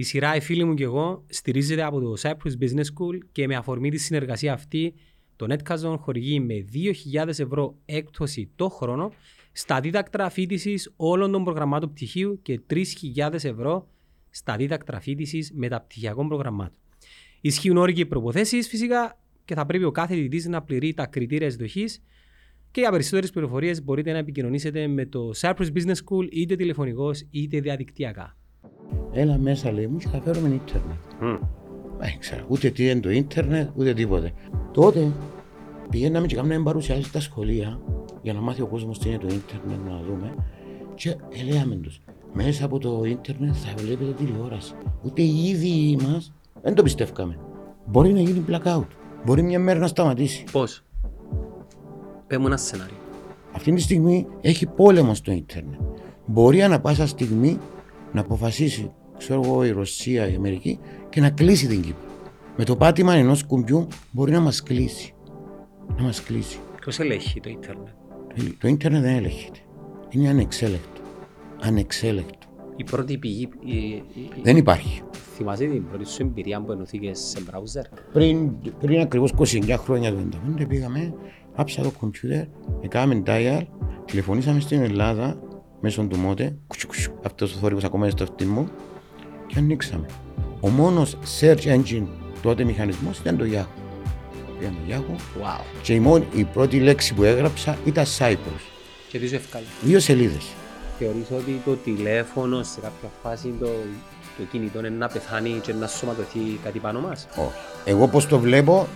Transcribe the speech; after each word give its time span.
Η 0.00 0.02
σειρά 0.02 0.36
«Οι 0.36 0.40
φίλοι 0.40 0.64
μου 0.64 0.74
και 0.74 0.84
εγώ» 0.84 1.24
στηρίζεται 1.28 1.82
από 1.82 2.00
το 2.00 2.14
Cyprus 2.22 2.62
Business 2.62 2.84
School 2.84 3.18
και 3.32 3.46
με 3.46 3.56
αφορμή 3.56 3.90
τη 3.90 3.98
συνεργασία 3.98 4.52
αυτή 4.52 4.94
το 5.36 5.46
Netcazon 5.50 5.96
χορηγεί 5.98 6.40
με 6.40 6.64
2.000 7.14 7.28
ευρώ 7.28 7.78
έκπτωση 7.84 8.50
το 8.56 8.68
χρόνο 8.68 9.12
στα 9.52 9.80
δίδακτρα 9.80 10.30
φίτηση 10.30 10.74
όλων 10.96 11.32
των 11.32 11.44
προγραμμάτων 11.44 11.92
πτυχίου 11.92 12.38
και 12.42 12.60
3.000 12.70 13.32
ευρώ 13.32 13.88
στα 14.30 14.56
δίδακτρα 14.56 15.00
φίτηση 15.00 15.50
μεταπτυχιακών 15.52 16.28
προγραμμάτων. 16.28 16.78
Ισχύουν 17.40 17.76
όροι 17.76 17.92
και 17.92 18.06
προποθέσει 18.06 18.62
φυσικά 18.62 19.18
και 19.44 19.54
θα 19.54 19.66
πρέπει 19.66 19.84
ο 19.84 19.90
κάθε 19.90 20.14
διδή 20.14 20.48
να 20.48 20.62
πληρεί 20.62 20.94
τα 20.94 21.06
κριτήρια 21.06 21.46
εισδοχής. 21.46 22.02
Και 22.70 22.80
για 22.80 22.90
περισσότερες 22.90 23.30
πληροφορίες 23.30 23.82
μπορείτε 23.82 24.12
να 24.12 24.18
επικοινωνήσετε 24.18 24.86
με 24.86 25.06
το 25.06 25.30
Cyprus 25.40 25.72
Business 25.74 25.96
School 26.04 26.28
είτε 26.30 26.56
τηλεφωνικώ 26.56 27.10
είτε 27.30 27.60
διαδικτυακά. 27.60 28.37
Έλα 29.12 29.38
μέσα 29.38 29.72
λέει 29.72 29.86
μου 29.86 29.96
και 29.96 30.08
θα 30.08 30.20
φέρουμε 30.20 30.48
ίντερνετ. 30.48 31.38
Δεν 31.98 32.18
ξέρω 32.18 32.44
ούτε 32.48 32.70
τι 32.70 32.90
είναι 32.90 33.00
το 33.00 33.10
ίντερνετ 33.10 33.68
ούτε 33.76 33.94
τίποτε. 33.94 34.32
Τότε 34.72 35.12
πηγαίναμε 35.90 36.26
και 36.26 36.34
κάναμε 36.34 36.62
παρουσιάσεις 36.62 37.06
στα 37.06 37.20
σχολεία 37.20 37.80
για 38.22 38.32
να 38.32 38.40
μάθει 38.40 38.62
ο 38.62 38.66
κόσμος 38.66 38.98
τι 38.98 39.08
είναι 39.08 39.18
το 39.18 39.26
ίντερνετ, 39.26 39.90
να 39.90 40.00
δούμε. 40.08 40.34
Και 40.94 41.16
έλεγαμε 41.40 41.74
τους, 41.74 42.00
μέσα 42.32 42.64
από 42.64 42.78
το 42.78 43.02
ίντερνετ 43.04 43.54
θα 43.56 43.74
βλέπετε 43.82 44.10
τηλεόραση. 44.12 44.74
Ούτε 45.02 45.22
οι 45.22 45.48
ίδιοι 45.48 45.98
μας 46.02 46.32
δεν 46.62 46.74
το 46.74 46.82
πιστεύκαμε. 46.82 47.38
Μπορεί 47.86 48.12
να 48.12 48.20
γίνει 48.20 48.44
blackout. 48.48 48.86
Μπορεί 49.24 49.42
μια 49.42 49.58
μέρα 49.58 49.78
να 49.78 49.86
σταματήσει. 49.86 50.44
Πώς; 50.52 50.84
Πε 52.26 52.38
μου 52.38 52.46
ένα 52.46 52.56
σενάριο. 52.56 52.96
Αυτή 53.52 53.72
τη 53.72 53.80
στιγμή 53.80 54.26
έχει 54.40 54.66
πόλεμο 54.66 55.14
στο 55.14 55.32
ίντερνετ. 55.32 55.80
Μπορεί 56.26 56.62
ανά 56.62 56.80
πάσα 56.80 57.06
στιγμή 57.06 57.58
να 58.12 58.20
αποφασίσει, 58.20 58.90
ξέρω 59.18 59.40
εγώ, 59.44 59.64
η 59.64 59.70
Ρωσία, 59.70 60.30
η 60.30 60.34
Αμερική 60.34 60.78
και 61.08 61.20
να 61.20 61.30
κλείσει 61.30 61.66
την 61.66 61.82
Κύπρο. 61.82 62.06
Με 62.56 62.64
το 62.64 62.76
πάτημα 62.76 63.14
ενός 63.14 63.44
κουμπιού 63.44 63.86
μπορεί 64.10 64.32
να 64.32 64.40
μας 64.40 64.62
κλείσει. 64.62 65.14
Να 65.96 66.02
μας 66.02 66.22
κλείσει. 66.22 66.58
Ποιο 66.80 67.04
ελέγχει 67.04 67.40
το 67.40 67.48
Ιντερνετ. 67.48 67.86
Το 68.58 68.68
ίντερνετ 68.68 69.02
δεν 69.02 69.16
ελέγχεται. 69.16 69.58
Είναι 70.10 70.28
ανεξέλεκτο. 70.28 71.00
Ανεξέλεκτο. 71.60 72.38
Η 72.76 72.84
πρώτη 72.84 73.18
πηγή. 73.18 73.48
Η, 73.64 73.76
η, 73.76 74.04
Δεν 74.42 74.56
υπάρχει. 74.56 75.02
θυμάσαι 75.36 75.64
την 75.64 75.88
πρώτη 75.88 76.08
σου 76.08 76.22
εμπειρία 76.22 76.62
που 76.62 76.72
ενωθήκες 76.72 77.18
σε 77.18 77.38
browser; 77.50 77.98
Πριν, 78.12 78.52
πριν 78.78 79.00
ακριβώς 79.00 79.34
29 79.38 79.74
χρόνια 79.78 80.12
το 80.12 80.18
1995 80.58 80.68
πήγαμε, 80.68 81.14
άψα 81.54 81.82
το 81.82 81.90
κομπιούτερ, 81.90 82.44
έκαναμε 82.80 83.22
dial, 83.26 83.62
τηλεφωνήσαμε 84.04 84.60
στην 84.60 84.82
Ελλάδα 84.82 85.40
μέσω 85.80 86.02
του 86.02 86.16
μότε, 86.16 86.56
αυτός 87.26 87.54
ο 87.54 87.58
θόρυβος 87.58 87.84
ακόμα 87.84 88.04
είναι 88.04 88.14
στο 88.16 88.22
αυτί 88.24 88.44
μου, 88.44 88.68
και 89.46 89.54
ανοίξαμε. 89.58 90.06
Ο 90.60 90.68
μόνος 90.68 91.16
search 91.40 91.62
engine 91.62 92.06
τότε 92.42 92.64
μηχανισμός 92.64 93.18
ήταν 93.18 93.36
το 93.36 93.44
Yahoo. 93.44 93.66
Πήγαμε 94.58 94.76
Yahoo 94.88 95.42
Wow. 95.42 95.60
και 95.82 95.94
η, 95.94 96.00
μόνη, 96.00 96.26
η 96.34 96.44
πρώτη 96.44 96.80
λέξη 96.80 97.14
που 97.14 97.22
έγραψα 97.24 97.78
ήταν 97.84 98.04
Cyprus. 98.18 98.60
Και 99.08 99.18
τι 99.18 99.28
σου 99.28 99.34
ευκάλει. 99.34 99.64
Δύο 99.82 100.00
σελίδες. 100.00 100.46
Θεωρείς 100.98 101.30
ότι 101.30 101.60
το 101.64 101.74
τηλέφωνο 101.74 102.62
σε 102.62 102.80
κάποια 102.80 103.08
φάση 103.22 103.54
το, 103.60 103.66
το 104.38 104.42
κινητό 104.50 104.78
είναι 104.78 104.88
να 104.88 105.08
πεθάνει 105.08 105.60
και 105.62 105.72
να 105.72 105.86
σωματωθεί 105.86 106.38
κάτι 106.64 106.78
πάνω 106.78 107.00
μας; 107.00 107.26
Όχι. 107.30 107.50
Εγώ 107.84 108.08
πώς 108.08 108.26
το 108.26 108.38
βλέπω, 108.38 108.86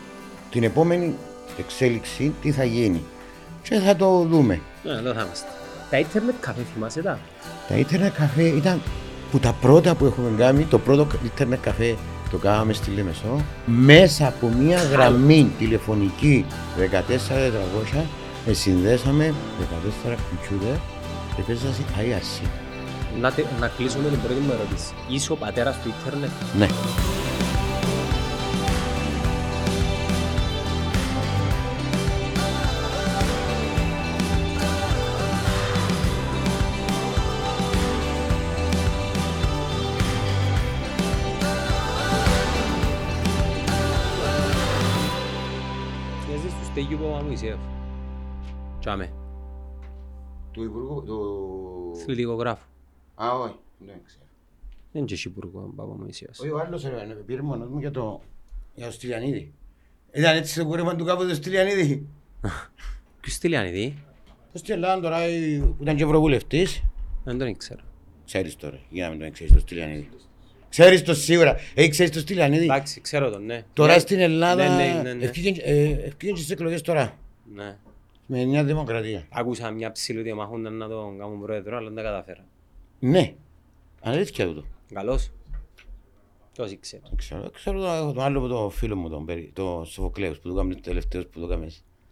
την 0.51 0.63
επόμενη 0.63 1.15
εξέλιξη 1.59 2.33
τι 2.43 2.51
θα 2.53 2.65
γίνει. 2.65 3.03
Και 3.63 3.75
θα 3.75 3.97
το 3.97 4.25
δούμε. 4.31 4.61
Ναι, 4.85 4.93
εδώ 4.93 5.13
θα 5.13 5.23
είμαστε. 5.23 5.49
Τα 5.93 5.99
ίντερνετ 5.99 6.35
καφέ 6.41 6.61
θυμάσαι 6.75 7.03
τα; 7.03 7.19
Τα 7.69 7.77
ίντερνετ 7.77 8.13
καφέ 8.19 8.43
ήταν 8.43 8.81
που 9.31 9.39
τα 9.39 9.53
πρώτα 9.61 9.95
που 9.95 10.05
έχουμε 10.05 10.31
κάνει, 10.39 10.65
το 10.65 10.79
πρώτο 10.79 11.07
ίντερνετ 11.25 11.61
καφέ 11.63 11.97
το 12.31 12.37
κάναμε 12.39 12.73
στη 12.73 12.91
Λέμεσο, 12.91 13.45
μέσα 13.67 14.27
από 14.27 14.49
μια 14.49 14.83
γραμμή 14.83 15.51
τηλεφωνική 15.59 16.47
14400 17.97 18.03
ε, 18.47 18.53
συνδέσαμε 18.53 19.35
14 19.61 19.63
κομπιούτερ 20.03 20.77
και 21.37 21.43
παίζαμε 21.47 21.75
IRC. 21.99 22.47
Να, 23.21 23.33
τε- 23.33 23.47
να 23.61 23.69
κλείσουμε 23.69 24.09
την 24.09 24.21
πρώτη 24.21 24.41
μου 24.41 24.53
ερώτηση. 24.53 24.93
Είσαι 25.09 25.33
ο 25.33 25.37
πατέρας 25.37 25.77
του 25.83 25.93
ίντερνετ; 26.01 26.31
Ναι. 26.59 26.67
Του 47.19 47.37
Στέγιου 47.37 47.57
Παπαμωυσέου. 47.57 47.59
Τσάμε. 48.81 49.13
Του 50.53 50.63
Υπουργού, 50.63 51.03
του... 51.03 51.97
Θηλυκογράφο. 52.05 52.67
Α, 53.15 53.31
όχι, 53.39 53.55
δεν 53.79 53.97
ξέρω. 54.07 54.25
Δεν 54.93 55.01
είναι 55.01 55.05
και 55.05 55.15
εσύ 55.15 55.29
υπουργό 55.29 55.73
Παπαμωυσέος. 55.77 56.39
Όχι, 56.39 56.51
ο 56.51 56.59
άλλος 56.59 56.83
ρε, 56.85 57.15
πήρε 57.27 57.43
μόνος 57.43 57.69
μου 57.69 57.79
για 57.79 57.91
το, 57.91 58.21
για 58.75 58.87
το 58.87 58.93
Στυλιανίδη. 58.93 59.53
Ήταν 60.13 60.37
έτσι 60.37 60.59
το 60.59 60.67
κούρεμα 60.67 60.97
του 60.97 61.05
κάπου 61.05 61.23
του 61.27 61.35
Στυλιανίδη. 61.35 62.07
Ποιος 63.21 63.39
Τηλιανιδή. 63.39 63.95
Το 64.53 64.59
Στυλιαν 64.59 65.01
τώρα 65.01 65.29
η- 65.29 65.59
που 65.59 65.83
ήταν 65.83 65.97
και 65.97 66.03
ευρωβουλευτής. 66.03 66.83
Δεν 67.25 67.39
τον 67.39 67.49
ήξερα. 67.49 67.81
Ξέρεις 68.25 68.57
τώρα, 68.57 68.79
για 68.91 69.05
να 69.05 69.11
μην 69.11 69.21
τον 69.21 69.33
ξέρεις 69.33 69.53
το 69.53 69.59
Στυλιανίδη. 69.59 70.09
Ξέρεις 70.73 71.03
το 71.03 71.15
σίγουρα. 71.15 71.57
Έχει 71.75 71.89
ξέρεις 71.89 72.13
το 72.13 72.19
Στυλιανίδη. 72.19 72.65
Εντάξει, 72.65 73.01
ξέρω 73.01 73.31
τον, 73.31 73.45
ναι. 73.45 73.63
Τώρα 73.73 73.93
Ναι. 73.93 73.99
στην 73.99 74.19
Ελλάδα 74.19 74.77
Ναι, 74.77 74.85
ναι, 74.93 75.01
ναι, 75.03 75.13
ναι. 75.13 75.25
ευκήγεν 75.25 75.55
ε, 75.63 75.83
ευκήγεν 75.91 76.35
και 76.35 76.41
στις 76.41 76.51
εκλογές 76.53 76.83
τώρα. 76.83 77.19
Ναι. 77.55 77.77
Με 78.27 78.45
μια 78.45 78.65
δημοκρατία. 78.65 79.27
Άκουσα 79.31 79.71
μια 79.71 79.93
ψηλού 79.93 80.23
διαμαχούνταν 80.23 80.77
να 80.77 80.89
τον 80.89 81.19
κάνουν 81.19 81.41
πρόεδρο, 81.41 81.77
αλλά 81.77 81.87
δεν 81.87 81.97
τα 81.97 82.03
καταφέρα. 82.03 82.45
Ναι. 82.99 83.33
Αλήθεια 84.01 84.47
τούτο. 84.47 84.65
Καλός. 84.95 85.31
Τόσοι 86.57 86.79
ξέρω. 86.81 87.03
Δεν 87.09 87.17
Ξέρω, 87.17 87.51
ξέρω 87.51 87.81
το, 87.81 87.87
έχω 87.87 88.13
τον 88.13 88.23
άλλο 88.23 88.41
που 88.41 88.49
το 88.49 88.71
φίλο 88.71 88.97
μου, 88.97 89.09
τον, 89.09 89.25
Περι- 89.25 89.53
το 89.55 89.85
Σοφοκλέους, 89.87 90.39
που 90.39 90.49
το 90.49 90.55
κάνουμε 90.55 90.75
τελευταίος 90.75 91.27
που 91.27 91.41
το 91.41 91.47
κάνουμε. 91.47 91.71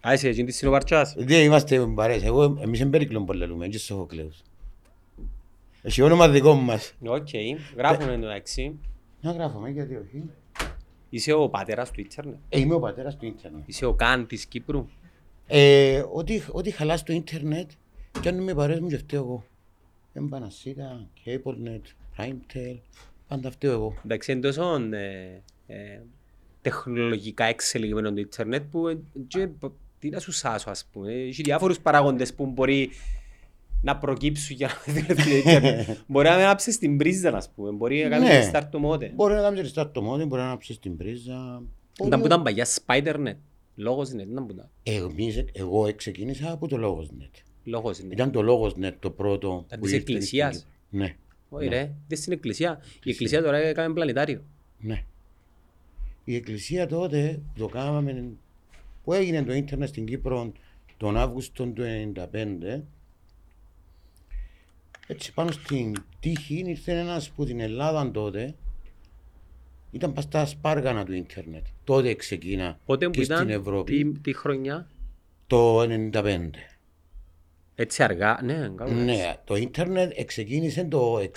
Α, 0.08 0.12
είσαι 0.12 0.28
εκείνη 0.28 0.46
της 0.46 0.56
συνοπαρτσάς. 0.56 1.14
Δεν 1.18 1.44
είμαστε 1.44 1.86
παρέες. 1.94 2.22
Εγώ, 2.22 2.58
εμείς 2.62 2.80
είναι 2.80 2.90
Περίκλον 2.90 3.24
που 3.26 3.32
λέμε, 3.32 3.68
και 3.68 3.78
Σοφοκλέους. 3.78 4.42
Έχει 5.82 6.02
όνομα 6.02 6.28
δικό 6.28 6.54
μας. 6.54 6.94
Οκ, 7.06 7.28
γράφουμε 7.76 8.18
το 8.18 8.28
εξή. 8.28 8.78
Να 9.20 9.32
γράφουμε, 9.32 9.70
γιατί 9.70 9.94
όχι. 9.96 10.30
Είσαι 11.10 11.32
ο 11.32 11.48
πατέρας 11.48 11.90
του 11.90 12.00
ίντερνετ. 12.00 12.38
Ε, 12.48 12.58
είμαι 12.58 12.74
ο 12.74 12.80
πατέρας 12.80 13.16
του 13.16 13.26
ίντερνετ. 13.26 13.62
Είσαι 13.66 13.86
ο 13.86 13.94
Καν 13.94 14.26
της 14.26 14.46
Κύπρου. 14.46 14.86
Ε, 15.46 16.02
ό,τι, 16.12 16.42
ό,τι 16.52 16.70
χαλάς 16.70 17.00
στο 17.00 17.12
ίντερνετ, 17.12 17.70
κι 18.20 18.28
αν 18.28 18.38
είμαι 18.38 18.54
παρέες 18.54 18.80
μου 18.80 18.88
και 18.88 18.96
φταίω 18.96 19.22
εγώ. 19.22 19.44
Εμπανασίτα, 20.12 21.08
CableNet, 21.24 21.80
PrimeTel, 22.16 22.78
πάντα 23.28 23.50
φταίω 23.50 23.72
εγώ. 23.72 23.94
Εντάξει, 24.04 24.32
είναι 24.32 24.40
τόσο 24.40 24.74
ε, 24.92 25.42
ε, 25.66 26.00
τεχνολογικά 26.60 27.44
εξελιγμένο 27.44 28.12
το 28.12 28.20
ίντερνετ 28.20 28.62
που 28.70 28.88
ε, 28.88 28.98
και, 29.26 29.46
π- 29.46 29.72
τι 29.98 30.08
να 30.08 30.18
σου 30.20 30.32
σάσω 30.32 30.70
ας 30.70 30.88
πούμε. 30.92 31.12
Έχει 31.12 31.42
διάφορους 31.42 31.80
παράγοντες 31.80 32.34
που 32.34 32.46
μπορεί 32.46 32.90
να 33.82 33.98
προκύψουν 33.98 34.56
για 34.56 34.70
να 34.86 34.92
δει 34.92 35.06
το 35.06 35.14
ίντερνετ. 35.36 35.88
Μπορεί 36.06 36.28
να 36.28 36.36
με 36.36 36.46
άψεις 36.48 36.78
την 36.78 36.96
πρίζα 36.96 37.36
ας 37.36 37.50
πούμε. 37.50 37.70
Μπορεί 37.70 38.02
να 38.08 38.18
Ναι. 38.18 38.28
κάνεις 38.28 38.50
restart 38.52 38.68
το 38.70 38.78
μότε. 38.78 39.12
Μπορεί 39.14 39.34
να 39.34 39.40
κάνεις 39.40 39.72
restart 39.74 39.90
το 39.92 40.02
μόδι, 40.02 40.24
μπορεί 40.24 40.42
να 40.42 40.56
ψήσεις 40.58 40.80
την 40.80 40.96
πρίζα. 40.96 41.62
Ήταν 42.04 42.20
που 42.20 42.26
ήταν 42.26 42.42
παγιά 42.42 42.66
Spidernet. 42.66 43.34
Λόγος 43.74 44.10
είναι, 44.10 44.22
ήταν 44.22 44.46
που 44.46 44.52
ήταν. 44.52 44.68
Εμείς, 44.82 45.44
εγώ 45.52 45.94
ξεκίνησα 45.96 46.52
από 46.52 46.68
το 46.68 46.76
LogosNet. 46.80 47.40
Λόγος 47.64 47.98
είναι. 47.98 48.12
Ήταν 48.14 48.30
το 48.30 48.40
LogosNet 48.48 48.92
το 48.98 49.10
πρώτο. 49.10 49.64
Ήταν 49.66 49.78
που 49.78 49.84
της 49.84 49.92
ήρθε 49.94 50.02
στην 50.04 50.14
εκκλησίας. 50.14 50.56
Κύπρο. 50.56 51.04
Ναι, 51.04 51.16
Όχι 51.48 51.68
ρε, 51.68 51.92
δεν 52.08 52.18
στην 52.18 52.32
εκκλησία. 52.32 52.80
Η 53.04 53.10
εκκλησία 53.10 53.42
τώρα 53.42 53.56
έκανε 53.56 53.94
πλανητάριο. 53.94 54.42
ναι. 54.78 55.04
Η 56.24 56.34
εκκλησία 56.34 56.86
τότε 56.86 57.40
το 57.58 57.66
κάναμε, 57.66 58.24
που 59.04 59.12
έγινε 59.12 59.42
το 59.42 59.52
ίντερνετ 59.52 59.88
στην 59.88 60.06
Κύπρο 60.06 60.52
τον 60.96 61.16
Αύγουστο 61.16 61.66
του 61.66 61.82
1995, 61.82 62.80
έτσι 65.10 65.32
πάνω 65.32 65.50
στην 65.50 65.94
τύχη 66.20 66.62
ήρθε 66.66 66.98
ένας 66.98 67.30
που 67.30 67.44
την 67.44 67.60
Ελλάδα 67.60 68.10
τότε 68.10 68.54
ήταν 69.90 70.12
πας 70.12 70.24
στα 70.24 70.46
σπάργανα 70.46 71.04
του 71.04 71.12
ίντερνετ. 71.12 71.64
Τότε 71.84 72.14
ξεκίνα 72.14 72.78
Πότε 72.86 73.06
που 73.06 73.10
και 73.10 73.22
στην 73.24 73.36
ήταν, 73.36 73.50
Ευρώπη 73.50 74.04
τι, 74.04 74.18
τι 74.20 74.32
χρονιά; 74.32 74.86
το 75.46 75.80
1995. 76.12 76.50
Έτσι 77.74 78.02
αργά, 78.02 78.40
ναι, 78.42 78.70
καλό. 78.76 78.92
Ναι, 78.92 79.36
το 79.44 79.56
ίντερνετ 79.56 80.12
ξεκίνησε 80.24 80.84
το 80.84 81.18
60, 81.18 81.28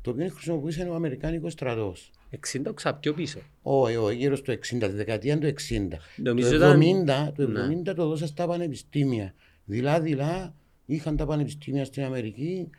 το 0.00 0.10
οποίο 0.10 0.28
χρησιμοποιούσε 0.28 0.88
ο 0.90 0.94
Αμερικάνικος 0.94 1.52
στρατός. 1.52 2.10
60 2.52 2.74
ξα 2.74 2.94
πιο 2.94 3.14
πίσω. 3.14 3.38
Όχι, 3.62 3.96
όχι, 3.96 4.16
γύρω 4.16 4.36
στο 4.36 4.52
60, 4.52 4.58
τη 4.78 4.86
δεκαετία 4.86 5.38
του 5.38 5.46
60. 5.46 6.00
Νομίζω 6.16 6.48
το 6.50 6.56
ήταν- 6.56 6.80
70, 6.80 7.32
το 7.36 7.48
Ναι. 7.48 7.60
70 7.60 7.94
το 7.94 8.06
δώσα 8.06 8.26
στα 8.26 8.46
πανεπιστήμια. 8.46 9.34
Δειλά-δειλά 9.64 10.54
είχαν 10.86 11.16
τα 11.16 11.26
πανεπιστήμια 11.26 11.84
στην 11.84 12.04
Αμερική 12.04 12.70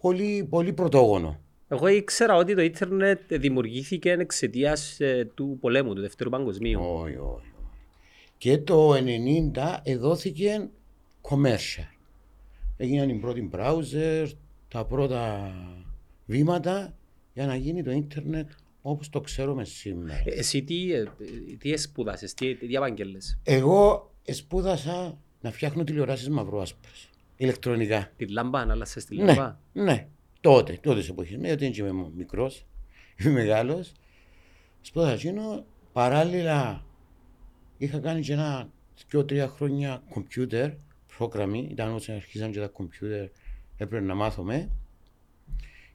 πολύ, 0.00 0.46
πολύ 0.50 0.72
πρωτόγονο. 0.72 1.40
Εγώ 1.68 1.86
ήξερα 1.86 2.36
ότι 2.36 2.54
το 2.54 2.62
ίντερνετ 2.62 3.34
δημιουργήθηκε 3.34 4.10
εξαιτίας 4.10 5.00
ε, 5.00 5.30
του 5.34 5.58
πολέμου, 5.60 5.94
του 5.94 6.00
Δεύτερου 6.00 6.30
Παγκοσμίου. 6.30 6.80
Όχι, 6.82 7.16
όχι. 7.16 7.52
Και 8.38 8.58
το 8.58 8.92
1990 9.54 9.78
εδόθηκε 9.82 10.68
commercial. 11.22 11.96
Έγιναν 12.76 13.08
οι 13.08 13.14
πρώτοι 13.14 13.50
browser, 13.52 14.26
τα 14.68 14.84
πρώτα 14.84 15.52
βήματα 16.26 16.96
για 17.32 17.46
να 17.46 17.56
γίνει 17.56 17.82
το 17.82 17.90
ίντερνετ 17.90 18.50
όπως 18.82 19.08
το 19.08 19.20
ξέρουμε 19.20 19.64
σήμερα. 19.64 20.22
Ε, 20.24 20.30
Εσύ 20.30 20.62
τι, 20.62 20.92
ε, 20.92 21.04
τι 21.58 21.76
σπούδασες, 21.76 22.34
τι, 22.34 22.54
τι 22.54 22.76
απαγγέλες. 22.76 23.38
Εγώ 23.42 24.12
σπούδασα 24.22 25.18
να 25.40 25.50
φτιάχνω 25.50 25.84
τηλεοράσεις 25.84 26.28
μαυρό-άσπρες, 26.28 27.10
ηλεκτρονικά. 27.42 28.12
Τη 28.16 28.26
λάμπα, 28.26 28.58
ανάλασες 28.58 29.04
τη 29.04 29.16
Ναι, 29.16 29.24
λάμπα. 29.24 29.58
ναι, 29.72 30.08
τότε, 30.40 30.78
τότες 30.82 31.04
σε 31.04 31.10
εποχή. 31.10 31.36
Ναι, 31.36 31.46
γιατί 31.46 31.70
δεν 31.70 31.86
είμαι 31.86 32.10
μικρός, 32.16 32.66
είμαι 33.16 33.30
μεγάλος. 33.30 33.92
Σπούδασα 34.80 35.12
εκείνο, 35.12 35.64
παράλληλα 35.92 36.84
είχα 37.78 37.98
κάνει 37.98 38.20
και 38.20 38.32
ένα 38.32 38.70
δύο-τρία 39.08 39.48
χρόνια 39.48 40.02
κομπιούτερ, 40.10 40.70
πρόγραμμι, 41.16 41.68
ήταν 41.70 41.94
όταν 41.94 42.16
αρχίσαν 42.16 42.52
και 42.52 42.60
τα 42.60 42.66
κομπιούτερ, 42.68 43.28
έπρεπε 43.76 44.04
να 44.04 44.14
μάθουμε. 44.14 44.70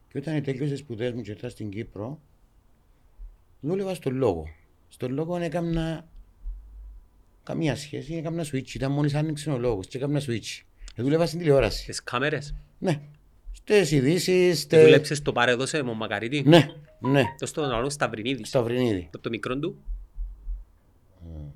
Και 0.10 0.18
όταν 0.18 0.44
τέλειωσε 0.44 0.72
τις 0.72 0.80
σπουδές 0.80 1.12
μου 1.14 1.22
και 1.22 1.32
ήρθα 1.32 1.50
στην 1.50 1.70
Κύπρο, 1.70 2.22
δούλευα 3.60 3.94
στο 3.94 4.10
λόγο. 4.10 4.48
Στο 4.90 5.10
λόγο 5.10 5.38
έκανα 5.38 6.08
καμία 7.44 7.76
σχέση, 7.76 8.14
έκανα 8.16 8.44
switch. 8.52 8.74
Ήταν 8.74 8.92
μόλις 8.92 9.14
άνοιξε 9.14 9.50
ο 9.50 9.58
λόγος 9.58 9.88
και 9.88 9.98
έκανα 9.98 10.22
switch. 10.26 10.62
Ε, 10.98 11.04
δούλευα 11.04 11.26
στην 11.26 11.40
τηλεόραση. 11.40 11.86
Τις 11.86 12.04
κάμερες. 12.04 12.56
Ναι. 12.78 13.02
Στις 13.52 13.92
ειδήσεις, 13.92 14.26
Και 14.26 14.54
στε... 14.54 14.84
δούλεψες 14.84 15.22
το 15.22 15.32
παρεδώσε 15.32 15.84
με 15.84 15.94
Μακαρίτη. 15.94 16.44
Ναι, 16.46 16.68
ναι. 17.00 17.24
Το 17.38 17.46
στον 17.46 17.72
άλλο 17.72 17.90
Σταυρινίδη. 17.90 18.46
Σταυρινίδη. 18.46 19.08
Το, 19.12 19.20
το 19.20 19.30
μικρό 19.30 19.60
του. 19.60 19.82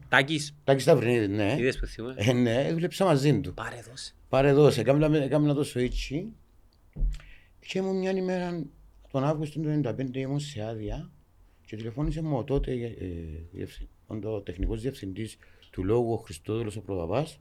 Τάκης. 0.10 0.56
Τάκης 0.64 0.84
Σταυρινίδη, 0.84 1.28
ναι. 1.28 1.56
Είδες 1.60 1.80
που 1.80 1.86
θυμούμε. 1.86 2.14
Ε, 2.18 2.34
ναι, 2.34 2.72
δούλεψα 2.74 3.06
μαζί 3.06 3.40
του. 3.40 3.54
Παρεδώσε. 3.54 4.14
Πάρε 4.30 4.54
δώσε, 4.54 4.82
έκανα, 4.82 5.18
έκανα 5.18 5.54
το 5.54 5.66
switch 5.74 6.24
και 7.60 7.78
ήμουν 7.80 7.98
μια 7.98 8.12
ημέρα 8.12 8.64
τον 9.12 9.24
Αύγουστο 9.24 9.60
του 9.60 9.82
1995 9.86 10.16
ήμουν 10.16 10.40
σε 10.40 10.62
άδεια 10.64 11.12
και 11.66 11.76
τηλεφώνησε 11.76 12.22
μου 12.22 12.38
ο 12.38 12.44
τότε 12.44 12.72
ε, 12.72 13.08
διευθυ- 13.52 13.88
ο 14.08 14.42
τεχνικός 14.42 14.82
διευθυντής 14.82 15.38
του 15.72 15.84
λόγου 15.84 16.14
ο 16.14 16.18
Χριστόδουλος 16.18 16.76
ο 16.76 16.82
Προδαβάς 16.82 17.40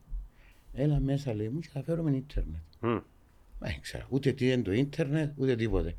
έλα 0.73 1.01
μέσα 1.01 1.35
λέει 1.35 1.49
μου 1.49 1.59
και 1.59 1.69
θα 1.73 1.83
φέρουμε 1.83 2.17
ίντερνετ. 2.17 2.63
Μμ. 2.81 2.99
Δεν 3.59 3.81
ξέρω 3.81 4.07
ούτε 4.09 4.33
τι 4.33 4.53
είναι 4.53 4.63
το 4.63 4.73
ίντερνετ 4.73 5.33
ούτε 5.37 5.57
τίποτε. 5.57 5.95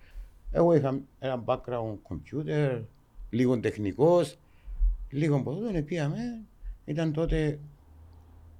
Εγώ 0.51 0.75
είχα 0.75 1.01
ένα 1.19 1.43
background 1.45 1.97
computer, 2.09 2.81
λίγο 3.29 3.59
τεχνικός, 3.59 4.37
λίγο 5.09 5.35
από 5.35 5.51
εδώ 5.51 5.81
πήγαμε. 5.81 6.41
Ήταν 6.85 7.13
τότε 7.13 7.59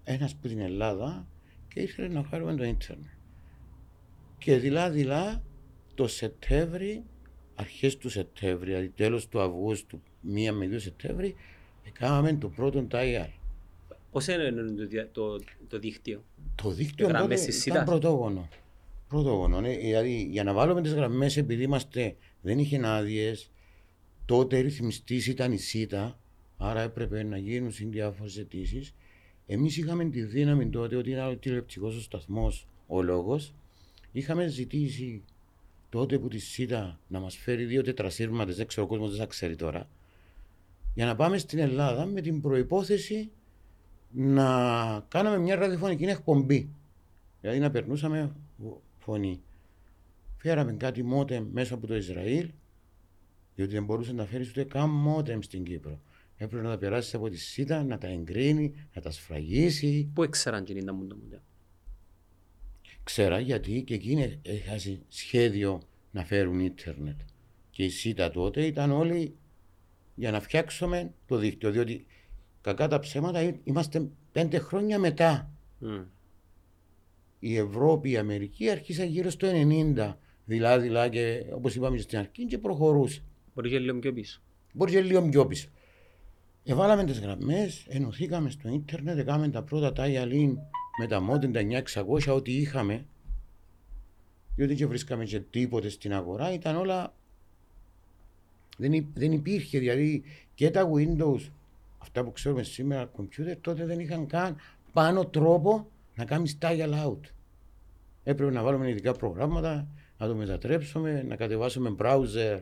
ένας 0.03 0.35
που 0.35 0.47
την 0.47 0.59
Ελλάδα 0.59 1.27
και 1.67 1.79
ήθελε 1.79 2.07
να 2.07 2.23
φέρουμε 2.23 2.55
το 2.55 2.63
ίντερνετ. 2.63 3.09
Και 4.37 4.57
δειλά-δειλά 4.57 5.43
το 5.95 6.07
Σεπτέμβρη, 6.07 7.03
αρχές 7.55 7.97
του 7.97 8.09
Σεπτέμβρη, 8.09 8.65
δηλαδή 8.65 8.89
τέλος 8.89 9.27
του 9.27 9.41
Αυγούστου, 9.41 10.01
μία 10.21 10.53
με 10.53 10.67
δύο 10.67 10.79
Σεπτέμβρη, 10.79 11.35
έκαναμε 11.83 12.33
το 12.33 12.49
πρώτο 12.49 12.87
dial. 12.91 13.29
Πώς 14.11 14.27
είναι 14.27 14.51
το, 14.77 14.87
δια- 14.87 15.11
το, 15.11 15.39
το 15.67 15.79
δίκτυο; 15.79 16.23
Το 16.55 16.69
δίκτυο 16.69 17.05
τότε 17.07 17.17
Γραμμές 17.17 17.39
της 17.41 17.65
ήταν 17.65 17.75
σίτας. 17.77 17.83
πρωτόγωνο. 17.89 18.47
Πρωτόγωνο. 19.07 19.61
ναι. 19.61 19.75
Δηλαδή 19.77 20.27
για 20.31 20.43
να 20.43 20.53
βάλουμε 20.53 20.81
τις 20.81 20.93
γραμμές 20.93 21.37
επειδή 21.37 21.63
είμαστε, 21.63 22.15
δεν 22.41 22.59
είχε 22.59 22.81
άδειες, 22.87 23.51
τότε 24.25 24.59
ρυθμιστής 24.59 25.27
ήταν 25.27 25.51
η 25.51 25.57
ΣΥΤΑ, 25.57 26.19
άρα 26.57 26.81
έπρεπε 26.81 27.23
να 27.23 27.37
γίνουν 27.37 27.71
συν 27.71 27.91
διάφορες 27.91 28.37
αιτήσεις. 28.37 28.93
Εμείς 29.47 29.77
είχαμε 29.77 30.05
τη 30.05 30.21
δύναμη 30.23 30.69
τότε 30.69 30.95
ότι 30.95 31.09
ήταν 31.11 31.27
ο 31.29 31.35
τηλεοπτικός 31.35 31.95
ο 31.95 32.01
σταθμός, 32.01 32.67
ο 32.87 33.01
λόγος. 33.01 33.53
Είχαμε 34.11 34.47
ζητήσει 34.47 35.23
τότε 35.89 36.19
που 36.19 36.27
τη 36.27 36.39
ΣΥΤΑ 36.39 36.99
να 37.07 37.19
μας 37.19 37.35
φέρει 37.35 37.65
δύο 37.65 37.81
τετρασύρματες, 37.83 38.55
δεν 38.55 38.67
ξέρω 38.67 38.85
ο 38.85 38.89
κόσμος 38.89 39.09
δεν 39.09 39.19
θα 39.19 39.25
ξέρει 39.25 39.55
τώρα, 39.55 39.87
για 40.93 41.05
να 41.05 41.15
πάμε 41.15 41.37
στην 41.37 41.59
Ελλάδα 41.59 42.05
με 42.05 42.21
την 42.21 42.41
προϋπόθεση 42.41 43.29
να 44.13 45.05
κάναμε 45.07 45.37
μια 45.37 45.55
ραδιοφωνική 45.55 46.03
εκπομπή. 46.03 46.69
Δηλαδή 47.41 47.59
να 47.59 47.71
περνούσαμε 47.71 48.35
φωνή. 48.97 49.41
Φέραμε 50.37 50.73
κάτι 50.73 51.03
μότεμ 51.03 51.47
μέσα 51.51 51.73
από 51.73 51.87
το 51.87 51.95
Ισραήλ, 51.95 52.49
διότι 53.55 53.73
δεν 53.73 53.83
μπορούσε 53.83 54.13
να 54.13 54.25
φέρεις 54.25 54.49
ούτε 54.49 54.63
καν 54.63 54.89
μότεμ 54.89 55.39
στην 55.41 55.63
Κύπρο. 55.63 55.99
Έπρεπε 56.35 56.63
να 56.63 56.69
τα 56.69 56.77
περάσεις 56.77 57.13
από 57.13 57.29
τη 57.29 57.37
ΣΥΤΑ, 57.37 57.83
να 57.83 57.97
τα 57.97 58.07
εγκρίνει, 58.07 58.73
να 58.93 59.01
τα 59.01 59.11
σφραγίσει. 59.11 60.11
Πού 60.13 60.23
έξεραν 60.23 60.63
και 60.63 60.73
είναι 60.73 60.91
μου 60.91 61.07
το 61.07 61.17
Ξέρα 63.03 63.39
γιατί 63.39 63.83
και 63.83 63.93
εκείνοι 63.93 64.39
είχαν 64.41 64.79
σχέδιο 65.07 65.81
να 66.11 66.25
φέρουν 66.25 66.59
ίντερνετ. 66.59 67.19
Και 67.69 67.83
η 67.83 67.89
ΣΥΤΑ 67.89 68.31
τότε 68.31 68.65
ήταν 68.65 68.91
όλοι 68.91 69.35
για 70.15 70.31
να 70.31 70.39
φτιάξουμε 70.39 71.13
το 71.25 71.37
δίκτυο. 71.37 71.71
Διότι 71.71 72.05
κακά 72.61 72.87
τα 72.87 72.99
ψέματα 72.99 73.55
είμαστε 73.63 74.07
πέντε 74.31 74.57
χρόνια 74.59 74.99
μετά. 74.99 75.51
Μμ. 75.79 76.01
η 77.39 77.55
Ευρώπη, 77.57 78.09
η 78.09 78.17
Αμερική 78.17 78.69
άρχισε 78.69 79.05
γύρω 79.05 79.29
στο 79.29 79.47
90. 79.95 80.13
Δηλαδή, 80.45 80.83
δηλαδή 80.87 81.09
και 81.09 81.43
όπως 81.53 81.75
είπαμε 81.75 81.95
και 81.95 82.01
στην 82.01 82.17
αρχή, 82.17 82.45
και 82.45 82.57
προχωρούσε. 82.57 83.23
Μπορεί 83.55 83.69
και 83.69 83.79
λίγο 83.79 83.99
πιο 83.99 84.13
πίσω. 84.13 84.41
Μπορεί 84.73 84.91
και 84.91 85.01
λίγο 85.01 85.29
πιο 85.29 85.45
πίσω. 85.47 85.69
Εβάλαμε 86.63 87.03
τις 87.03 87.19
γραμμές, 87.19 87.85
ενωθήκαμε 87.89 88.49
στο 88.49 88.69
ίντερνετ, 88.69 89.17
έκαμε 89.17 89.49
τα 89.49 89.63
πρώτα 89.63 89.93
τάγια 89.93 90.23
link 90.25 90.53
με 90.99 91.07
τα 91.07 91.19
μόντεν, 91.19 91.51
τα 91.51 91.61
9600, 91.61 92.35
ό,τι 92.35 92.51
είχαμε. 92.53 93.05
Διότι 94.55 94.75
και 94.75 94.85
βρίσκαμε 94.87 95.23
και 95.25 95.39
τίποτε 95.39 95.89
στην 95.89 96.13
αγορά, 96.13 96.53
ήταν 96.53 96.75
όλα. 96.75 97.13
Δεν, 98.77 98.93
υ- 98.93 99.07
δεν 99.13 99.31
υπήρχε, 99.31 99.79
δηλαδή 99.79 100.23
και 100.53 100.69
τα 100.69 100.89
Windows, 100.95 101.39
αυτά 102.01 102.23
που 102.23 102.31
ξέρουμε 102.31 102.63
σήμερα, 102.63 103.05
κομπιούτερ, 103.05 103.57
τότε 103.57 103.85
δεν 103.85 103.99
είχαν 103.99 104.27
καν 104.27 104.55
πάνω 104.93 105.25
τρόπο 105.25 105.89
να 106.15 106.25
κάνει 106.25 106.57
dial 106.61 106.93
out. 107.05 107.19
Έπρεπε 108.23 108.51
να 108.51 108.63
βάλουμε 108.63 108.89
ειδικά 108.89 109.13
προγράμματα, 109.13 109.87
να 110.17 110.27
το 110.27 110.35
μετατρέψουμε, 110.35 111.23
να 111.23 111.35
κατεβάσουμε 111.35 111.95
browser. 111.99 112.61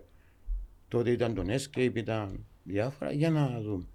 Τότε 0.88 1.12
ήταν 1.12 1.34
το 1.34 1.44
Netscape, 1.48 1.96
ήταν 1.96 2.46
διάφορα, 2.64 3.12
για 3.12 3.30
να 3.30 3.62
δούμε. 3.62 3.86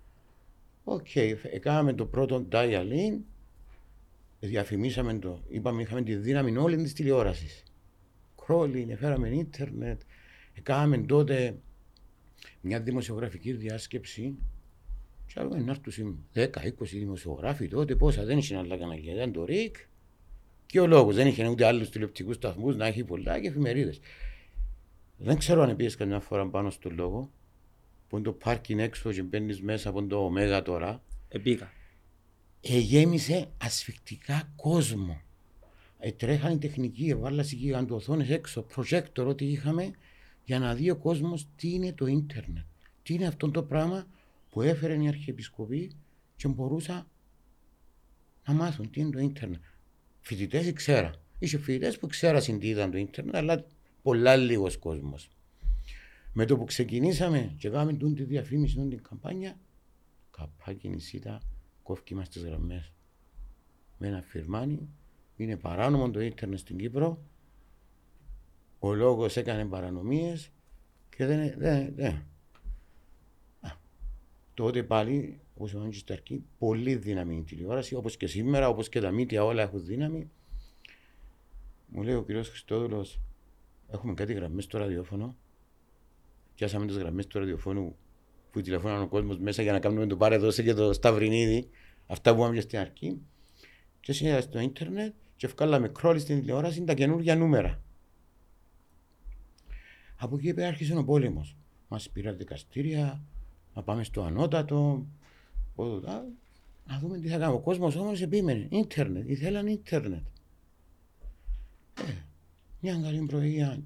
Οκ, 0.85 1.17
έκαναμε 1.53 1.93
το 1.93 2.07
πρώτο 2.07 2.47
dial 2.51 2.89
in, 2.91 3.19
διαφημίσαμε 4.41 5.15
το, 5.15 5.43
είπαμε 5.49 5.83
είχαμε 5.83 6.03
τη 6.03 6.17
δύναμη 6.17 6.57
όλη 6.57 6.77
της 6.77 6.93
τηλεόρασης. 6.93 7.63
Crawling, 8.47 8.89
έφεραμε 8.89 9.29
ίντερνετ, 9.29 10.01
έκαναμε 10.55 10.99
τότε 10.99 11.59
μια 12.61 12.81
δημοσιογραφική 12.81 13.53
διάσκεψη 13.53 14.37
και 15.27 15.41
άλλοι 15.41 15.63
να 15.63 15.71
έρθουν 15.71 16.25
10-20 16.35 16.49
δημοσιογράφοι 16.81 17.69
τότε, 17.69 17.95
πόσα 17.97 18.25
δεν 18.25 18.39
είχε 18.39 18.57
άλλα 18.57 18.77
κανάλια, 18.77 19.13
ήταν 19.13 19.33
το 19.33 19.45
ΡΙΚ 19.45 19.77
και 20.67 20.81
ο 20.81 20.87
λόγος, 20.87 21.15
δεν 21.15 21.27
είχε 21.27 21.49
ούτε 21.49 21.67
άλλους 21.67 21.91
τηλεοπτικούς 21.91 22.37
σταθμούς 22.37 22.77
να 22.77 22.87
έχει 22.87 23.05
πολλά 23.05 23.41
και 23.41 23.49
εφημερίδες. 23.49 24.01
Δεν 25.17 25.39
ξέρω 25.39 25.63
αν 25.63 25.77
πήγες 25.77 25.97
καμιά 25.97 26.21
φορά 26.21 26.49
πάνω 26.49 26.71
στο 26.71 26.91
λόγο, 26.91 27.31
που 28.09 28.17
είναι 28.17 28.25
το 28.25 28.33
πάρκινγκ 28.33 28.81
έξω 28.81 29.13
και 29.13 29.23
μπαίνεις 29.23 29.61
μέσα 29.61 29.89
από 29.89 30.07
το 30.07 30.25
ωμέγα 30.25 30.63
τώρα, 30.63 31.03
Επίκα. 31.29 31.73
εγέμισε 32.61 33.49
ασφικτικά 33.63 34.53
κόσμο. 34.57 35.21
Ε, 35.99 36.13
τρέχαν 36.13 36.53
οι 36.53 36.59
τεχνικοί, 36.59 37.09
έβαλαν 37.09 37.47
οι 37.51 37.55
γιγαντοθόνες 37.55 38.31
έξω, 38.31 38.67
projector 38.77 39.27
ό,τι 39.27 39.45
είχαμε, 39.45 39.91
για 40.45 40.59
να 40.59 40.75
δει 40.75 40.91
ο 40.91 40.97
κόσμος 40.97 41.47
τι 41.57 41.73
είναι 41.73 41.93
το 41.93 42.07
ίντερνετ. 42.07 42.65
Τι 43.03 43.15
είναι 43.15 43.27
αυτό 43.27 43.51
το 43.51 43.63
πράγμα 43.63 44.07
που 44.55 44.63
έφερε 44.63 45.03
η 45.03 45.09
Αρχιεπισκοπή 45.09 45.91
και 46.37 46.49
μπορούσα 46.49 47.07
να 48.47 48.55
μάθουν 48.55 48.91
τι 48.91 49.01
είναι 49.01 49.11
το 49.11 49.19
ίντερνετ. 49.19 49.63
Φοιτητές 50.21 50.73
ξέρα. 50.73 51.15
Είχε 51.39 51.59
φοιτητές 51.59 51.99
που 51.99 52.07
ξέρασαν 52.07 52.59
τι 52.59 52.69
ήταν 52.69 52.91
το 52.91 52.99
ίντερνετ, 52.99 53.35
αλλά 53.35 53.67
πολλά 54.03 54.37
λίγος 54.37 54.79
κόσμος. 54.79 55.31
Με 56.33 56.45
το 56.45 56.57
που 56.57 56.65
ξεκινήσαμε 56.65 57.55
και 57.59 57.69
κάναμε 57.69 57.93
τούν 57.93 58.15
τη 58.15 58.25
διαφήμιση, 58.25 58.75
τούν 58.75 58.89
την 58.89 59.03
καμπάνια, 59.03 59.59
καπάκι 60.31 60.89
νησίτα, 60.89 61.41
κόφκι 61.83 62.15
μας 62.15 62.29
τις 62.29 62.43
γραμμές. 62.45 62.93
Με 63.99 64.07
ένα 64.07 64.23
φιρμάνι, 64.23 64.89
είναι 65.37 65.57
παράνομο 65.57 66.11
το 66.11 66.21
ίντερνετ 66.21 66.59
στην 66.59 66.77
Κύπρο, 66.79 67.25
ο 68.79 68.93
λόγος 68.93 69.37
έκανε 69.37 69.65
παρανομίες 69.65 70.51
και 71.17 71.27
δεν... 71.27 71.55
δεν, 71.59 71.95
δεν. 71.95 72.23
Α, 74.55 74.65
τότε 74.67 74.83
πάλι, 74.83 75.41
όπως 75.55 75.73
είπαμε 75.73 75.89
και 75.89 75.99
στην 75.99 76.15
αρχή, 76.15 76.45
πολύ 76.59 76.97
δύναμη 76.97 77.37
η 77.37 77.43
τηλεόραση, 77.43 77.95
όπως 77.95 78.17
και 78.17 78.27
σήμερα, 78.27 78.69
όπως 78.69 78.89
και 78.89 79.01
τα 79.01 79.11
μύτια 79.11 79.45
όλα 79.45 79.63
έχουν 79.63 79.85
δύναμη. 79.85 80.31
Μου 81.87 82.03
λέει 82.03 82.15
ο 82.15 82.23
κύριος 82.25 82.49
Χριστόδουλος, 82.49 83.21
έχουμε 83.91 84.15
κάτι 84.15 84.33
γραμμές 84.33 84.65
στο 84.65 84.79
ραδιόφωνο, 84.79 85.37
πιάσαμε 86.55 86.87
τις 86.87 86.97
γραμμές 86.97 87.27
του 87.27 87.39
ραδιοφώνου 87.39 87.97
που 88.51 88.61
τηλεφώναν 88.61 89.03
ο 89.03 89.09
κόσμος 89.09 89.39
μέσα 89.39 89.63
για 89.63 89.73
να 89.73 89.81
κάνουμε 89.81 90.07
το 90.07 90.17
πάρε 90.17 90.37
δώσε 90.37 90.63
και 90.63 90.75
το 90.75 90.93
Σταυρινίδη, 90.93 91.69
αυτά 92.07 92.35
που 92.35 92.41
είπαμε 92.41 92.61
στην 92.61 92.79
αρχή. 92.79 93.21
Και 94.01 94.13
συνέδρα 94.13 94.41
στο 94.41 94.61
ίντερνετ 94.61 95.15
και 95.37 95.47
βγάλαμε 95.47 95.89
κρόλι 95.89 96.19
στην 96.19 96.41
τηλεόραση 96.41 96.85
τα 96.85 96.95
καινούργια 96.95 97.37
νούμερα. 97.37 97.83
Από 100.17 100.37
εκεί 100.37 100.55
πέρα 100.55 100.69
άρχισε 100.69 100.97
ο 100.97 101.05
πόλεμος. 101.05 101.57
Μας 101.89 102.11
πήραν 102.11 102.37
δικαστήρια, 102.37 103.23
να 103.75 103.83
πάμε 103.83 104.05
στο 104.05 104.23
ανώτατο. 104.23 105.07
Να 106.87 106.99
δούμε 106.99 107.19
τι 107.19 107.29
θα 107.29 107.39
κάνει. 107.39 107.55
Ο 107.55 107.61
κόσμος 107.61 107.97
όμως 107.97 108.21
επίμενε. 108.21 108.67
Ιντερνετ, 108.71 109.29
ήθελαν 109.29 109.67
ίντερνετ. 109.67 110.27
Ε, 111.95 112.13
μια 112.81 113.01
καλή 113.03 113.27
πρωία 113.27 113.83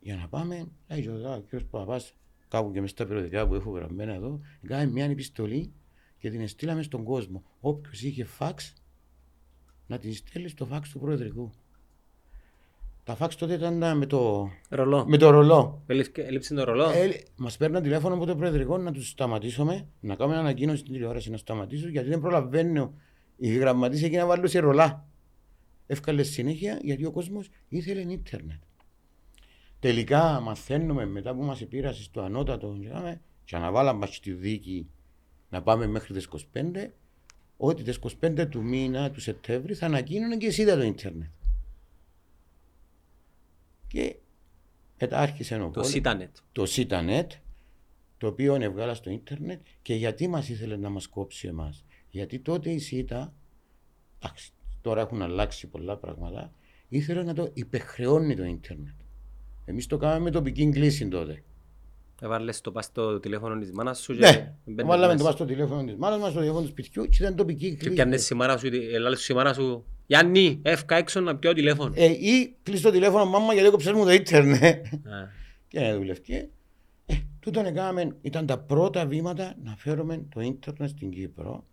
για 0.00 0.16
να 0.16 0.28
πάμε, 0.28 0.66
λέει 0.88 1.06
ο 1.06 1.44
κ. 1.50 1.60
Παπάς, 1.70 2.14
κάπου 2.48 2.72
και 2.72 2.80
μες 2.80 2.90
στα 2.90 3.06
περιοδικά 3.06 3.46
που 3.46 3.54
έχω 3.54 3.70
γραμμένα 3.70 4.14
εδώ, 4.14 4.40
έκανε 4.62 4.90
μια 4.90 5.04
επιστολή 5.04 5.72
και 6.18 6.30
την 6.30 6.48
στείλαμε 6.48 6.82
στον 6.82 7.04
κόσμο. 7.04 7.42
Όποιος 7.60 8.02
είχε 8.02 8.24
φαξ, 8.24 8.74
να 9.86 9.98
την 9.98 10.14
στέλνει 10.14 10.48
στο 10.48 10.66
φαξ 10.66 10.90
του 10.90 10.98
Προεδρικού. 10.98 11.50
Τα 13.04 13.14
φάξ 13.14 13.36
τότε 13.36 13.54
ήταν 13.54 13.96
με 13.96 14.06
το 14.06 14.50
ρολό. 14.68 15.04
Με 15.08 15.16
το 15.16 15.30
ρολό. 15.30 15.82
Έλειψε 16.14 16.54
το 16.54 16.64
ρολό. 16.64 16.88
Ε, 16.88 17.22
Μας 17.36 17.56
παίρναν 17.56 17.82
τηλέφωνο 17.82 18.14
από 18.14 18.24
το 18.24 18.36
Προεδρικό 18.36 18.78
να 18.78 18.92
τους 18.92 19.08
σταματήσουμε, 19.08 19.86
να 20.00 20.14
κάνουμε 20.14 20.38
ανακοίνωση 20.38 20.78
στην 20.78 20.92
τηλεόραση 20.92 21.30
να 21.30 21.36
σταματήσουν, 21.36 21.90
γιατί 21.90 22.08
δεν 22.08 22.20
προλαβαίνουν 22.20 22.94
οι 23.36 23.54
γραμματείς 23.56 24.02
εκεί 24.02 24.16
να 24.16 24.26
βάλουν 24.26 24.48
σε 24.48 24.58
ρολά. 24.58 25.06
Εύκαλε 25.86 26.22
συνέχεια 26.22 26.78
γιατί 26.82 27.04
ο 27.04 27.10
κόσμος 27.10 27.50
ήθελε 27.68 28.00
ίντερνετ. 28.00 28.60
Τελικά 29.80 30.40
μαθαίνουμε 30.40 31.06
μετά 31.06 31.34
που 31.34 31.42
μας 31.42 31.60
επήρασε 31.60 32.02
στο 32.02 32.20
ανώτατο 32.20 32.76
και 33.44 33.56
αναβάλαμε 33.56 34.06
στη 34.06 34.32
δίκη 34.32 34.88
να 35.48 35.62
πάμε 35.62 35.86
μέχρι 35.86 36.14
τις 36.14 36.28
25, 36.28 36.90
ότι 37.56 37.82
τις 37.82 37.98
25 38.20 38.46
του 38.48 38.62
μήνα 38.62 39.10
του 39.10 39.20
Σεπτέμβρη 39.20 39.74
θα 39.74 39.86
ανακοίνωνε 39.86 40.36
και 40.36 40.46
εσύ 40.46 40.64
το 40.64 40.82
ίντερνετ. 40.82 41.28
Και 43.94 44.16
μετά 45.00 45.18
άρχισε 45.18 45.54
ο 45.54 45.70
Το 45.70 45.82
Σίτανετ. 45.82 46.36
Το 46.52 46.66
Σίτανετ, 46.66 47.32
το 48.18 48.26
οποίο 48.26 48.54
έβγαλα 48.54 48.94
στο 48.94 49.10
ίντερνετ 49.10 49.60
και 49.82 49.94
γιατί 49.94 50.28
μας 50.28 50.48
ήθελε 50.48 50.76
να 50.76 50.88
μας 50.88 51.06
κόψει 51.06 51.48
εμάς. 51.48 51.84
Γιατί 52.08 52.38
τότε 52.38 52.70
η 52.70 52.78
ΣΥΤΑ, 52.78 53.34
τώρα 54.80 55.00
έχουν 55.00 55.22
αλλάξει 55.22 55.66
πολλά 55.66 55.96
πράγματα, 55.96 56.52
ήθελε 56.88 57.22
να 57.22 57.34
το 57.34 57.50
υπεχρεώνει 57.54 58.36
το 58.36 58.44
ίντερνετ. 58.44 58.94
Εμείς 59.64 59.86
το 59.86 59.96
κάναμε 59.96 60.20
με 60.20 60.30
τοπική 60.30 60.68
κλίση 60.68 61.08
τότε. 61.08 61.44
Έβαλες 62.22 62.60
το 62.60 62.72
πας 62.72 62.84
στο 62.84 63.20
τηλέφωνο 63.20 63.58
της 63.58 63.72
μάνας 63.72 64.00
σου 64.00 64.14
ναι, 64.14 64.54
βάλαμε 64.84 65.16
το 65.16 65.24
πας 65.24 65.34
στο 65.34 65.44
τηλέφωνο 65.44 65.84
της 65.84 65.94
μάνας 65.96 66.18
μας, 66.18 66.30
στο 66.30 66.38
τηλέφωνο 66.38 66.64
του 66.64 66.70
σπιτιού 66.70 67.04
και 67.04 67.16
ήταν 67.20 67.36
τοπική 67.36 67.68
κλίση. 67.68 67.78
Και 67.78 67.90
πιάνες 67.90 68.30
η 68.30 68.34
μάνα 68.34 68.56
σου, 68.56 68.66
ελάλες 68.92 69.28
η 69.28 69.34
μάνα 69.34 69.52
σου, 69.52 69.84
Γιάννη, 70.06 70.60
έφκα 70.62 70.96
έξω 70.96 71.20
να 71.20 71.36
πιω 71.36 71.52
τηλέφωνο. 71.52 71.92
Ε, 71.96 72.04
ή 72.04 72.56
κλείς 72.62 72.80
το 72.80 72.90
τηλέφωνο 72.90 73.24
μάμα 73.24 73.52
γιατί 73.52 73.68
έκοψες 73.68 73.92
μου 73.92 74.04
το 74.04 74.12
ίντερνετ. 74.12 74.86
και 75.68 75.80
να 75.80 75.96
δουλευκεί. 75.96 76.48
Ε, 77.06 77.14
τούτον 77.40 77.66
έκαναμε, 77.66 78.16
ήταν 78.22 78.46
τα 78.46 78.58
πρώτα 78.58 79.06
βήματα 79.06 79.54
να 79.64 79.76
φέρουμε 79.76 80.24
το 80.34 80.40
ίντερνετ 80.40 80.88
στην 80.88 81.10
Κύπρο, 81.10 81.64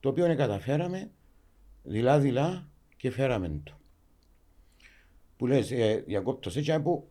το 0.00 0.08
οποίο 0.08 0.36
καταφέραμε 0.36 1.10
δειλά-δειλά 1.82 2.68
και 2.96 3.10
φέραμε 3.10 3.60
το. 3.64 3.72
Που 5.36 5.46
λες, 5.46 5.70
ε, 5.70 6.04
διακόπτω 6.06 6.50
σε 6.50 6.78
που 6.78 7.09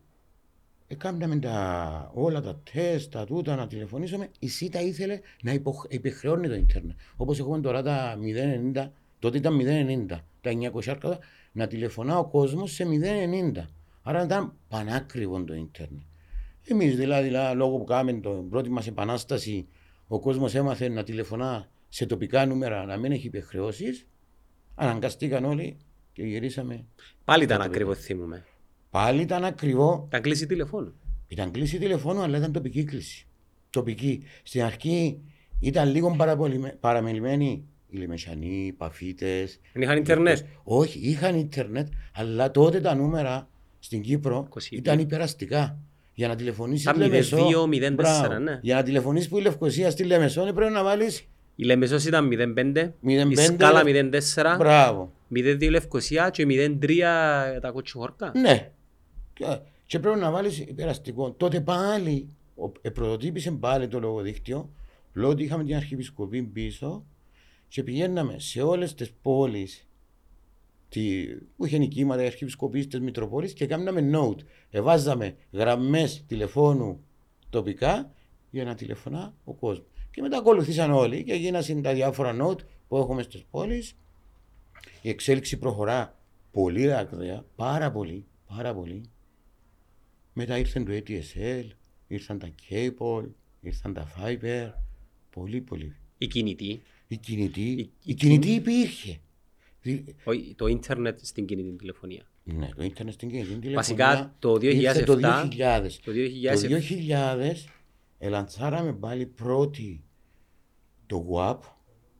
Έκαναμε 0.92 1.38
τα, 1.38 2.10
όλα 2.14 2.40
τα 2.40 2.60
τεστ, 2.72 3.12
τα 3.12 3.24
τούτα, 3.24 3.56
να 3.56 3.66
τηλεφωνήσουμε. 3.66 4.30
Η 4.38 4.48
ΣΥΤΑ 4.48 4.80
ήθελε 4.80 5.20
να 5.42 5.52
υπεχρεώνει 5.88 6.48
το 6.48 6.54
ίντερνετ. 6.54 6.96
Όπως 7.16 7.38
έχουμε 7.38 7.60
τώρα 7.60 7.82
τα 7.82 8.18
090, 8.74 8.88
τότε 9.18 9.38
ήταν 9.38 9.60
090, 10.10 10.20
τα 10.40 10.50
900 10.84 11.18
να 11.52 11.66
τηλεφωνά 11.66 12.18
ο 12.18 12.24
κόσμος 12.24 12.72
σε 12.72 12.84
090. 13.54 13.66
Άρα 14.02 14.24
ήταν 14.24 14.52
πανάκριβο 14.68 15.44
το 15.44 15.54
ίντερνετ. 15.54 16.02
Εμείς 16.64 16.96
δηλαδή, 16.96 17.26
δηλαδή, 17.26 17.56
λόγω 17.56 17.78
που 17.78 17.84
κάναμε 17.84 18.12
την 18.12 18.48
πρώτη 18.48 18.70
μας 18.70 18.86
επανάσταση, 18.86 19.68
ο 20.06 20.20
κόσμος 20.20 20.54
έμαθε 20.54 20.88
να 20.88 21.02
τηλεφωνά 21.02 21.68
σε 21.88 22.06
τοπικά 22.06 22.46
νούμερα, 22.46 22.84
να 22.84 22.96
μην 22.96 23.12
έχει 23.12 23.26
υπεχρεώσει. 23.26 24.06
Αναγκαστήκαν 24.74 25.44
όλοι 25.44 25.76
και 26.12 26.22
γυρίσαμε. 26.22 26.84
Πάλι 27.24 27.44
ήταν 27.44 27.60
ακριβώ, 27.60 27.94
θυμούμε. 27.94 28.44
Πάλι 28.90 29.22
ήταν 29.22 29.44
ακριβό. 29.44 30.04
Ήταν 30.08 30.20
κλίση 30.20 30.46
τηλεφώνου. 30.46 30.92
Ήταν 31.28 31.50
κλίση 31.50 31.78
τηλεφώνου, 31.78 32.20
αλλά 32.20 32.36
ήταν 32.36 32.52
τοπική 32.52 32.84
κλίση. 32.84 33.26
Τοπική. 33.70 34.22
Στην 34.42 34.62
αρχή 34.62 35.20
ήταν 35.60 35.90
λίγο 35.90 36.16
παραμελημένοι 36.80 37.64
οι 37.88 37.96
Λεμεσανοί, 37.96 38.66
οι 38.66 38.72
Παφίτες. 38.72 39.60
Δεν 39.72 39.82
είχαν 39.82 39.96
Ιντερνετ. 39.96 40.38
Όχι, 40.62 40.98
είχαν 40.98 41.38
Ιντερνετ, 41.38 41.88
αλλά 42.14 42.50
τότε 42.50 42.80
τα 42.80 42.94
νούμερα 42.94 43.48
στην 43.78 44.00
Κύπρο 44.00 44.48
22. 44.50 44.58
ήταν 44.70 44.98
υπεραστικά. 44.98 45.78
Για 46.14 46.28
να 46.28 46.36
τηλεφωνήσεις 46.36 46.90
στη 46.90 46.98
Λεμεσό. 46.98 47.36
2, 47.36 47.66
04, 47.66 48.38
ναι. 48.40 48.58
Για 48.62 48.74
να 48.74 48.82
τηλεφωνήσεις 48.82 49.28
που 49.28 49.38
η 49.38 49.42
Λευκοσία 49.42 49.90
στη 49.90 50.04
Λεμεσό 50.04 50.52
πρέπει 50.54 50.72
να 50.72 50.82
βάλει. 50.82 51.06
Η 51.54 51.64
Λεμεσός 51.64 52.04
ήταν 52.04 52.28
05, 52.28 52.54
05 52.64 52.92
η 53.28 53.34
σκάλα 53.34 53.82
04, 53.84 54.56
Μπράβο. 54.58 55.12
02 55.34 55.70
Λευκοσία 55.70 56.30
και 56.30 56.46
03 56.46 57.60
τα 57.60 57.70
κοτσιχόρκα. 57.70 58.32
Ναι, 58.34 58.70
και 59.86 59.98
πρέπει 59.98 60.18
να 60.18 60.30
βάλεις 60.30 60.58
υπεραστικό. 60.58 61.30
Τότε 61.32 61.60
πάλι 61.60 62.28
πρωτοτύπησε 62.94 63.50
πάλι 63.50 63.88
το 63.88 64.00
λογοδίκτυο, 64.00 64.70
λόγω 65.12 65.32
ότι 65.32 65.42
είχαμε 65.42 65.64
την 65.64 65.76
Αρχιεπισκοπή 65.76 66.42
πίσω 66.42 67.04
και 67.68 67.82
πηγαίναμε 67.82 68.38
σε 68.38 68.62
όλες 68.62 68.94
τις 68.94 69.12
πόλεις 69.22 69.84
που 71.56 71.66
είχε 71.66 71.78
νικήματα, 71.78 72.22
οι 72.22 72.26
Αρχιεπισκοπή 72.26 72.86
της 72.86 73.00
Μητροπόλης 73.00 73.52
και 73.52 73.66
κάναμε 73.66 74.10
note. 74.14 74.38
Εβάζαμε 74.70 75.36
γραμμές 75.52 76.24
τηλεφώνου 76.26 77.04
τοπικά 77.50 78.12
για 78.50 78.64
να 78.64 78.74
τηλεφωνά 78.74 79.34
ο 79.44 79.52
κόσμος. 79.52 79.86
Και 80.10 80.22
μετά 80.22 80.38
ακολουθήσαν 80.38 80.90
όλοι 80.90 81.24
και 81.24 81.34
γίνανε 81.34 81.80
τα 81.80 81.94
διάφορα 81.94 82.36
note 82.40 82.58
που 82.88 82.96
έχουμε 82.96 83.22
στις 83.22 83.44
πόλεις. 83.50 83.96
Η 85.02 85.08
εξέλιξη 85.08 85.58
προχωρά 85.58 86.18
πολύ 86.52 86.86
ραγδαία, 86.86 87.44
πάρα 87.56 87.90
πολύ, 87.90 88.24
πάρα 88.54 88.74
πολύ. 88.74 89.02
Μετά 90.40 90.58
ήρθαν 90.58 90.84
το 90.84 90.92
ATSL, 90.92 91.68
ήρθαν 92.06 92.38
τα 92.38 92.48
Cable, 92.68 93.28
ήρθαν 93.60 93.94
τα 93.94 94.12
Fiber. 94.16 94.70
Πολύ, 95.30 95.60
πολύ. 95.60 95.96
Η 96.18 96.26
κινητή. 96.26 96.82
Η 97.08 97.16
κινητή, 97.16 97.70
η, 97.70 97.92
η 98.04 98.14
κινητή 98.14 98.50
υπήρχε. 98.50 99.20
το 100.56 100.66
ίντερνετ 100.66 101.18
στην 101.22 101.46
κινητή 101.46 101.76
τηλεφωνία. 101.76 102.30
Ναι, 102.44 102.68
το 102.76 102.82
ίντερνετ 102.82 103.14
στην 103.14 103.28
κινητή 103.28 103.48
τηλεφωνία. 103.48 103.76
Βασικά 103.76 104.34
το 104.38 104.52
2007. 104.52 105.04
Το 105.04 105.14
2000. 105.14 105.90
Το 106.04 106.12
2000, 106.12 106.58
το 106.60 106.80
2000 107.08 107.52
ελαντσάραμε 108.18 108.92
πάλι 108.92 109.26
πρώτη 109.26 110.04
το 111.06 111.26
WAP. 111.34 111.58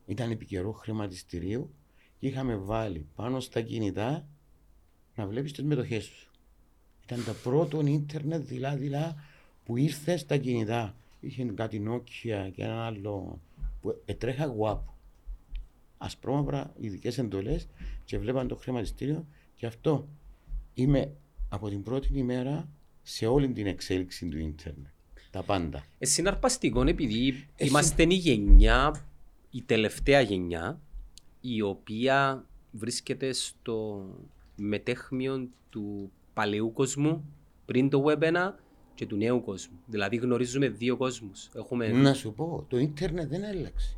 Ήταν 0.05 0.31
επικαιρό 0.31 0.71
χρηματιστηρίου 0.71 1.73
και 2.19 2.27
είχαμε 2.27 2.55
βάλει 2.55 3.05
πάνω 3.15 3.39
στα 3.39 3.61
κινητά 3.61 4.27
να 5.15 5.27
βλέπεις 5.27 5.51
τις 5.51 5.63
μετοχές 5.63 6.03
σου. 6.03 6.30
Ήταν 7.11 7.25
το 7.25 7.33
πρώτο 7.43 7.81
ίντερνετ 7.85 8.47
δηλαδή 8.47 8.91
που 9.65 9.77
ήρθε 9.77 10.17
στα 10.17 10.37
κινητά. 10.37 10.95
Είχε 11.19 11.43
κάτι 11.43 11.83
Nokia 11.87 12.49
και 12.53 12.63
ένα 12.63 12.85
άλλο 12.85 13.39
που 13.81 14.01
έτρεχα 14.05 14.55
WAP. 14.61 14.79
Ασπρόμαυρα, 15.97 16.73
ειδικές 16.79 17.17
εντολές 17.17 17.67
και 18.05 18.17
βλέπαν 18.17 18.47
το 18.47 18.55
χρηματιστήριο 18.55 19.25
και 19.55 19.65
αυτό 19.65 20.07
είμαι 20.73 21.11
από 21.49 21.69
την 21.69 21.83
πρώτη 21.83 22.09
ημέρα 22.13 22.69
σε 23.03 23.25
όλη 23.25 23.51
την 23.51 23.67
εξέλιξη 23.67 24.25
του 24.25 24.37
ίντερνετ. 24.37 24.91
Τα 25.31 25.43
πάντα. 25.43 25.85
Ε, 25.99 26.05
συναρπαστικό 26.05 26.81
επειδή 26.81 27.47
Εσύ... 27.55 27.69
είμαστε 27.69 28.03
η 28.03 28.13
γενιά, 28.13 29.05
η 29.51 29.61
τελευταία 29.61 30.21
γενιά, 30.21 30.79
η 31.41 31.61
οποία 31.61 32.45
βρίσκεται 32.71 33.33
στο 33.33 34.05
μετέχμιο 34.55 35.49
του 35.69 36.11
παλαιού 36.33 36.71
κόσμου 36.71 37.25
πριν 37.65 37.89
το 37.89 38.03
Web 38.07 38.23
1 38.23 38.33
και 38.93 39.05
του 39.05 39.15
νέου 39.15 39.41
κόσμου. 39.41 39.79
Δηλαδή 39.85 40.15
γνωρίζουμε 40.15 40.69
δύο 40.69 40.97
κόσμους. 40.97 41.49
Έχουμε... 41.55 41.87
Να 41.87 42.13
σου 42.13 42.33
πω, 42.33 42.65
το 42.67 42.77
ίντερνετ 42.77 43.29
δεν 43.29 43.45
άλλαξε. 43.45 43.97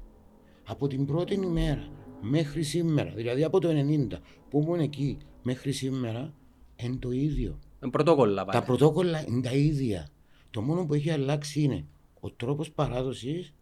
Από 0.64 0.88
την 0.88 1.06
πρώτη 1.06 1.34
ημέρα 1.34 1.90
μέχρι 2.22 2.64
σήμερα, 2.64 3.12
δηλαδή 3.12 3.44
από 3.44 3.60
το 3.60 3.70
90 3.70 4.08
που 4.50 4.62
ήμουν 4.62 4.80
εκεί 4.80 5.18
μέχρι 5.44 5.72
σήμερα, 5.72 6.34
είναι 6.76 6.96
το 6.96 7.12
ίδιο. 7.12 7.60
Είναι 7.82 7.92
πρωτόκολλα 7.92 8.46
πάλι. 8.46 8.60
Τα 8.60 8.66
πρωτόκολλα 8.66 9.28
είναι 9.28 9.42
τα 9.42 9.54
ίδια. 9.54 10.08
Το 10.52 10.62
μόνο 10.62 10.86
που 10.86 10.94
έχει 10.94 11.10
αλλάξει 11.10 11.62
είναι 11.62 11.86
ο 12.20 12.32
τρόπος 12.32 12.72
παράδοσης 12.72 13.54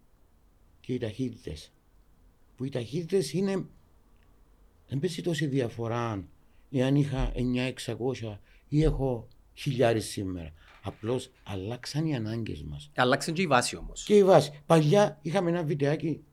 και 0.79 0.93
οι 0.93 0.97
ταχύτητες. 0.97 1.73
Που 2.55 2.65
οι 2.65 2.69
ταχύτητες 2.69 3.33
είναι. 3.33 3.65
Δεν 4.87 4.99
πέσει 4.99 5.21
τόση 5.21 5.45
διαφορά 5.45 6.25
εάν 6.71 6.95
είχα 6.95 7.31
9-600 7.85 8.37
ή 8.71 8.83
έχω 8.83 9.27
χιλιάρι 9.53 10.01
σήμερα. 10.01 10.53
Απλώς 10.81 11.31
αλλάξαν 11.43 12.05
οι 12.05 12.15
ανάγκες 12.15 12.63
μας. 12.63 12.91
Αλλάξαν 12.95 13.33
και 13.33 13.41
η 13.41 13.47
βάση 13.47 13.75
όμως. 13.75 14.03
Και 14.03 14.17
η 14.17 14.23
βάση. 14.23 14.61
Παλιά 14.65 15.19
είχαμε 15.21 15.49
ένα 15.49 15.63
βιντεάκι. 15.63 16.23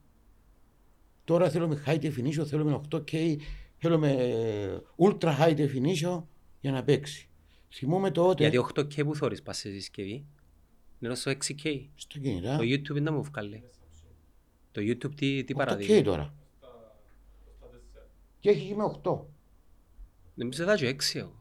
Τώρα 1.25 1.51
θέλουμε 1.51 1.83
high 1.87 2.01
definition, 2.01 2.45
θέλουμε 2.47 2.81
8K, 2.91 3.37
θέλουμε 3.77 4.13
ε, 4.13 4.79
ultra 4.97 5.39
high 5.39 5.57
definition 5.57 6.23
για 6.61 6.73
να 6.73 6.83
παίξει. 6.85 7.29
Θυμούμε 7.71 8.11
τότε. 8.11 8.49
Γιατί 8.49 8.69
8K 8.75 9.05
που 9.05 9.15
θωρείς 9.15 9.43
πας 9.43 9.59
σε 9.59 9.71
συσκευή. 9.71 10.27
Είναι 11.01 11.15
στο 11.15 11.31
6K. 11.31 11.87
Στο 11.95 12.19
κινητά. 12.19 12.57
Το 12.57 12.63
YouTube 12.63 13.03
δεν 13.03 13.15
μου 13.15 13.23
βγάλει. 13.23 13.65
Το 14.73 14.81
YouTube 14.81 15.15
τι, 15.15 15.45
τι 15.45 15.55
8K 15.55 15.57
παραδείγει. 15.57 16.03
τώρα. 16.03 16.35
Και 18.41 18.51
έχει 18.51 18.69
και 18.69 18.75
με 18.75 18.99
8. 19.03 19.19
Δεν 20.35 20.51
ξέρω 20.51 20.69
θα 20.69 20.77
και 20.77 20.97
6 21.15 21.19
εγώ. 21.19 21.38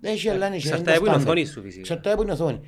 Δεν 0.00 0.12
έχει 0.12 0.28
αλλά 0.28 0.46
είναι 0.46 0.56
Εξαρτάται 0.56 0.98
που 0.98 1.06
είναι 1.06 1.14
η 1.14 1.18
οθόνη 1.18 1.44
σου 1.44 1.62
φυσικά. 1.62 1.80
Εξαρτάται 1.80 2.16
που 2.16 2.22
είναι 2.22 2.30
η 2.30 2.34
οθόνη. 2.34 2.60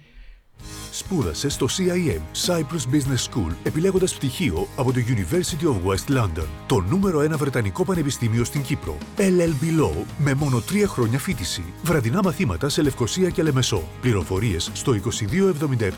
Σπούδασε 0.92 1.48
στο 1.48 1.66
CIM 1.66 2.46
Cyprus 2.46 2.94
Business 2.94 3.30
School 3.30 3.54
επιλέγοντας 3.62 4.14
πτυχίο 4.14 4.66
από 4.76 4.92
το 4.92 5.00
University 5.08 5.64
of 5.66 5.90
West 5.90 6.18
London, 6.18 6.46
το 6.66 6.80
νούμερο 6.80 7.20
ένα 7.20 7.36
βρετανικό 7.36 7.84
πανεπιστήμιο 7.84 8.44
στην 8.44 8.62
Κύπρο. 8.62 8.98
LLB 9.16 9.80
Law 9.80 10.04
με 10.18 10.34
μόνο 10.34 10.60
τρία 10.60 10.86
χρόνια 10.86 11.18
φίτηση. 11.18 11.64
Βραδινά 11.82 12.20
μαθήματα 12.22 12.68
σε 12.68 12.82
Λευκοσία 12.82 13.30
και 13.30 13.42
Λεμεσό. 13.42 13.82
Πληροφορίες 14.00 14.70
στο 14.74 14.92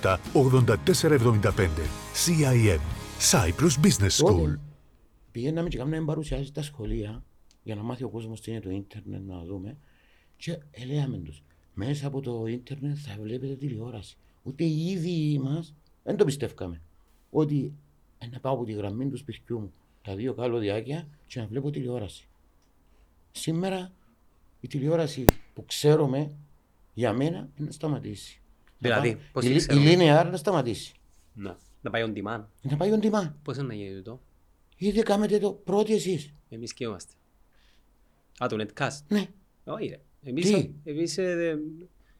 2277 0.02 0.16
8475. 0.32 1.68
CIM 2.26 2.80
Cyprus 3.30 3.84
Business 3.84 4.24
School. 4.24 4.36
Τότε 4.36 4.60
πηγαίναμε 5.32 5.68
και 5.68 5.76
κάναμε 5.76 6.04
παρουσιάσεις 6.04 6.48
στα 6.48 6.62
σχολεία 6.62 7.24
για 7.62 7.74
να 7.74 7.82
μάθει 7.82 8.04
ο 8.04 8.08
κόσμος 8.08 8.40
τι 8.40 8.50
είναι 8.50 8.60
το 8.60 8.70
ίντερνετ, 8.70 9.22
να 9.26 9.42
δούμε. 9.44 9.78
Και 10.42 10.58
έλεγαμε 10.70 11.18
τους, 11.18 11.42
μέσα 11.74 12.06
από 12.06 12.20
το 12.20 12.46
ίντερνετ 12.46 12.96
θα 13.00 13.16
βλέπετε 13.20 13.54
τηλεόραση. 13.54 14.16
Ούτε 14.42 14.64
οι 14.64 14.86
ίδιοι 14.86 15.38
μας 15.38 15.74
δεν 16.02 16.16
το 16.16 16.24
πιστεύκαμε. 16.24 16.80
Ότι 17.30 17.72
ε, 18.18 18.26
να 18.26 18.40
πάω 18.40 18.52
από 18.54 18.64
τη 18.64 18.72
γραμμή 18.72 19.08
του 19.08 19.16
σπιτιού 19.16 19.58
μου 19.60 19.72
τα 20.02 20.14
δύο 20.16 20.34
καλωδιάκια 20.34 21.08
και 21.26 21.40
να 21.40 21.46
βλέπω 21.46 21.70
τηλεόραση. 21.70 22.28
Σήμερα 23.32 23.92
η 24.60 24.68
τηλεόραση 24.68 25.24
που 25.54 25.64
ξέρουμε 25.66 26.36
για 26.94 27.12
μένα 27.12 27.36
είναι 27.38 27.66
να 27.66 27.70
σταματήσει. 27.70 28.40
Δηλαδή, 28.78 29.08
Να 29.08 29.14
πάει- 29.14 29.24
πώς 29.32 29.44
η, 29.44 29.48
τη 29.48 29.54
η 29.54 29.58
ξέρουμε; 29.58 29.90
linear 29.94 30.28
να 30.30 30.36
σταματήσει. 30.36 30.94
Να. 31.34 31.56
Να 31.80 31.90
πάει 31.90 32.04
on 32.06 32.12
demand. 32.18 32.44
Να 32.62 32.76
πάει 32.76 32.92
on 33.00 33.04
demand. 33.04 33.32
Πώς 33.42 33.56
είναι 33.56 33.66
να 33.66 33.74
γίνει 33.74 34.02
το. 34.02 34.20
Ήδη 34.76 35.02
κάνετε 35.02 35.38
το 35.38 35.52
πρώτοι 35.52 35.94
εσείς. 35.94 36.32
Εμείς 36.48 36.72
και 36.74 36.84
είμαστε. 36.84 37.12
Α, 38.44 38.46
το 38.48 38.56
netcast. 38.66 38.98
Ναι. 39.08 39.26
Όχι 39.64 39.86
ρε. 39.88 40.00
Εμείς, 40.24 40.50
Τι; 40.50 40.70
εμείς 40.84 41.18
ε, 41.18 41.58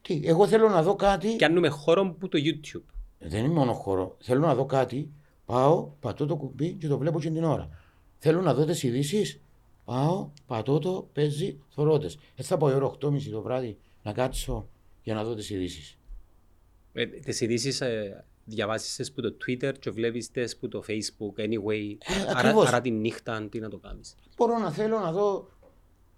Τι, 0.01 0.21
εγώ 0.23 0.47
θέλω 0.47 0.69
να 0.69 0.83
δω 0.83 0.95
κάτι. 0.95 1.35
κάνουμε 1.35 1.67
χώρο 1.67 2.15
που 2.19 2.27
το 2.27 2.39
YouTube. 2.41 2.83
Δεν 3.19 3.43
είναι 3.45 3.53
μόνο 3.53 3.73
χώρο. 3.73 4.17
Θέλω 4.19 4.39
να 4.39 4.55
δω 4.55 4.65
κάτι. 4.65 5.11
Πάω, 5.45 5.91
πατώ 5.99 6.25
το 6.25 6.35
κουμπί 6.35 6.73
και 6.73 6.87
το 6.87 6.97
βλέπω 6.97 7.19
και 7.19 7.29
την 7.29 7.43
ώρα. 7.43 7.69
Θέλω 8.17 8.41
να 8.41 8.53
δω 8.53 8.65
τις 8.65 8.83
ειδήσεις. 8.83 9.41
Πάω, 9.85 10.29
πατώ 10.47 10.79
το, 10.79 11.09
παίζει, 11.13 11.59
θωρώ 11.69 11.97
τες. 11.97 12.17
Έτσι 12.35 12.49
θα 12.51 12.57
πάω 12.57 12.69
η 12.69 12.73
ώρα 12.73 12.91
8.30 13.01 13.21
το 13.31 13.41
βράδυ 13.41 13.77
να 14.03 14.13
κάτσω 14.13 14.67
για 15.03 15.13
να 15.13 15.23
δω 15.23 15.33
τις 15.33 15.49
ειδήσεις. 15.49 15.97
Ε, 16.93 17.05
τις 17.05 17.41
ειδήσεις 17.41 17.81
ε, 17.81 18.25
διαβάζεις 18.45 18.95
τις 18.95 19.11
που 19.11 19.21
το 19.21 19.35
Twitter 19.45 19.71
και 19.79 19.89
βλέπεις 19.89 20.31
τις 20.31 20.57
που 20.57 20.67
το 20.67 20.83
Facebook. 20.87 21.39
Anyway, 21.41 21.95
Ε, 21.99 22.21
άρα, 22.29 22.39
ακριβώς. 22.39 22.67
άρα 22.67 22.81
τη 22.81 22.91
νύχτα 22.91 23.47
τι 23.51 23.59
να 23.59 23.69
το 23.69 23.77
κάνεις. 23.77 24.15
Μπορώ 24.37 24.57
να 24.57 24.71
θέλω 24.71 24.99
να 24.99 25.11
δω 25.11 25.47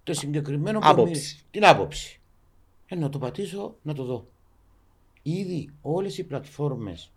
το 0.06 0.12
συγκεκριμένο 0.14 0.78
που 0.78 0.86
Άποψη. 0.88 1.12
μι- 1.34 1.44
Την 1.50 1.64
άποψη. 1.64 2.20
Ε, 2.86 2.94
να 2.94 3.08
το 3.08 3.18
πατήσω, 3.18 3.76
να 3.82 3.94
το 3.94 4.04
δω. 4.04 4.26
Ήδη 5.22 5.70
όλες 5.82 6.18
οι 6.18 6.24
πλατφόρμες 6.24 7.10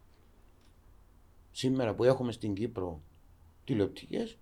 σήμερα 1.51 1.93
που 1.93 2.03
έχουμε 2.03 2.31
στην 2.31 2.53
Κύπρο 2.53 3.01
τηλεοπτικές 3.63 4.37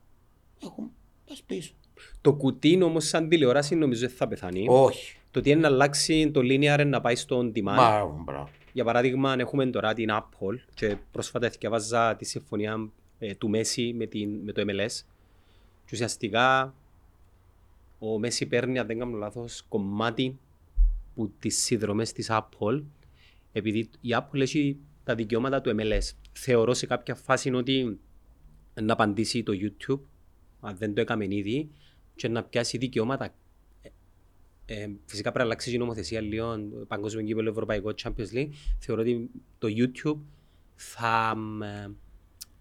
έχουν 0.64 0.92
πας 1.28 1.44
πίσω. 1.46 1.74
Το 2.22 2.34
κουτί 2.34 2.82
όμως 2.84 3.08
σαν 3.08 3.30
τηλεόραση 3.30 3.76
νομίζω 3.76 4.08
δεν 4.08 4.16
θα 4.16 4.28
πεθάνει. 4.28 4.66
Όχι. 4.70 5.18
Το 5.32 5.42
τι 5.42 5.50
είναι 5.50 5.60
να 5.60 5.68
αλλάξει 5.68 6.32
το 6.32 6.40
linear 6.44 6.84
να 6.88 7.02
πάει 7.02 7.16
στο 7.16 7.40
on 7.40 7.46
demand. 7.46 7.62
Μπράβο, 7.62 8.22
μπράβο. 8.26 8.50
Για 8.74 8.84
παράδειγμα, 8.84 9.36
έχουμε 9.40 9.66
τώρα 9.66 9.94
την 9.94 10.10
Apple 10.12 10.56
και 10.74 10.98
πρόσφατα 11.12 11.50
διαβάζα 11.50 12.16
τη 12.16 12.26
συμφωνία 12.26 12.90
ε, 13.20 13.36
του 13.36 13.50
Μέση 13.50 13.94
με, 13.94 14.06
την, 14.06 14.30
με 14.44 14.52
το 14.52 14.62
MLS. 14.68 14.92
Και 15.86 15.92
ουσιαστικά 15.94 16.74
ο 18.00 18.20
Μέση 18.20 18.46
παίρνει, 18.46 18.80
αν 18.80 18.88
δεν 18.88 19.00
κάνω 19.00 19.18
λάθος, 19.18 19.66
κομμάτι 19.70 20.40
που 21.14 21.32
τις 21.40 21.64
συνδρομές 21.64 22.12
της 22.12 22.28
Apple 22.32 22.84
επειδή 23.52 23.90
η 24.02 24.10
Apple 24.10 24.40
έχει 24.40 24.78
τα 25.04 25.16
δικαιώματα 25.16 25.62
του 25.62 25.76
MLS. 25.80 26.12
Θεωρώ 26.32 26.74
σε 26.74 26.86
κάποια 26.86 27.16
φάση 27.16 27.54
ότι 27.54 28.00
να 28.82 28.94
απαντήσει 28.94 29.44
το 29.44 29.54
YouTube, 29.56 30.00
αν 30.60 30.78
δεν 30.78 30.94
το 30.94 31.02
έκαμε 31.02 31.26
ήδη, 31.30 31.70
και 32.16 32.28
να 32.28 32.44
πιάσει 32.44 32.78
δικαιώματα 32.78 33.34
ε, 34.70 34.88
φυσικά 35.06 35.32
πρέπει 35.32 35.38
να 35.38 35.44
αλλάξει 35.44 35.74
η 35.74 35.78
νομοθεσία 35.78 36.22
λίγο, 36.22 36.56
το 36.56 36.86
παγκόσμιο 36.88 37.26
κύπελο, 37.26 37.50
ευρωπαϊκό 37.50 37.94
Champions 38.04 38.34
League. 38.34 38.50
Θεωρώ 38.80 39.02
ότι 39.02 39.30
το 39.58 39.68
YouTube 39.72 40.20
θα, 40.76 41.36
μ, 41.36 41.64
ε, 41.64 41.92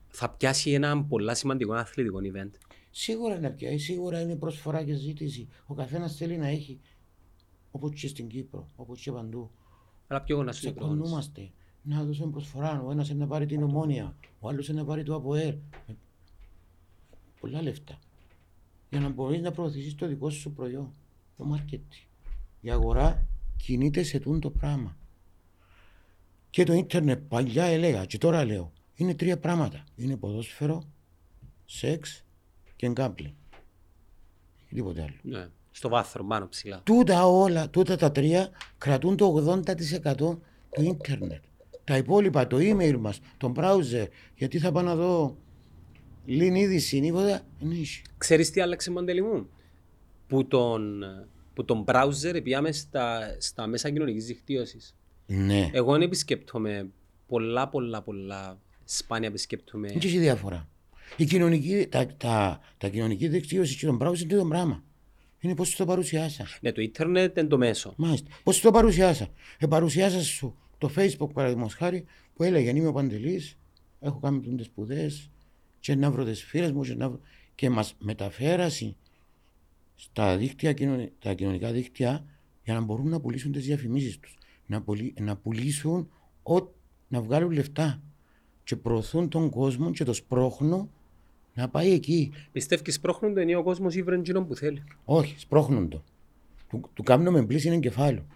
θα 0.08 0.30
πιάσει 0.30 0.70
ένα 0.70 1.04
πολλά 1.04 1.34
σημαντικό 1.34 1.72
αθλητικό 1.72 2.18
event. 2.22 2.50
Σίγουρα 2.98 3.36
είναι 3.36 3.50
πια, 3.50 3.78
σίγουρα 3.78 4.20
είναι 4.20 4.36
προσφορά 4.36 4.84
και 4.84 4.94
ζήτηση. 4.94 5.48
Ο 5.66 5.74
καθένας 5.74 6.16
θέλει 6.16 6.36
να 6.36 6.46
έχει, 6.46 6.80
όπως 7.70 8.00
και 8.00 8.08
στην 8.08 8.28
Κύπρο, 8.28 8.68
όπως 8.76 9.00
και 9.00 9.12
παντού. 9.12 9.50
Αλλά 10.06 10.22
πιο 10.22 10.42
να 10.42 10.52
σου 10.52 10.66
μικρός. 10.66 10.84
Τσακωνούμαστε. 10.86 11.50
Να 11.82 12.04
δώσουμε 12.04 12.30
προσφορά. 12.30 12.82
Ο 12.82 12.90
ένας 12.90 13.08
είναι 13.08 13.18
να 13.18 13.26
πάρει 13.26 13.46
την 13.46 13.62
ομόνια, 13.62 14.16
ο 14.40 14.48
άλλος 14.48 14.68
είναι 14.68 14.80
να 14.80 14.86
πάρει 14.86 15.02
το 15.02 15.14
ΑΠΟΕΡ. 15.14 15.54
Ε, 15.54 15.58
Πολλά 17.40 17.62
λεφτά. 17.62 17.98
Για 18.90 19.00
να 19.00 19.08
μπορείς 19.08 19.40
να 19.40 19.50
προωθήσεις 19.50 19.94
το 19.94 20.06
δικό 20.06 20.30
σου 20.30 20.52
προϊόν. 20.52 20.92
Το 21.36 21.54
marketing. 21.54 22.06
Η 22.60 22.70
αγορά 22.70 23.26
κινείται 23.56 24.02
σε 24.02 24.18
τούν 24.18 24.40
το 24.40 24.50
πράγμα. 24.50 24.96
Και 26.50 26.64
το 26.64 26.72
ίντερνετ 26.72 27.22
παλιά 27.28 27.64
έλεγα 27.64 28.04
και 28.04 28.18
τώρα 28.18 28.44
λέω. 28.44 28.72
Είναι 28.94 29.14
τρία 29.14 29.38
πράγματα. 29.38 29.84
Είναι 29.96 30.16
ποδόσφαιρο, 30.16 30.82
σεξ 31.64 32.25
και 32.76 32.88
γκάμπλινγκ. 32.88 33.32
Τίποτε 34.68 35.02
άλλο. 35.02 35.38
Ναι. 35.38 35.48
Στο 35.70 35.88
βάθρο, 35.88 36.24
πάνω 36.24 36.48
ψηλά. 36.48 36.80
Τούτα 36.84 37.26
όλα, 37.26 37.70
τούτα 37.70 37.96
τα 37.96 38.12
τρία 38.12 38.50
κρατούν 38.78 39.16
το 39.16 39.44
80% 40.16 40.16
του 40.16 40.82
ίντερνετ. 40.82 41.42
Τα 41.84 41.96
υπόλοιπα, 41.96 42.46
το 42.46 42.56
email 42.60 42.96
μας, 42.98 43.20
τον 43.36 43.54
browser, 43.56 44.06
γιατί 44.34 44.58
θα 44.58 44.72
πάω 44.72 44.82
να 44.82 44.94
δω 44.96 45.36
λίν 46.24 46.54
είδηση, 46.54 47.00
τίποτα, 47.00 47.40
δεν 47.60 47.70
έχει. 47.70 48.02
Ξέρεις 48.18 48.50
τι 48.50 48.60
άλλαξε 48.60 48.90
μοντέλη 48.90 49.22
μου; 49.22 49.48
Που 50.26 50.46
τον, 50.46 51.02
που 51.54 51.64
τον 51.64 51.84
browser 51.86 52.40
πήγαμε 52.42 52.72
στα, 52.72 53.36
στα 53.38 53.66
μέσα 53.66 53.90
κοινωνικής 53.90 54.26
δικτύωσης. 54.26 54.96
Ναι, 55.26 55.70
Εγώ 55.72 55.92
δεν 55.92 56.02
επισκέπτομαι 56.02 56.88
πολλά, 57.26 57.68
πολλά, 57.68 58.02
πολλά 58.02 58.58
σπάνια 58.84 59.28
επισκέπτομαι. 59.28 59.88
δεν 59.88 59.96
έχει 59.96 60.18
διαφορά. 60.18 60.68
Η 61.16 61.24
κοινωνική, 61.24 61.86
τα, 61.90 62.06
τα, 62.06 62.60
τα 62.78 62.88
κοινωνική 62.88 63.28
δικτύωση 63.28 63.76
και 63.76 63.86
τον 63.86 63.98
browser 64.02 64.18
είναι 64.18 64.36
το 64.36 64.46
πράγμα. 64.46 64.84
Είναι 65.40 65.54
πώς 65.54 65.76
το 65.76 65.84
παρουσιάσα. 65.84 66.46
Ναι, 66.60 66.72
το 66.72 66.80
ίντερνετ 66.80 67.36
είναι 67.36 67.48
το 67.48 67.58
μέσο. 67.58 67.94
Μάλιστα. 67.96 68.30
Πώς 68.42 68.60
το 68.60 68.70
παρουσιάσα. 68.70 69.28
Ε, 69.58 69.66
παρουσιάσα 69.66 70.22
σου 70.22 70.56
το 70.78 70.90
facebook 70.96 71.32
παραδείγματος 71.32 71.74
χάρη 71.74 72.04
που 72.34 72.42
έλεγε 72.42 72.70
είμαι 72.70 72.88
ο 72.88 72.92
Παντελής, 72.92 73.58
έχω 74.00 74.18
κάνει 74.18 74.40
τούντες 74.40 74.66
σπουδές 74.66 75.30
και 75.80 75.94
να 75.94 76.10
βρω 76.10 76.24
τις 76.24 76.42
φίλες 76.44 76.72
μου 76.72 76.82
και, 76.82 76.94
να 76.94 77.08
βρω... 77.08 77.20
και 77.54 77.70
μας 77.70 77.94
μεταφέρασε 77.98 78.96
στα 79.94 80.36
δίκτυα, 80.36 80.72
κοινωνι- 80.72 81.12
τα 81.18 81.34
κοινωνικά 81.34 81.72
δίκτυα 81.72 82.24
για 82.64 82.74
να 82.74 82.80
μπορούν 82.80 83.08
να 83.08 83.20
πουλήσουν 83.20 83.52
τις 83.52 83.64
διαφημίσεις 83.66 84.18
τους. 84.18 84.36
Να, 84.66 84.82
πουλή- 84.82 85.20
να 85.20 85.36
πουλήσουν, 85.36 86.10
ό, 86.42 86.56
να 87.08 87.20
βγάλουν 87.20 87.50
λεφτά 87.50 88.02
και 88.64 88.76
προωθούν 88.76 89.28
τον 89.28 89.50
κόσμο 89.50 89.90
και 89.90 90.04
το 90.04 90.12
σπρώχνουν 90.12 90.90
να 91.56 91.68
πάει 91.68 91.92
εκεί. 91.92 92.32
Πιστεύεις 92.52 92.94
σπρώχνουν 92.94 93.34
το 93.34 93.40
ενίο 93.40 93.62
κόσμος 93.62 93.94
ή 93.94 94.02
βρουν 94.02 94.18
εκείνον 94.18 94.46
που 94.46 94.54
θέλει; 94.56 94.84
Όχι, 95.04 95.34
σπρώχνουν 95.38 95.88
το. 95.88 96.02
Του, 96.68 96.90
του 96.94 97.02
κάνουν 97.02 97.32
με 97.32 97.46
πλήση 97.46 97.68
εγκεφάλου. 97.68 98.26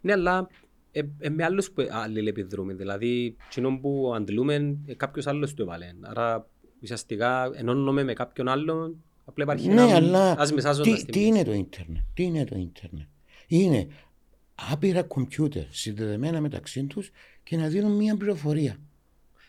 Ναι, 0.00 0.12
αλλά 0.12 0.48
ε, 0.92 1.02
ε, 1.18 1.28
με 1.28 1.44
άλλους 1.44 1.70
που 1.70 1.86
αλληλεπιδρούμε. 1.90 2.72
Δηλαδή, 2.74 3.36
εκείνον 3.46 3.80
που 3.80 4.12
αντιλούμε, 4.16 4.76
ε, 4.86 4.94
κάποιος 4.94 5.26
άλλος 5.26 5.54
το 5.54 5.62
έβαλε. 5.62 5.86
Άρα, 6.00 6.48
ουσιαστικά, 6.82 7.50
ενώνομαι 7.54 8.02
με 8.04 8.12
κάποιον 8.12 8.48
άλλον, 8.48 9.02
απλά 9.24 9.44
υπάρχει 9.44 9.68
Ναι, 9.68 9.82
ένα 9.82 9.94
αλλά 9.94 10.34
ας 10.38 10.52
μεσάζοντας 10.52 10.98
τι, 10.98 11.04
την 11.04 11.06
τι 11.06 11.12
πίεση. 11.18 11.26
είναι 11.28 11.44
το 11.44 11.52
ίντερνετ; 11.52 12.02
Τι 12.14 12.22
είναι 12.22 12.44
το 12.44 12.56
ίντερνετ; 12.58 13.06
Είναι 13.46 13.86
άπειρα 14.72 15.02
κομπιούτερ 15.02 15.64
συνδεδεμένα 15.68 16.40
μεταξύ 16.40 16.84
τους 16.84 17.10
και 17.42 17.56
να 17.56 17.68
δίνουν 17.68 17.92
μία 17.96 18.16
πληροφορία. 18.16 18.76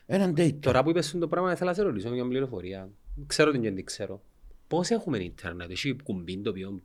Έναν 0.06 0.34
data. 0.38 0.58
Τώρα 0.60 0.84
που 0.84 0.90
είπες 0.90 1.16
το 1.20 1.28
πράγμα, 1.28 1.56
θέλω 1.56 1.70
να 1.70 1.76
σε 1.76 1.82
ρωτήσω 1.82 2.10
μια 2.10 2.28
πληροφορία. 2.28 2.90
Ξέρω 3.28 3.52
την 3.52 3.62
και 3.62 3.72
δεν 3.72 3.86
ξέρω. 3.86 4.22
Πώς 4.68 4.90
έχουμε 4.90 5.18
ίντερνετ, 5.18 5.72
έχει 5.72 5.96
κουμπί 6.04 6.42
το 6.42 6.50
οποίο 6.50 6.82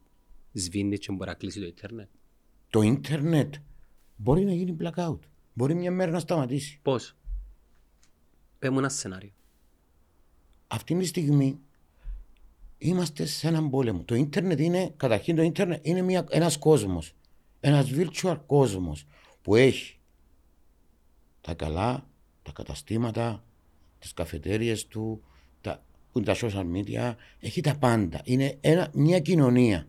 σβήνει 0.52 0.98
και 0.98 1.12
μπορεί 1.12 1.28
να 1.30 1.34
κλείσει 1.34 1.60
το 1.60 1.66
ίντερνετ. 1.66 2.08
Το 2.70 2.82
ίντερνετ 2.82 3.54
μπορεί 4.16 4.44
να 4.44 4.52
γίνει 4.52 4.76
blackout. 4.80 5.18
Μπορεί 5.52 5.74
μια 5.74 5.90
μέρα 5.90 6.10
να 6.10 6.18
σταματήσει. 6.18 6.78
Πώς; 6.82 7.16
Πες 8.58 8.70
μου 8.70 8.78
ένα 8.78 8.88
σενάριο. 8.88 9.32
Αυτή 10.66 10.98
τη 10.98 11.04
στιγμή 11.04 11.60
είμαστε 12.78 13.24
σε 13.26 13.48
έναν 13.48 13.70
πόλεμο. 13.70 14.02
Το 14.04 14.14
ίντερνετ 14.14 14.60
είναι, 14.60 14.92
καταρχήν 14.96 15.36
το 15.36 15.42
ίντερνετ 15.42 15.86
είναι 15.86 16.02
μια, 16.02 16.26
ένας 16.30 16.58
κόσμος. 16.58 17.14
Ένας 17.60 17.90
virtual 17.90 18.38
κόσμος 18.46 19.06
που 19.42 19.54
έχει 19.54 19.98
τα 21.40 21.54
καλά, 21.54 22.08
τα 22.42 22.52
καταστήματα, 22.52 23.44
τις 23.98 24.12
καφετέριες 24.12 24.86
του, 24.86 25.22
τα, 26.24 26.36
που 26.36 26.46
είναι 26.46 26.64
τα 26.64 26.64
social 26.64 27.10
media, 27.10 27.14
έχει 27.40 27.60
τα 27.60 27.76
πάντα. 27.78 28.20
Είναι 28.24 28.58
ένα, 28.60 28.90
μια 28.94 29.20
κοινωνία. 29.20 29.88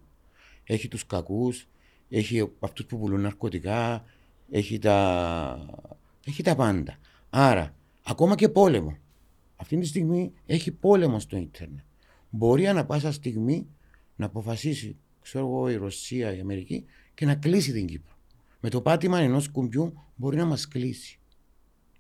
Έχει 0.64 0.88
τους 0.88 1.06
κακούς, 1.06 1.68
έχει 2.10 2.52
αυτούς 2.60 2.86
που 2.86 3.00
πουλούν 3.00 3.22
ναρκωτικά, 3.22 4.04
έχει 4.52 4.80
τα, 4.80 5.90
έχει 6.26 6.44
τα 6.44 6.56
πάντα. 6.56 6.98
Άρα, 7.30 7.76
ακόμα 8.04 8.36
και 8.36 8.50
πόλεμο. 8.50 8.98
Αυτή 9.56 9.78
τη 9.78 9.86
στιγμή 9.86 10.34
έχει 10.46 10.72
πόλεμο 10.72 11.20
στο 11.20 11.38
ίντερνετ. 11.38 11.84
Μπορεί 12.30 12.68
ανα 12.68 12.86
πάσα 12.86 13.12
στιγμή 13.12 13.68
να 14.16 14.26
αποφασίσει, 14.26 14.96
ξέρω 15.22 15.46
εγώ, 15.46 15.70
η 15.70 15.76
Ρωσία, 15.76 16.36
η 16.36 16.40
Αμερική 16.40 16.86
και 17.14 17.26
να 17.26 17.36
κλείσει 17.36 17.72
την 17.72 17.86
Κύπρο. 17.86 18.16
Με 18.60 18.70
το 18.70 18.82
πάτημα 18.82 19.20
ενός 19.20 19.50
κουμπιού 19.50 20.04
μπορεί 20.16 20.38
να 20.38 20.46
μας 20.46 20.68
κλείσει. 20.68 21.20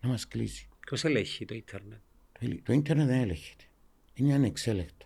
Να 0.01 0.09
μας 0.09 0.27
κλείσει. 0.27 0.67
Ποιος 0.79 1.03
ελέγχει 1.03 1.45
το 1.45 1.55
ίντερνετ; 1.55 1.99
Το, 2.39 2.61
το 2.63 2.73
ίντερνετ 2.73 3.07
δεν 3.07 3.19
ελέγχεται. 3.19 3.63
Είναι 4.17 4.33
ανεξέλεκτο. 4.33 5.05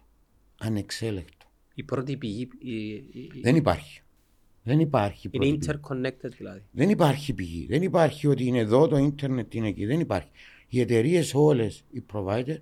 Ανεξέλεκτο. 0.60 1.46
Η 1.74 1.84
πρώτη 1.84 2.18
πηγή... 2.18 2.48
η- 2.60 2.76
η- 2.94 3.30
η- 3.34 3.40
Δεν 3.42 3.56
υπάρχει. 3.56 4.02
Δεν 4.64 4.80
υπάρχει. 4.80 5.30
Είναι 5.32 5.46
πρώτη 5.46 5.58
πηγή. 5.58 5.80
interconnected 5.80 6.32
δηλαδή. 6.38 6.64
Δεν 6.72 6.90
υπάρχει 6.90 7.34
πηγή. 7.34 7.66
Δεν 7.70 7.82
υπάρχει 7.82 8.28
ότι 8.28 8.46
είναι 8.46 8.58
εδώ 8.60 8.88
το 8.88 8.98
ίντερνετ, 8.98 9.54
είναι 9.54 9.68
εκεί. 9.68 9.86
Δεν 9.86 10.00
υπάρχει. 10.00 10.30
Οι 10.68 10.80
εταιρείες 10.80 11.34
όλες, 11.34 11.84
οι 11.92 12.04
provider, 12.14 12.58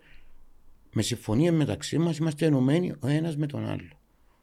με 0.93 1.01
συμφωνία 1.01 1.51
μεταξύ 1.51 1.97
μας 1.97 2.17
είμαστε 2.17 2.45
ενωμένοι 2.45 2.91
ο 2.99 3.07
ένας 3.07 3.37
με 3.37 3.45
τον 3.45 3.65
άλλο. 3.65 3.89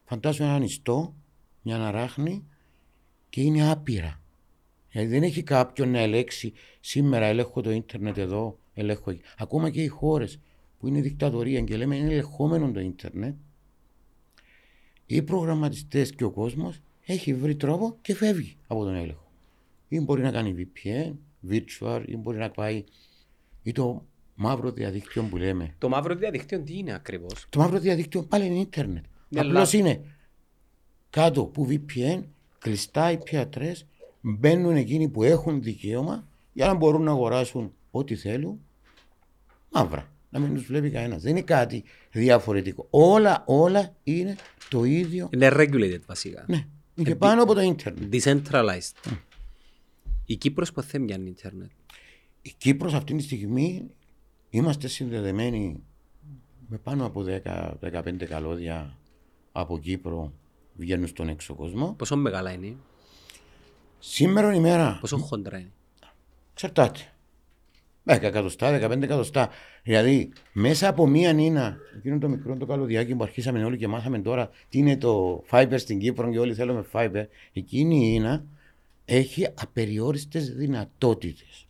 Φαντάζομαι 0.05 0.49
έναν 0.49 0.63
ιστό, 0.63 1.15
μια 1.63 1.77
αναράχνη 1.77 2.45
και 3.29 3.41
είναι 3.41 3.71
άπειρα. 3.71 4.21
Δηλαδή 4.91 5.11
δεν 5.11 5.23
έχει 5.23 5.43
κάποιον 5.43 5.91
να 5.91 5.99
ελέγξει 5.99 6.53
σήμερα 6.81 7.27
ελέγχω 7.27 7.61
το 7.61 7.71
ίντερνετ 7.71 8.19
εδώ, 8.19 8.59
ελέγχω 8.75 9.11
εκεί. 9.11 9.21
Ακόμα 9.39 9.71
και 9.71 9.83
οι 9.83 9.87
χώρες 9.87 10.39
που 10.79 10.87
είναι 10.87 11.01
δικτατορία 11.01 11.61
και 11.61 11.77
λέμε 11.77 11.97
είναι 11.97 12.11
ελεγχόμενο 12.13 12.71
το 12.73 12.81
ίντερνετ, 12.81 13.35
οι 15.07 15.23
προγραμματιστές 15.23 16.11
και 16.15 16.25
ο 16.25 16.31
κόσμος 16.31 16.81
έχει 17.07 17.35
βρει 17.35 17.57
τρόπο 17.57 17.97
και 18.03 18.15
φεύγει 18.15 18.57
από 18.67 18.85
τον 18.85 18.95
έλεγχο. 18.95 19.31
Ή 19.89 20.01
μπορεί 20.01 20.23
να 20.23 20.31
κάνει 20.31 20.55
VPN, 20.59 21.13
virtual, 21.51 22.03
ή 22.07 22.17
μπορεί 22.17 22.39
να 22.39 22.51
πάει 22.51 22.85
ή 23.63 23.73
το 23.73 24.07
μαύρο 24.35 24.73
διαδίκτυο 24.73 25.23
που 25.23 25.37
λέμε. 25.37 25.75
Το 25.79 25.89
μαύρο 25.89 26.15
διαδικτύο 26.15 26.61
τι 26.63 26.79
είναι 26.79 26.95
ακριβώς; 26.95 27.47
Το 27.49 27.59
μαύρο 27.61 27.79
διαδίκτυο 27.79 28.23
πάλι 28.23 28.47
είναι 28.47 28.59
ίντερνετ. 28.59 29.05
Ναι, 29.29 29.41
Απλώς 29.41 29.75
αλλά- 29.75 29.81
είναι 29.89 30.05
κάτω 31.11 31.45
που 31.45 31.67
VPN, 31.71 32.23
κλειστά 32.59 33.11
IP 33.19 33.45
address, 33.47 33.75
μπαίνουν 34.21 34.77
εκείνοι 34.77 35.09
που 35.09 35.23
έχουν 35.23 35.63
δικαίωμα 35.63 36.27
για 36.53 36.67
να 36.67 36.75
μπορούν 36.75 37.03
να 37.03 37.11
αγοράσουν 37.11 37.73
ό,τι 37.91 38.15
θέλουν 38.17 38.61
μαύρα. 39.73 40.11
Να 40.31 40.39
μην 40.39 40.55
τους 40.55 40.65
βλέπει 40.67 40.91
κανένας. 40.91 41.23
Δεν 41.23 41.31
είναι 41.31 41.43
κάτι 41.43 41.85
διαφορετικό. 42.11 42.87
Όλα, 42.91 43.45
όλα 43.47 43.97
είναι 44.03 44.37
το 44.69 44.85
ίδιο. 44.85 45.29
Είναι 45.33 45.49
regulated 45.53 46.01
βασικά. 46.07 46.45
Ναι, 46.49 46.67
είναι 46.95 47.09
και 47.09 47.17
πάνω 47.17 47.43
από 47.43 47.55
το 47.55 47.61
ίντερνετ. 47.61 48.15
Decentralized. 48.15 49.13
Η 50.25 50.37
Κύπρος 50.37 50.73
που 50.73 50.81
δεν 50.81 51.03
μοιάζει 51.03 51.27
ίντερνετ; 51.27 51.71
Η 52.43 52.53
Κύπρος 52.59 52.95
αυτή 52.95 53.15
τη 53.15 53.23
στιγμή 53.23 53.91
είμαστε 54.51 54.89
συνδεδεμένοι 54.89 55.83
με 56.69 56.79
πάνω 56.79 57.07
από 57.07 57.25
10-15 57.81 58.25
καλώδια 58.25 58.99
από 59.53 59.79
Κύπρο 59.79 60.33
βγαίνουν 60.75 61.07
στον 61.07 61.29
έξω 61.29 61.55
κόσμο. 61.55 61.95
Πόσο 61.95 62.17
μεγάλα 62.17 62.53
είναι, 62.53 62.77
Σήμερα 63.99 64.55
ημέρα 64.55 64.99
πόσο 65.01 65.17
χοντρά 65.17 65.59
είναι; 65.59 65.73
εξαρτάται. 66.53 67.01
10 68.09 68.23
εκατοστά, 68.23 68.79
15 68.79 69.03
εκατοστά. 69.03 69.49
Δηλαδή 69.83 70.33
μέσα 70.53 70.89
από 70.89 71.07
μία 71.07 71.33
νύνα, 71.33 71.77
εκείνο 71.97 72.19
το 72.19 72.29
μικρό 72.29 72.57
το 72.57 72.67
καλωδιάκι 72.67 73.15
που 73.15 73.23
αρχίσαμε 73.23 73.65
όλοι 73.65 73.77
και 73.77 73.89
μάθαμε 73.89 74.19
τώρα 74.19 74.51
τι 74.69 74.79
είναι 74.79 74.97
το 74.97 75.45
Fiber 75.51 75.75
στην 75.77 75.99
Κύπρο 75.99 76.31
και 76.31 76.39
όλοι 76.39 76.55
θέλουμε 76.55 76.85
Fiber, 76.93 77.25
εκείνη 77.53 77.97
η 77.97 78.11
νύνα 78.11 78.45
έχει 79.05 79.49
απεριόριστες 79.55 80.55
δυνατότητες. 80.55 81.67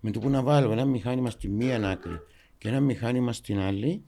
Με 0.00 0.10
το 0.10 0.18
που 0.18 0.28
να 0.28 0.42
βάλω 0.42 0.72
ένα 0.72 0.84
μηχάνημα 0.84 1.30
στη 1.30 1.48
μία 1.48 1.88
άκρη 1.88 2.20
και 2.58 2.68
ένα 2.68 2.80
μηχάνημα 2.80 3.32
στην 3.32 3.58
άλλη, 3.58 4.02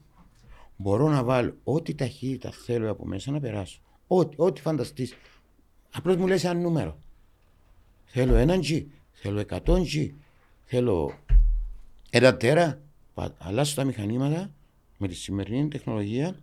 μπορώ 0.75 1.09
να 1.09 1.23
βάλω 1.23 1.55
ό,τι 1.63 1.95
ταχύτητα 1.95 2.51
θέλω 2.51 2.91
από 2.91 3.05
μέσα 3.05 3.31
να 3.31 3.39
περάσω. 3.39 3.79
Ό,τι, 4.07 4.35
ό,τι 4.37 4.61
φανταστείς. 4.61 5.15
Απλώς 5.93 6.15
μου 6.15 6.27
λες 6.27 6.43
ένα 6.43 6.53
νούμερο. 6.53 6.99
Θέλω 8.05 8.35
έναν 8.35 8.59
G, 8.61 8.85
θέλω 9.11 9.43
100 9.49 9.59
G, 9.65 10.09
θέλω 10.63 11.13
ένα 12.13 12.37
τέρα. 12.37 12.81
Πα- 13.13 13.35
Αλλάζω 13.37 13.75
τα 13.75 13.83
μηχανήματα 13.83 14.53
με 14.97 15.07
τη 15.07 15.15
σημερινή 15.15 15.67
τεχνολογία 15.67 16.39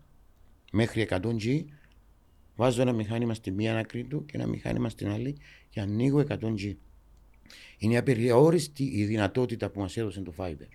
μέχρι 0.73 1.07
100 1.11 1.21
G. 1.41 1.65
Βάζω 2.57 2.81
ένα 2.83 2.93
μηχάνημα 2.93 3.35
στη 3.35 3.51
μία 3.51 3.79
άκρη 3.79 4.05
του 4.05 4.25
και 4.25 4.37
ένα 4.37 4.47
μηχάνημα 4.47 4.89
στην 4.89 5.09
άλλη 5.11 5.37
και 5.71 5.81
ανοίγω 5.81 6.19
100 6.29 6.37
G. 6.59 6.75
Είναι 7.79 7.97
απεριόριστη 7.97 8.85
η 8.85 9.05
δυνατότητα 9.05 9.71
που 9.71 9.81
μας 9.81 9.97
έδωσε 9.97 10.21
το 10.21 10.33
Fiber. 10.37 10.67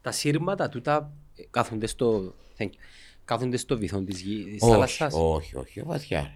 Τα 0.00 0.12
σύρματα 0.12 0.68
τούτα 0.68 1.12
ε, 1.36 1.42
κάθονται 1.50 1.86
στο, 1.86 2.34
thank 2.58 2.64
you, 2.64 2.68
κάθονται 3.24 3.56
στο 3.56 3.78
βυθό 3.78 4.02
της, 4.02 4.20
γη, 4.20 4.44
της 4.44 4.62
Όχι, 4.62 4.72
θάλασσας; 4.72 5.14
όχι, 5.16 5.56
όχι, 5.56 5.82
βαθιά. 5.82 6.20
ρε. 6.22 6.34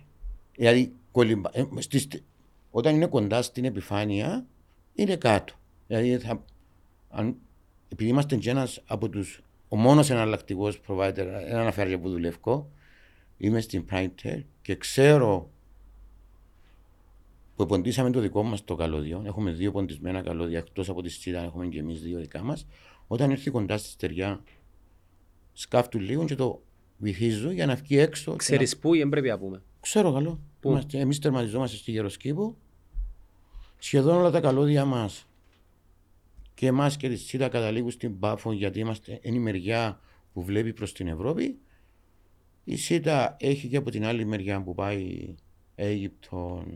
Δηλαδή, 0.57 0.92
κολυμπά, 1.12 1.51
ε, 1.53 1.66
στις- 1.79 2.23
όταν 2.71 2.95
είναι 2.95 3.07
κοντά 3.07 3.42
στην 3.42 3.64
επιφάνεια, 3.64 4.47
είναι 4.95 5.16
κάτω. 5.16 5.55
Δηλαδή, 5.87 6.18
θα, 6.18 6.45
αν, 7.11 7.37
επειδή 7.93 8.11
είμαστε 8.11 8.37
και 8.37 8.51
ένας 8.51 8.83
από 8.87 9.09
τους, 9.09 9.41
ο 9.69 9.77
μόνος 9.77 10.11
εναλλακτικός 10.11 10.81
provider, 10.87 11.17
ένα 11.47 11.61
αναφέρει 11.61 11.99
που 11.99 12.11
δουλεύω, 12.11 12.71
είμαι 13.37 13.61
στην 13.61 13.85
Primetel 13.91 14.43
και 14.63 14.77
ξέρω 14.77 15.51
που 17.57 17.67
ποντίσαμε 17.67 18.11
το 18.11 18.21
δικό 18.21 18.43
μας 18.43 18.65
το 18.65 18.75
καλώδιο, 18.75 19.23
έχουμε 19.27 19.51
δύο 19.51 19.73
ποντισμένα 19.73 20.23
καλώδια, 20.23 20.59
εκτός 20.59 20.89
από 20.89 21.03
τη 21.03 21.09
Σίτα 21.09 21.43
έχουμε 21.43 21.67
και 21.67 21.79
εμείς 21.79 22.01
δύο 22.03 22.19
δικά 22.19 22.43
μας, 22.43 22.67
όταν 23.07 23.31
έρθει 23.31 23.51
κοντά 23.51 23.77
στη 23.79 23.89
στεριά, 23.89 24.43
σκάφτου 25.53 25.99
λίγο 26.01 26.25
και 26.25 26.35
το 26.35 26.63
βυθίζω 26.99 27.51
για 27.51 27.67
να 27.67 27.75
βγει 27.75 27.99
έξω. 27.99 28.25
και 28.25 28.31
να- 28.31 28.37
Ξέρεις 28.37 28.77
πού 28.79 28.95
ή 28.95 28.99
δεν 28.99 29.09
πρέπει 29.09 29.29
να 29.29 29.39
πούμε; 29.39 29.63
Ξέρω 29.81 30.13
καλό. 30.13 30.41
Πού; 30.61 30.71
Είμαστε, 30.71 30.99
εμείς 30.99 31.19
τερματιζόμαστε 31.19 31.77
στη 31.77 31.91
Γεροσκήπο. 31.91 32.57
Σχεδόν 33.79 34.17
όλα 34.17 34.31
τα 34.31 34.41
καλώδια 34.41 34.85
μας 34.85 35.27
και 36.55 36.67
εμάς 36.67 36.97
και 36.97 37.09
της 37.09 37.27
ΣΥΤΑ 37.27 37.49
καταλήγουν 37.49 37.91
στην 37.91 38.19
Πάφο 38.19 38.53
γιατί 38.53 38.79
είμαστε 38.79 39.19
είναι 39.23 39.37
η 39.37 39.41
μεριά 39.41 40.01
που 40.33 40.43
βλέπει 40.43 40.73
προς 40.73 40.93
την 40.93 41.09
Ευρώπη. 41.09 41.59
Η 42.65 42.77
ΣΥΤΑ 42.77 43.37
έχει 43.41 43.69
και 43.69 43.77
από 43.77 43.91
την 43.91 44.05
άλλη 44.05 44.25
μεριά 44.25 44.62
που 44.62 44.75
πάει 44.75 45.35
Αίγυπτο, 45.75 46.67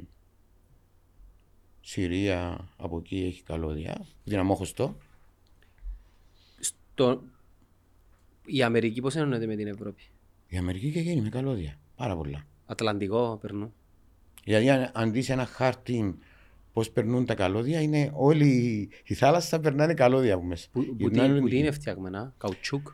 Συρία, 1.81 2.69
από 2.77 2.99
εκεί 2.99 3.25
έχει 3.25 3.43
καλώδια. 3.43 4.07
Την 4.25 4.39
Αμόχωστο. 4.39 4.97
Στο... 6.61 7.23
Η 8.45 8.63
Αμερική 8.63 9.01
πώς 9.01 9.15
ενώνεται 9.15 9.47
με 9.47 9.57
την 9.57 9.67
Ευρώπη; 9.67 10.03
Η 10.49 10.57
Αμερική 10.57 10.93
και 10.93 11.01
γίνει 11.01 11.21
με 11.21 11.29
καλώδια. 11.29 11.79
Πάρα 11.97 12.17
πολλά. 12.17 12.47
Ατλαντικό 12.67 13.39
περνούν. 13.41 13.73
Δηλαδή, 14.45 14.71
αν, 14.71 14.91
αν 14.95 15.13
δεις 15.13 15.29
ένα 15.29 15.47
χάρτη 15.47 16.19
πώς 16.77 16.91
περνούν 16.91 17.25
τα 17.27 17.35
καλώδια, 17.35 17.81
είναι 17.81 18.11
όλη 18.15 18.89
η 19.05 19.15
θάλασσα 19.15 19.61
περνάνε 19.61 19.95
καλώδια 19.95 20.35
από 20.35 20.45
μέσα. 20.45 20.69
Που, 20.73 20.83
Για 20.83 20.91
που, 20.93 20.97
την 20.97 21.13
τι, 21.13 21.21
άλλη- 21.21 21.41
που 21.41 21.49
τι 21.49 21.59
είναι 21.59 21.71
φτιαγμένα, 21.71 22.35
καουτσούκ; 22.39 22.89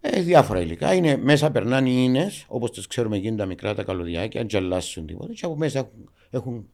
Ε, 0.00 0.22
διάφορα 0.22 0.60
υλικά. 0.60 0.94
Είναι, 0.94 1.16
μέσα 1.16 1.50
περνάνε 1.50 1.88
οι 1.90 1.94
ίνες, 1.96 2.44
όπως 2.48 2.70
τις 2.70 2.86
ξέρουμε 2.86 3.16
εκείνα 3.16 3.36
τα 3.36 3.46
μικρά 3.46 3.74
τα 3.74 3.82
καλωδιάκια, 3.84 4.40
αν 4.40 4.46
τζαλάσουν 4.46 5.06
τίποτα. 5.06 5.32
Και 5.32 5.44
από 5.46 5.56
μέσα 5.56 5.78
έχουν, 5.78 6.10
έχουν 6.30 6.68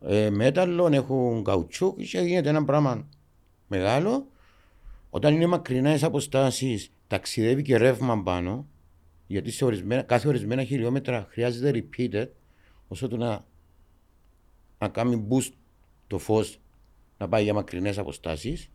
ε, 0.00 0.30
μέταλλο, 0.30 0.88
έχουν 0.92 1.44
καουτσούκ 1.44 1.98
και 2.02 2.20
γίνεται 2.20 2.48
ένα 2.48 2.64
πράγμα 2.64 3.08
μεγάλο. 3.68 4.26
Όταν 5.10 5.34
είναι 5.34 5.46
μακρινέ 5.46 5.98
αποστάσεις, 6.02 6.92
ταξιδεύει 7.06 7.62
και 7.62 7.76
ρεύμα 7.76 8.22
πάνω, 8.22 8.66
γιατί 9.26 9.50
σε 9.50 9.64
ορισμένα, 9.64 10.02
κάθε 10.02 10.28
ορισμένα 10.28 10.64
χιλιόμετρα 10.64 11.26
χρειάζεται 11.30 11.84
repeated, 11.98 12.28
όσο 12.88 13.08
του 13.08 13.16
να, 13.16 13.44
να 14.78 14.88
κάνει 14.88 15.26
boost 15.30 15.52
το 16.06 16.18
φως 16.18 16.60
να 17.18 17.28
πάει 17.28 17.42
για 17.42 17.54
μακρινές 17.54 17.98
αποστάσεις. 17.98 18.70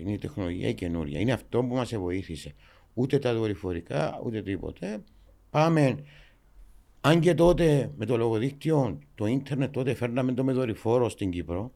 Είναι 0.00 0.12
η 0.12 0.18
τεχνολογία 0.18 0.68
η 0.68 0.74
καινούρια. 0.74 1.20
Είναι 1.20 1.32
αυτό 1.32 1.64
που 1.64 1.74
μας 1.74 1.94
βοήθησε. 1.94 2.54
Ούτε 2.94 3.18
τα 3.18 3.34
δορυφορικά, 3.34 4.20
ούτε 4.24 4.42
τίποτε. 4.42 5.02
Πάμε, 5.50 6.04
Αν 7.00 7.20
και 7.20 7.34
τότε 7.34 7.90
με 7.96 8.06
το 8.06 8.16
λογοδίκτυο, 8.16 8.98
το 9.14 9.26
ίντερνετ 9.26 9.72
τότε 9.72 9.94
φέρναμε 9.94 10.32
το 10.32 10.44
με 10.44 10.52
δορυφόρο 10.52 11.08
στην 11.08 11.30
Κύπρο, 11.30 11.72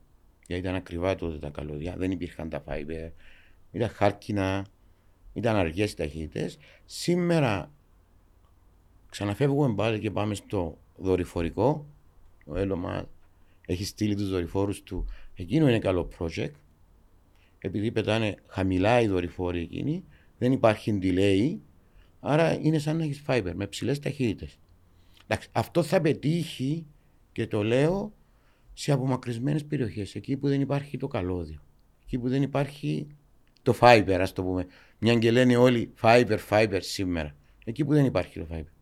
γιατί 0.47 0.63
ήταν 0.63 0.75
ακριβά 0.75 1.15
τότε 1.15 1.39
τα 1.39 1.51
καλώδια, 1.51 1.97
δεν 1.97 2.11
υπήρχαν 2.11 2.49
τα 2.49 2.65
fiber, 2.67 3.11
ήταν 3.73 3.89
χάρκινα, 3.89 4.67
ήταν 5.33 5.57
αργές 5.57 5.95
ταχύτητες. 5.95 6.59
Σήμερα 6.85 7.71
ξαναφεύγουμε 9.11 9.75
πάλι 9.75 9.99
και 9.99 10.11
πάμε 10.11 10.35
στο 10.35 10.79
δορυφορικό. 11.03 11.87
Ο 12.47 12.59
Έλωμα 12.59 13.09
έχει 13.67 13.85
στείλει 13.85 14.15
τους 14.15 14.31
δορυφόρους 14.31 14.83
του. 14.83 15.07
Εκείνο 15.35 15.69
είναι 15.69 15.79
καλό 15.79 16.09
project. 16.19 16.51
Επειδή 17.59 17.91
πετάνε 17.91 18.35
χαμηλά 18.47 19.01
οι 19.01 19.07
δορυφόροι 19.07 19.61
εκείνοι, 19.61 20.05
δεν 20.39 20.53
υπάρχει 20.53 20.99
delay, 21.03 21.57
άρα 22.21 22.59
είναι 22.61 22.79
σαν 22.79 22.97
να 22.97 23.05
έχεις 23.05 23.23
fiber 23.27 23.53
με 23.55 23.67
ψηλές 23.67 23.99
ταχύτητες. 23.99 24.59
Αυτό 25.53 25.83
θα 25.83 26.01
πετύχει 26.01 26.87
και 27.33 27.47
το 27.47 27.63
λέω 27.63 28.13
σε 28.73 28.93
απομακρυσμένες 28.93 29.65
περιοχές, 29.65 30.15
εκεί 30.15 30.37
που 30.37 30.49
δεν 30.49 30.61
υπάρχει 30.61 30.97
το 30.97 31.07
καλώδιο, 31.07 31.63
εκεί 32.05 32.19
που 32.19 32.29
δεν 32.29 32.43
υπάρχει 32.43 33.07
το 33.63 33.75
fiber, 33.81 34.17
ας 34.21 34.33
το 34.33 34.43
πούμε. 34.43 34.67
Μια 34.99 35.19
και 35.19 35.31
λένε 35.31 35.57
όλοι 35.57 35.93
fiber, 36.01 36.39
fiber 36.49 36.79
σήμερα. 36.81 37.37
Εκεί 37.65 37.85
που 37.85 37.93
δεν 37.93 38.05
υπάρχει 38.05 38.39
το 38.39 38.47
fiber. 38.51 38.73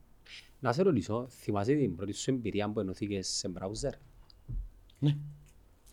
Να 0.61 0.73
σε 0.73 0.83
ρωτήσω, 0.83 1.27
θυμάσαι 1.31 1.75
την 1.75 1.97
πρώτη 1.97 2.13
σου 2.13 2.31
εμπειρία 2.31 2.71
που 2.71 2.81
ενωθήκες 2.81 3.29
σε 3.29 3.53
browser; 3.59 3.93
Ναι. 4.99 5.17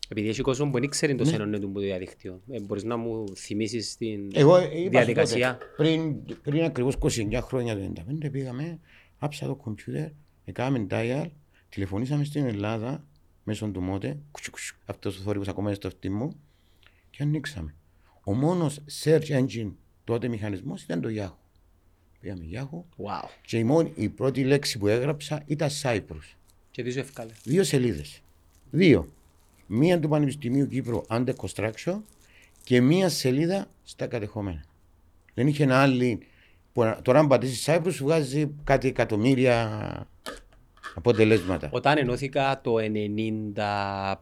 Επειδή 0.08 0.28
έχει 0.28 0.42
κόσμο 0.42 0.70
που 0.70 0.78
δεν 0.78 0.88
ξέρει 0.88 1.14
το 1.14 1.24
ναι. 1.24 1.30
σένο 1.30 1.58
του 1.58 1.72
διαδίκτυο. 1.80 2.40
Ε, 2.50 2.60
μπορείς 2.60 2.84
να 2.84 2.96
μου 2.96 3.36
θυμίσεις 3.36 3.96
την 3.96 4.30
Εγώ 4.32 4.58
διαδικασία; 4.90 5.58
πριν, 5.76 6.24
πριν 6.42 6.64
ακριβώς 6.64 6.96
29 7.00 7.38
χρόνια 7.42 7.76
το 7.76 8.02
1995 8.24 8.30
πήγαμε, 8.30 8.80
άψα 9.18 9.46
το 9.46 9.54
κομπιούτερ, 9.54 10.08
έκαναμε 10.44 10.86
dial, 10.90 11.26
τηλεφωνήσαμε 11.68 12.24
στην 12.24 12.44
Ελλάδα 12.44 13.04
μέσω 13.44 13.68
του 13.68 13.80
μότε, 13.80 14.18
αυτός 14.84 15.18
ο 15.18 15.22
θόρυβος 15.22 15.48
ακόμα 15.48 15.66
είναι 15.66 15.76
στο 15.76 15.88
αυτή 15.88 16.10
μου 16.10 16.32
και 17.10 17.22
ανοίξαμε. 17.22 17.74
Ο 18.24 18.34
μόνος 18.34 18.80
search 19.02 19.26
engine 19.26 19.72
τότε 20.04 20.28
μηχανισμός 20.28 20.82
ήταν 20.82 21.00
το 21.00 21.08
Yahoo. 21.12 21.47
Πήγαμε 22.20 22.44
Yahoo 22.52 23.04
wow. 23.04 23.28
και 23.42 23.58
η, 23.58 23.64
μόνη, 23.64 23.92
η 23.94 24.08
πρώτη 24.08 24.44
λέξη 24.44 24.78
που 24.78 24.86
έγραψα 24.86 25.42
ήταν 25.46 25.68
Cyprus. 25.82 26.34
Και 26.70 26.82
τι 26.82 26.90
σου 26.92 26.98
ευκάλε. 26.98 27.32
Δύο 27.44 27.64
σελίδες. 27.64 28.22
Δύο. 28.70 29.08
Μία 29.66 30.00
του 30.00 30.08
Πανεπιστημίου 30.08 30.68
Κύπρου 30.68 31.02
Under 31.08 31.32
Construction 31.36 32.00
και 32.64 32.80
μία 32.80 33.08
σελίδα 33.08 33.66
στα 33.84 34.06
κατεχόμενα. 34.06 34.64
Δεν 35.34 35.46
είχε 35.46 35.62
ένα 35.62 35.82
άλλη. 35.82 36.18
Που, 36.72 36.96
τώρα, 37.02 37.18
αν 37.18 37.28
πατήσεις 37.28 37.68
Cyprus, 37.68 37.94
βγάζει 37.98 38.50
κάτι 38.64 38.88
εκατομμύρια 38.88 40.06
αποτελέσματα. 40.94 41.68
Όταν 41.72 41.98
ενώθηκα 41.98 42.60
το 42.60 42.74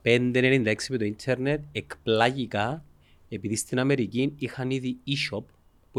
95-96 0.03 0.75
με 0.89 0.97
το 0.99 1.05
ίντερνετ, 1.05 1.61
εκπλάγηκα 1.73 2.85
επειδή 3.29 3.57
στην 3.57 3.79
Αμερική 3.79 4.33
είχαν 4.39 4.71
ήδη 4.71 4.97
e-shop 5.07 5.43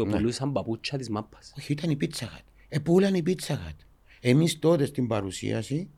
που 0.02 0.10
ναι. 0.10 0.16
πουλούσαν 0.16 0.52
παπούτσια 0.52 0.98
της 0.98 1.08
μάπας. 1.08 1.52
Όχι, 1.58 1.72
ήταν 1.72 1.90
η 1.90 1.96
Pizza 2.00 2.22
Hut. 2.22 2.44
Επούλαν 2.68 3.14
η 3.14 3.22
Pizza 3.26 3.52
Hut. 3.52 3.76
Εμείς 4.20 4.58
τότε 4.58 4.84
στην 4.84 5.06
παρουσίαση, 5.06 5.90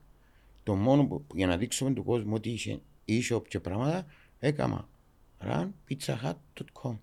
το 0.62 0.74
μόνο 0.74 1.06
που, 1.06 1.24
για 1.34 1.46
να 1.46 1.56
δείξουμε 1.56 1.92
του 1.92 2.04
κόσμου 2.04 2.32
ότι 2.34 2.50
είχε 2.50 2.80
e-shop 3.08 3.42
και 3.48 3.60
πράγματα, 3.60 4.06
έκανα 4.38 4.88
run 5.40 5.68
pizzahut.com. 5.88 6.98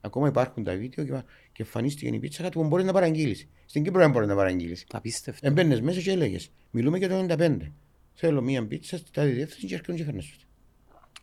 Ακόμα 0.00 0.28
υπάρχουν 0.28 0.64
τα 0.64 0.76
βίντεο 0.76 1.04
και, 1.04 1.22
και 1.52 1.62
εμφανίστηκε 1.62 2.16
η 2.16 2.20
Pizza 2.22 2.46
Hut 2.46 2.50
που 2.52 2.64
μπορείς 2.64 2.86
να 2.86 2.92
παραγγείλεις. 2.92 3.48
Στην 3.66 3.82
Κύπρο 3.82 4.00
δεν 4.00 4.10
μπορείς 4.10 4.28
να 4.28 4.34
παραγγείλεις. 4.34 4.86
Απίστευτο. 4.90 5.46
Εμπαίνε 5.46 5.80
μέσα 5.80 6.00
και 6.00 6.10
έλεγες, 6.10 6.50
μιλούμε 6.70 6.98
για 6.98 7.08
το 7.08 7.26
95. 7.28 7.56
Θέλω 8.14 8.42
μία 8.42 8.66
πίτσα 8.66 8.96
στη 8.96 9.10
τάδε 9.10 9.30
διεύθυνση 9.30 9.66
και 9.66 9.74
έρχονται 9.74 9.98
και 9.98 10.04
φέρνε 10.04 10.22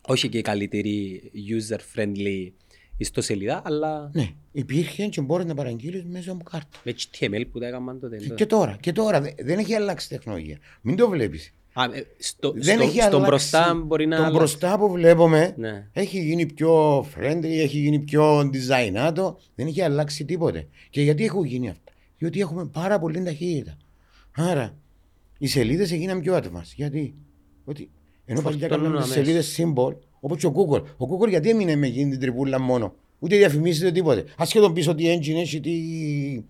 όχι 0.02 0.28
και 0.28 0.42
καλύτερη 0.42 1.22
user-friendly 1.34 2.50
ιστοσελίδα, 3.00 3.62
αλλά... 3.64 4.10
Ναι, 4.12 4.28
υπήρχε 4.52 5.06
και 5.06 5.20
μπορείς 5.20 5.46
να 5.46 5.54
παραγγείλεις 5.54 6.04
μέσα 6.04 6.32
από 6.32 6.44
κάρτα. 6.44 6.78
Με 6.84 6.94
HTML 6.96 7.44
που 7.52 7.58
τα 7.58 7.66
έκαναν 7.66 8.00
τότε. 8.00 8.16
Και 8.34 8.46
τώρα, 8.46 8.76
και 8.80 8.92
τώρα 8.92 9.20
δεν 9.20 9.58
έχει 9.58 9.74
αλλάξει 9.74 10.08
τεχνολογία. 10.08 10.58
Μην 10.80 10.96
το 10.96 11.08
βλέπεις. 11.08 11.54
Α, 11.72 11.84
ε, 11.84 12.06
στο, 12.18 12.52
δεν 12.56 12.76
στο, 12.76 12.86
έχει 12.86 13.00
στον 13.00 13.22
μπροστά 13.22 13.74
μπορεί 13.74 14.06
να... 14.06 14.16
Τον 14.16 14.32
μπροστά 14.32 14.78
που 14.78 14.90
βλέπουμε 14.90 15.54
ναι. 15.56 15.88
έχει 15.92 16.20
γίνει 16.20 16.46
πιο 16.46 17.00
friendly, 17.00 17.44
έχει 17.44 17.78
γίνει 17.78 17.98
πιο 17.98 18.40
designάτο, 18.40 19.36
δεν 19.54 19.66
έχει 19.66 19.82
αλλάξει 19.82 20.24
τίποτε. 20.24 20.68
Και 20.90 21.02
γιατί 21.02 21.24
έχουν 21.24 21.44
γίνει 21.44 21.68
αυτά; 21.68 21.92
Διότι 22.18 22.40
έχουμε 22.40 22.66
πάρα 22.66 22.98
πολύ 22.98 23.22
ταχύτητα. 23.22 23.76
Άρα 24.36 24.76
οι 25.38 25.46
σελίδες 25.46 25.92
έγιναν 25.92 26.20
πιο 26.20 26.36
advanced. 26.36 26.72
Γιατί; 26.76 27.14
Ότι 27.64 27.90
ενώ 28.24 28.40
παλιά 28.40 28.68
κάναμε 28.68 29.02
τι 29.02 29.08
σελίδες 29.08 29.58
symbol, 29.58 29.94
όπως 30.20 30.38
και 30.38 30.46
ο 30.46 30.54
Google. 30.56 30.82
Ο 30.96 31.16
Google 31.16 31.28
γιατί 31.28 31.50
έμεινε 31.50 31.76
με 31.76 31.86
εκείνη 31.86 32.10
την 32.10 32.20
τριπούλα 32.20 32.60
μόνο; 32.60 32.94
Ούτε 33.18 33.36
διαφημίσει 33.36 33.82
ούτε 33.82 33.92
τίποτε. 33.92 34.24
Ασχέτω 34.36 34.72
πίσω 34.72 34.94
τι 34.94 35.18
engine 35.18 35.40
έχει, 35.40 35.60
τι, 35.60 36.44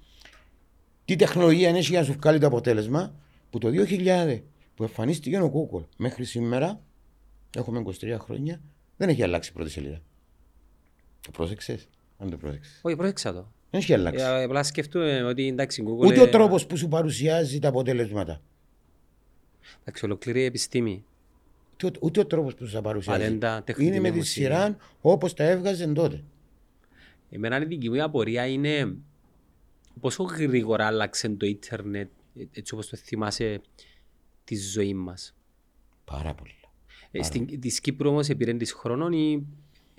τι 1.05 1.17
τεχνολογία 1.17 1.69
έχει 1.69 1.91
για 1.91 2.01
να 2.01 2.07
σου 2.07 2.13
βγάλει 2.13 2.39
το 2.39 2.47
αποτέλεσμα. 2.47 3.15
Που 3.51 3.59
το 3.59 3.69
2000 3.69 4.41
που 4.75 4.83
εμφανίστηκε 4.83 5.39
ο 5.39 5.69
Google 5.73 5.85
μέχρι 5.97 6.25
σήμερα, 6.25 6.81
έχουμε 7.57 7.83
23 7.87 8.17
χρόνια, 8.19 8.61
δεν 8.97 9.09
έχει 9.09 9.23
αλλάξει 9.23 9.51
η 9.51 9.53
πρώτη 9.53 9.71
σελίδα. 9.71 10.01
Το 11.21 11.31
πρόσεξες, 11.31 11.89
αν 12.19 12.31
το 12.31 12.37
πρόσεξες. 12.37 12.81
Όχι, 12.83 12.97
πρόσεξα 12.97 13.33
το. 13.33 13.53
Δεν 13.71 13.81
έχει 13.81 13.95
αλλάξει. 13.95 14.25
Ε, 14.25 14.43
απλά 14.43 14.63
σκεφτούμε 14.63 15.23
ότι 15.23 15.47
εντάξει, 15.47 15.85
Google. 15.87 16.07
Ούτε 16.07 16.21
ο 16.21 16.29
τρόπος 16.29 16.67
που 16.67 16.77
σου 16.77 16.89
παρουσιάζει 16.89 17.59
τα 17.59 17.69
αποτελέσματα. 17.69 18.41
Εντάξει, 19.81 20.05
ολοκληρή 20.05 20.43
επιστήμη 20.45 21.05
ούτε, 21.87 21.99
ούτε 22.03 22.21
ο 22.21 22.27
τρόπος 22.27 22.55
που 22.55 22.67
θα 22.67 22.81
παρουσιάζει. 22.81 23.39
Είναι 23.79 24.01
με 24.01 24.11
τη 24.11 24.21
σειρά 24.21 24.77
όπως 25.01 25.35
τα 25.35 25.45
έβγαζε 25.45 25.87
τότε. 25.87 26.25
Εμένα 27.31 27.63
η 27.63 27.65
δική 27.65 27.91
μου 27.91 28.03
απορία 28.03 28.47
είναι 28.47 28.97
πόσο 30.01 30.23
γρήγορα 30.23 30.87
άλλαξε 30.87 31.29
το 31.29 31.47
ίντερνετ 31.47 32.09
έτσι 32.53 32.75
όπως 32.75 32.89
το 32.89 32.97
θυμάσαι 32.97 33.61
τη 34.45 34.57
ζωή 34.57 34.95
μας. 34.95 35.35
Πάρα 36.05 36.35
πολύ. 36.35 36.55
Ε, 37.11 37.23
στην, 37.23 37.61
της 37.61 37.81
Κύπρου 37.81 38.11
όμως 38.11 38.29
επήρεν 38.29 38.59
της 38.59 38.73
χρόνων 38.73 39.13
ή 39.13 39.47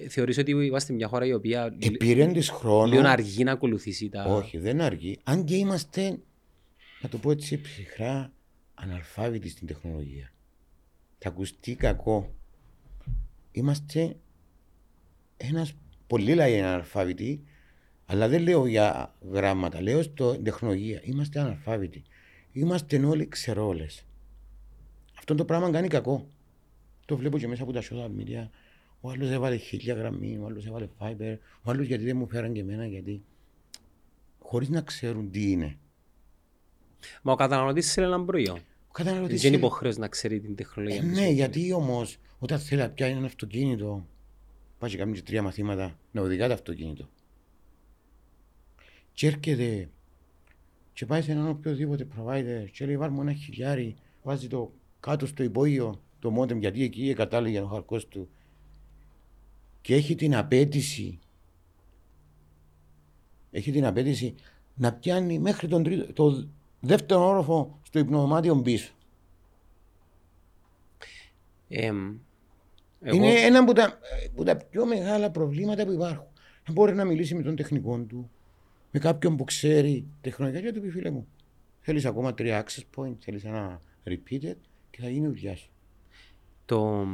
θεωρείς 0.09 0.37
ότι 0.37 0.51
είμαστε 0.51 0.93
μια 0.93 1.07
χώρα 1.07 1.25
η 1.25 1.33
οποία 1.33 1.75
επήρεν 1.79 2.33
της 2.33 2.49
χρόνων 2.49 2.89
λίγο 2.91 3.07
αργεί 3.07 3.43
να 3.43 3.51
ακολουθήσει 3.51 4.09
τα... 4.09 4.25
Όχι, 4.25 4.57
δεν 4.57 4.81
αργεί. 4.81 5.19
Αν 5.23 5.45
και 5.45 5.55
είμαστε, 5.55 6.19
να 7.01 7.09
το 7.09 7.17
πω 7.17 7.31
έτσι 7.31 7.61
ψυχρά, 7.61 8.31
αναλφάβητοι 8.73 9.49
στην 9.49 9.67
τεχνολογία 9.67 10.31
θα 11.23 11.29
ακουστεί 11.29 11.75
κακό. 11.75 12.35
Είμαστε 13.51 14.15
ένας 15.37 15.73
πολύ 16.07 16.33
λαϊ 16.33 16.61
αναλφάβητοι, 16.61 17.43
αλλά 18.05 18.27
δεν 18.27 18.41
λέω 18.41 18.65
για 18.65 19.15
γράμματα, 19.31 19.81
λέω 19.81 20.01
στην 20.01 20.43
τεχνολογία. 20.43 21.01
Είμαστε 21.03 21.39
αναλφάβητοι. 21.39 22.03
Είμαστε 22.51 23.05
όλοι 23.05 23.27
ξερόλες. 23.27 24.05
Αυτό 25.17 25.35
το 25.35 25.45
πράγμα 25.45 25.71
κάνει 25.71 25.87
κακό. 25.87 26.27
Το 27.05 27.17
βλέπω 27.17 27.37
και 27.37 27.47
μέσα 27.47 27.63
από 27.63 27.71
τα 27.71 27.81
social 27.81 28.09
media. 28.19 28.47
Ο 29.01 29.09
άλλος 29.09 29.29
έβαλε 29.29 29.55
χίλια 29.55 29.93
γραμμή, 29.93 30.37
ο 30.37 30.45
άλλος 30.45 30.65
έβαλε 30.65 30.87
fiber, 30.99 31.37
ο 31.61 31.71
άλλος 31.71 31.87
γιατί 31.87 32.03
δεν 32.03 32.17
μου 32.17 32.27
φέραν 32.27 32.53
και 32.53 32.59
εμένα, 32.59 32.85
γιατί. 32.85 33.23
χωρίς 34.39 34.69
να 34.69 34.81
ξέρουν 34.81 35.31
τι 35.31 35.51
είναι. 35.51 35.77
Μα 37.21 37.31
ο 37.31 37.35
καταναλωτής 37.35 37.93
θέλει 37.93 38.07
ένα 38.07 38.25
προϊόν. 38.25 38.59
Δεν 38.93 39.37
είναι 39.43 39.55
υποχρέωση 39.55 39.99
να 39.99 40.07
ξέρει 40.07 40.39
την 40.39 40.55
τεχνολογία. 40.55 41.01
Ε, 41.01 41.05
ναι, 41.05 41.27
γιατί 41.27 41.73
όμως 41.73 42.17
όταν 42.39 42.59
θέλει 42.59 42.81
να 42.81 42.89
πιάνει 42.89 43.13
ένα 43.13 43.25
αυτοκίνητο, 43.25 44.07
πάει 44.79 44.89
και 44.89 44.97
κάνει 44.97 45.21
τρία 45.21 45.41
μαθήματα 45.41 45.99
να 46.11 46.21
οδηγά 46.21 46.47
το 46.47 46.53
αυτοκίνητο. 46.53 47.09
Και 49.13 49.27
έρχεται 49.27 49.89
και 50.93 51.05
πάει 51.05 51.21
σε 51.21 51.31
έναν 51.31 51.47
οποιοδήποτε 51.47 52.07
provider 52.17 52.65
και 52.71 52.85
λέει 52.85 52.97
βάλουμε 52.97 53.21
ένα 53.21 53.33
χιλιάρι, 53.33 53.95
βάζει 54.23 54.47
το 54.47 54.71
κάτω 54.99 55.25
στο 55.25 55.43
υπόγειο 55.43 56.01
το 56.19 56.29
μόντεμ 56.29 56.59
γιατί 56.59 56.83
εκεί 56.83 57.13
κατάλληλε 57.13 57.61
ο 57.61 57.67
χαρκό 57.67 57.97
του 57.97 58.29
και 59.81 59.95
έχει 59.95 60.15
την 60.15 60.35
απέτηση 60.35 61.19
έχει 63.51 63.71
την 63.71 63.85
απέτηση 63.85 64.35
να 64.75 64.93
πιάνει 64.93 65.39
μέχρι 65.39 65.67
τον 65.67 65.83
τρίτο, 65.83 66.13
το 66.13 66.47
δεύτερο 66.81 67.27
όροφο 67.27 67.79
στο 67.81 67.99
υπνοδωμάτιο 67.99 68.61
πίσω. 68.61 68.93
Ε, 71.67 71.85
εγώ... 73.01 73.15
Είναι 73.15 73.31
ένα 73.31 73.59
από 73.59 73.73
τα, 73.73 73.99
από 74.31 74.43
τα 74.43 74.57
πιο 74.57 74.85
μεγάλα 74.85 75.31
προβλήματα 75.31 75.85
που 75.85 75.91
υπάρχουν. 75.91 76.27
Αν 76.67 76.73
μπορεί 76.73 76.93
να 76.93 77.05
μιλήσει 77.05 77.35
με 77.35 77.43
τον 77.43 77.55
τεχνικό 77.55 77.99
του, 77.99 78.31
με 78.91 78.99
κάποιον 78.99 79.35
που 79.35 79.43
ξέρει 79.43 80.07
τεχνολογία 80.21 80.61
και 80.61 80.71
του 80.71 80.81
πει 80.81 80.89
φίλε 80.89 81.09
μου, 81.09 81.27
θέλεις 81.79 82.05
ακόμα 82.05 82.33
τρία 82.33 82.65
access 82.65 82.83
point, 82.95 83.15
θέλεις 83.19 83.43
ένα 83.43 83.81
repeated 84.03 84.55
και 84.89 85.01
θα 85.01 85.09
γίνει 85.09 85.27
δουλειά 85.27 85.55
σου. 85.55 85.71
Το, 86.65 87.07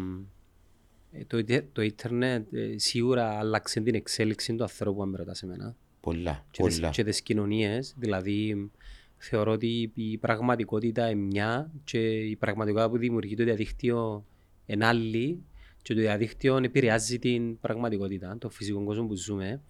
ε, 1.11 1.25
το, 1.25 1.43
το 1.71 1.81
ίντερνετ 1.81 2.53
ε, 2.53 2.77
σίγουρα 2.77 3.37
άλλαξε 3.37 3.81
την 3.81 3.95
εξέλιξη 3.95 4.55
του 4.55 4.63
ανθρώπου, 4.63 5.01
αν 5.01 5.09
με 5.09 5.17
ρωτάς 5.17 5.43
εμένα. 5.43 5.75
Πολλά, 5.99 6.45
και 6.51 6.61
πολλά. 6.61 6.87
Τις, 6.87 6.95
και 6.97 7.03
τις 7.03 7.21
κοινωνίες, 7.21 7.93
δηλαδή 7.97 8.69
θεωρώ 9.17 9.51
ότι 9.51 9.91
η 9.93 10.17
πραγματικότητα 10.17 11.09
είναι 11.09 11.21
μια 11.21 11.71
και 11.83 11.99
η 12.09 12.35
πραγματικότητα 12.35 12.89
που 12.89 12.97
δημιουργεί 12.97 13.35
το 13.35 13.43
διαδίκτυο 13.43 14.25
είναι 14.65 14.85
άλλη 14.85 15.43
και 15.81 15.93
το 15.93 15.99
διαδίκτυο 15.99 16.57
επηρεάζει 16.57 17.19
την 17.19 17.59
πραγματικότητα, 17.59 18.37
το 18.39 18.49
φυσικό 18.49 18.83
κόσμο 18.83 19.07
που 19.07 19.15
ζούμε. 19.15 19.61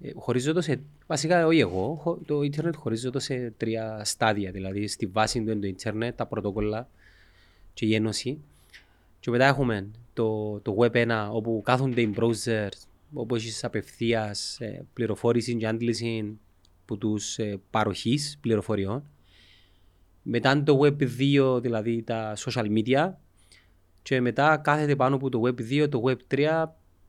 Ε, 0.00 0.10
χωρίζονται 0.14 0.60
σε, 0.60 0.80
βασικά 1.06 1.46
όχι 1.46 1.58
εγώ, 1.58 2.20
το 2.26 2.42
ίντερνετ 2.42 2.74
χωρίζεται 2.76 3.20
σε 3.20 3.52
τρία 3.56 4.04
στάδια, 4.04 4.50
δηλαδή 4.50 4.86
στη 4.86 5.06
βάση 5.06 5.42
του 5.42 5.50
είναι 5.50 5.60
το 5.60 5.66
ίντερνετ, 5.66 6.16
τα 6.16 6.26
πρωτόκολλα 6.26 6.88
και 7.74 7.86
η 7.86 7.94
ένωση. 7.94 8.38
Και 9.20 9.30
μετά 9.30 9.46
έχουμε 9.46 9.90
το, 10.12 10.58
το 10.60 10.76
Web 10.78 10.92
1 10.92 11.28
όπου 11.30 11.62
κάθονται 11.64 12.00
οι 12.00 12.14
browsers, 12.16 12.86
όπου 13.14 13.34
έχεις 13.34 13.64
απευθείας 13.64 14.60
ε, 14.60 14.84
πληροφόρηση 14.92 15.54
και 15.56 15.66
άντληση 15.66 16.38
που 16.86 16.98
τους 16.98 17.38
ε, 17.38 17.60
παροχής 17.70 18.38
πληροφοριών. 18.40 19.10
Μετά 20.22 20.62
το 20.62 20.80
Web 20.82 21.02
2, 21.02 21.62
δηλαδή 21.62 22.02
τα 22.02 22.36
social 22.36 22.66
media. 22.66 23.12
Και 24.02 24.20
μετά 24.20 24.56
κάθεται 24.56 24.96
πάνω 24.96 25.14
από 25.14 25.28
το 25.28 25.42
Web 25.44 25.60
2, 25.60 25.90
το 25.90 26.02
Web 26.06 26.34
3 26.34 26.64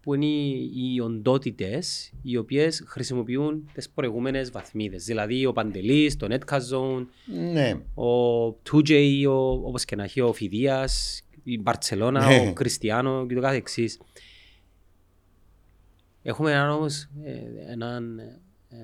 που 0.07 0.13
είναι 0.13 0.25
οι 0.25 0.99
οντότητες 0.99 2.11
οι 2.21 2.37
οποίες 2.37 2.83
χρησιμοποιούν 2.87 3.69
τις 3.73 3.89
προηγούμενες 3.89 4.51
βαθμίδες. 4.51 5.05
Δηλαδή 5.05 5.45
ο 5.45 5.53
Παντελής, 5.53 6.17
το 6.17 6.27
Netcast 6.29 7.05
ναι. 7.51 7.73
ο 8.03 8.47
2J, 8.71 9.25
όπως 9.63 9.85
και 9.85 9.95
να 9.95 10.03
έχει, 10.03 10.21
ο 10.21 10.33
Φιδίας, 10.33 11.21
η 11.43 11.59
Μπαρσελόνα, 11.59 12.27
ναι. 12.27 12.49
ο 12.49 12.53
Κριστιανό 12.53 13.25
και 13.25 13.35
το 13.35 13.41
κάθε 13.41 13.55
εξής. 13.55 13.99
Έχουμε 16.23 16.51
έναν 16.51 16.69
όμως 16.69 17.09
ε, 17.23 17.71
έναν 17.71 18.19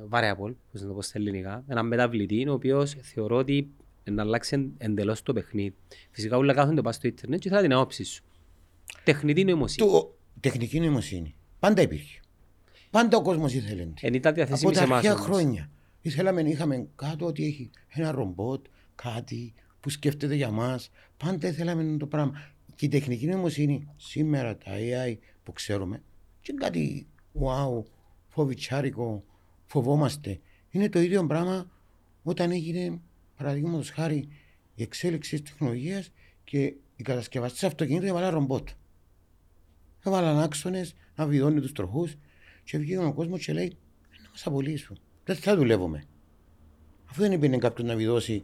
variable, 0.10 0.53
πώ 0.71 0.79
να 0.79 0.88
το 0.88 0.93
πω 0.93 1.01
στα 1.01 1.19
ελληνικά, 1.19 1.63
έναν 1.67 1.88
μεταβλητή, 1.88 2.47
ο 2.47 2.53
οποίο 2.53 2.86
θεωρώ 2.86 3.38
ότι 3.38 3.69
να 4.03 4.21
αλλάξει 4.21 4.73
εντελώς 4.77 5.21
το 5.21 5.34
παιχνίδι. 5.34 5.75
Φυσικά 6.12 6.38
όλα 6.38 6.53
κάθονται 6.53 6.82
πάνω 6.82 6.93
στο 6.93 7.08
Ιντερνετ 7.08 7.39
και 7.39 7.49
θα 7.49 7.62
την 7.62 7.73
άποψη 7.73 8.03
σου. 8.03 8.23
Τεχνητή 9.03 9.43
νοημοσύνη. 9.43 9.89
Το, 9.89 10.17
τεχνική 10.39 10.79
νοημοσύνη. 10.79 11.36
Πάντα 11.60 11.82
υπήρχε. 11.82 12.19
Πάντα 12.89 13.17
ο 13.17 13.21
κόσμος 13.21 13.53
ήθελε. 13.53 13.88
Εν 14.01 14.13
ήταν 14.13 14.34
διαθέσιμη 14.34 14.75
σε 14.75 14.84
εμάς. 14.84 15.06
Από 15.06 15.15
τα 15.15 15.21
χρόνια. 15.21 15.69
Ήθελαμε, 16.01 16.41
είχαμε 16.41 16.88
κάτω 16.95 17.25
ότι 17.25 17.45
έχει 17.45 17.69
ένα 17.88 18.12
ρομπότ, 18.12 18.65
κάτι 18.95 19.53
που 19.79 19.89
σκέφτεται 19.89 20.36
για 20.36 20.51
μας. 20.51 20.91
Πάντα 21.17 21.47
ήθελαμε 21.47 21.97
το 21.97 22.08
πράγμα. 22.08 22.34
Και 22.75 22.86
η 22.86 22.89
τεχνική 22.89 23.25
νοημοσύνη 23.25 23.88
σήμερα, 23.95 24.58
τα 24.58 24.71
AI 24.71 25.17
που 25.43 25.51
ξέρουμε, 25.51 26.03
και 26.41 26.53
κάτι 26.53 27.08
wow, 27.41 27.84
φοβιτσάρικο, 28.27 29.23
φοβόμαστε. 29.73 30.39
Είναι 30.69 30.89
το 30.89 30.99
ίδιο 30.99 31.25
πράγμα 31.25 31.71
όταν 32.23 32.51
έγινε, 32.51 32.99
παραδείγματος 33.38 33.89
χάρη, 33.89 34.27
η 34.75 34.83
εξέλιξη 34.83 35.41
της 35.41 35.51
τεχνολογίας 35.51 36.12
και 36.43 36.59
οι 36.95 37.03
κατασκευαστές 37.03 37.63
αυτοκινήτων 37.63 38.07
έβαλαν 38.07 38.33
ρομπότ. 38.33 38.69
Έβαλαν 40.03 40.39
άξονες 40.39 40.95
να 41.15 41.25
βιδώνει 41.25 41.62
τους 41.62 41.71
τροχούς 41.71 42.15
και 42.63 42.77
βγήκε 42.77 42.97
ο 42.97 43.13
κόσμος 43.13 43.45
και 43.45 43.53
λέει: 43.53 43.77
Να 44.23 44.29
μας 44.29 44.45
απολύσουν. 44.45 44.97
Δεν 45.25 45.36
θα 45.36 45.55
δουλεύουμε. 45.55 46.03
Αφού 47.09 47.21
δεν 47.21 47.31
είπε 47.31 47.57
κάποιο 47.57 47.86
να 47.86 47.95
βιδώσει 47.95 48.41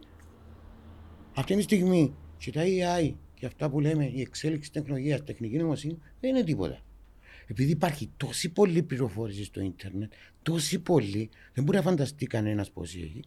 αυτή 1.34 1.56
τη 1.56 1.62
στιγμή 1.62 2.14
και 2.38 2.52
τα 2.52 2.62
AI 2.64 3.14
και 3.34 3.46
αυτά 3.46 3.70
που 3.70 3.80
λέμε, 3.80 4.06
η 4.06 4.20
εξέλιξη 4.20 4.72
τεχνολογίας, 4.72 5.24
τεχνική 5.24 5.56
νοημοσύνη 5.56 5.98
δεν 6.20 6.30
είναι 6.30 6.44
τίποτα. 6.44 6.82
Επειδή 7.50 7.70
υπάρχει 7.70 8.10
τόση 8.16 8.48
πολλή 8.48 8.82
πληροφόρηση 8.82 9.44
στο 9.44 9.60
ίντερνετ, 9.60 10.12
τόση 10.42 10.78
πολλή, 10.78 11.30
δεν 11.52 11.64
μπορεί 11.64 11.76
να 11.76 11.82
φανταστεί 11.82 12.26
κανένας 12.26 12.70
πώς 12.70 12.94
έχει. 12.94 13.20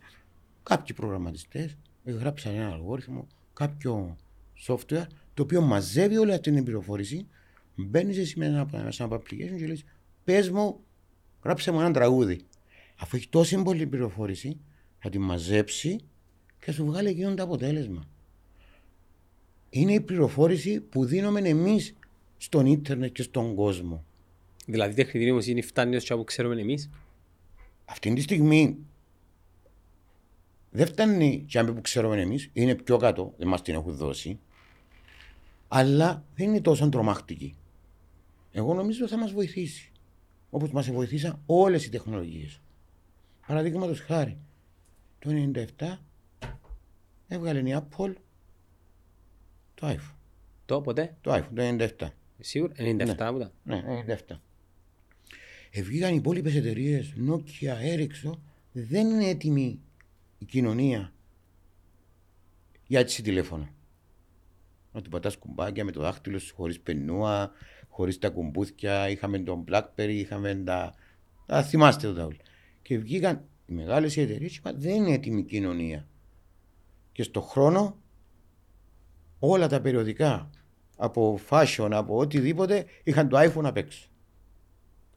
Κάποιοι 0.64 0.96
προγραμματιστές 0.96 1.78
γράψαν 2.06 2.56
ένα 2.56 2.70
αλγόριθμο, 2.70 3.28
κάποιο 3.54 4.18
software, 4.68 5.06
το 5.34 5.44
οποίο 5.44 5.62
μαζεύει 5.62 6.18
όλη 6.18 6.34
αυτή 6.34 6.52
την 6.52 6.64
πληροφόρηση 6.64 7.28
Μπαίνεις 7.76 8.18
εσύ 8.18 8.40
με 8.40 8.46
ένα, 8.46 8.70
ένα 8.74 8.94
application 9.00 9.58
και 9.58 9.68
λες: 9.68 9.84
Πες 10.24 10.50
μου, 10.50 10.80
γράψε 11.44 11.72
μου 11.72 11.80
ένα 11.80 11.94
τραγούδι. 11.94 12.42
Αφού 12.98 13.16
έχει 13.16 13.30
τόση 13.30 13.62
πολλή 13.62 13.88
πληροφόρηση, 13.88 14.60
θα 15.00 15.10
τη 15.10 15.20
μαζέψει 15.20 15.96
και 16.60 16.66
θα 16.66 16.72
σου 16.72 16.86
βγάλει 16.86 17.10
εκείνο 17.10 17.34
το 17.34 17.44
αποτέλεσμα. 17.44 18.04
Είναι 19.70 19.94
η 19.94 20.02
πληροφόρηση 20.02 20.82
που 20.82 21.06
δίνουμε 21.06 21.40
εμείς 21.40 21.96
στον 22.38 22.66
ίντερνετ 22.66 23.12
και 23.12 23.24
στον 23.24 23.56
κόσμο. 23.56 24.06
Δηλαδή 24.66 24.92
η 24.92 24.96
τεχνητή 24.96 25.26
νοημοσύνη 25.26 25.62
φτάνει 25.62 25.96
όσο 25.96 26.18
που 26.18 26.24
ξέρουμε 26.24 26.62
εμείς. 26.62 26.90
Αυτή 27.86 28.14
τη 28.14 28.22
στιγμή 28.22 28.78
δεν 30.72 30.88
φτάνει 30.88 31.46
και 31.48 31.64
που 31.64 31.82
ξέρουμε 31.82 32.22
εμείς, 32.22 32.50
είναι 32.54 32.76
πιο 32.76 32.98
κάτω, 32.98 33.34
δεν 33.38 33.48
μας 33.48 33.62
την 33.62 33.74
έχουν 33.74 33.94
δώσει, 33.96 34.40
αλλά 35.68 36.24
δεν 36.36 36.48
είναι 36.48 36.62
τόσο 36.62 36.90
τρομακτική. 36.90 37.56
Εγώ 38.52 38.74
νομίζω 38.74 39.08
θα 39.08 39.18
μας 39.18 39.32
βοηθήσει. 39.32 39.92
Όπως 40.50 40.72
μας 40.72 40.92
βοηθήσαν 40.92 41.42
όλες 41.46 41.86
οι 41.86 41.90
τεχνολογίες. 41.90 42.62
Παραδείγματος 43.48 44.00
χάρη, 44.00 44.38
το 45.20 45.30
1997 45.78 45.98
έβγαλε 47.28 47.70
η 47.70 47.76
Apple 47.76 48.14
το 49.74 49.88
iPhone. 49.88 50.16
Το 50.66 50.82
ποτέ; 50.82 51.16
Το 51.22 51.34
iPhone, 51.34 51.50
το 51.56 51.62
97. 52.00 52.08
Σίγουρα, 52.40 52.74
97 52.78 53.50
ναι. 53.64 53.76
Ναι, 53.76 54.04
97. 54.28 54.36
Ευγήκαν 55.76 56.14
οι 56.14 56.16
υπόλοιπες 56.20 56.56
εταιρείες, 56.56 57.14
Nokia, 57.28 57.98
Ericsson, 57.98 58.38
δεν 58.72 59.10
είναι 59.10 59.26
έτοιμη 59.26 59.80
η 60.38 60.46
κοινωνία 60.46 61.14
για 62.88 63.00
έτσι 63.00 63.22
τηλέφωνο. 63.22 63.70
Να 64.92 65.02
του 65.02 65.10
πατάς 65.10 65.38
κουμπάκια 65.38 65.86
με 65.86 65.92
το 65.92 66.02
δάχτυλο 66.02 66.40
σου 66.40 66.56
χωρίς 66.56 66.80
πενούα, 66.80 67.52
χωρίς 67.88 68.18
τα 68.18 68.30
κουμπούθια, 68.30 69.10
είχαμε 69.10 69.40
τον 69.40 69.64
Blackberry, 69.68 70.10
είχαμε 70.10 70.56
τα. 70.56 70.94
τα 71.46 71.64
θυμάστε 71.64 72.14
το 72.14 72.26
όλα. 72.26 72.38
Και 72.82 72.98
βγήκαν 72.98 73.44
οι 73.66 73.74
μεγάλες 73.74 74.18
εταιρείες 74.18 74.52
και 74.52 74.58
είπαν 74.58 74.82
δεν 74.82 74.96
είναι 74.96 75.14
έτοιμη 75.14 75.40
η 75.40 75.44
κοινωνία. 75.44 76.08
Και 77.12 77.24
στον 77.24 77.44
χρόνο 77.44 77.98
όλα 79.40 79.68
τα 79.68 79.82
περιοδικά 79.82 80.50
από 80.98 81.40
fashion, 81.50 81.90
από 81.92 82.18
οτιδήποτε 82.18 82.86
είχαν 83.04 83.30
το 83.30 83.38
iPhone 83.40 83.64
απ' 83.64 83.78
έξω. 83.78 84.08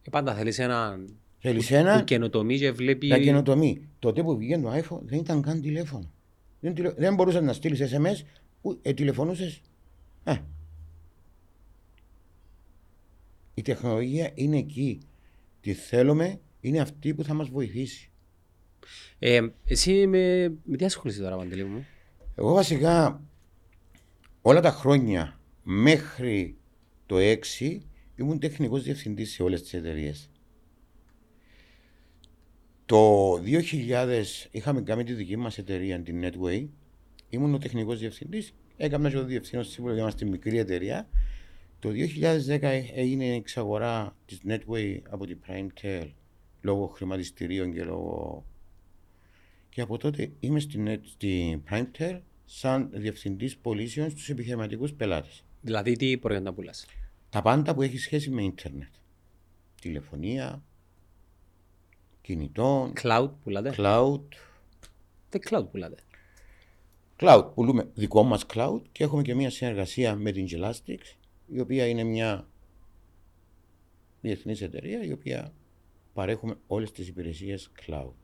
Και 0.06 0.12
πάντα 0.12 0.34
θέλεις 0.34 0.58
ένα. 0.58 0.98
Θέλεις 1.38 1.70
ένα. 1.70 1.98
Που 1.98 2.04
καινοτομεί 2.04 2.58
και 2.58 2.70
βλέπει. 2.70 3.08
Τα 3.08 3.18
καινοτομεί. 3.18 3.88
Τότε 3.98 4.22
που 4.22 4.36
βγήκε 4.36 4.58
το 4.58 4.72
iPhone 4.72 5.00
δεν 5.02 5.18
ήταν 5.18 5.42
καν 5.42 5.60
τηλέφωνο. 5.60 6.10
Δεν, 6.60 6.74
τηλε... 6.74 6.92
δεν 6.96 7.14
μπορούσες 7.14 7.42
να 7.42 7.52
στείλεις 7.52 7.92
SMS, 7.92 8.24
ε, 8.82 8.92
τηλεφωνούσες. 8.92 9.60
Ε, 10.24 10.36
η 13.54 13.62
τεχνολογία 13.62 14.30
είναι 14.34 14.56
εκεί. 14.56 15.00
Τι 15.60 15.72
θέλουμε 15.72 16.40
είναι 16.60 16.80
αυτή 16.80 17.14
που 17.14 17.24
θα 17.24 17.34
μας 17.34 17.48
βοηθήσει. 17.48 18.10
Ε, 19.18 19.40
εσύ 19.64 20.06
με, 20.06 20.54
με 20.64 20.76
τι 20.76 20.84
ασχολείσαι 20.84 21.22
τώρα, 21.22 21.36
Παντελή 21.36 21.64
μου; 21.64 21.86
Εγώ 22.34 22.52
βασικά 22.52 23.22
όλα 24.42 24.60
τα 24.60 24.70
χρόνια 24.70 25.40
μέχρι 25.62 26.56
το 27.06 27.16
6 27.18 27.78
ήμουν 28.16 28.38
τεχνικός 28.38 28.82
διευθυντής 28.82 29.32
σε 29.32 29.42
όλες 29.42 29.62
τις 29.62 29.74
εταιρείες. 29.74 30.30
Το 32.86 33.32
2000 33.32 34.48
είχαμε 34.50 34.82
κάνει 34.82 35.04
τη 35.04 35.12
δική 35.12 35.36
μας 35.36 35.58
εταιρεία, 35.58 36.02
την 36.02 36.24
Netway. 36.24 36.66
Ήμουν 37.28 37.54
ο 37.54 37.58
τεχνικός 37.58 37.98
διευθυντής. 37.98 38.54
Έκανα 38.76 39.10
και 39.10 39.16
το 39.16 39.24
διευθύνω 39.24 39.62
σύμβουλο, 39.62 39.96
είμαστε 39.96 40.24
μικρή 40.24 40.58
εταιρεία 40.58 41.08
το 41.78 41.92
2010 42.48 42.58
έγινε 42.94 43.24
η 43.24 43.34
εξαγορά 43.34 44.16
της 44.26 44.40
Netway 44.48 44.98
από 45.10 45.26
την 45.26 45.38
PrimeTel 45.46 46.10
λόγω 46.60 46.86
χρηματιστηρίων 46.86 47.72
και 47.72 47.84
λόγω... 47.84 48.44
Και 49.68 49.80
από 49.80 49.98
τότε 49.98 50.30
είμαι 50.40 50.60
στην, 50.60 51.00
στη 51.04 51.62
PrimeTel 51.70 52.20
σαν 52.44 52.90
διευθυντής 52.92 53.56
πωλήσεων 53.56 54.10
στους 54.10 54.28
επιχειρηματικούς 54.28 54.92
πελάτες. 54.92 55.44
Δηλαδή 55.60 55.96
τι 55.96 56.18
προϊόντα 56.18 56.52
πουλάς; 56.52 56.86
Τα 57.30 57.42
πάντα 57.42 57.74
που 57.74 57.82
έχει 57.82 57.98
σχέση 57.98 58.30
με 58.30 58.42
ίντερνετ. 58.42 58.94
Τηλεφωνία, 59.80 60.62
κινητών. 62.20 62.92
Cloud 63.02 63.30
πουλάτε. 63.42 63.74
Cloud. 63.76 64.20
Τι 65.28 65.38
cloud 65.50 65.66
πουλάτε. 65.70 65.96
Cloud. 67.16 67.50
Πουλούμε 67.54 67.90
δικό 67.94 68.22
μας 68.22 68.46
cloud 68.54 68.80
και 68.92 69.04
έχουμε 69.04 69.22
και 69.22 69.34
μια 69.34 69.50
συνεργασία 69.50 70.14
με 70.14 70.32
την 70.32 70.46
Gelastics 70.50 71.16
η 71.46 71.60
οποία 71.60 71.86
είναι 71.86 72.02
μια 72.02 72.48
διεθνής 74.20 74.60
εταιρεία 74.62 75.04
η 75.04 75.12
οποία 75.12 75.52
παρέχουμε 76.12 76.54
όλες 76.66 76.92
τις 76.92 77.08
υπηρεσίες 77.08 77.70
cloud. 77.86 78.14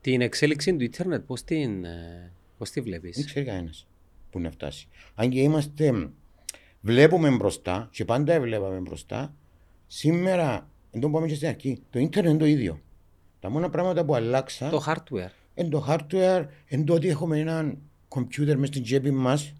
Την 0.00 0.20
εξέλιξη 0.20 0.76
του 0.76 0.84
ίντερνετ 0.84 1.24
πώς 1.26 1.42
την, 1.42 1.84
ε, 1.84 2.32
πώς 2.58 2.70
τη 2.70 2.80
βλέπεις; 2.80 3.16
Δεν 3.16 3.26
ξέρει 3.26 3.46
κανένας 3.46 3.86
που 4.30 4.40
να 4.40 4.50
φτάσει. 4.50 4.88
Αν 5.14 5.30
και 5.30 5.40
είμαστε, 5.40 6.10
βλέπουμε 6.84 7.30
μπροστά 7.30 7.88
και 7.90 8.04
πάντα 8.04 8.40
βλέπαμε 8.40 8.78
μπροστά, 8.78 9.34
σήμερα, 9.86 10.68
δεν 10.90 11.00
το 11.00 11.10
πάμε 11.10 11.26
και 11.26 11.34
στην 11.34 11.48
αρχή, 11.48 11.82
το 11.90 11.98
ίντερνετ 11.98 12.30
είναι 12.30 12.40
το 12.40 12.46
ίδιο. 12.46 12.80
Τα 13.40 13.50
μόνα 13.50 13.70
πράγματα 13.70 14.04
που 14.04 14.14
αλλάξαν. 14.14 14.70
Το 14.70 14.84
hardware. 14.86 15.30
εν 15.54 15.70
το 15.70 15.86
hardware, 15.88 16.46
εν 16.66 16.84
το 16.84 16.94
ότι 16.94 17.08
έχουμε 17.08 17.38
έναν 17.38 17.78
κομπιούτερ 18.08 18.58
μες 18.58 18.68
στην 18.68 18.82
τσέπη 18.82 19.10
μας 19.10 19.52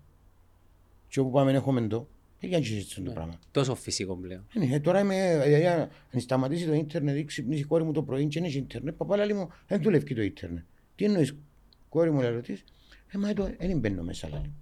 και 1.08 1.20
όπου 1.20 1.30
πάμε 1.30 1.52
έχουμε 1.52 1.86
το. 1.86 2.08
Δεν 2.40 2.50
κάνει 2.50 2.64
συζήτηση 2.64 3.02
το 3.02 3.10
πράγμα. 3.10 3.38
Τόσο 3.50 3.74
φυσικό 3.74 4.14
πλέον. 4.16 4.46
Ε, 4.54 4.66
ναι, 4.66 4.80
τώρα 4.80 5.00
είμαι, 5.00 5.40
δηλαδή, 5.44 5.66
αν 5.66 5.88
σταματήσει 6.16 6.66
το 6.66 6.72
ίντερνετ 6.72 7.16
ή 7.16 7.24
ξυπνήσει 7.24 7.60
η 7.60 7.64
κόρη 7.64 7.84
μου 7.84 7.92
το 7.92 8.02
πρωί 8.02 8.26
και 8.26 8.38
είναι 8.38 8.48
ίντερνετ, 8.48 8.94
παπά 8.94 9.16
λέει 9.16 9.36
μου, 9.36 9.48
δεν 9.66 9.82
δουλεύει 9.82 10.14
το 10.14 10.22
ίντερνετ. 10.22 10.64
Τι 10.96 11.04
εννοείς, 11.04 11.36
κόρη 11.88 12.10
μου 12.10 12.20
λέει 12.20 12.30
ρωτής, 12.30 12.64
ε, 13.06 13.18
μα 13.18 13.32
το, 13.32 13.50
δεν 13.58 13.78
μπαίνω 13.78 14.02
μέσα 14.02 14.28
λέει. 14.28 14.52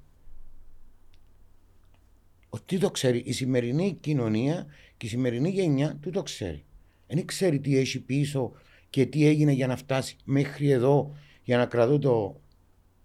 Ότι 2.55 2.79
το 2.79 2.91
ξέρει, 2.91 3.19
η 3.19 3.33
σημερινή 3.33 3.97
κοινωνία 4.01 4.67
και 4.97 5.07
η 5.07 5.09
σημερινή 5.09 5.51
γενιά 5.51 5.99
του 6.01 6.11
το 6.11 6.23
ξέρει. 6.23 6.65
Δεν 7.07 7.25
ξέρει 7.25 7.61
τι 7.61 7.77
έχει 7.79 8.01
πίσω 8.01 8.53
και 8.91 9.07
τι 9.07 9.27
έγινε 9.27 9.53
για 9.53 9.67
να 9.67 9.77
φτάσει 9.77 10.17
μέχρι 10.25 10.71
εδώ 10.71 11.17
για 11.43 11.57
να 11.57 11.67
κρατώ 11.67 11.99
το, 11.99 12.41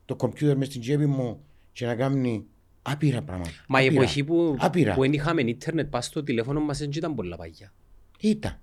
το 0.05 0.15
κομπιούτερ 0.15 0.57
μες 0.57 0.67
στην 0.67 0.81
τσέπη 0.81 1.05
μου 1.05 1.39
και 1.71 1.85
να 1.85 1.95
κάνει 1.95 2.45
άπειρα 2.81 3.21
πράγματα. 3.21 3.49
Μα 3.67 3.81
η 3.81 3.85
Άπειρα. 3.87 4.01
εποχή 4.01 4.23
που, 4.23 4.55
Άπειρα. 4.59 4.93
που 4.93 5.01
δεν 5.01 5.13
είχαμε 5.13 5.41
ίντερνετ 5.41 5.89
πας 5.89 6.05
στο 6.05 6.23
τηλέφωνο 6.23 6.59
μας 6.61 6.77
δεν 6.77 6.89
ήταν 6.95 7.15
πολλά 7.15 7.35
παγιά. 7.37 7.73
Ήταν. 8.19 8.59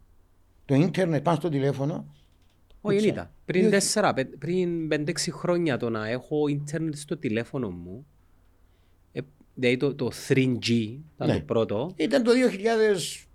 Το 0.64 0.74
ίντερνετ 0.74 1.22
πάνω 1.22 1.37
στο 1.37 1.49
τηλέφωνο. 1.49 2.14
Όχι, 2.80 2.97
δεν 2.97 2.97
ξέρω. 2.97 3.12
ήταν. 3.14 3.30
Πριν 3.45 3.61
Διότι- 3.61 3.78
τέσσερα, 3.78 4.14
πε- 4.14 4.37
πριν 4.37 4.89
πέντε-έξι 4.89 5.30
χρόνια 5.32 5.76
το 5.76 5.91
να 5.91 6.09
έχω 6.09 6.49
ίντερνετ 6.49 6.95
στο 6.95 7.16
τηλέφωνο 7.16 7.70
μου, 7.70 8.07
ε, 8.07 8.14
δηλαδή 9.55 9.76
το, 9.76 9.94
το 9.94 10.11
3G 10.28 10.68
ήταν 11.14 11.28
Ναι. 11.28 11.34
το 11.34 11.40
πρώτο, 11.44 11.92
Ήταν 11.96 12.22
το 12.22 12.30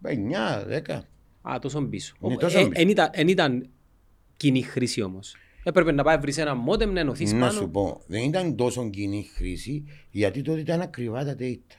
2009-10. 0.01 0.99
α, 1.41 1.59
τόσο 1.61 1.81
πίσω. 1.81 2.15
Είναι 2.21 2.33
Ο- 2.33 2.37
τόσο 2.37 2.59
ε, 2.59 2.67
πίσω. 2.67 2.71
εν 2.81 2.89
ήταν, 2.89 3.09
εν 3.13 3.27
ήταν 3.27 3.69
κοινή 4.37 4.61
χρήση 4.61 5.01
όμως. 5.01 5.35
Έπρεπε 5.63 5.91
να 5.91 6.03
πάει 6.03 6.17
βρεις 6.17 6.37
ένα 6.37 6.55
μόντεμ 6.55 6.91
να 6.91 6.99
ενωθείς 6.99 7.33
Να 7.33 7.39
πάνω. 7.39 7.51
σου 7.51 7.69
πω, 7.69 8.01
δεν 8.07 8.23
ήταν 8.23 8.55
τόσο 8.55 8.89
κοινή 8.89 9.23
χρήση 9.35 9.83
γιατί 10.11 10.41
τότε 10.41 10.59
ήταν 10.59 10.81
ακριβά 10.81 11.23
τα 11.25 11.35
data. 11.39 11.75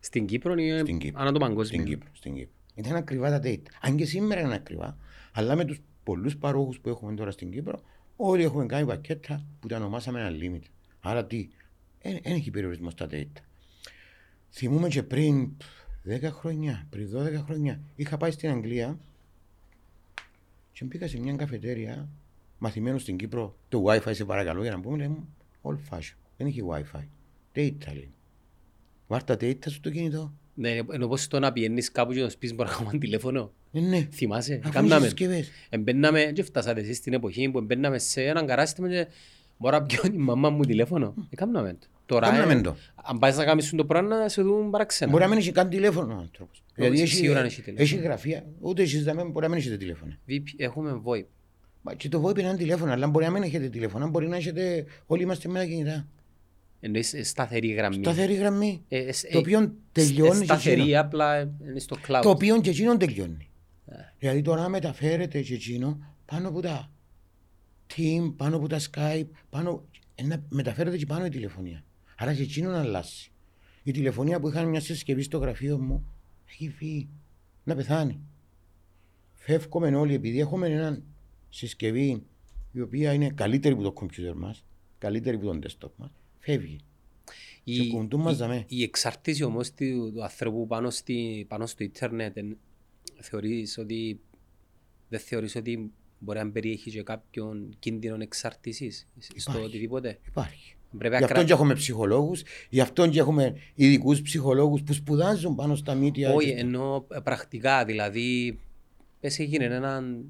Στην 0.00 0.26
Κύπρο 0.26 0.54
ή 0.54 0.78
Στην 0.78 0.98
Κύπρο. 0.98 1.20
ανά 1.22 1.32
το 1.32 1.38
παγκόσμιο; 1.38 1.64
Στην 1.80 1.84
Κύπρο. 1.84 2.08
Στην 2.12 2.34
Κύπρο. 2.34 2.52
Ήταν 2.74 2.96
ακριβά 2.96 3.30
τα 3.30 3.40
data. 3.44 3.62
Αν 3.80 3.96
και 3.96 4.04
σήμερα 4.04 4.40
είναι 4.40 4.54
ακριβά, 4.54 4.96
αλλά 5.32 5.56
με 5.56 5.64
τους 5.64 5.78
πολλούς 6.02 6.36
παρόχους 6.36 6.80
που 6.80 6.88
έχουμε 6.88 7.14
τώρα 7.14 7.30
στην 7.30 7.50
Κύπρο, 7.50 7.80
όλοι 8.16 8.42
έχουμε 8.42 8.66
κάνει 8.66 8.86
πακέτα 8.86 9.44
που 9.60 9.66
τα 9.66 9.76
ονομάσαμε 9.76 10.30
unlimited. 10.32 10.70
Άρα 11.00 11.24
τι, 11.26 11.48
δεν 12.12 12.32
έχει 12.34 12.50
περιορισμό 12.50 12.90
στα 12.90 13.06
data. 13.10 13.40
Θυμούμαι 14.50 14.88
και 14.88 15.02
πριν 15.02 15.50
10 16.08 16.20
χρόνια, 16.22 16.86
πριν 16.90 17.10
12 17.14 17.42
χρόνια, 17.44 17.80
είχα 17.96 18.16
πάει 18.16 18.30
στην 18.30 18.50
Αγγλία 18.50 18.98
και 20.72 20.84
μπήκα 20.84 21.08
σε 21.08 21.18
μια 21.20 21.36
καφετέρια 21.36 22.08
μαθημένο 22.58 22.98
στην 22.98 23.16
Κύπρο. 23.16 23.56
Το 23.68 23.84
WiFi 23.86 24.10
σε 24.14 24.24
παρακαλώ 24.24 24.62
για 24.62 24.70
να 24.70 24.80
πούμε, 24.80 24.96
λέει 24.96 25.08
μου, 25.08 25.28
old 25.62 25.78
fashion. 25.90 26.14
Δεν 26.36 26.46
έχει 26.46 26.62
WiFi. 26.70 27.04
Data 27.54 27.92
λέει. 27.94 28.10
Βάρτα 29.06 29.34
data 29.34 29.66
στο 29.66 29.90
κινητό. 29.90 30.32
Ναι, 30.54 30.70
ενώ 30.92 31.08
πως 31.08 31.28
το 31.28 31.38
να 31.38 31.52
πιένεις 31.52 31.90
κάπου 31.90 32.12
και 32.12 32.22
να 32.22 32.28
σου 32.28 32.38
πεις 32.38 32.54
μπορώ 32.54 32.70
να 32.70 32.76
κάνω 32.76 32.98
τηλέφωνο. 32.98 33.52
Ε, 33.72 33.80
ναι. 33.80 34.08
Θυμάσαι, 34.12 34.52
Αφού 34.52 34.62
είναι 34.62 34.70
κάμναμε. 34.72 35.04
συσκευές. 35.04 35.50
Εμπαίναμε 35.68 36.22
και 36.34 36.42
φτάσατε 36.42 36.80
εσείς 36.80 36.96
στην 36.96 37.12
εποχή 37.12 37.48
που 37.50 37.58
εμπαίναμε 37.58 37.98
σε 37.98 38.24
έναν 38.24 38.46
καράστημα 38.46 38.88
και 38.88 39.06
μπορώ 39.58 39.78
να 39.78 39.84
πιω 39.84 40.00
η 40.12 40.16
μαμά 40.16 40.50
μου 40.50 40.62
τηλέφωνο. 40.64 41.14
Εκάμναμε 41.30 41.74
το. 41.74 41.86
Τώρα, 42.06 42.26
Κάμναμε 42.28 42.52
ε, 42.52 42.60
το. 42.60 42.76
αν 42.94 43.18
πάεις 43.18 43.36
να 43.36 43.44
κάνεις 43.44 43.70
το 43.76 43.84
πράγμα 43.84 44.18
να 44.18 44.28
σε 44.28 44.42
δουν 44.42 44.70
παραξένα. 44.70 45.10
Μπορεί 45.10 45.22
να 45.22 45.28
μην 45.28 45.38
έχει 45.38 45.52
καν 45.52 45.68
τηλέφωνο 45.68 46.14
ο 46.14 46.18
άνθρωπος. 46.18 46.62
Δηλαδή 46.74 47.02
Όχι, 47.02 47.14
σίγουρα 47.14 47.34
δεν 47.38 47.44
έχει 47.46 47.62
τηλέφωνο. 47.62 47.82
έχει 47.88 47.96
γραφεία, 47.96 48.44
ούτε 48.60 48.82
εσείς 48.82 49.04
δεν 49.04 49.16
μπορεί 49.16 49.44
να 49.46 49.48
μην 49.48 49.58
έχετε 49.58 49.76
τηλέφωνο. 49.76 50.16
VP, 50.28 50.42
έχουμε 50.56 51.00
VoIP. 51.04 51.24
Μα 51.82 51.94
και 51.94 52.08
το 52.08 52.24
VoIP 52.26 52.38
είναι 52.38 52.48
ένα 52.48 52.56
τηλέφωνο, 52.56 52.92
αλλά 52.92 53.06
μπορεί 53.06 53.24
να 53.24 53.30
μην 53.30 53.42
έχετε 53.42 53.68
τηλέφωνο, 53.68 54.08
μπορεί 54.08 54.28
να 54.28 54.36
έχετε, 54.36 54.84
όλοι 55.06 55.22
είμαστε 55.22 55.48
με 55.48 55.60
ένα 55.60 55.68
κινητά. 55.68 56.06
Εννοείς 56.80 57.14
ε, 57.14 57.22
σταθερή 57.22 57.68
γραμμή. 57.68 57.96
Σταθερή 57.96 58.34
γραμμή, 58.34 58.84
Ε, 58.88 58.98
ε, 58.98 59.08
ε, 59.08 59.12
το 59.32 59.38
οποίο 59.38 59.72
τελειώνει 59.92 60.36
ε, 60.36 60.38
και 60.38 60.44
Σταθερή, 60.44 60.80
εκείνο. 60.80 61.00
απλά 61.00 61.36
ε, 61.36 61.50
είναι 61.68 61.78
στο 61.78 61.96
cloud. 62.08 62.20
το 62.22 62.30
οποίο 62.30 62.60
και 62.60 62.70
εκείνο 62.70 62.96
τελειώνει. 62.96 63.48
Ε. 63.86 63.94
Δηλαδή 64.18 64.42
τώρα 64.42 64.68
μεταφέρεται 64.68 65.40
και 65.40 65.54
εκείνο 65.54 65.98
πάνω 66.24 66.48
από 66.48 66.60
τα 66.60 66.90
Team, 67.96 68.32
πάνω 68.36 68.56
από 68.56 68.68
τα 68.68 68.80
Skype, 68.80 69.26
πάνω, 69.50 69.84
ε, 70.14 70.22
να 70.22 70.42
μεταφέρεται 70.48 70.96
και 70.96 71.06
πάνω 71.06 71.24
η 71.24 71.28
τηλεφωνία. 71.28 71.84
Άρα 72.16 72.34
και 72.34 72.42
εκείνο 72.42 72.70
να 72.70 72.80
αλλάξει. 72.80 73.30
Η 73.82 73.90
τηλεφωνία 73.92 74.40
που 74.40 74.48
είχαν 74.48 74.68
μια 74.68 74.80
συσκευή 74.80 75.22
στο 75.22 75.38
γραφείο 75.38 75.78
μου 75.78 76.06
έχει 76.48 76.68
φύγει 76.70 77.08
να 77.64 77.74
πεθάνει. 77.74 78.20
Φεύγουμε 79.34 79.96
όλοι 79.96 80.14
επειδή 80.14 80.40
έχουμε 80.40 80.66
έναν 80.68 81.02
συσκευή 81.48 82.22
η 82.72 82.80
οποία 82.80 83.12
είναι 83.12 83.30
καλύτερη 83.30 83.74
από 83.74 83.82
το 83.82 83.92
κομπιούτερ 83.92 84.34
μας, 84.34 84.64
καλύτερη 84.98 85.36
από 85.36 85.44
τον 85.46 85.60
desktop 85.62 85.90
μας, 85.96 86.10
φεύγει. 86.38 86.78
Η, 87.64 87.78
και 87.78 87.88
κουντούν 87.90 88.20
μας 88.20 88.34
η- 88.34 88.38
δαμέ. 88.38 88.64
η 88.68 88.82
εξάρτηση 88.82 89.42
όμως 89.42 89.72
του, 89.74 90.12
του 90.14 90.22
ανθρώπου 90.22 90.66
πάνω, 90.66 90.90
στη, 90.90 91.44
πάνω 91.48 91.66
στο 91.66 91.84
ίντερνετ 91.84 92.36
εν- 92.36 92.58
θεωρείς 93.20 93.78
ότι 93.78 94.20
δεν 95.08 95.20
θεωρείς 95.20 95.56
ότι 95.56 95.92
μπορεί 96.18 96.38
να 96.38 96.50
περιέχει 96.50 96.90
και 96.90 97.02
κάποιον 97.02 97.76
κίνδυνο 97.78 98.16
εξάρτησης 98.20 99.06
στο 99.18 99.34
Υπάρχει. 99.50 99.66
οτιδήποτε; 99.68 100.18
Υπάρχει. 100.26 100.75
Πρέπει 100.98 101.12
να 101.12 101.18
Γι' 101.18 101.24
αυτό 101.24 101.36
κρα- 101.36 101.44
και 101.46 101.52
έχουμε 101.52 101.74
ψυχολόγους, 101.74 102.42
γι' 102.68 102.80
αυτό 102.80 103.08
και 103.08 103.18
έχουμε 103.18 103.54
ειδικούς 103.74 104.22
ψυχολόγους 104.22 104.82
που 104.82 104.92
σπουδάζουν 104.92 105.54
πάνω 105.54 105.74
στα 105.74 105.94
μύτια. 105.94 106.32
Όχι, 106.32 106.46
και 106.46 106.56
στο- 106.58 106.66
εννοώ 106.66 107.04
ε, 107.12 107.18
πρακτικά, 107.20 107.84
δηλαδή 107.84 108.58
πες 109.20 109.38
έγινε 109.38 109.64
έναν 109.64 110.24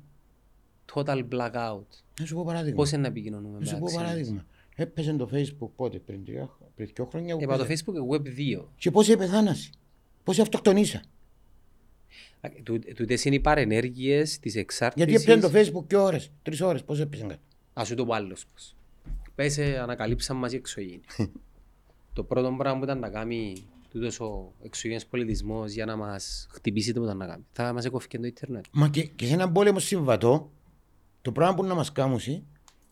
total 0.95 1.25
blackout. 1.33 1.85
Να 2.21 2.27
σου 2.27 2.35
πω 2.35 2.45
παράδειγμα. 2.45 2.77
Πώς 2.77 2.91
είναι 2.93 3.01
να 3.01 3.07
επικοινωνούμε 3.09 3.53
Να 3.53 3.59
με 3.59 3.65
σου 3.67 3.79
πω 3.79 3.85
αξίες. 3.85 4.03
παράδειγμα. 4.03 4.47
Έπαιζε 4.77 5.13
το 5.13 5.29
Facebook 5.33 5.69
πότε, 5.77 5.99
πριν, 5.99 6.25
τρία, 6.25 6.51
πριν 6.75 6.91
δύο 6.95 7.05
χρόνια. 7.05 7.37
που 7.37 7.43
Είπα 7.43 7.57
το 7.57 7.65
έπαιζε. 7.65 7.83
facebook 7.87 8.15
web 8.15 8.23
2. 8.23 8.69
Και 8.79 8.91
πώς 8.91 9.09
επεθάνασε. 9.09 9.71
Πώς 10.25 10.39
αυτοκτονήσα. 10.39 11.03
Τούτες 12.97 13.25
είναι 13.25 13.35
οι 13.35 13.41
παρενέργειες 13.41 14.39
της 14.39 14.57
εξάρτησης. 14.57 15.09
Γιατί 15.13 15.31
έπαιζε 15.33 15.49
το 15.49 15.81
Facebook 15.81 15.87
και 15.87 15.97
ώρες, 15.97 16.31
τρεις 16.43 16.61
ώρες, 16.61 16.85
πώς 16.85 17.01
έπαιζε 17.01 17.23
κάτι. 17.23 17.41
Ας 17.73 17.87
σου 17.89 17.95
το 17.95 18.07
πω 18.07 18.13
άλλος 18.15 18.45
πώς. 18.53 18.76
Πες 19.37 19.59
ε, 19.59 19.79
ανακαλύψαν 19.79 20.37
μας 20.37 20.53
οι 20.53 20.57
εξωγήινοι. 20.57 21.01
το 22.13 22.25
πρώτο 22.25 22.55
πράγμα 22.59 22.79
που 22.79 22.85
ήταν 22.85 22.99
να 22.99 23.11
κάνει 23.11 23.67
τούτος 23.91 24.21
ο 24.21 24.53
εξωγήινος 24.63 25.07
πολιτισμός 25.07 25.73
για 25.73 25.85
να 25.85 25.97
μας 25.97 26.47
χτυπήσει 26.51 26.93
το 26.93 26.99
που 27.01 27.05
ήταν 27.05 27.17
να 27.17 27.27
κάνει. 27.27 27.45
Θα 27.53 27.73
μας 27.73 27.85
έκοφηκε 27.85 28.19
το 28.19 28.27
ίντερνετ. 28.27 28.65
Μα 28.73 28.89
και, 28.89 29.03
και 29.07 29.27
σε 29.27 29.33
έναν 29.33 29.53
πόλεμο 29.53 29.79
συμβατό, 29.79 30.51
το 31.23 31.33
πράγμα 31.33 31.55
που 31.55 31.65
να 31.65 31.75
μας 31.75 31.93
κάνουν 31.93 32.21
είναι 32.27 32.43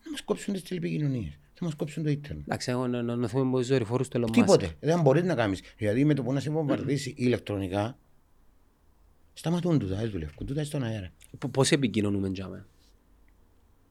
να 0.03 0.11
μας 0.11 0.21
κόψουν 0.21 0.53
τις 0.53 0.63
τηλεπικοινωνίες. 0.63 1.39
Θα 1.53 1.65
μας 1.65 1.75
κόψουν 1.75 2.03
το 2.03 2.09
ίντερνετ. 2.09 2.43
Εντάξει, 2.47 2.71
εγώ 2.71 2.87
να 2.87 2.97
ενωθούμε 2.97 3.43
με 3.43 3.57
τους 3.57 3.67
δορυφόρους 3.67 4.07
του 4.07 4.19
Elon 4.19 4.27
Musk. 4.29 4.31
Τίποτε. 4.31 4.73
Δεν 4.79 5.01
μπορείς 5.01 5.23
να 5.23 5.35
κάνεις. 5.35 5.61
Δηλαδή 5.77 6.05
με 6.05 6.13
το 6.13 6.23
που 6.23 6.33
να 6.33 6.39
σε 6.39 6.49
βομβαρδίσει 6.49 7.13
ηλεκτρονικά, 7.17 7.97
σταματούν 9.33 9.79
τούτα, 9.79 9.95
δεν 9.95 10.09
δουλεύουν. 10.09 10.45
Τούτα 10.45 10.63
στον 10.63 10.83
αέρα. 10.83 11.11
Π- 11.37 11.47
Πώς 11.47 11.71
επικοινωνούμε 11.71 12.31
τζάμε. 12.31 12.65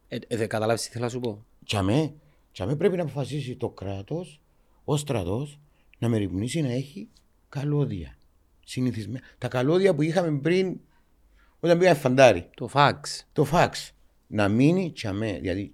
Ε, 0.08 0.16
ε, 0.28 0.36
δεν 0.36 0.48
καταλάβεις 0.48 0.82
τι 0.82 0.90
θέλω 0.90 1.04
να 1.04 1.10
σου 1.10 1.20
πω; 1.20 1.44
Τσαμέ, 1.64 2.14
τσαμέ 2.54 2.76
πρέπει 2.76 2.96
να 2.96 3.02
αποφασίσει 3.02 3.56
το 3.56 3.68
κράτος, 3.68 4.40
ο 4.84 4.96
στρατός, 4.96 5.58
να 5.98 6.08
μεριμνήσει 6.08 6.62
να 6.62 6.72
έχει 6.72 7.08
καλώδια. 7.48 8.18
Συνηθισμένα. 8.64 9.24
Τα 9.38 9.48
καλώδια 9.48 9.94
που 9.94 10.02
είχαμε 10.02 10.38
πριν, 10.38 10.80
όταν 11.60 11.78
πήγαμε 11.78 11.98
φαντάρι. 11.98 12.50
Το 12.54 12.68
fax. 12.72 12.94
Το 13.32 13.44
φαξ. 13.44 13.92
Να 14.26 14.48
μείνει 14.48 14.92
τσαμέ. 14.92 15.38
Δηλαδή, 15.40 15.72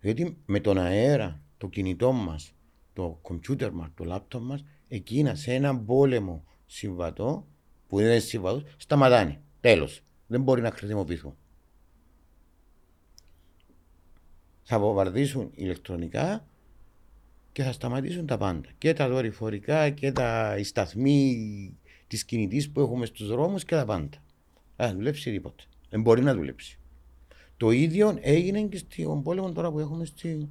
γιατί 0.00 0.36
με 0.46 0.60
τον 0.60 0.78
αέρα, 0.78 1.40
το 1.58 1.68
κινητό 1.68 2.12
μας, 2.12 2.52
το 2.92 3.18
κομπιούτερ 3.22 3.72
μας, 3.72 3.88
το 3.94 4.04
λάπτοπ 4.04 4.42
μας, 4.42 4.64
εκείνα 4.88 5.34
σε 5.34 5.54
έναν 5.54 5.84
πόλεμο 5.84 6.44
συμβατό, 6.66 7.46
που 7.86 7.96
δεν 7.96 8.06
είναι 8.06 8.18
συμβατός, 8.18 8.62
σταματάνε. 8.76 9.40
Τέλος. 9.60 10.02
Δεν 10.26 10.42
μπορεί 10.42 10.60
να 10.60 10.70
χρησιμοποιηθούν. 10.70 11.36
Θα 14.70 14.78
βομβαρδίσουν 14.78 15.50
ηλεκτρονικά 15.54 16.46
και 17.52 17.62
θα 17.62 17.72
σταματήσουν 17.72 18.26
τα 18.26 18.36
πάντα. 18.36 18.68
Και 18.78 18.92
τα 18.92 19.08
δορυφορικά 19.08 19.90
και 19.90 20.12
τα 20.12 20.56
οι 20.58 20.62
σταθμοί 20.62 21.76
της 22.06 22.24
κινητής 22.24 22.70
που 22.70 22.80
έχουμε 22.80 23.06
στους 23.06 23.28
δρόμους 23.28 23.64
και 23.64 23.74
τα 23.74 23.84
πάντα. 23.84 24.22
Δεν 24.76 24.88
θα 24.88 24.94
δουλέψει 24.94 25.30
τίποτα. 25.30 25.64
Δεν 25.90 26.00
μπορεί 26.00 26.22
να 26.22 26.34
δουλέψει. 26.34 26.78
Το 27.56 27.70
ίδιο 27.70 28.18
έγινε 28.20 28.62
και 28.62 28.76
στον 28.76 29.22
πόλεμο 29.22 29.52
τώρα 29.52 29.70
που 29.70 29.78
έχουμε 29.78 30.04
στην 30.04 30.48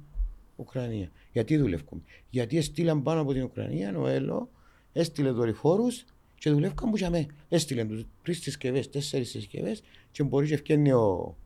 Ουκρανία. 0.56 1.10
Γιατί 1.32 1.56
δουλεύουμε. 1.56 2.02
Γιατί 2.30 2.56
έστειλαν 2.56 3.02
πάνω 3.02 3.20
από 3.20 3.32
την 3.32 3.42
Ουκρανία 3.42 3.98
ο 3.98 4.06
ΕΛΟ, 4.06 4.50
έστειλε 4.92 5.30
δορυφόρους 5.30 6.04
και 6.34 6.50
δουλεύκαν 6.50 6.90
που 6.90 6.96
για 6.96 7.10
μέ. 7.10 7.26
Έστειλε 7.48 7.84
τους 7.84 8.06
τρεις 8.22 8.40
συσκευές, 8.40 8.90
τέσσερις 8.90 9.30
συσκευές 9.30 9.82
και 10.10 10.22
μπορεί 10.22 10.46
και 10.46 10.54
ευκαιρνεί 10.54 10.92
ο 10.92 11.36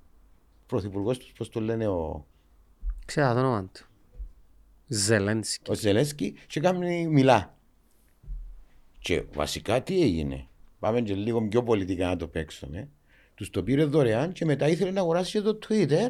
πρωθυπουργός 0.67 1.19
τους, 1.19 1.33
πώς 1.33 1.49
το 1.49 1.61
λένε, 1.61 1.89
ο, 1.89 2.27
Ξέρω 3.05 3.33
το 3.33 3.39
όνομα 3.39 3.63
του. 3.73 3.87
Ζελένσκι. 4.87 5.71
ο 5.71 5.75
Ζελέσκι 5.75 6.35
και 6.47 6.61
κάνει 6.61 7.07
μιλά. 7.07 7.57
Και 8.99 9.25
βασικά 9.35 9.83
τι 9.83 10.03
έγινε; 10.03 10.47
Πάμε 10.79 11.01
και 11.01 11.15
λίγο 11.15 11.49
πιο 11.49 11.63
πολιτικά 11.63 12.07
να 12.09 12.17
το 12.17 12.29
παίξουμε. 12.29 12.89
Τους 13.35 13.51
το 13.51 13.63
πήρε 13.63 13.85
δωρεάν 13.85 14.33
και 14.33 14.45
μετά 14.45 14.69
ήθελε 14.69 14.91
να 14.91 15.01
αγοράσει 15.01 15.33
και 15.33 15.41
το 15.41 15.59
Twitter 15.69 16.09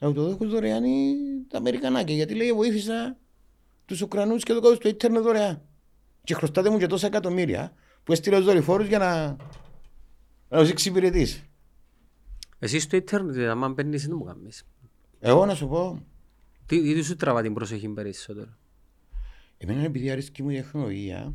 Να 0.00 0.12
το 0.12 0.22
δώσουν 0.22 0.48
δωρεάν 0.50 0.84
οι- 0.84 1.14
τα 1.48 1.58
Αμερικανάκια. 1.58 2.14
Γιατί 2.14 2.34
λέει 2.34 2.52
βοήθησα 2.52 3.16
τους 3.84 4.00
Ουκρανούς 4.00 4.42
και 4.42 4.52
το 4.52 4.60
κάτω 4.60 4.74
στο 4.74 4.88
ίντερνετ 4.88 5.22
δωρεάν. 5.22 5.62
Και 6.24 6.34
χρωστάτε 6.34 6.70
μου 6.70 6.78
και 6.78 6.86
τόσα 6.86 7.06
εκατομμύρια 7.06 7.72
που 8.04 8.12
έστειλε 8.12 8.36
ως 8.36 8.44
δορυφόρους 8.44 8.86
για 8.86 8.98
να, 8.98 9.36
να 10.48 10.58
τους 10.58 10.70
εξυπηρετήσει. 10.70 11.44
Εσύ 12.58 12.78
στο 12.80 12.96
ίντερνετ, 12.96 13.48
άμα 13.48 13.68
μπαίνεις, 13.68 14.06
δεν 14.06 14.16
μου 14.16 14.24
κάνεις. 14.24 14.66
Εγώ 15.20 15.46
να 15.46 15.54
σου 15.54 15.68
πω, 15.68 16.02
Τι, 16.66 16.94
τι 16.94 17.02
σου 17.02 17.16
τραβά 17.16 17.42
την 17.42 17.54
προσοχή 17.54 17.88
περισσότερο; 17.88 18.50
εμένα 19.58 19.82
επειδή 19.82 20.10
αρέσκει 20.10 20.42
μου 20.42 20.50
η 20.50 20.54
τεχνολογία, 20.56 21.34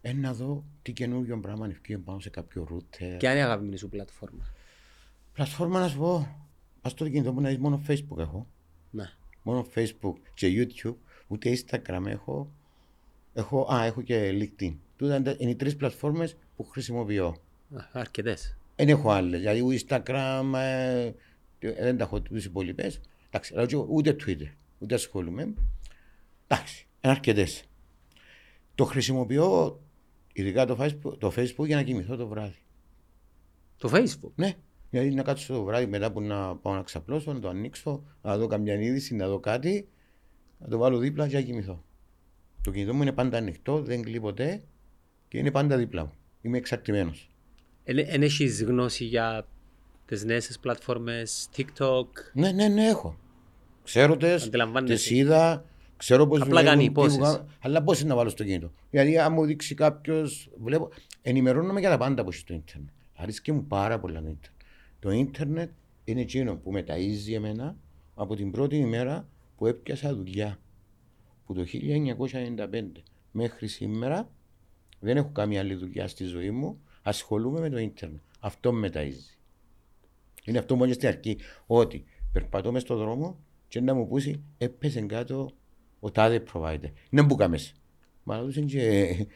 ε, 0.00 0.12
να 0.12 0.34
δω 0.34 0.64
τι 0.82 0.92
καινούργιο 0.92 1.40
πράγμα 1.40 1.66
ευκεί 1.66 1.98
πάνω 1.98 2.18
σε 2.20 2.30
κάποιο 2.30 2.66
router. 2.70 3.16
Ποια 3.18 3.30
είναι 3.30 3.40
η 3.40 3.42
αγαπημένη 3.42 3.76
σου 3.76 3.88
πλατφόρμα; 3.88 4.44
Πλατφόρμα 5.32 5.80
να 5.80 5.88
σου 5.88 5.98
πω, 5.98 6.36
πας 6.82 6.92
στο 6.92 7.08
κινητό 7.08 7.32
μου 7.32 7.40
να 7.40 7.48
δεις 7.48 7.58
μόνο 7.58 7.82
Facebook 7.88 8.18
έχω. 8.18 8.46
Ναι. 8.90 9.10
Μόνο 9.42 9.66
Facebook 9.74 10.14
και 10.34 10.48
YouTube, 10.82 10.94
ούτε 11.26 11.56
Instagram 11.58 12.06
έχω. 12.06 12.50
Έχω, 13.34 13.68
α, 13.74 13.84
έχω 13.84 14.02
και 14.02 14.30
LinkedIn. 14.32 14.74
Τούτα 14.96 15.14
είναι 15.16 15.24
τα- 15.24 15.36
είναι 15.38 15.50
οι 15.50 15.56
τρεις 15.56 15.76
πλατφόρμες 15.76 16.36
που 16.56 16.64
χρησιμοποιώ. 16.64 17.26
Α, 17.76 17.84
Αρκετές. 17.92 18.56
Δεν 18.76 18.88
έχω 18.88 19.10
άλλες. 19.10 19.40
Δηλαδή 19.40 19.60
ούτε 19.62 19.76
Instagram, 19.88 20.52
ε, 20.54 21.04
ε, 21.58 21.72
δεν 21.82 21.96
τα 21.96 22.04
έχω 22.04 22.20
τους 22.20 22.44
υπόλοιπες. 22.44 23.00
Εντάξει, 23.36 23.54
αλλά 23.56 23.66
και 23.66 23.76
ούτε 23.76 24.16
Twitter, 24.20 24.52
ούτε 24.78 24.94
ασχολούμαι. 24.94 25.54
Εντάξει, 26.46 26.86
είναι 27.00 27.12
αρκετές. 27.12 27.64
Το 28.74 28.84
χρησιμοποιώ, 28.84 29.80
ειδικά 30.32 30.66
το 30.66 30.76
Facebook, 30.80 31.18
το 31.18 31.32
Facebook 31.36 31.66
για 31.66 31.76
να 31.76 31.82
κοιμηθώ 31.82 32.16
το 32.16 32.26
βράδυ. 32.28 32.58
Το 33.76 33.90
Facebook; 33.92 34.32
Ναι, 34.34 34.54
δηλαδή 34.90 35.14
να 35.14 35.22
κάτσω 35.22 35.52
το 35.52 35.64
βράδυ 35.64 35.86
μετά 35.86 36.12
που 36.12 36.20
να 36.20 36.56
πάω 36.56 36.74
να 36.74 36.82
ξαπλώσω, 36.82 37.32
να 37.32 37.40
το 37.40 37.48
ανοίξω, 37.48 38.04
να 38.22 38.38
δω 38.38 38.46
καμιά 38.46 38.74
είδηση, 38.74 39.14
να 39.14 39.28
δω 39.28 39.40
κάτι, 39.40 39.88
να 40.58 40.68
το 40.68 40.78
βάλω 40.78 40.98
δίπλα 40.98 41.28
και 41.28 41.36
να 41.36 41.42
κοιμηθώ. 41.42 41.84
Το 42.62 42.70
κινητό 42.70 42.94
μου 42.94 43.02
είναι 43.02 43.12
πάντα 43.12 43.38
ανοιχτό, 43.38 43.82
δεν 43.82 44.02
κλείνει 44.02 44.20
ποτέ 44.20 44.64
και 45.28 45.38
είναι 45.38 45.50
πάντα 45.50 45.76
δίπλα 45.76 46.04
μου. 46.04 46.12
Είμαι 46.40 46.56
εξαρτημένος. 46.56 47.30
Εν 47.84 48.22
έχεις 48.22 48.62
γνώση 48.62 49.04
για 49.04 49.48
τις 50.06 50.24
νέες 50.24 50.58
πλατφόρμες, 50.60 51.48
TikTok; 51.56 52.06
Ναι, 52.32 52.52
ναι, 52.52 52.68
ναι, 52.68 52.86
έχω. 52.86 53.16
Ξέρω 53.86 54.16
τες, 54.16 54.44
Αντιλαμβάνεσαι. 54.44 54.94
τις 54.94 55.10
είδα, 55.10 55.64
ξέρω 55.96 56.26
πώς 56.26 56.40
Απλά 56.40 56.50
δουλεύουν, 56.50 56.70
κάνει 56.72 56.86
τι 56.86 56.92
πόσες. 56.92 57.16
βγα- 57.16 57.44
Αλλά 57.60 57.82
πώς 57.82 58.00
είναι 58.00 58.08
να 58.08 58.14
βάλω 58.14 58.28
στο 58.28 58.44
κινητό. 58.44 58.72
Δηλαδή, 58.90 59.18
αν 59.18 59.32
μου 59.32 59.44
δείξει 59.44 59.74
κάποιος, 59.74 60.50
βλέπω, 60.62 60.88
ενημερώνομαι 61.22 61.80
για 61.80 61.88
τα 61.90 61.96
πάντα 61.98 62.22
που 62.22 62.28
έχει 62.30 62.38
στο 62.38 62.54
ίντερνετ. 62.54 62.88
Αρέσκει 63.14 63.52
μου 63.52 63.64
πάρα 63.66 63.98
πολλά 63.98 64.20
το 64.22 64.28
ίντερνετ. 64.28 64.44
Το 64.98 65.10
ίντερνετ 65.10 65.70
είναι 66.04 66.20
εκείνο 66.20 66.56
που 66.56 66.70
με 66.72 66.84
ταΐζει 66.88 67.32
εμένα 67.34 67.76
από 68.14 68.34
την 68.36 68.50
πρώτη 68.50 68.76
ημέρα 68.76 69.28
που 69.56 69.66
έπιασα 69.66 70.14
δουλειά. 70.14 70.58
Που 71.46 71.54
το 71.54 71.64
1995 71.64 73.02
μέχρι 73.30 73.66
σήμερα 73.68 74.30
δεν 75.00 75.16
έχω 75.16 75.30
καμία 75.32 75.60
άλλη 75.60 75.74
δουλειά 75.74 76.08
στη 76.08 76.24
ζωή 76.24 76.50
μου. 76.50 76.80
Ασχολούμαι 77.02 77.60
με 77.60 77.70
το 77.70 77.78
ίντερνετ. 77.78 78.20
Αυτό 78.40 78.72
με 78.72 78.90
ταΐζει. 78.94 79.38
Είναι 80.44 80.58
αυτό 80.58 80.76
μόνο 80.76 80.92
στην 80.92 81.08
αρχή. 81.08 81.36
Ότι 81.66 82.04
περπατώ 82.32 82.72
μες 82.72 82.82
στον 82.82 82.96
δρόμο 82.98 83.38
και 83.68 83.80
να 83.80 83.94
μου 83.94 84.08
πούσει 84.08 84.42
έπεσε 84.58 85.00
κάτω 85.00 85.50
ο 86.00 86.10
τάδε 86.10 86.42
provider. 86.52 86.90
Δεν 87.10 87.24
μπούκα 87.24 87.48
μέσα. 87.48 87.72
Μα 88.22 88.40
να 88.40 88.60
και... 88.60 89.26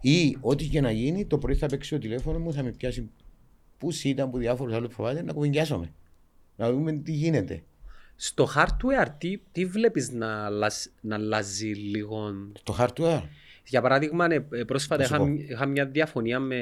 Ή 0.00 0.36
ό,τι 0.40 0.68
και 0.68 0.80
να 0.80 0.90
γίνει, 0.90 1.26
το 1.26 1.38
πρωί 1.38 1.54
θα 1.54 1.66
παίξει 1.66 1.90
το 1.90 1.98
τηλέφωνο 1.98 2.38
μου, 2.38 2.52
θα 2.52 2.62
με 2.62 2.70
πιάσει 2.70 3.10
πού 3.78 3.88
ήταν 4.04 4.30
που 4.30 4.38
διάφορους 4.38 4.74
άλλους 4.74 4.94
provider 4.98 5.24
να 5.24 5.32
κουβεντιάσουμε. 5.32 5.92
Να 6.56 6.72
δούμε 6.72 6.92
τι 6.92 7.12
γίνεται. 7.12 7.62
Στο 8.16 8.48
hardware 8.56 9.06
τι, 9.18 9.38
τι 9.52 9.66
βλέπεις 9.66 10.10
να, 10.10 10.44
αλλάζ- 10.44 10.86
να 11.00 11.14
αλλάζει 11.14 11.66
λίγο. 11.66 12.32
Το 12.62 12.76
hardware. 12.78 13.22
Για 13.68 13.80
παράδειγμα, 13.80 14.26
ε, 14.30 14.46
ε, 14.50 14.64
πρόσφατα 14.64 15.06
Θα 15.06 15.16
σου 15.16 15.24
είχα, 15.24 15.24
πω; 15.24 15.52
είχα 15.52 15.66
μια 15.66 15.86
διαφωνία 15.86 16.40
με, 16.40 16.56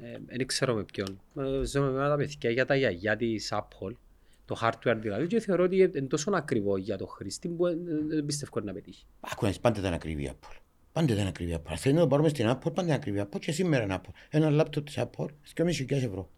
ε, 0.00 0.18
δεν 0.26 0.46
ξέρω 0.46 0.74
με 0.74 0.84
ποιον, 0.84 1.20
ε, 1.36 1.64
ζω 1.64 1.82
με 1.82 2.08
τα 2.08 2.16
παιδιά 2.16 2.50
για 2.50 2.66
τα 2.66 2.74
γιαγιά 2.76 3.16
της 3.16 3.52
Apple, 3.54 3.92
το 4.52 4.58
hardware 4.62 4.96
δηλαδή, 5.00 5.26
και 5.26 5.40
θεωρώ 5.40 5.64
ότι 5.64 5.76
είναι 5.76 6.06
τόσο 6.06 6.30
ακριβό 6.34 6.76
για 6.76 6.96
το 6.96 7.06
χρήστη 7.06 7.48
που 7.48 7.66
ε, 7.66 7.70
ε, 7.70 7.76
δεν 8.06 8.26
πιστεύω 8.26 8.60
να 8.60 8.72
πετύχει. 8.72 9.06
Άκου 9.20 9.44
να 9.44 9.48
δεις, 9.48 9.60
πάντα 9.60 9.80
ήταν 9.80 9.92
ακριβή 9.92 10.22
η 10.22 10.30
Apple. 10.32 10.56
Πάντα 10.92 11.12
ήταν 11.12 11.26
ακριβή 11.26 11.50
η 11.52 11.56
Apple. 11.58 11.74
Θέλει 11.76 11.94
να 11.94 12.00
το 12.00 12.06
πάρουμε 12.06 12.28
στην 12.28 12.48
Apple, 12.48 12.62
πάντα 12.62 12.82
είναι 12.82 12.94
ακριβή 12.94 13.18
η 13.18 13.22
Apple 13.26 13.38
και 13.40 13.52
σήμερα 13.52 13.84
είναι 13.84 14.00
Apple. 14.00 14.10
Ένα 14.30 14.50
λάπτοπ 14.50 14.86
της 14.86 14.98
Apple, 14.98 15.26
2.500 15.54 15.90
ευρώ. 15.90 16.30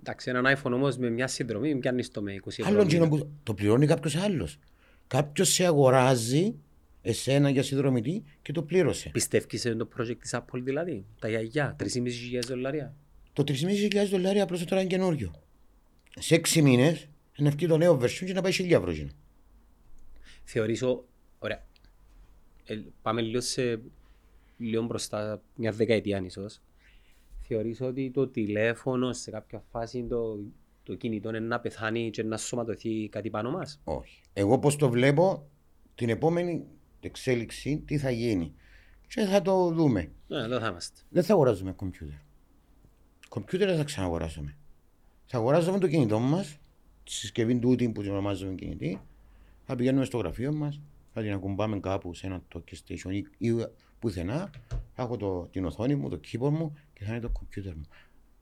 Εντάξει, 0.00 0.30
έναν 0.30 0.56
iPhone 0.56 0.72
όμως 0.72 0.96
με 0.96 1.10
μια 1.10 1.26
συνδρομή 1.26 1.68
μην 1.68 1.80
πιάνεις 1.80 2.10
το 2.10 2.22
με 2.22 2.34
20 2.44 2.48
ευρώ. 2.48 2.66
Άλλον 2.66 2.86
εκείνο 2.86 3.06
μήνα. 3.06 3.16
που 3.16 3.30
το 3.42 3.54
πληρώνει 3.54 3.86
κάποιος 3.86 4.16
άλλος. 4.16 4.58
Κάποιος 5.06 5.52
σε 5.52 5.64
αγοράζει 5.64 6.54
εσένα 7.02 7.50
για 7.50 7.62
συνδρομητή 7.62 8.24
και 8.42 8.52
το 8.52 8.62
πλήρωσε. 8.62 9.08
Πιστεύεις 9.08 9.60
σε 9.60 9.74
το 9.74 9.88
project 9.98 10.18
της 10.18 10.34
Apple 10.34 10.60
δηλαδή, 10.62 11.04
τα 11.18 11.28
γιαγιά, 11.28 11.76
3.500 11.78 11.86
δολάρια; 12.46 12.94
Το 13.32 13.44
3.500 13.46 14.06
δολάρια 14.10 14.42
απλώς 14.42 14.64
τώρα 14.64 14.80
είναι 14.80 14.90
καινούριο. 14.90 15.32
Σε 16.18 16.34
6 16.34 16.62
μήνες 16.62 17.08
να 17.42 17.50
βγει 17.50 17.66
το 17.66 17.76
νέο 17.76 17.94
version 18.00 18.24
και 18.26 18.32
να 18.32 18.40
πάει 18.42 18.52
1.000 18.52 18.70
ευρώ. 18.70 18.90
εκείνο. 18.90 19.10
Θεωρείς, 20.44 20.82
ο- 20.82 21.06
ωραία, 21.38 21.64
ε, 22.64 22.80
πάμε 23.02 23.20
λίγο 23.20 23.40
σε 23.40 23.80
λίγο 24.58 24.82
μπροστά, 24.84 25.42
μια 25.54 25.72
δεκαετία 25.72 26.22
ίσως. 26.24 26.60
Θεωρείς 27.48 27.80
ότι 27.80 28.10
το 28.10 28.28
τηλέφωνο 28.28 29.12
σε 29.12 29.30
κάποια 29.30 29.62
φάση 29.70 30.06
το, 30.08 30.38
το 30.82 30.94
κινητό 30.94 31.28
είναι 31.28 31.40
να 31.40 31.60
πεθάνει 31.60 32.10
και 32.10 32.22
να 32.22 32.36
σωματωθεί 32.36 33.08
κάτι 33.08 33.30
πάνω 33.30 33.50
μας. 33.50 33.80
Όχι. 33.84 34.20
Εγώ 34.32 34.58
πώς 34.58 34.76
το 34.76 34.90
βλέπω, 34.90 35.48
την 35.94 36.08
επόμενη 36.08 36.64
εξέλιξη 37.00 37.82
τι 37.86 37.98
θα 37.98 38.10
γίνει. 38.10 38.54
Και 39.08 39.20
θα 39.24 39.42
το 39.42 39.70
δούμε. 39.72 40.12
Ναι, 40.28 40.38
εδώ 40.38 40.58
θα 40.60 40.66
είμαστε. 40.68 41.00
Δεν 41.08 41.22
θα 41.24 41.32
αγοράζουμε 41.32 41.72
κομπιούτερ. 41.72 42.18
Κομπιούτερ 43.28 43.68
δεν 43.68 43.76
θα 43.76 43.84
ξαναγοράσουμε. 43.84 44.56
Θα 45.26 45.36
αγοράζουμε 45.38 45.78
το 45.78 45.88
κινητό 45.88 46.18
μας, 46.18 46.58
τη 47.06 47.12
συσκευή 47.12 47.58
τούτη 47.58 47.88
που 47.88 48.02
την 48.02 48.10
ονομάζουμε 48.10 48.54
κινητή. 48.54 49.00
Θα 49.64 49.76
πηγαίνουμε 49.76 50.04
στο 50.04 50.18
γραφείο 50.18 50.52
μας, 50.52 50.80
θα 51.12 51.22
την 51.22 51.32
ακουμπάμε 51.32 51.80
κάπου 51.80 52.14
σε 52.14 52.26
ένα 52.26 52.42
το 52.48 52.64
station 52.86 53.10
ή, 53.10 53.48
ή 53.48 53.54
πουθενά. 53.98 54.50
Θα 54.92 55.02
έχω 55.02 55.16
το, 55.16 55.48
την 55.52 55.64
οθόνη 55.64 55.94
μου, 55.94 56.08
το 56.08 56.20
keyboard 56.24 56.50
μου 56.50 56.76
και 56.92 57.04
θα 57.04 57.10
είναι 57.10 57.20
το 57.20 57.28
κομπιούτερ 57.28 57.74
μου. 57.74 57.86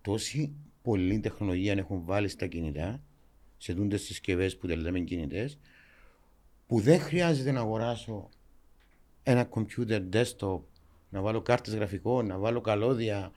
Τόση 0.03 0.53
πολλή 0.83 1.21
τεχνολογία 1.21 1.73
έχουν 1.73 2.05
βάλει 2.05 2.29
στα 2.29 2.47
κινητά, 2.47 3.03
σε 3.57 3.75
τούντες 3.75 4.03
συσκευές 4.03 4.57
που 4.57 4.67
τα 4.67 4.77
λέμε 4.77 5.01
κινητές, 5.01 5.59
που 6.67 6.81
δεν 6.81 7.01
χρειάζεται 7.01 7.51
να 7.51 7.61
αγοράσω 7.61 8.29
ένα 9.23 9.49
computer 9.51 10.03
desktop, 10.13 10.61
να 11.11 11.21
βάλω 11.21 11.43
κάρτες 11.43 11.75
γραφικών, 11.75 12.27
να 12.27 12.39
βάλω 12.39 12.61
καλώδια, 12.61 13.33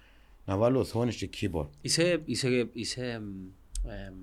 να 0.46 0.58
βάλω 0.58 0.80
οθόνες 0.80 1.16
και 1.16 1.30
keyboard. 1.34 1.70
Είσαι, 1.82 2.22
είσαι, 2.26 2.70
είσαι 2.74 3.12
εμ, 3.12 3.24
εμ, 3.86 4.16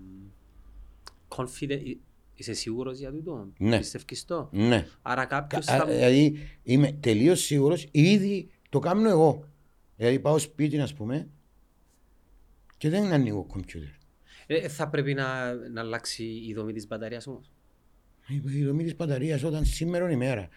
confident, 1.37 1.70
ε, 1.70 1.97
είσαι 2.35 2.53
σίγουρος 2.53 2.99
για 2.99 3.11
τούτο; 3.11 3.49
Ναι. 3.59 3.78
Πιστεύεις 3.78 4.24
το. 4.24 4.49
Ναι. 4.53 4.87
Άρα 5.03 5.24
κάποιος 5.24 5.68
Α, 5.68 5.76
θα... 5.76 5.87
Δηλαδή 5.87 6.39
είμαι 6.62 6.93
τελείως 6.93 7.41
σίγουρος, 7.41 7.89
ήδη 7.91 8.51
το 8.68 8.78
κάνω 8.78 9.09
εγώ. 9.09 9.49
Δηλαδή 9.97 10.18
πάω 10.20 10.39
σπίτι, 10.39 10.80
ας 10.80 10.95
πούμε, 10.95 11.28
και 12.76 12.89
δεν 12.89 13.12
ανοίγω 13.12 13.47
computer. 13.55 13.99
Ε, 14.47 14.68
θα 14.68 14.89
πρέπει 14.89 15.14
να, 15.14 15.55
να 15.55 15.80
αλλάξει 15.80 16.24
η 16.24 16.55
δομή 16.55 16.72
της 16.72 16.87
μπαταρίας 16.87 17.26
όμως; 17.26 17.51
Η 18.28 18.59
η 18.59 18.64
δομή 18.64 18.82
της 18.82 18.97
μπαταρίας 18.97 19.43
όταν 19.43 19.64
σήμερα 19.64 20.11
ημέρα 20.11 20.49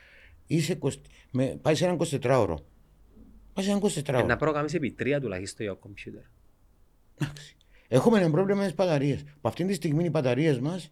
είσαι 0.47 0.77
20, 0.81 0.91
με, 1.31 1.59
πάει 1.61 1.75
σε 1.75 1.85
έναν 1.85 1.97
24ωρο. 1.99 2.55
Πάει 3.53 3.65
σε 3.65 3.71
έναν 3.71 3.81
24ωρο. 3.81 4.19
Ε, 4.19 4.23
να 4.23 4.35
προγραμμίσει 4.35 4.75
επί 4.75 4.91
τρία 4.91 5.21
τουλάχιστον 5.21 5.65
για 5.65 5.73
το 5.75 5.79
κομπιούτερ. 5.79 6.23
Έχουμε 7.87 8.19
ένα 8.19 8.29
πρόβλημα 8.29 8.59
με 8.59 8.65
τις 8.65 8.75
μπαταρίες. 8.75 9.23
Που 9.23 9.47
αυτή 9.47 9.65
τη 9.65 9.73
στιγμή 9.73 10.03
οι 10.05 10.09
μπαταρίες 10.11 10.59
μας 10.59 10.89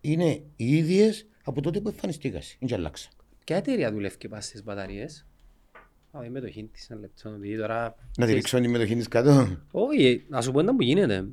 είναι 0.00 0.42
οι 0.56 0.76
ίδιες 0.76 1.26
από 1.44 1.60
τότε 1.60 1.80
που 1.80 1.88
εμφανιστήκαν. 1.88 2.40
Είναι 2.58 2.70
και 2.70 2.74
αλλάξα. 2.76 3.08
Ποια 3.44 3.56
εταιρεία 3.56 3.92
δουλεύει 3.92 4.16
και 4.16 4.28
πας 4.28 4.44
στις 4.44 4.62
μπαταρίες; 4.64 5.26
Α, 6.10 6.24
η 6.24 6.28
μετοχή 6.30 6.64
της 6.72 6.90
ένα 6.90 7.00
λεπτό. 7.00 7.28
επειδή 7.28 7.56
τώρα... 7.56 7.94
Να 8.18 8.26
τη 8.26 8.32
ρίξω 8.32 8.60
τη 8.60 8.68
μετοχή 8.68 8.96
της 8.96 9.08
κάτω. 9.08 9.56
Όχι, 9.70 10.24
να 10.28 10.40
σου 10.42 10.52
πω 10.52 10.60
ένα 10.60 10.76
που 10.76 10.82
γίνεται. 10.82 11.26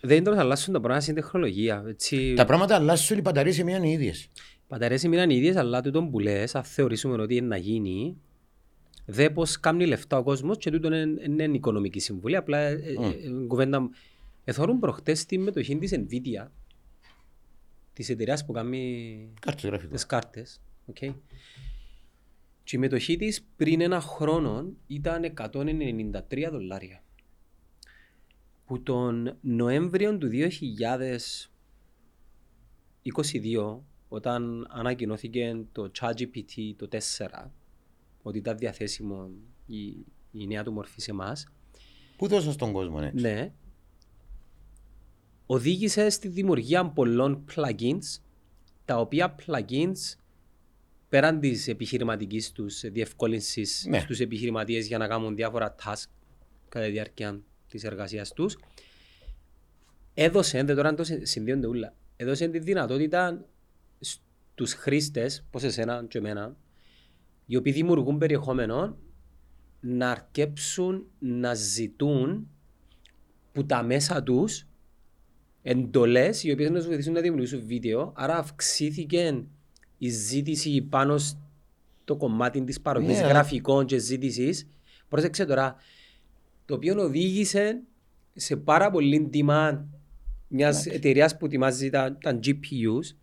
Δεν 0.00 0.16
είναι 0.16 0.30
να 0.30 0.40
αλλάσουν 0.40 0.72
τα 0.72 0.78
πράγματα 0.78 1.02
στην 1.02 1.14
τεχνολογία. 1.14 1.84
Έτσι, 1.88 2.34
Τα 2.34 2.44
πράγματα 2.44 2.74
αλλάσουν, 2.74 3.18
οι 3.18 3.20
μπαταρίες 3.20 3.58
έμειναν 3.58 3.82
οι 3.82 3.90
ίδιες. 3.92 4.22
οι 4.22 4.30
μπαταρίες 4.68 5.04
μείναν 5.04 5.30
οι 5.30 5.34
ίδιες, 5.36 5.56
αλλά 5.56 5.80
τούτο 5.80 6.02
που 6.04 6.18
λες, 6.18 6.54
αν 6.54 6.64
θεωρήσουμε 6.64 7.22
ότι 7.22 7.36
είναι 7.36 7.46
να 7.46 7.56
γίνει, 7.56 8.16
δε 9.10 9.30
πως 9.30 9.60
κάνει 9.60 9.86
λεφτά 9.86 10.18
ο 10.18 10.22
κόσμος 10.22 10.56
και 10.58 10.70
τούτο 10.70 10.94
είναι, 10.94 11.22
είναι 11.24 11.44
οικονομική 11.44 12.00
συμβουλή. 12.00 12.36
Απλά 12.36 12.58
ε, 12.58 12.72
ε, 12.72 12.92
ε, 13.26 13.46
κουβέντα 13.46 13.80
μου. 13.80 13.90
Εθώρουν 14.44 14.78
προχτές 14.78 15.24
τη 15.24 15.38
μετοχή 15.38 15.78
της 15.78 15.94
Nvidia, 15.94 16.48
της 17.92 18.08
εταιρείας 18.08 18.44
που 18.44 18.52
κάνει 18.52 19.32
Κάρτες 19.40 19.64
γραφικών. 19.64 19.92
τις 19.92 20.06
κάρτες. 20.06 20.60
Okay. 20.92 21.14
Και 22.64 22.76
η 22.76 22.78
μετοχή 22.78 23.16
της 23.16 23.46
πριν 23.56 23.80
ένα 23.80 24.00
χρόνο 24.00 24.72
ήταν 24.86 25.24
193 25.24 26.48
δολάρια. 26.50 27.02
Που 28.64 28.82
τον 28.82 29.36
Νοέμβριο 29.40 30.18
του 30.18 30.28
22, 33.02 33.80
όταν 34.08 34.66
ανακοινώθηκε 34.70 35.64
το 35.72 35.90
ChatGPT 36.00 36.74
το 36.76 36.88
4, 36.88 37.50
ότι 38.22 38.38
ήταν 38.38 38.58
διαθέσιμο 38.58 39.30
η, 39.66 39.86
η 40.32 40.46
νέα 40.46 40.64
του 40.64 40.72
μορφή 40.72 41.00
σε 41.00 41.10
εμάς, 41.10 41.46
Πού 42.16 42.28
δώσα 42.28 42.52
στον 42.52 42.72
κόσμο, 42.72 42.98
έτσι; 43.02 43.22
ναι, 43.22 43.52
οδήγησε 45.46 46.08
στη 46.10 46.28
δημιουργία 46.28 46.86
πολλών 46.88 47.44
plugins, 47.54 48.20
τα 48.84 49.00
οποία 49.00 49.34
plugins 49.46 50.16
πέραν 51.08 51.40
της 51.40 51.68
επιχειρηματικής 51.68 52.52
τους 52.52 52.80
διευκόλυνσης 52.80 53.84
Ναι. 53.88 53.98
στους 54.00 54.20
επιχειρηματίες 54.20 54.86
για 54.86 54.98
να 54.98 55.06
κάνουν 55.08 55.34
διάφορα 55.36 55.74
task 55.84 56.04
κατά 56.68 56.84
τη 56.84 56.90
διάρκεια 56.90 57.40
της 57.68 57.84
εργασίας 57.84 58.32
τους, 58.32 58.58
έδωσε, 60.14 60.62
δεν 60.62 60.76
τώρα 60.76 60.88
αν 60.88 60.96
το 60.96 61.04
συ- 61.04 61.26
συνδύονται 61.26 61.66
όλα, 61.66 61.94
έδωσε 62.16 62.48
τη 62.48 62.58
δυνατότητα 62.58 63.44
στους 64.00 64.72
χρήστες, 64.74 65.44
όπως 65.46 65.62
εσένα 65.62 66.04
και 66.08 66.18
εμένα, 66.18 66.56
οι 67.50 67.56
οποίοι 67.56 67.72
δημιουργούν 67.72 68.18
περιεχόμενο, 68.18 68.96
να 69.80 70.10
αρκέψουν 70.10 71.06
να 71.18 71.54
ζητούν 71.54 72.48
που 73.52 73.66
τα 73.66 73.82
μέσα 73.82 74.22
τους 74.22 74.66
εντολές 75.62 76.44
οι 76.44 76.52
οποίες 76.52 76.70
να 76.70 76.76
τους 76.76 76.86
βοηθήσουν 76.86 77.12
να 77.12 77.20
δημιουργήσουν 77.20 77.62
βίντεο. 77.66 78.12
Άρα 78.16 78.36
αυξήθηκε 78.36 79.44
η 79.98 80.08
ζήτηση 80.08 80.82
πάνω 80.82 81.18
στο 81.18 82.16
κομμάτι 82.16 82.64
της 82.64 82.80
παροχής 82.80 83.20
Ναι. 83.20 83.26
γραφικών 83.26 83.86
και 83.86 83.98
ζήτησης. 83.98 84.68
Πρόσεξε 85.08 85.44
τώρα, 85.44 85.76
το 86.64 86.74
οποίο 86.74 87.02
οδήγησε 87.02 87.82
σε 88.34 88.56
πάρα 88.56 88.90
πολύ 88.90 89.28
τιμά 89.28 89.86
μιας 90.48 90.86
εταιρείας 90.86 91.36
που 91.36 91.46
ετοιμάζει 91.46 91.90
τα, 91.90 92.18
τα 92.20 92.38
GPUs, 92.44 93.16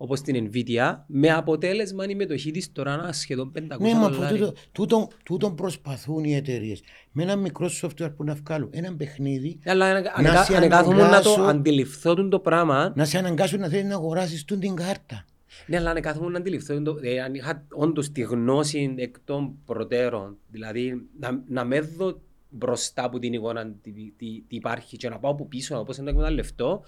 όπως 0.00 0.20
την 0.20 0.50
Nvidia, 0.52 0.96
με 1.06 1.30
αποτέλεσμα 1.30 2.04
η 2.08 2.14
μετοχή 2.14 2.50
της 2.50 2.72
τώρα 2.72 2.96
να 2.96 3.12
σχεδόν 3.12 3.52
500 3.58 3.78
Ναι, 3.78 3.94
μα 3.94 4.08
δολάρια. 4.08 4.38
τούτο, 4.38 4.52
τούτο, 4.72 5.08
τούτο 5.24 5.50
προσπαθούν 5.50 6.24
οι 6.24 6.34
εταιρείες. 6.34 6.82
Με 7.12 7.22
ένα 7.22 7.36
μικρό 7.36 7.70
software 7.82 8.12
που 8.16 8.24
να 8.24 8.34
βγάλουν 8.34 8.68
ένα 8.72 8.94
παιχνίδι, 8.96 9.58
Αλλά 9.64 9.86
αν, 9.86 9.96
αν, 10.14 10.24
Να 10.24 10.30
αν, 10.38 10.44
σε 10.44 10.56
αν 10.56 10.62
εγκάθομαι 10.62 10.96
να 10.96 11.00
το 11.02 11.04
αναγκάσω- 11.32 11.40
αντιληφθώ 11.48 12.14
τον 12.14 12.30
το 12.30 12.38
πράγμα, 12.40 12.92
να 12.96 13.04
σε 13.04 13.18
αναγκάσουν 13.18 13.60
να 13.60 13.68
θέλεις 13.68 13.84
να 13.88 13.94
αγοράσεις 13.94 14.44
την 14.44 14.74
κάρτα. 14.76 15.24
Ναι, 15.66 15.76
αλλά 15.76 15.90
αν 15.90 16.00
κάθομαι 16.00 16.30
να 16.30 16.38
αντιληφθώ, 16.38 16.82
το- 16.82 16.98
ε, 17.02 17.20
αν 17.20 17.34
είχα 17.34 17.64
όντως 17.72 18.12
τη 18.12 18.20
γνώση 18.20 18.94
εκ 18.98 19.14
των 19.24 19.54
προτέρων, 19.64 20.36
δηλαδή 20.50 21.02
να, 21.20 21.42
να 21.48 21.64
με 21.64 21.80
δω 21.80 22.20
μπροστά 22.50 23.04
από 23.04 23.18
την 23.18 23.32
εικόνα 23.32 23.72
τι, 23.82 23.90
τι, 23.90 24.10
τι 24.16 24.42
υπάρχει 24.48 24.96
και 24.96 25.08
να 25.08 25.18
πάω 25.18 25.30
από 25.30 25.46
πίσω, 25.46 25.74
να 25.76 25.84
πω 25.84 25.92
σε 25.92 26.02
να 26.02 26.10
εκμεταλλευτώ 26.10 26.82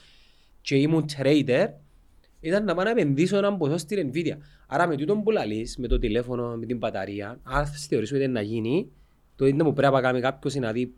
και 0.61 0.77
ήμουν 0.77 1.05
trader, 1.17 1.67
ήταν 2.41 2.64
να 2.64 2.74
πάω 2.74 2.84
να 2.84 2.91
επενδύσω 2.91 3.36
έναν 3.36 3.59
ποσό 3.59 3.76
στην 3.76 4.11
Nvidia. 4.12 4.36
Άρα 4.66 4.86
με 4.86 4.97
τούτον 4.97 5.22
που 5.22 5.30
λαλείς, 5.30 5.76
με 5.76 5.86
το 5.86 5.99
τηλέφωνο, 5.99 6.57
με 6.57 6.66
την 6.66 6.76
μπαταρία, 6.76 7.41
αν 7.43 7.66
θα 7.66 7.72
θεωρήσω 7.72 8.14
ότι 8.14 8.24
είναι 8.24 8.32
να 8.32 8.43
γίνει, 8.43 8.91
το 9.36 9.47
ίδιο 9.47 9.64
που 9.64 9.72
πρέπει 9.72 9.95
να 9.95 10.01
κάνει 10.01 10.20
κάποιος 10.20 10.55
είναι 10.55 10.66
να 10.66 10.72
δει 10.72 10.95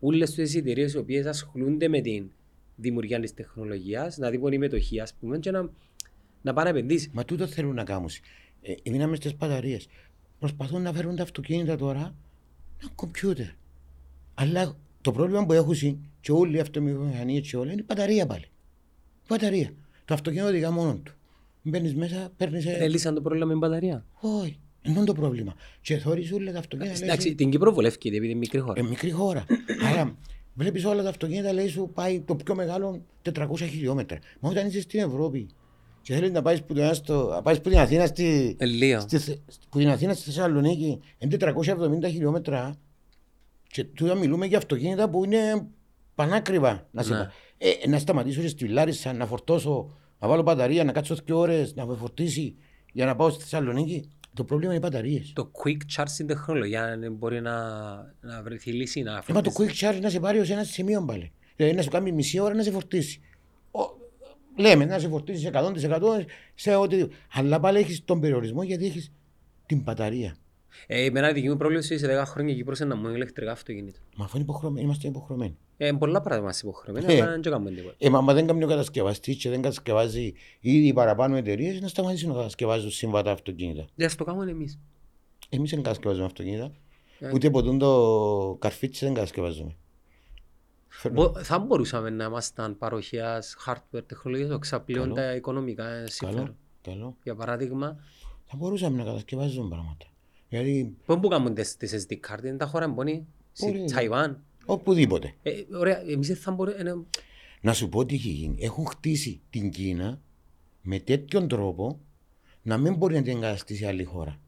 όλες 0.00 0.34
τις 0.34 0.54
εταιρείες 0.56 0.92
οι 0.92 0.98
οποίες 0.98 1.26
ασχολούνται 1.26 1.88
με 1.88 2.00
την 2.00 2.30
δημιουργία 2.76 3.20
της 3.20 3.34
τεχνολογίας, 3.34 4.18
να 4.18 4.30
δει 4.30 4.38
πόνη 4.38 4.58
μετοχή, 4.58 5.00
ας 5.00 5.14
πούμε, 5.14 5.38
και 5.38 5.50
να, 5.50 5.70
να 6.42 6.52
πάει 6.52 6.64
να 6.64 6.70
επενδύσει. 6.70 7.10
Μα 7.12 7.24
τούτο 7.24 7.46
θέλουν 7.46 7.74
να 7.74 7.84
κάνουν. 7.84 8.08
Ε, 8.62 8.90
μείναμε 8.90 9.16
στι 9.16 9.34
μπαταρίε. 9.38 9.78
Προσπαθούν 10.38 10.82
να 10.82 10.92
φέρουν 10.92 11.16
τα 11.16 11.22
αυτοκίνητα 11.22 11.76
τώρα 11.76 12.14
ένα 12.80 12.90
κομπιούτερ. 12.94 13.46
Αλλά 14.34 14.76
το 15.00 15.12
πρόβλημα 15.12 15.46
που 15.46 15.52
έχουν 15.52 15.74
και 16.20 16.32
όλοι 16.32 16.56
οι 16.56 16.60
αυτομηχανίες 16.60 17.48
και 17.48 17.56
όλα 17.56 17.72
είναι 17.72 17.80
η 17.80 17.84
μπαταρία 17.88 18.26
πάλι. 18.26 18.44
Η 18.44 19.26
μπαταρία. 19.28 19.72
Το 20.12 20.18
αυτοκίνητο 20.18 20.48
οδηγά 20.48 20.70
μόνο 20.70 20.94
του. 21.02 21.12
Μπαίνεις 21.62 21.94
μέσα, 21.94 22.32
παίρνεις. 22.36 22.64
Δεν 22.64 22.90
λύσαν 22.90 23.14
το 23.14 23.20
πρόβλημα 23.20 23.46
με 23.46 23.50
την 23.52 23.60
μπαταρία. 23.60 24.04
Όχι. 24.20 24.58
Ενώ 24.82 24.96
είναι 24.96 25.04
το 25.04 25.12
πρόβλημα. 25.12 25.54
Και 25.80 25.96
θεωρεί 25.96 26.32
όλα 26.32 26.52
τα 26.52 26.58
αυτοκίνητα. 26.58 26.98
λέει 26.98 27.08
Εντάξει, 27.08 27.28
σου, 27.28 27.34
την 27.34 27.50
Κύπρο 27.50 27.72
βολεύκεται 27.72 28.16
επειδή 28.16 28.30
είναι 28.30 28.38
μικρή 28.38 28.58
χώρα. 28.58 28.80
Ε, 28.80 28.82
μικρή 28.82 29.10
χώρα. 29.10 29.44
Άρα 29.92 30.16
βλέπεις 30.54 30.84
όλα 30.84 31.02
τα 31.02 31.08
αυτοκίνητα, 31.08 31.52
λέει 31.52 31.68
σου 31.68 31.90
πάει 31.94 32.20
το 32.20 32.34
πιο 32.36 32.54
μεγάλο 32.54 33.02
400 33.32 33.56
χιλιόμετρα. 33.56 34.18
Μα 34.40 34.50
όταν 34.50 34.66
είσαι 34.66 34.80
στην 34.80 35.00
Ευρώπη 35.00 35.46
και 36.02 36.14
θέλεις 36.14 36.30
να 36.30 36.42
πάεις 36.42 36.62
που, 36.62 36.74
το 36.74 36.80
ένας 36.80 36.96
στο- 36.96 37.28
να 37.30 37.42
πάεις 37.42 37.60
που 37.60 37.68
την 37.68 37.78
Αθήνα 37.78 38.06
στη, 38.06 38.56
Ε, 38.58 38.64
Λίγο. 38.66 39.00
στη, 39.00 39.18
Θε- 39.18 39.38
που 39.68 39.78
την 39.78 39.88
Αθήνα 39.88 40.14
στη 40.14 40.24
Θεσσαλονίκη 40.24 41.00
είναι 41.18 41.36
470 41.36 42.08
χιλιόμετρα 42.08 42.74
και 43.66 43.84
τώρα 43.84 44.14
μιλούμε 44.14 44.46
για 44.46 44.58
αυτοκίνητα 44.58 45.10
που 45.10 45.24
είναι 45.24 45.66
πανάκριβα. 46.14 46.88
Να, 46.90 47.02
σε 47.02 47.12
Ναι. 47.12 47.18
πα- 47.18 47.32
ε, 47.58 47.88
να 47.88 47.98
σταματήσω 47.98 48.40
και 48.40 48.48
στη 48.48 48.68
Λάρισα, 48.68 49.12
να 49.12 49.26
φορτώσω, 49.26 49.96
να 50.22 50.28
βάλω 50.28 50.42
μπαταρία, 50.42 50.84
να 50.84 50.92
κάτσω 50.92 51.14
δύο 51.24 51.38
ώρες, 51.38 51.74
να 51.74 51.86
με 51.86 51.96
φορτίσει 51.96 52.56
για 52.92 53.06
να 53.06 53.16
πάω 53.16 53.30
στη 53.30 53.42
Θεσσαλονίκη. 53.42 54.08
Το 54.34 54.44
πρόβλημα 54.44 54.74
είναι 54.74 54.86
οι 54.86 54.88
μπαταρίες. 54.90 55.32
Το 55.34 55.50
quick 55.64 55.96
charging 55.96 56.26
τεχνολογία 56.26 56.84
αν 56.84 57.12
μπορεί 57.12 57.40
να, 57.40 57.52
να 58.20 58.42
βρεθεί 58.42 58.72
λύση. 58.72 59.02
Να 59.02 59.22
Ε, 59.26 59.32
μα 59.32 59.40
το 59.40 59.50
φροντίσει. 59.50 59.80
quick 59.84 59.94
charge 59.94 59.98
να 60.00 60.08
σε 60.10 60.20
πάρει 60.20 60.38
ως 60.38 60.50
ένα 60.50 60.64
σημείο 60.64 61.04
πάλι. 61.04 61.32
Δηλαδή 61.56 61.74
να 61.76 61.82
σου 61.82 61.90
κάνει 61.90 62.12
μισή 62.12 62.38
ώρα 62.40 62.54
να 62.54 62.62
σε 62.62 62.70
φορτίσει. 62.70 63.20
Ο, 63.70 63.80
λέμε 64.56 64.84
να 64.84 64.98
σε 64.98 65.08
φορτίσεις 65.08 65.50
100% 65.52 66.24
σε 66.54 66.74
ό,τι. 66.74 67.06
Αλλά 67.32 67.60
πάλι 67.60 67.78
έχεις 67.78 68.04
τον 68.04 68.20
περιορισμό 68.20 68.62
γιατί 68.62 68.84
έχεις 68.86 69.12
την 69.66 69.80
μπαταρία. 69.82 70.36
Ε, 70.86 71.04
εμένα 71.04 71.30
η 71.30 71.32
δική 71.32 71.48
μου 71.48 71.56
πρόβλημα 71.56 71.82
σε 71.82 71.94
10 71.94 72.24
χρόνια 72.26 72.52
η 72.52 72.56
Κύπρος 72.56 72.78
είναι 72.78 72.88
να 72.88 72.96
μου 73.00 73.06
είναι 73.06 73.14
ηλεκτρικά 73.16 73.52
αυτοκίνητα. 73.52 73.98
Μα 74.16 74.24
αφού 74.24 74.36
είναι 74.36 74.44
υποχρεωμένοι, 74.44 74.84
είμαστε 74.86 75.08
υποχρεωμένοι. 75.08 75.56
Ε, 75.76 75.92
πολλά 75.92 76.20
πράγματα 76.20 76.42
είμαστε 76.44 76.66
υποχρεωμένοι, 76.68 77.06
Ε. 77.14 77.20
αλλά 77.22 77.30
δεν 77.30 77.42
κάνουμε 77.42 77.70
τίποτα. 77.70 77.94
Ε, 77.98 78.10
μα, 78.10 78.20
μα 78.20 78.32
δεν 78.34 78.46
κάνει 78.46 78.64
ο 78.64 78.66
κατασκευαστής 78.66 79.36
και 79.36 79.48
δεν 79.48 79.62
κατασκευάζει 79.62 80.32
ήδη 80.60 80.86
οι 80.86 80.92
παραπάνω 80.92 81.36
εταιρείες 81.36 81.80
να 81.80 81.88
σταματήσουν 81.88 82.28
να 82.28 82.34
κατασκευάζουν 82.36 82.90
συμβατά 82.90 83.30
αυτοκίνητα. 83.30 83.86
Δεν 83.94 84.06
ας 84.06 84.14
το 84.16 84.24
κάνουμε 84.24 84.50
εμείς. 84.50 84.78
Εμείς 85.48 85.70
δεν 85.70 85.82
κατασκευάζουμε 85.82 86.26
αυτοκίνητα. 86.26 86.72
Ε. 87.18 87.30
Ούτε 87.34 87.50
ποτούν 87.50 87.78
το 87.78 88.56
καρφίτσι 88.60 89.04
δεν 89.04 89.14
κατασκευάζουμε. 89.14 89.76
Φέρνουμε. 90.88 91.26
Μπο- 91.28 91.42
Θα 91.42 91.58
μπορούσαμε 91.58 92.10
να 92.10 92.24
ήμασταν 92.24 92.78
παροχέας 92.78 93.56
hardware 93.66 94.02
τεχνολογίας 94.06 94.48
που 94.48 94.54
εξαπλέουν 94.54 95.02
Καλό. 95.14 95.14
τα 95.14 95.34
οικονομικά 95.34 95.84
Καλό, 95.84 96.06
συμφέροντα. 96.08 96.54
καλό. 96.82 97.16
Για 97.22 97.34
παράδειγμα, 97.34 97.96
Θα 98.44 98.56
μπορούσαμε 98.56 98.96
να 98.96 99.04
κατασκευάζουμε 99.04 99.68
πράγματα. 99.68 100.06
Δηλαδή 100.52 100.96
πού 101.04 101.20
που 101.20 101.28
κάνουν 101.28 101.54
τις, 101.54 101.76
τις 101.76 102.06
SD 102.06 102.12
card, 102.12 102.44
είναι 102.44 102.56
τα 102.56 102.66
χώρα 102.66 102.84
εμπονή, 102.84 103.26
στη 103.52 103.66
Μπορεί. 103.66 103.84
Ταϊβάν. 103.84 104.44
οπουδήποτε. 104.64 105.34
Ε, 105.42 105.50
ωραία, 105.78 106.00
εμείς 106.00 106.26
δεν 106.26 106.36
θα 106.36 106.50
μπορούσαμε... 106.52 107.04
Να 107.60 107.72
σου 107.72 107.88
πω 107.88 108.06
τι 108.06 108.14
έχει 108.14 108.28
γίνει. 108.28 108.56
Έχουν 108.60 108.86
χτίσει 108.86 109.40
την 109.50 109.70
Κίνα 109.70 110.20
με 110.82 110.98
τέτοιον 110.98 111.48
τρόπο 111.48 112.00
να 112.62 112.78
μην 112.78 112.94
μπορεί 112.94 113.14
να 113.14 113.22
την 113.22 113.36
εγκαταστήσει 113.36 113.84
άλλη 113.84 114.04
χώρα. 114.04 114.40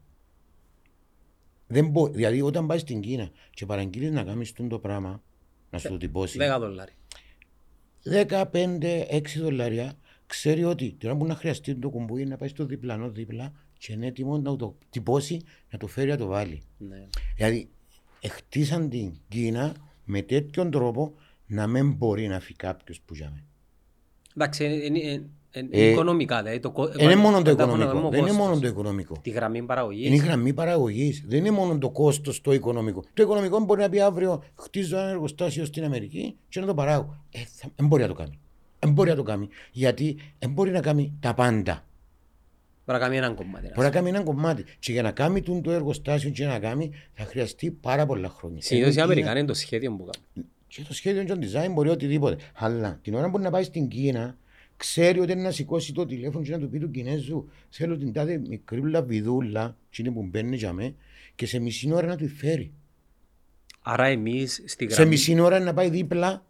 Δεν 1.67 1.87
μπο... 1.87 2.07
Δηλαδή, 2.07 2.41
όταν 2.41 2.67
πάει 2.67 2.77
στην 2.77 3.01
Κίνα 3.01 3.29
και 3.49 3.65
παραγγείλεις 3.65 4.11
να 4.11 4.23
κάνεις 4.23 4.53
το 4.53 4.79
πράγμα, 4.79 5.23
να 5.69 5.77
σου 5.77 5.87
το 5.89 5.97
τυπώσει 5.97 6.37
10 6.55 6.59
δολάρια. 6.59 6.95
15-6 8.51 9.21
δολάρια, 9.39 9.97
ξέρει 10.25 10.63
ότι 10.63 10.95
την 10.99 11.09
ώρα 11.09 11.17
που 11.17 11.25
να 11.25 11.35
χρειαστεί 11.35 11.75
το 11.75 11.89
κουμπούι 11.89 12.25
να 12.25 12.37
πάει 12.37 12.49
στο 12.49 12.65
διπλανό 12.65 13.09
δίπλα 13.09 13.53
και 13.85 13.93
είναι 13.93 14.05
έτοιμο 14.07 14.37
να 14.37 14.55
το 14.55 14.75
τυπώσει, 14.89 15.41
να 15.71 15.77
το 15.79 15.87
φέρει 15.87 16.09
να 16.09 16.17
το 16.17 16.25
βάλει. 16.25 16.61
Ναι. 16.77 17.07
Δηλαδή, 17.35 17.69
χτίσαν 18.29 18.89
την 18.89 19.11
Κίνα 19.29 19.73
με 20.05 20.21
τέτοιον 20.21 20.71
τρόπο 20.71 21.13
να 21.47 21.67
μην 21.67 21.91
μπορεί 21.93 22.27
να 22.27 22.39
φύγει 22.39 22.55
κάποιος 22.57 23.01
που 23.05 23.13
για 23.13 23.29
μένα. 23.33 23.43
Εντάξει, 24.35 24.63
είναι, 24.65 24.73
είναι, 24.73 24.99
είναι, 24.99 25.23
είναι 25.51 25.67
Ε, 25.71 25.89
οικονομικά. 25.89 26.41
Δηλαδή, 26.41 26.59
το, 26.59 26.71
κο- 26.71 26.87
Δεν 26.87 27.03
είναι 27.09 27.15
μόνο 27.15 27.37
το 27.41 27.43
πάντα 27.43 27.63
έχουμε 27.63 27.77
να 27.77 27.83
οικονομικό. 27.83 27.93
κάνουμε 27.93 28.09
Δεν 28.09 28.19
είναι 28.19 28.29
κόστος. 28.29 28.47
μόνο 28.47 28.59
το 28.59 28.67
οικονομικό. 28.67 29.17
Τη 29.21 29.29
γραμμή 29.29 29.63
παραγωγής. 29.63 30.05
Είναι 30.05 30.15
η 30.15 30.19
γραμμή 30.19 30.53
παραγωγής. 30.53 31.23
Δεν 31.27 31.39
είναι 31.39 31.51
μόνο 31.51 31.77
το 31.77 31.89
κόστος 31.89 32.41
το 32.41 32.53
οικονομικό. 32.53 33.03
Το 33.13 33.23
οικονομικό 33.23 33.59
μπορεί 33.59 33.81
να 33.81 33.89
πει 33.89 33.99
αύριο 33.99 34.43
χτίζω 34.59 34.97
ένα 34.97 35.09
εργοστάσιο 35.09 35.65
στην 35.65 35.83
Αμερική 35.83 36.35
και 36.49 36.59
να 36.59 36.65
το 36.65 36.73
παράγω. 36.73 37.23
Ε, 37.31 37.39
θα, 37.39 37.69
δεν 37.75 37.87
μπορεί 37.87 38.01
να 38.01 38.07
το 38.07 38.13
κάνει. 38.13 38.39
Δεν 38.79 38.91
μπορεί 38.93 39.09
να 39.09 39.15
το 39.15 39.23
κάνει. 39.23 39.47
Γιατί 39.71 40.17
δεν 40.39 40.51
μπορεί 40.51 40.71
να 40.71 40.81
κάνει 40.81 41.13
τα 41.19 41.33
πάντα. 41.33 41.85
Μπορεί 42.85 42.99
να 42.99 43.05
κάνει 43.05 43.17
έναν 43.17 43.35
κομμάτι. 43.35 43.67
Μπορεί 43.67 43.87
να 43.87 43.89
κάνει 43.89 44.09
ένα 44.09 44.23
κομμάτι. 44.23 44.63
Και 44.79 44.91
για 44.91 45.01
να 45.01 45.11
κάνει 45.11 45.41
τούτο 45.41 45.61
το 45.61 45.71
εργοστάσιο 45.71 46.29
και 46.29 46.45
να 46.45 46.59
κάνει 46.59 46.91
θα 47.13 47.23
χρειαστεί 47.25 47.71
πάρα 47.71 48.05
πολλά 48.05 48.29
χρόνια. 48.29 48.61
Συνήθως 48.61 48.71
οι 48.71 48.79
Ενώ 48.79 48.89
η 48.89 48.91
Κίνα- 48.91 49.03
Αμερικάνοι 49.03 49.39
είναι 49.39 49.47
το 49.47 49.53
σχέδιο 49.53 49.91
που 49.91 49.97
κάνουν. 49.97 50.49
Και 50.67 50.81
το 50.87 50.93
σχέδιο 50.93 51.23
και 51.23 51.33
το 51.33 51.39
design 51.41 51.71
μπορεί 51.73 51.89
οτιδήποτε. 51.89 52.37
Αλλά 52.53 52.99
την 53.01 53.13
ώρα 53.13 53.29
που 53.29 53.39
να 53.39 53.49
πάει 53.49 53.63
στην 53.63 53.87
Κίνα, 53.87 54.37
ξέρει 54.77 55.19
ότι 55.19 55.31
είναι 55.31 55.41
να 55.41 55.51
σηκώσει 55.51 55.93
το 55.93 56.05
τηλέφωνο 56.05 56.43
και 56.43 56.51
να 56.51 56.59
του 56.59 56.69
πει 56.69 56.79
του 56.79 56.91
Κινέζου 56.91 57.49
θέλω 57.69 57.97
την 57.97 58.13
τάδε 58.13 58.37
μικρή 58.47 58.89
λαβιδούλα, 58.89 59.77
είναι 59.97 60.11
που 60.11 60.23
μπαίνει 60.23 60.55
για 60.55 60.73
με, 60.73 60.95
και 61.35 61.45
σε 61.45 61.59
μισή 61.59 61.91
ώρα 61.93 62.07
να 62.07 62.15
του 62.15 62.27
φέρει. 62.27 62.71
Άρα 63.81 64.05
εμείς 64.05 64.63
στη 64.65 64.89
Σε 64.89 64.95
γραμμή... 64.95 65.09
μισή 65.09 65.39
ώρα 65.39 65.59
να 65.59 65.73
πάει 65.73 65.89
δίπλα 65.89 66.45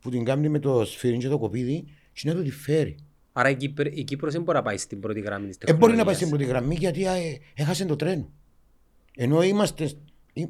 που 0.00 0.10
την 0.10 0.24
κάνει 0.24 0.48
με 0.48 0.58
το 0.58 0.84
σφυρί 0.84 1.16
και 1.16 1.28
το 1.28 1.38
κοπίδι 1.38 1.84
και 2.12 2.28
να 2.28 2.34
του 2.34 2.42
τη 2.42 2.50
φέρει. 2.50 2.96
Άρα 3.38 3.50
η, 3.50 3.56
Κύπρ, 3.56 3.86
η 3.86 4.04
Κύπρος 4.04 4.32
δεν 4.32 4.42
μπορεί 4.42 4.56
να 4.56 4.62
πάει 4.62 4.76
στην 4.76 5.00
πρώτη 5.00 5.20
γραμμή 5.20 5.46
της 5.48 5.56
Δεν 5.58 5.74
Ε, 5.74 5.78
μπορεί 5.78 5.96
να 5.96 6.04
πάει 6.04 6.14
τεχνολογίας. 6.14 6.16
στην 6.16 6.28
πρώτη 6.28 6.44
γραμμή 6.44 6.74
γιατί 6.74 7.06
α, 7.06 7.12
ε, 7.14 7.40
έχασε 7.54 7.84
το 7.84 7.96
τρένο. 7.96 8.30
Ενώ 9.16 9.42
είμαστε. 9.42 9.86
σ- 9.86 9.96
ή- 10.32 10.48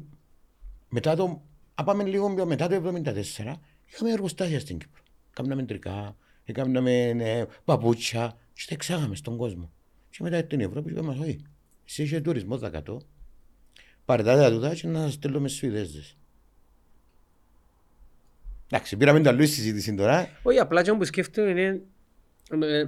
Μετά 0.89 1.15
το. 1.15 1.41
Α, 1.75 1.83
πάμε 1.83 2.03
λίγο 2.03 2.33
πιο 2.33 2.45
μετά 2.45 2.67
το 2.67 2.75
1974, 2.75 3.61
είχαμε 3.85 4.11
εργοστάσια 4.11 4.59
στην 4.59 4.77
Κύπρο. 4.77 5.01
Κάμναμε 5.33 5.63
τρικά, 5.65 6.15
έκαναμε 6.43 7.07
ε, 7.07 7.45
παπούτσια 7.65 8.37
και 8.53 8.63
τα 8.67 8.73
εξάγαμε 8.73 9.15
στον 9.15 9.37
κόσμο. 9.37 9.71
Και 10.09 10.17
μετά 10.21 10.43
την 10.43 10.59
Ευρώπη 10.59 10.91
είπαμε, 10.91 11.11
όχι, 11.21 11.41
εσύ 11.87 12.03
είσαι 12.03 12.21
τουρισμός 12.21 12.59
δακατό, 12.59 13.01
πάρε 14.05 14.23
τα 14.23 14.35
δέα 14.35 14.49
τούτα 14.49 14.73
και 14.75 14.87
να 14.87 15.01
σας 15.01 15.13
στέλνουμε 15.13 15.47
στους 15.47 15.59
Σουηδέζες. 15.59 16.17
Εντάξει, 18.71 18.97
πήραμε 18.97 19.19
τα 19.21 19.29
άλλη 19.29 19.47
συζήτηση 19.47 19.95
τώρα. 19.95 20.29
Όχι, 20.43 20.59
απλά 20.59 20.81
και 20.83 20.93
που 20.93 21.03
σκέφτομαι 21.05 21.49
είναι... 21.49 21.81
ε, 22.51 22.79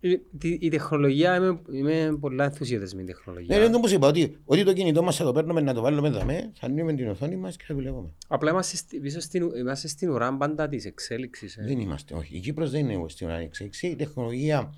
ε, 0.00 0.16
τη- 0.38 0.58
Η 0.60 0.68
τεχνολογία, 0.68 1.36
είμαι, 1.36 1.60
είμαι 1.72 2.16
πολλά 2.20 2.44
ενθουσιώδης 2.44 2.94
με 2.94 2.98
την 2.98 3.06
Ναι, 3.08 3.14
τεχνολογία. 3.14 3.64
είναι 3.64 3.76
όπως 3.76 3.92
είπα, 3.92 4.06
ότι, 4.08 4.36
ότι 4.44 4.64
το 4.64 4.72
κινητό 4.72 5.02
μας 5.02 5.16
θα 5.16 5.24
το 5.24 5.32
παίρνουμε 5.32 5.60
να 5.60 5.74
το 5.74 5.80
βάλουμε 5.80 6.10
δαμέ, 6.10 6.50
θα 6.58 6.66
ανοίγουμε 6.66 6.94
την 6.94 7.08
οθόνη 7.08 7.36
μας 7.36 7.56
και 7.56 7.64
θα 7.66 7.74
δουλεύουμε. 7.74 8.08
Απλά 8.28 8.50
είμαστε, 8.50 8.76
στη- 8.76 9.00
πίσω 9.00 9.20
στην, 9.20 9.50
είμαστε 9.58 9.88
στην 9.88 10.10
ουρά 10.10 10.36
πάντα 10.36 10.68
της 10.68 10.84
εξέλιξης. 10.84 11.56
ε. 11.56 11.64
Δεν 11.66 11.78
είμαστε, 11.80 12.14
όχι. 12.14 12.36
Η 12.36 12.40
Κύπρος 12.40 12.70
δεν 12.70 12.88
είναι 12.88 13.08
στην 13.08 13.26
ώρα 13.26 13.36
εξέλιξης. 13.36 13.90
Η 13.90 13.96
τεχνολογία 13.96 14.74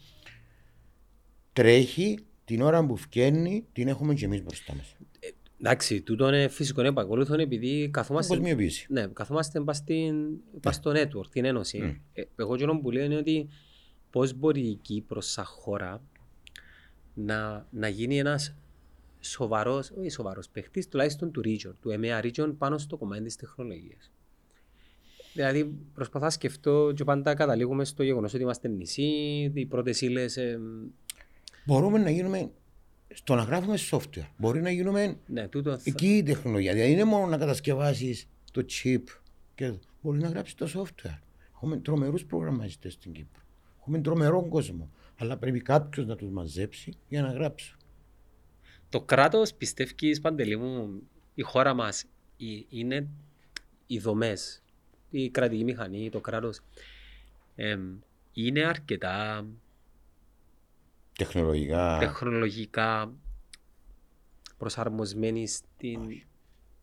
τρέχει 1.52 2.18
την 2.44 2.60
ώρα 2.62 2.86
που 2.86 2.96
βγαίνει, 2.96 3.64
την 3.72 3.88
έχουμε 3.88 4.14
και 4.14 4.24
εμείς 4.24 4.42
μπροστά 4.42 4.74
μας. 4.74 4.96
Εντάξει, 5.60 6.02
τούτο 6.02 6.28
είναι 6.28 6.48
φυσικό 6.48 6.82
επακολούθο 6.82 7.34
επειδή 7.34 7.88
καθόμαστε... 7.92 8.34
Παγκοσμιοποίηση. 8.34 8.86
Ναι, 8.90 9.06
καθόμαστε 9.06 9.60
πας, 9.60 9.76
στην, 9.76 10.14
πας 10.60 10.74
στο 10.74 10.90
network, 10.90 11.26
την 11.30 11.44
ένωση. 11.44 12.00
Ε, 12.12 12.22
εγώ 12.36 12.56
και 12.56 12.66
που 12.82 12.90
λέω 12.90 13.04
είναι 13.04 13.16
ότι 13.16 13.48
πώς 14.10 14.32
μπορεί 14.32 14.60
η 14.60 14.74
Κύπρος 14.74 15.30
σαν 15.30 15.44
χώρα 15.44 16.02
να, 17.14 17.66
να 17.70 17.88
γίνει 17.88 18.18
ένας 18.18 18.54
σοβαρός, 19.20 19.90
όχι 19.90 20.08
σοβαρός 20.08 20.48
παίχτης, 20.48 20.88
τουλάχιστον 20.88 21.30
του 21.30 21.40
region, 21.44 21.72
του 21.80 21.98
EMEA 22.00 22.24
region 22.24 22.54
πάνω 22.58 22.78
στο 22.78 22.96
κομμάτι 22.96 23.22
της 23.22 23.36
τεχνολογίας. 23.36 24.12
Δηλαδή 25.32 25.64
προσπαθώ 25.94 26.24
να 26.24 26.30
σκεφτώ 26.30 26.92
και 26.94 27.04
πάντα 27.04 27.34
καταλήγουμε 27.34 27.84
στο 27.84 28.02
γεγονός 28.02 28.34
ότι 28.34 28.42
είμαστε 28.42 28.68
νησί, 28.68 29.02
οι 29.54 29.66
πρώτες 29.66 30.00
ύλες... 30.00 30.36
Ε, 30.36 30.60
Μπορούμε 31.66 31.98
να 31.98 32.10
γίνουμε 32.10 32.50
στο 33.14 33.34
να 33.34 33.42
γράφουμε 33.42 33.78
software. 33.90 34.26
Μπορεί 34.36 34.60
να 34.60 34.70
γίνουμε 34.70 35.16
ναι, 35.26 35.48
τούτο 35.48 35.76
θα... 35.76 35.82
εκεί 35.84 36.16
η 36.16 36.22
τεχνολογία. 36.22 36.72
Δηλαδή 36.72 36.90
δεν 36.90 37.00
είναι 37.00 37.10
μόνο 37.10 37.26
να 37.26 37.38
κατασκευάσεις 37.38 38.28
το 38.52 38.64
chip. 38.68 39.02
Και... 39.54 39.74
Μπορεί 40.02 40.18
να 40.18 40.28
γράψεις 40.28 40.54
το 40.54 40.68
software. 40.74 41.18
Έχουμε 41.54 41.76
τρομερούς 41.76 42.24
προγραμματιστές 42.24 42.92
στην 42.92 43.12
Κύπρο. 43.12 43.42
Έχουμε 43.80 44.00
τρομερό 44.00 44.48
κόσμο. 44.48 44.90
Αλλά 45.18 45.36
πρέπει 45.36 45.60
κάποιος 45.60 46.06
να 46.06 46.16
τους 46.16 46.30
μαζέψει 46.30 46.92
για 47.08 47.22
να 47.22 47.32
γράψει. 47.32 47.74
Το 48.88 49.00
κράτος 49.00 49.54
πιστεύεις 49.54 50.20
Παντελή 50.20 50.56
μου, 50.56 51.02
η 51.34 51.42
χώρα 51.42 51.74
μας 51.74 52.04
η- 52.36 52.66
είναι 52.68 53.08
οι 53.86 53.98
δομές, 53.98 54.62
η 55.10 55.30
κρατική 55.30 55.64
μηχανή, 55.64 56.10
το 56.10 56.20
κράτος 56.20 56.60
εμ, 57.54 57.98
είναι 58.32 58.64
αρκετά 58.64 59.46
Τεχνολογικά. 61.18 61.96
τεχνολογικά 62.00 63.12
προσαρμοσμένοι 64.58 65.46
στην... 65.46 66.00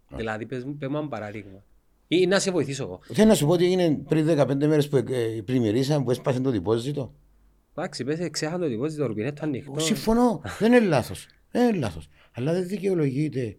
Δηλαδή, 0.10 0.46
πες 0.46 0.64
μου, 0.64 0.76
πες 0.78 0.90
μου 0.90 0.98
ένα 0.98 1.08
παράδειγμα. 1.08 1.64
Ή 2.08 2.28
να 2.28 2.40
σε 2.40 2.52
βοηθήσω 2.52 2.84
εγώ. 2.84 3.00
Θέλω 3.04 3.28
να 3.28 3.36
σου 3.36 3.46
πω 3.46 3.52
ότι 3.52 3.72
είναι 3.72 3.92
πριν 4.08 4.28
15 4.40 4.56
μέρες 4.56 4.88
που 4.88 4.96
ε, 4.96 5.42
πλημμυρίσαν 5.46 6.04
που 6.04 6.12
έσπασε 6.12 6.40
το 6.40 6.50
διπόζιτο. 6.50 7.14
Εντάξει, 7.76 8.04
πες, 8.04 8.30
ξέχαν 8.32 8.60
το 8.60 8.68
τυπώση, 8.68 8.98
το 8.98 9.06
ρουμπινέτ 9.06 9.40
το 9.40 9.46
ανοιχτό. 9.46 9.80
Συμφωνώ. 9.80 10.42
δεν 10.60 10.74
είναι 10.74 10.86
λάθος. 10.86 11.28
Δεν 11.52 11.68
είναι 11.68 11.78
λάθος. 11.78 12.08
Αλλά 12.32 12.54
δεν 12.54 12.68
δικαιολογείται 12.68 13.58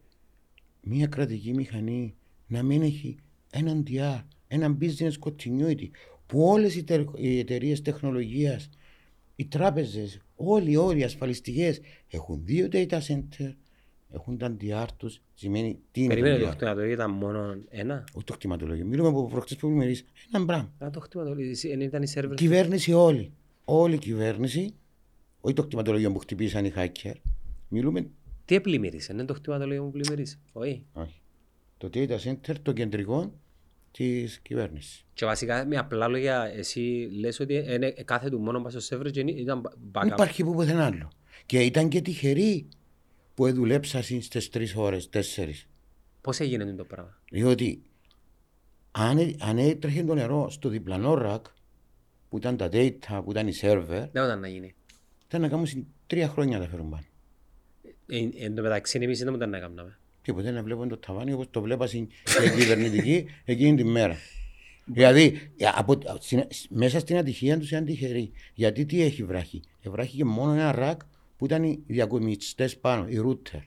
μια 0.80 1.06
κρατική 1.06 1.54
μηχανή 1.54 2.14
να 2.46 2.62
μην 2.62 2.82
έχει 2.82 3.16
έναν 3.50 3.84
DR, 3.86 4.22
έναν 4.48 4.78
business 4.80 5.12
continuity 5.28 5.88
που 6.26 6.42
όλες 6.42 6.74
οι, 6.74 6.84
τε- 6.84 7.08
οι 7.14 7.38
εταιρείες 7.38 7.82
τεχνολογίας, 7.82 8.68
οι 9.36 9.46
τράπεζες, 9.46 10.20
όλοι, 10.36 10.76
όλοι 10.76 11.00
οι 11.00 11.04
ασφαλιστικές 11.04 11.80
έχουν 12.08 12.40
δύο 12.44 12.68
data 12.72 12.98
center, 13.00 13.54
έχουν 14.12 14.38
τα 14.38 14.56
DR 14.60 14.86
τους. 14.96 15.20
Σημαίνει 15.34 15.78
τι 15.90 16.00
είναι 16.00 16.08
Περίμενε 16.08 16.38
το 16.38 16.44
το 16.44 16.50
DR. 16.50 16.54
χτυματολόγιο 16.54 16.92
ήταν 16.94 17.10
μόνο 17.10 17.56
ένα; 17.68 18.04
Όχι 18.12 18.24
το 18.24 18.32
κτηματολόγιο. 18.32 18.84
Μιλούμε 18.84 19.08
από 19.08 19.26
προχτές 19.26 19.56
που 19.56 19.66
πλημμυρίσαν. 19.66 20.06
Έναν 20.32 20.46
πράγμα. 20.46 20.72
Α, 20.78 20.90
το 20.90 21.00
χτυματολόγιο, 21.00 21.50
εσύ, 21.50 21.68
ήταν 21.68 22.02
η 22.02 22.06
σερβερ. 22.06 22.36
Κυβέρνηση 22.36 22.92
όλη. 22.92 23.32
Όλη 23.64 23.94
η 23.94 23.98
κυβέρνηση, 23.98 24.74
όχι 25.40 25.54
το 25.54 25.64
κτηματολόγιο 25.64 26.12
που 26.12 26.18
χτυπήσαν 26.18 26.64
οι 26.64 26.72
hacker. 26.76 27.12
Μιλούμε 27.68 28.06
Τι 28.44 28.54
επλημμύρισε, 28.54 29.12
είναι 29.12 29.24
το 29.24 29.34
χτυματολόγιο 29.34 29.84
που 29.84 29.90
πλημμύρισε. 29.90 30.38
Όχι; 30.52 30.84
Όχι. 30.92 31.20
Το 31.78 31.90
data 31.94 32.16
center, 32.18 32.54
το 32.62 32.72
κεντρικό 32.72 33.32
της 33.96 34.38
κυβέρνησης. 34.38 35.04
Και 35.14 35.24
βασικά 35.24 35.66
με 35.66 35.76
απλά 35.76 36.08
λόγια 36.08 36.52
εσύ 36.56 37.08
λες 37.18 37.40
ότι 37.40 37.54
είναι, 37.54 37.90
κάθε 37.90 38.28
του 38.30 38.38
μόνο 38.40 38.60
πας 38.62 38.72
στο 38.72 38.80
σερβερ 38.80 39.10
και 39.10 39.20
ήταν 39.20 39.62
Δεν 39.62 39.72
backup. 39.92 40.06
υπάρχει 40.06 40.44
που 40.44 40.52
πουθενά 40.52 40.84
άλλο. 40.84 41.10
Και 41.46 41.60
ήταν 41.60 41.88
και 41.88 42.00
τυχεροί 42.00 42.68
που 43.34 43.52
δουλέψαν 43.52 44.02
στις 44.02 44.48
τρεις 44.48 44.74
ώρες, 44.76 45.08
τέσσερις. 45.08 45.66
Πώς 46.20 46.40
έγινε 46.40 46.72
το 46.72 46.84
πράγμα; 46.84 47.18
Διότι 47.30 47.82
αν, 48.90 49.18
έ- 49.18 49.36
αν 49.42 49.58
έτρεχε 49.58 50.04
το 50.04 50.14
νερό 50.14 50.50
στο 50.50 50.68
διπλανό 50.68 51.14
ρακ, 51.14 51.44
που 52.28 52.36
ήταν 52.36 52.56
τα 52.56 52.68
data, 52.72 53.20
που 53.24 53.30
ήταν 53.30 53.48
οι 53.48 53.52
server, 53.60 53.86
Δεν 54.12 54.24
ήταν 54.24 54.40
να 54.40 54.48
γίνει. 54.48 54.74
ήταν 55.26 55.40
να 55.40 55.48
κάνουν 55.48 55.66
συν 55.66 55.84
τρία 56.06 56.28
χρόνια 56.28 56.58
να 56.58 56.64
τα 56.64 56.70
φέρουν 56.70 56.90
πάνω. 56.90 57.04
Ε, 58.06 58.44
εν 58.44 58.54
τω 58.54 58.62
μεταξύ 58.62 58.98
εμείς 59.02 59.18
δεν 59.24 59.34
ήταν 59.34 59.50
να 59.50 59.58
κάνουμε. 59.58 59.98
Και 60.26 60.32
ποτέ 60.32 60.50
να 60.50 60.62
βλέπουν 60.62 60.88
το 60.88 60.96
ταβάνι 60.96 61.32
όπως 61.32 61.46
το 61.50 61.60
βλέπα 61.60 61.86
στην 61.86 62.08
στην 62.24 62.58
κυβερνητική 62.58 63.24
εκείνη 63.44 63.76
τη 63.76 63.84
μέρα. 63.84 64.16
Δηλαδή, 64.84 65.50
ε, 65.56 65.66
από, 65.74 65.98
στην- 66.20 66.46
μέσα 66.68 66.98
στην 66.98 67.16
ατυχία 67.16 67.58
τους 67.58 67.68
ήταν 67.70 67.84
τυχεροί. 67.84 68.30
Γιατί 68.54 68.84
τι 68.86 69.02
έχει 69.02 69.24
βράχει; 69.24 69.60
Ευράχηκε 69.82 70.24
μόνο 70.24 70.52
ένα 70.52 70.72
ρακ 70.72 71.00
που 71.36 71.44
ήταν 71.44 71.62
οι 71.64 71.82
διακομιστές 71.86 72.76
πάνω, 72.76 73.06
οι 73.08 73.20
router. 73.26 73.60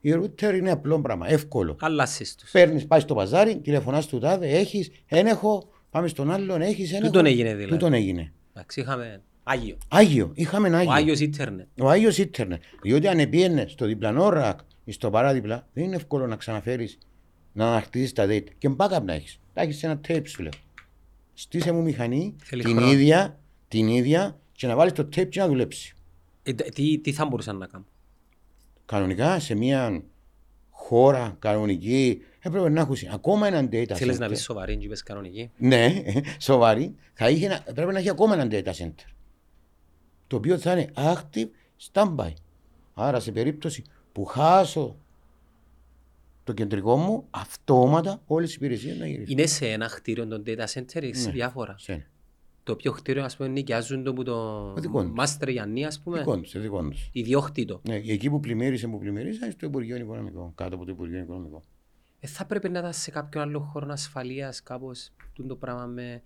Η 0.00 0.12
router 0.14 0.54
είναι 0.54 0.70
απλό 0.70 1.00
πράγμα, 1.00 1.28
εύκολο. 1.28 1.76
Αλλάσεις 1.80 2.34
τους. 2.34 2.50
Παίρνεις, 2.50 2.86
πάει 2.86 3.00
στο 3.00 3.14
παζάρι, 3.14 3.56
τηλεφωνάς 3.60 4.06
του 4.06 4.18
τάδε, 4.18 4.48
έχεις, 4.48 4.90
ένεχο, 5.06 5.68
πάμε 5.90 6.08
στον 6.08 6.30
άλλον, 6.30 6.60
έχεις 6.62 6.90
ένεχο. 6.92 7.06
Τούτον 7.06 7.26
έγινε 7.26 7.54
δηλαδή. 7.54 7.70
Τούτον 7.72 7.92
έγινε. 7.92 8.32
Εντάξει, 8.52 8.80
είχαμε 8.80 9.22
Άγιο. 9.42 9.76
Άγιο, 9.88 10.32
είχαμε 10.34 10.68
ένα 10.68 10.76
Ο 10.76 10.80
Άγιος. 10.80 10.96
Άγιος 10.96 11.20
Ίντερνετ. 11.20 11.66
Ο 11.80 11.88
Άγιος 11.88 12.18
Ίντερνετ. 12.18 12.62
Διότι 12.82 13.08
αν 13.08 13.28
πήγαινε 13.28 13.66
στο 13.68 13.86
διπλανό 13.86 14.28
ρακ 14.28 14.58
ή 14.60 14.64
στο 14.86 15.10
παράδειπλα, 15.10 15.68
δεν 15.72 15.84
είναι 15.84 15.96
εύκολο 15.96 16.26
να 16.26 16.36
ξαναφέρεις 16.36 16.98
να 17.52 17.66
ανακτήσει 17.70 18.14
τα 18.14 18.24
data. 18.28 18.44
Και 18.58 18.70
backup 18.76 19.02
να 19.04 19.12
έχεις. 19.12 19.40
Τα 19.52 19.62
έχεις 19.62 19.78
σε 19.78 19.86
ένα 19.86 20.00
tape 20.08 20.22
σου 20.26 20.42
λέω. 20.42 20.50
Στήσε 21.34 21.72
μου 21.72 21.82
μηχανή 21.82 22.36
Θέλει 22.44 22.62
την 22.62 22.76
χρόνο. 22.76 22.92
ίδια, 22.92 23.40
την 23.68 23.88
ίδια 23.88 24.38
και 24.52 24.66
να 24.66 24.76
βάλεις 24.76 24.92
το 24.92 25.02
tape 25.02 25.28
και 25.28 25.40
να 25.40 25.46
δουλέψεις. 25.48 25.94
Ε, 26.42 26.52
τε- 26.52 26.72
τι, 26.74 26.98
τι 26.98 27.12
θα 27.12 27.26
μπορούσαν 27.26 27.56
να 27.56 27.66
κάνουν; 27.66 27.86
Κανονικά 28.86 29.38
σε 29.40 29.54
μια 29.54 30.02
χώρα 30.70 31.36
κανονική 31.38 32.22
έπρεπε 32.40 32.68
να 32.68 32.80
έχουν 32.80 32.96
ακόμα 33.12 33.46
έναν 33.46 33.66
data 33.72 33.92
Θέλεις 33.94 34.16
center. 34.16 34.18
να 34.20 34.28
πεις 34.28 34.42
σοβαρή 34.42 34.76
και 34.76 34.84
είπες 34.84 35.02
κανονική; 35.02 35.50
Ναι, 35.56 36.02
σοβαρή. 36.38 36.94
Θα 37.14 37.30
είχε, 37.30 37.46
ένα- 37.46 37.64
πρέπει 37.74 37.92
να 37.92 37.98
έχει 37.98 38.10
ακόμα 38.10 38.34
έναν 38.34 38.48
data 38.52 38.72
center. 38.72 39.10
Το 40.26 40.36
οποίο 40.36 40.58
θα 40.58 40.72
είναι 40.72 40.90
active 40.94 41.48
standby. 41.92 42.32
Άρα 42.94 43.20
σε 43.20 43.32
περίπτωση 43.32 43.84
που 44.12 44.24
χάσω 44.24 44.96
το 46.44 46.52
κεντρικό 46.52 46.96
μου, 46.96 47.26
αυτόματα 47.30 48.22
όλες 48.26 48.52
οι 48.52 48.54
υπηρεσίες 48.56 48.98
να 48.98 49.06
γυρίσουν. 49.06 49.38
Είναι 49.38 49.46
σε 49.46 49.66
ένα 49.68 49.86
κτίριο 49.86 50.26
των 50.26 50.42
data 50.46 50.64
center 50.74 51.02
ή 51.02 51.12
σε 51.14 51.26
Ναι. 51.26 51.32
διάφορα. 51.32 51.74
Σε 51.78 52.06
Το 52.62 52.72
οποίο 52.72 52.92
κτίριο 52.92 53.24
ας 53.24 53.36
πούμε 53.36 53.48
νοικιάζουν 53.48 54.02
το 54.04 54.12
που 54.12 54.22
το 54.22 54.72
δικός 54.74 55.02
τους. 55.04 55.12
Μάστερ 55.14 55.48
Γιάννη 55.48 55.84
ας 55.84 56.00
πούμε. 56.00 56.18
δικός 56.18 56.38
τους, 56.40 56.48
σε 56.48 56.58
δικός 56.58 56.88
τους. 56.90 57.08
Ιδιόκτητο. 57.12 57.80
Ναι, 57.88 57.94
εκεί 57.94 58.30
που 58.30 58.40
πλημμύρισε, 58.40 58.88
που 58.88 58.98
πλημμύρισε, 58.98 59.50
στο 59.50 59.66
Υπουργείο 59.66 59.96
Οικονομικό. 59.96 60.52
Κάτω 60.54 60.74
από 60.74 60.84
το 60.84 60.90
Υπουργείο 60.90 61.18
Οικονομικό. 61.18 61.62
Ε, 62.20 62.26
θα 62.26 62.44
πρέπει 62.46 62.68
να 62.68 62.78
ήταν 62.78 62.92
σε 62.92 63.10
κάποιο 63.10 63.40
άλλο 63.40 63.60
χώρο 63.60 63.86
ασφαλείας 63.90 64.62
κάπως 64.62 65.10
τούτο 65.32 65.48
το 65.48 65.56
πράγμα 65.56 65.86
με... 65.86 66.22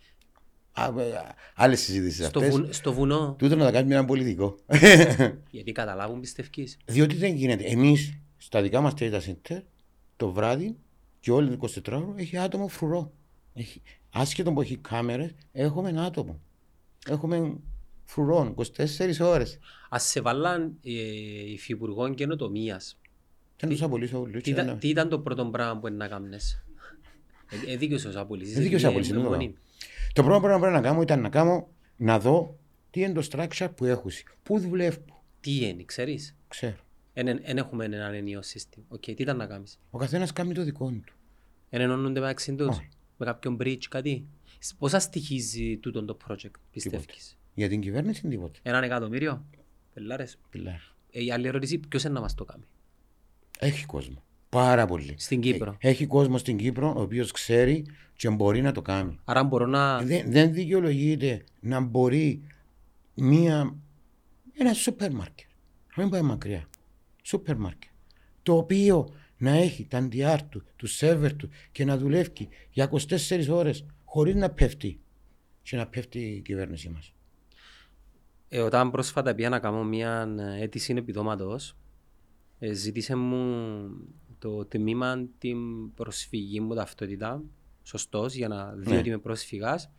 Άλλες 1.55 1.81
συζητήσεις 1.81 2.27
Στο, 2.27 2.39
αυτές. 2.39 2.55
βουν- 2.57 2.73
στο 2.73 2.93
βουνό. 2.93 3.35
Τούτο 3.39 3.57
να 3.57 3.65
τα 3.65 3.71
κάνουμε 3.73 3.95
έναν 3.95 4.07
πολιτικό. 4.07 4.57
Γιατί 5.51 5.73
καταλάβουν 5.73 6.21
πιστεύεις. 6.21 6.77
Διότι 6.85 7.17
δεν 7.17 7.35
γίνεται. 7.35 7.65
Εμείς 7.65 8.19
στα 8.37 8.63
δικά 8.63 8.81
μας 8.81 8.93
data 8.99 9.21
center 9.21 9.61
το 10.17 10.31
βράδυ 10.33 10.77
και 11.21 11.31
όλη 11.31 11.47
το 11.49 11.53
24 11.53 11.93
ώρο 12.03 12.15
έχει 12.17 12.37
άτομο 12.39 12.69
φρουρό. 12.69 13.13
Έχει, 13.55 13.83
άσχετο 14.11 14.53
που 14.53 14.61
έχει 14.61 14.77
κάμερες, 14.77 15.31
έχουμε 15.53 15.89
ένα 15.89 16.03
άτομο. 16.05 16.41
Έχουμε 17.09 17.57
φρουρών 18.05 18.55
24 18.55 19.21
ώρες. 19.21 19.59
Ας 19.89 20.03
σε 20.05 20.21
βάλαν 20.21 20.77
ε, 20.85 20.91
υφυπουργών 21.53 22.15
καινοτομίας. 22.15 22.99
Δεν 23.61 23.71
τους 23.71 23.83
απολύσω 23.83 24.21
όλου. 24.21 24.41
Τι, 24.41 24.51
ήταν- 24.51 24.79
τι 24.79 24.89
ήταν 24.89 25.09
το 25.09 25.19
πρώτο 25.19 25.47
πράγμα 25.47 25.81
που 25.81 25.87
είναι 25.87 25.97
να 25.97 26.09
κάνεις; 26.09 26.65
Ε, 27.67 27.73
ε, 27.73 27.77
δικαιούσαι 27.77 28.17
απολύσεις. 28.17 28.57
Ε, 28.57 28.61
δικαιούσαι, 28.61 28.87
απολύσεις, 28.87 29.15
Το 30.17 30.23
πρώτο 30.23 30.41
πράγμα 30.41 30.55
που 30.57 30.61
πρέπει 30.61 30.77
να 30.77 30.89
κάνω 30.89 31.03
ήταν 31.03 31.21
να 31.21 31.29
κάνω 31.29 31.69
να 31.97 32.19
δω 32.19 32.59
τι 32.91 33.01
είναι 33.01 33.13
το 33.13 33.29
structure 33.31 33.69
που 33.77 33.85
έχω. 33.85 34.09
Πού 34.43 34.59
δουλεύω. 34.59 35.23
Τι 35.41 35.67
είναι, 35.67 35.85
ξέρεις; 35.85 36.37
Ξέρω. 36.49 36.77
Δεν 37.13 37.41
έχουμε 37.45 37.85
έναν 37.85 38.15
ενιαίο 38.15 38.43
σύστημα. 38.43 38.85
Οκ, 38.89 39.01
τι 39.01 39.11
ήταν 39.13 39.37
να 39.37 39.47
κάνεις; 39.47 39.79
Ο 39.91 39.99
καθένας 39.99 40.33
κάνει 40.33 40.55
το 40.55 40.63
δικό 40.63 40.91
του. 40.91 41.15
Εν 41.71 41.81
ενώνονται 41.81 42.21
μεταξύ 42.21 42.55
τους; 42.55 42.67
Όχι. 42.67 42.89
Με 43.17 43.27
κάποιον 43.27 43.57
bridge 43.61 43.85
κάτι; 43.89 44.27
Πόσα 44.79 44.99
στοιχίζει 44.99 45.77
τούτο 45.77 46.05
το 46.05 46.17
project, 46.29 46.51
πιστεύεις; 46.71 47.39
Για 47.55 47.69
την 47.69 47.81
κυβέρνηση 47.81 48.29
τίποτα. 48.29 48.59
Έναν 48.63 48.83
εκατομμύριο; 48.83 49.45
Πελάρες. 49.95 50.39
Πιλάρ. 50.51 50.81
Ε, 51.11 51.25
η 51.25 51.33
άλλη 51.33 51.47
ερώτηση, 51.47 51.79
ποιος 51.79 52.05
είναι 52.05 52.13
να 52.13 52.21
μας 52.21 52.35
το 52.35 52.45
κάνει; 52.45 52.65
Έχει 53.59 53.87
κόσμο. 53.87 54.23
Πάρα 54.57 54.87
πολύ. 54.87 55.15
Στην 55.19 55.41
Κύπρο. 55.41 55.77
Ε, 55.81 55.89
Έχει 55.89 56.07
κόσμο 56.07 56.39
στην 56.39 56.57
Κύπρο 56.57 56.95
ο 56.97 57.01
οποίος 57.01 57.31
ξέρει 57.31 57.87
και 58.17 58.31
μπορεί 58.31 58.63
να 58.63 58.73
το 58.73 58.83
κάνει. 58.83 59.19
Άρα 59.25 59.45
μπορώ 59.45 59.67
να... 59.67 60.03
Δεν, 60.03 60.31
δεν 60.31 60.53
δικαιολογείται 60.53 61.45
να 61.61 61.81
μπορεί 61.81 62.43
μία, 63.15 63.75
ένα 64.53 64.73
σούπερ 64.73 65.13
μάρκετ, 65.13 65.49
να 65.97 66.03
μην 66.03 66.13
πάει 66.13 66.23
μακριά, 66.23 66.69
σούπερ 67.23 67.57
μάρκετ, 67.57 67.91
το 68.43 68.57
οποίο 68.57 69.09
να 69.37 69.51
έχει 69.51 69.87
τα 69.87 69.99
αντιάρ 69.99 70.43
του, 70.43 70.65
του 70.77 70.87
σερβερ 70.87 71.37
του 71.37 71.49
και 71.73 71.85
να 71.85 71.99
δουλεύει 71.99 72.49
για 72.71 72.91
24 72.91 73.47
ώρες 73.51 73.87
χωρίς 74.05 74.35
να 74.35 74.51
πέφτει 74.51 75.01
και 75.63 75.77
να 75.77 75.87
πέφτει 75.87 76.19
η 76.19 76.41
κυβέρνησή 76.41 76.89
μας. 76.89 77.13
Ε, 78.49 78.61
όταν 78.61 78.91
πρόσφατα 78.91 79.35
πήγα 79.35 79.49
να 79.49 79.59
κάνω 79.59 79.85
μια 79.85 80.29
αίτηση 80.61 80.95
επιδόματος, 80.97 81.77
ε, 82.59 82.73
ζήτησε 82.73 83.15
μου 83.15 83.89
το 84.39 84.65
τμήμα 84.65 85.27
την 85.39 85.59
προσφυγή 85.95 86.61
μου 86.61 86.75
ταυτότητα, 86.75 87.43
σωστός, 87.83 88.35
για 88.35 88.49
να 88.49 88.73
δει 88.73 88.91
Ναι. 88.91 88.99
ότι 88.99 89.09
είμαι 89.09 89.19
πρόσφυγας. 89.19 89.91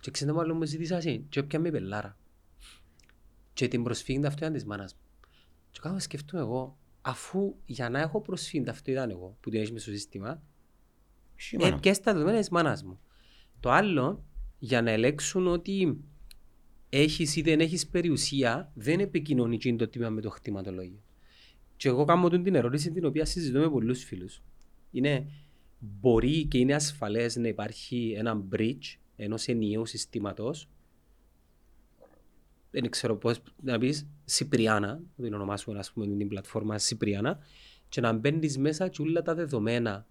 Και 0.00 0.10
ξέρετε 0.10 0.36
μάλλον 0.36 0.56
μου 0.56 0.64
ζήτησα 0.64 0.96
εσύ, 0.96 1.26
και 1.28 1.40
έπια 1.40 1.58
με 1.60 1.70
πελάρα. 1.70 2.18
Και 3.52 3.68
την 3.68 3.82
προσφυγή 3.82 4.20
ταυτότητα 4.20 4.50
της 4.50 4.64
μάνας 4.64 4.94
μου. 4.94 5.00
Και 5.70 5.78
κάνω 5.82 5.94
να 5.94 6.00
σκεφτούμε 6.00 6.42
εγώ, 6.42 6.78
αφού 7.02 7.56
για 7.66 7.90
να 7.90 8.00
έχω 8.00 8.20
προσφυγή 8.20 8.64
ταυτότητα 8.64 9.06
εγώ, 9.10 9.36
που 9.40 9.50
την 9.50 9.58
έχεις 9.58 9.72
μες 9.72 9.82
στο 9.82 9.90
σύστημα, 9.90 10.42
Σήμερα. 11.36 11.76
ε, 11.76 11.78
ποιες 11.80 12.00
τα 12.00 12.12
δεδομένα 12.12 12.38
της 12.38 12.48
μάνας 12.48 12.82
μου. 12.82 13.00
Το 13.60 13.70
άλλο, 13.70 14.24
για 14.58 14.82
να 14.82 14.90
ελέγξουν 14.90 15.46
ότι 15.46 16.00
έχεις 16.88 17.36
ή 17.36 17.42
δεν 17.42 17.60
έχεις 17.60 17.86
περιουσία, 17.88 18.70
δεν 18.74 19.00
επικοινωνεί 19.00 19.54
εκείνο 19.54 19.76
το 19.76 19.88
τμήμα 19.88 20.10
με 20.10 20.20
το 20.20 20.30
χτιματολόγιο. 20.30 21.02
Και 21.78 21.88
εγώ 21.88 22.04
κάνω 22.04 22.28
την 22.28 22.54
ερώτηση 22.54 22.92
την 22.92 23.04
οποία 23.04 23.24
συζητώ 23.24 23.58
με 23.58 23.70
πολλούς 23.70 24.04
φίλους. 24.04 24.42
Είναι, 24.90 25.26
μπορεί 25.78 26.44
και 26.44 26.58
είναι 26.58 26.74
ασφαλές 26.74 27.36
να 27.36 27.48
υπάρχει 27.48 28.14
ένα 28.16 28.44
bridge 28.52 28.96
ενός 29.16 29.46
ενιαίου 29.46 29.86
συστήματος 29.86 30.68
δεν 32.70 32.90
ξέρω 32.90 33.16
πώς 33.16 33.42
να 33.62 33.78
πεις 33.78 34.06
Σιπριάνα, 34.24 35.00
να 35.16 35.24
την 35.24 35.34
ονομάσουμε 35.34 35.78
ας 35.78 35.92
πούμε 35.92 36.06
την 36.06 36.28
πλατφόρμα 36.28 36.78
Σιπριάνα 36.78 37.38
και 37.88 38.00
να 38.00 38.12
μπαίνεις 38.12 38.58
μέσα 38.58 38.88
και 38.88 39.02
όλα 39.02 39.22
τα 39.22 39.34
δεδομένα 39.34 40.06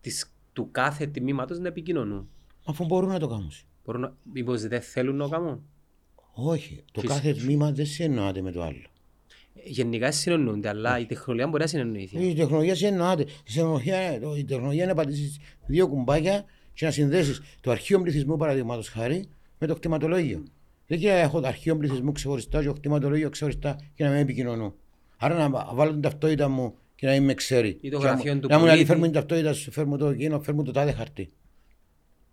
της, 0.00 0.32
του 0.52 0.68
κάθε 0.70 1.06
τμήματος 1.06 1.58
να 1.58 1.68
επικοινωνούν. 1.68 2.28
Αφού 2.64 2.84
μπορούν 2.84 3.08
να 3.08 3.18
το 3.18 3.28
κάνουν. 3.28 3.50
Μπορούν 3.84 4.00
να, 4.00 4.16
μήπως 4.32 4.62
δεν 4.62 4.80
θέλουν 4.80 5.16
να 5.16 5.24
το 5.24 5.30
κάνουν; 5.30 5.62
Όχι, 6.32 6.84
το 6.92 7.00
Και 7.00 7.06
κάθε 7.06 7.34
τμήμα 7.34 7.72
δεν 7.72 7.86
συνεννοάται 7.86 8.40
με 8.40 8.52
το 8.52 8.62
άλλο. 8.62 8.86
Γενικά 9.64 10.12
συνεννοούνται, 10.12 10.68
αλλά 10.68 10.98
η 10.98 11.06
τεχνολογία 11.06 11.48
μπορεί 11.48 11.62
να 11.62 11.68
συνεννοηθεί. 11.68 12.26
Η 12.28 12.34
τεχνολογία 12.34 12.74
συνεννοάται. 12.74 13.22
Η 13.22 13.26
τεχνολογία, 13.54 14.14
η 14.36 14.44
τεχνολογία 14.44 14.82
είναι 14.82 14.92
να 14.92 14.94
πατήσεις 15.02 15.38
δύο 15.66 15.88
κουμπάκια 15.88 16.44
και 16.74 16.84
να 16.84 16.90
συνδέσεις 16.90 17.40
το 17.60 17.70
αρχείο 17.70 18.00
πληθυσμού 18.00 18.36
παραδείγματος 18.36 18.88
χάρη 18.88 19.28
με 19.58 19.66
το 19.66 19.74
κτηματολόγιο. 19.74 20.42
Δεν 20.86 20.98
και 20.98 21.08
να 21.08 21.14
έχω 21.18 21.40
το 21.40 21.46
αρχείο 21.46 21.76
πληθυσμού 21.76 22.12
ξεχωριστά 22.12 22.60
και 22.60 22.66
το 22.66 22.72
κτηματολόγιο 22.72 23.30
ξεχωριστά 23.30 23.80
και 23.94 24.04
να 24.04 24.10
μην 24.10 24.18
επικοινωνούν. 24.18 24.74
Άρα 25.16 25.48
να 25.48 25.64
βάλω 25.74 25.90
την 25.90 26.00
ταυτότητα 26.00 26.48
μου 26.48 26.74
και 26.94 27.06
να 27.06 27.12
μην 27.12 27.24
με 27.24 27.34
ξέρει. 27.34 27.78
Ή 27.80 27.88
το 27.90 27.98
Και 27.98 28.04
να 28.04 28.10
γραφείο 28.10 28.34
μου- 28.34 28.40
του 28.40 28.48
Να 28.48 28.54
μου 28.58 28.62
λέει 28.64 28.70
πολίτη. 28.72 28.88
φέρνω 28.88 29.02
την 29.04 29.12
ταυτότητα 29.12 29.52
σου, 29.52 29.70
φέρνω 29.72 29.96
το 29.96 30.06
εκείνο, 30.06 30.40
φέρνω 30.40 30.62
το 30.62 30.72
τάδε 30.72 30.92
χαρτί. 30.92 31.28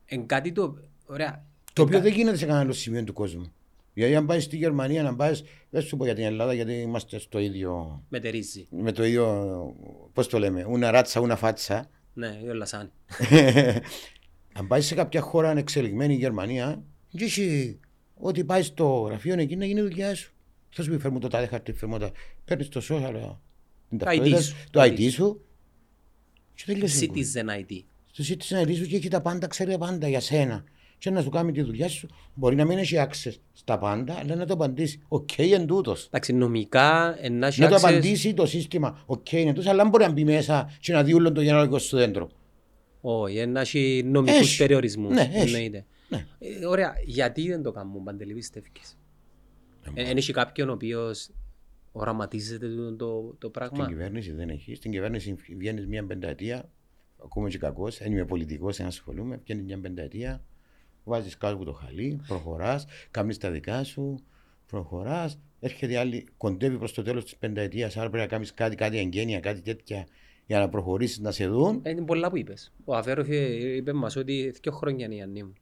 Εν 0.05 0.25
κάτι 0.25 0.51
το... 0.51 0.77
Ωραία. 1.05 1.45
Το 1.73 1.81
οποίο 1.81 1.99
δεν 2.01 2.13
γίνεται 2.13 2.37
σε 2.37 2.45
κανένα 2.45 2.63
άλλο 2.63 2.73
σημείο 2.73 3.03
του 3.03 3.13
κόσμου. 3.13 3.51
Γιατί 3.93 4.15
αν 4.15 4.25
πάεις 4.25 4.43
στη 4.43 4.57
Γερμανία 4.57 5.03
να 5.03 5.15
πάεις, 5.15 5.43
δεν 5.69 5.81
σου 5.81 5.97
πω 5.97 6.05
για 6.05 6.15
την 6.15 6.23
Ελλάδα 6.23 6.53
γιατί 6.53 6.73
είμαστε 6.73 7.19
στο 7.19 7.39
ίδιο, 7.39 8.03
Μετερίζει. 8.09 8.67
με 8.69 8.91
το 8.91 9.03
ίδιο, 9.03 9.75
πώς 10.13 10.27
το 10.27 10.39
λέμε, 10.39 10.65
ούνα 10.69 10.91
ράτσα, 10.91 11.19
ούνα 11.21 11.35
φάτσα. 11.35 11.89
Ναι, 12.13 12.39
η 12.43 12.53
Λασάνη. 12.53 12.89
αν 14.57 14.67
πάεις 14.67 14.85
σε 14.85 14.95
κάποια 14.95 15.21
χώρα 15.21 15.49
ανεξελιγμένη 15.49 16.13
η 16.13 16.17
Γερμανία, 16.17 16.83
και 17.09 17.23
εσύ 17.23 17.79
ότι 18.13 18.43
πάεις 18.43 18.65
στο 18.65 18.85
γραφείο 19.07 19.33
εκεί 19.39 19.55
να 19.55 19.65
γίνει 19.65 19.79
η 19.79 19.83
δουλειά 19.83 20.15
σου. 20.15 20.33
Θα 20.69 20.83
σου 20.83 20.89
πει 20.91 20.97
φέρ 20.97 21.11
μου 21.11 21.19
το 21.19 21.27
τάδε 21.27 21.45
χαρτί, 21.45 21.73
φέρ 21.73 21.89
μου 21.89 21.97
τα... 21.97 22.11
Παίρνεις 22.45 22.69
το 22.69 22.79
social, 22.89 23.35
την 23.89 23.97
Το 23.97 24.05
ταυτότητα 24.05 24.37
ID 24.37 24.41
σου, 24.41 24.47
σου. 24.47 24.55
το 24.71 24.81
ID 24.81 25.09
σου 25.11 25.41
και 26.55 26.63
τελείωσε. 26.65 27.03
η 27.03 27.07
κουβέντα. 27.07 27.55
Citizen 27.55 27.61
ID. 27.61 27.79
Στο 28.11 28.23
citizen 28.27 28.67
ID 28.67 28.75
σου 28.75 28.85
και 28.85 28.95
έχει 28.95 29.07
τα 29.07 29.21
πάντα, 29.21 29.47
ξέρει 29.47 29.71
τα 29.71 29.77
πάντα 29.77 30.07
για 30.07 30.19
σένα. 30.19 30.63
Και 31.01 31.09
να 31.09 31.21
σου 31.21 31.29
κάνει 31.29 31.51
τη 31.51 31.61
δουλειά 31.61 31.89
σου, 31.89 32.07
μπορεί 32.33 32.55
να 32.55 32.65
μην 32.65 32.77
έχει 32.77 32.95
access 32.99 33.33
στα 33.53 33.77
πάντα, 33.77 34.13
αλλά 34.19 34.35
να 34.35 34.45
το 34.45 34.53
απαντήσει. 34.53 35.01
Οκ, 35.07 35.37
εν 35.37 35.65
τούτος. 35.65 36.05
Εντάξει, 36.05 36.33
νομικά, 36.33 37.17
να 37.31 37.47
έχει 37.47 37.61
Να 37.61 37.67
το 37.69 37.75
access- 37.75 37.77
απαντήσει 37.77 38.33
το 38.33 38.45
σύστημα. 38.45 39.03
Οκ, 39.05 39.31
είναι 39.31 39.49
τούτος, 39.53 39.65
αλλά 39.67 39.81
δεν 39.81 39.91
μπορεί 39.91 40.03
να 40.03 40.11
μπει 40.11 40.23
μέσα 40.23 40.71
και 40.79 40.93
να 40.93 41.03
δει 41.03 41.13
όλο 41.13 41.31
το 41.31 41.41
γενεαλογικό 41.41 41.77
σου 41.77 41.97
δέντρο. 41.97 42.29
Όχι, 43.01 43.45
να 43.45 43.59
έχει 43.59 44.01
νομικούς 44.05 44.39
Έχει. 44.39 44.57
περιορισμούς. 44.57 45.13
Ναι, 45.13 45.31
έχει. 45.33 45.47
εννοείται. 45.55 45.85
Ναι. 46.09 46.25
Ε, 46.39 46.65
ωραία, 46.65 46.93
γιατί 47.05 47.47
δεν 47.47 47.61
το 47.63 47.71
κάνουν 47.71 48.03
Παντελή 48.03 48.33
πιστεύεις; 48.33 48.97
Δεν 49.93 50.17
έχει 50.17 50.33
κάποιον 50.33 50.69
ο 50.69 50.73
οποίος 50.73 51.29
οραματίζεται 51.91 52.67
το, 52.67 52.95
το, 52.95 53.21
το 53.21 53.35
Στην 53.37 53.51
πράγμα. 53.51 53.87
κυβέρνηση 53.87 54.31
δεν 54.31 54.49
έχει. 54.49 54.75
Στην 54.75 54.91
κυβέρνηση 54.91 55.35
βγαίνεις 55.57 55.87
μια 55.87 56.05
πενταετία. 56.05 56.69
Ακούμε 57.23 57.49
και 57.49 57.57
κακός, 57.57 57.97
δεν 57.97 58.11
είμαι 58.11 58.25
πολιτικός, 58.25 58.77
δεν 58.77 58.87
ασχολούμαι. 58.87 59.39
Βγαίνεις 59.43 59.63
μια 59.63 59.79
πενταετία, 59.79 60.43
βάζεις 61.03 61.37
κάτω 61.37 61.63
το 61.63 61.71
χαλί, 61.73 62.21
προχωράς, 62.27 62.85
κάνει 63.11 63.35
τα 63.37 63.51
δικά 63.51 63.83
σου, 63.83 64.19
προχωράς. 64.67 65.39
Έρχεται 65.59 65.97
άλλη, 65.97 66.27
κοντεύει 66.37 66.77
προς 66.77 66.93
το 66.93 67.01
τέλος 67.01 67.23
της 67.23 67.35
πενταετίας, 67.35 67.97
άρα 67.97 68.09
πρέπει 68.09 68.23
να 68.23 68.29
κάνεις 68.29 68.53
κάτι, 68.53 68.75
κάτι 68.75 68.97
εγγένεια, 68.97 69.39
κάτι 69.39 69.61
τέτοια 69.61 70.07
για 70.45 70.59
να 70.59 70.69
προχωρήσεις, 70.69 71.19
να 71.19 71.31
σε 71.31 71.47
δουν. 71.47 71.79
Ε, 71.83 71.89
Είναι 71.89 72.01
πολλά 72.05 72.29
που 72.29 72.37
είπες. 72.37 72.73
Ο 72.85 72.95
Αβέροφ 72.95 73.29
ε, 73.29 73.75
είπε 73.75 73.93
μας 73.93 74.15
ότι 74.15 74.53
δύο 74.61 74.71
χρόνια 74.71 75.05
είναι 75.05 75.15
η 75.15 75.21
Ανή 75.21 75.43
μου. 75.43 75.53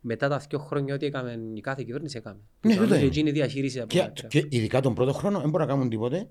Μετά 0.00 0.28
τα 0.28 0.38
δύο 0.48 0.58
χρόνια 0.58 0.94
ό,τι 0.94 1.06
έκαμε 1.06 1.38
η 1.54 1.60
κάθε 1.60 1.82
κυβέρνηση 1.82 2.16
έκαμε. 2.16 2.40
Ναι, 2.60 2.74
Κάνουμε 2.74 2.82
τούτο 2.86 2.94
και 2.94 3.00
είναι. 3.00 3.08
εκείνη 3.10 3.28
η 3.28 3.32
διαχείριση 3.32 3.78
από 3.78 3.88
Και, 3.88 3.98
κάτω. 3.98 4.26
και 4.26 4.46
ειδικά 4.48 4.80
τον 4.80 4.94
πρώτο 4.94 5.12
χρόνο 5.12 5.40
δεν 5.40 5.50
μπορούν 5.50 5.66
να 5.66 5.72
κάνουν 5.72 5.88
τίποτε. 5.88 6.30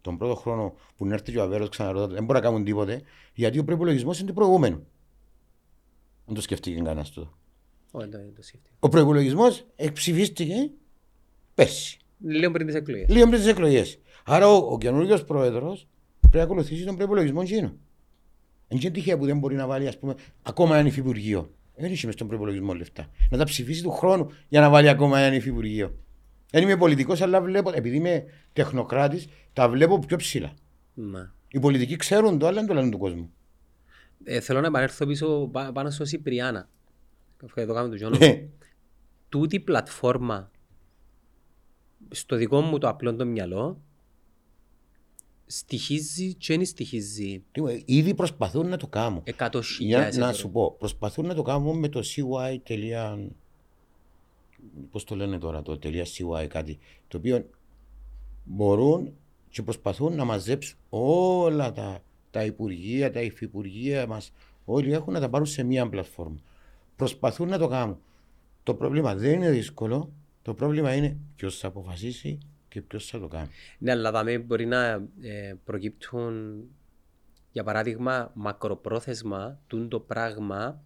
Τον 0.00 0.18
πρώτο 0.18 0.34
χρόνο 0.34 0.74
που 0.96 1.06
να 1.06 1.14
έρθει 1.14 1.32
και 1.32 1.38
ο 1.38 1.42
Αβέρος, 1.42 1.68
ξαναρωτώ, 1.68 2.06
δεν 2.06 2.24
μπορούν 2.24 2.42
να 2.42 2.48
κάνουν 2.48 2.64
τίποτε, 2.64 3.02
γιατί 3.34 3.58
ο 3.58 3.64
προπολογισμό 3.64 4.12
είναι 4.18 4.26
του 4.26 4.34
προηγούμενου. 4.34 4.86
Δεν 6.26 6.34
το 6.34 6.40
σκεφτήκε 6.40 6.76
κανένας 6.76 7.10
του. 7.10 7.38
Ο 8.78 8.88
προπολογισμό 8.88 9.44
ψηφίστηκε 9.92 10.70
πέρσι. 11.54 11.98
Λίγο 12.26 12.50
πριν 12.50 12.66
τις 12.66 12.74
εκλογές. 12.74 13.08
Λίγο 13.08 13.26
πριν 13.28 13.40
τις 13.40 13.48
εκλογές. 13.48 13.98
Άρα 14.24 14.48
ο, 14.48 14.72
ο 14.72 14.78
καινούριο 14.78 15.24
πρόεδρος 15.24 15.88
πρέπει 16.20 16.36
να 16.36 16.42
ακολουθήσει 16.42 16.84
τον 16.84 16.96
προπολογισμό 16.96 17.40
εκείνο. 17.42 17.76
Δεν 18.68 18.78
είναι 18.80 18.90
τυχαία 18.90 19.18
που 19.18 19.24
δεν 19.26 19.38
μπορεί 19.38 19.54
να 19.54 19.66
βάλει 19.66 19.86
ας 19.86 19.98
πούμε, 19.98 20.14
ακόμα 20.42 20.76
ένα 20.76 20.88
υφυπουργείο. 20.88 21.54
Δεν 21.76 21.90
έχει 21.90 22.06
μες 22.06 22.14
στον 22.14 22.28
προπολογισμό 22.28 22.72
λεφτά. 22.74 23.10
Να 23.30 23.38
τα 23.38 23.44
ψηφίσει 23.44 23.82
του 23.82 23.90
χρόνου 23.90 24.30
για 24.48 24.60
να 24.60 24.70
βάλει 24.70 24.88
ακόμα 24.88 25.18
ένα 25.18 25.34
υφυπουργείο. 25.34 25.94
Δεν 26.50 26.62
είμαι 26.62 26.76
πολιτικός, 26.76 27.20
αλλά 27.20 27.40
βλέπω, 27.40 27.70
επειδή 27.74 27.96
είμαι 27.96 28.24
τεχνοκράτης, 28.52 29.26
τα 29.52 29.68
βλέπω 29.68 29.98
πιο 29.98 30.16
ψηλά. 30.16 30.54
Ναι. 30.94 31.30
Οι 31.48 31.58
πολιτικοί 31.58 31.96
ξέρουν 31.96 32.38
το, 32.38 32.46
αλλά 32.46 32.58
δεν 32.58 32.66
το 32.66 32.74
λένε 32.74 32.90
του 32.90 32.98
κόσμου. 32.98 33.32
Ε, 34.24 34.40
θέλω 34.40 34.60
να 34.60 34.66
επανέλθω 34.66 35.06
πίσω 35.06 35.48
πά- 35.52 35.72
πάνω 35.72 35.90
στο 35.90 36.04
Σιπριάνα. 36.04 36.68
Αυτό 37.44 37.66
το 37.66 37.72
κάνουμε 37.74 37.90
του 37.90 37.96
Γιώργου. 37.96 38.18
Ναι. 38.18 38.48
Τούτη 39.28 39.56
η 39.56 39.60
πλατφόρμα 39.60 40.50
στο 42.10 42.36
δικό 42.36 42.60
μου 42.60 42.78
το 42.78 42.88
απλό 42.88 43.14
το 43.14 43.24
μυαλό 43.26 43.80
στοιχίζει 45.46 46.34
και 46.34 46.56
δεν 46.56 46.66
στοιχίζει 46.66 47.44
Τι- 47.52 47.82
Ήδη 47.84 48.14
προσπαθούν 48.14 48.68
να 48.68 48.76
το 48.76 48.86
κάνουν. 48.86 49.22
100 49.38 49.60
Για 49.78 50.10
να 50.16 50.32
σου 50.32 50.50
πω, 50.50 50.76
προσπαθούν 50.78 51.26
να 51.26 51.34
το 51.34 51.42
κάνουν 51.42 51.78
με 51.78 51.88
το 51.88 52.00
CY. 52.04 52.58
Πώς 54.90 55.04
το 55.04 55.14
λένε 55.16 55.38
τώρα, 55.38 55.62
το 55.62 55.78
.cy 55.82 56.46
κάτι. 56.48 56.78
Το 57.08 57.16
οποίο 57.16 57.46
μπορούν 58.44 59.12
και 59.50 59.62
προσπαθούν 59.62 60.14
να 60.14 60.24
μαζέψουν 60.24 60.78
όλα 60.90 61.72
τα, 61.72 62.02
τα 62.30 62.44
υπουργεία, 62.44 63.12
τα 63.12 63.20
υφυπουργεία 63.20 64.06
μας. 64.06 64.32
Όλοι 64.64 64.92
έχουν 64.92 65.12
να 65.12 65.20
τα 65.20 65.28
πάρουν 65.28 65.46
σε 65.46 65.62
μία 65.62 65.88
πλατφόρμα. 65.88 66.38
Προσπαθούν 67.00 67.48
να 67.48 67.58
το 67.58 67.68
κάνουν. 67.68 67.98
Το 68.62 68.74
πρόβλημα 68.74 69.14
δεν 69.14 69.32
είναι 69.32 69.50
δύσκολο. 69.50 70.12
Το 70.42 70.54
πρόβλημα 70.54 70.94
είναι 70.94 71.16
ποιος 71.36 71.58
θα 71.58 71.66
αποφασίσει 71.68 72.38
και 72.68 72.80
ποιος 72.82 73.06
θα 73.06 73.20
το 73.20 73.28
κάνει. 73.28 73.48
Ναι, 73.78 73.90
αλλά 73.90 74.10
δάμε 74.10 74.38
μπορεί 74.38 74.66
να 74.66 74.84
ε, 75.20 75.54
προκύπτουν, 75.64 76.62
για 77.52 77.64
παράδειγμα, 77.64 78.30
μακροπρόθεσμα, 78.34 79.58
τούν 79.66 79.88
το 79.88 80.00
πράγμα 80.00 80.82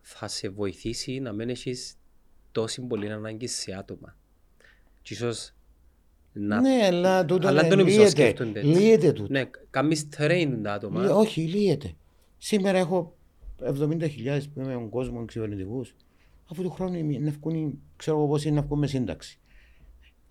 θα 0.00 0.28
σε 0.28 0.48
βοηθήσει 0.48 1.18
να 1.20 1.32
μην 1.32 1.48
έχεις 1.48 1.96
τόση 2.52 2.80
πολύ 2.80 3.12
ανάγκη 3.12 3.46
σε 3.46 3.72
άτομα. 3.74 4.16
Και 5.02 5.14
ίσως 5.14 5.52
να... 6.32 6.60
Ναι, 6.60 6.78
αλλά 6.86 7.24
τούτο 7.24 7.48
Αλλά 7.48 7.60
είναι- 7.60 7.68
δεν 7.68 7.78
νομίζω 7.78 7.96
λύεται. 7.96 8.10
σκέφτονται 8.10 8.60
έτσι. 8.60 8.70
Λύεται 8.80 9.12
τούτο. 9.12 9.32
Ναι, 9.32 9.50
κάνεις 9.70 10.08
train 10.16 10.58
τα 10.62 10.72
άτομα. 10.72 11.00
Λύ- 11.02 11.10
Όχι, 11.10 11.40
λύεται. 11.40 11.94
Σήμερα 12.38 12.78
έχω 12.78 13.16
70.000 13.66 14.40
που 14.54 14.60
είμαι 14.60 14.74
ο 14.74 14.88
κόσμο 14.90 15.24
κυβερνητικού, 15.24 15.86
αφού 16.50 16.62
του 16.62 16.70
χρόνου 16.70 16.94
είναι 16.94 17.18
να 17.18 17.30
βγουν, 17.30 17.82
ξέρω 17.96 18.16
εγώ 18.16 18.26
πώ 18.26 18.36
είναι 18.36 18.54
να 18.54 18.62
βγουν 18.62 18.78
μες 18.78 18.90
σύνταξη. 18.90 19.38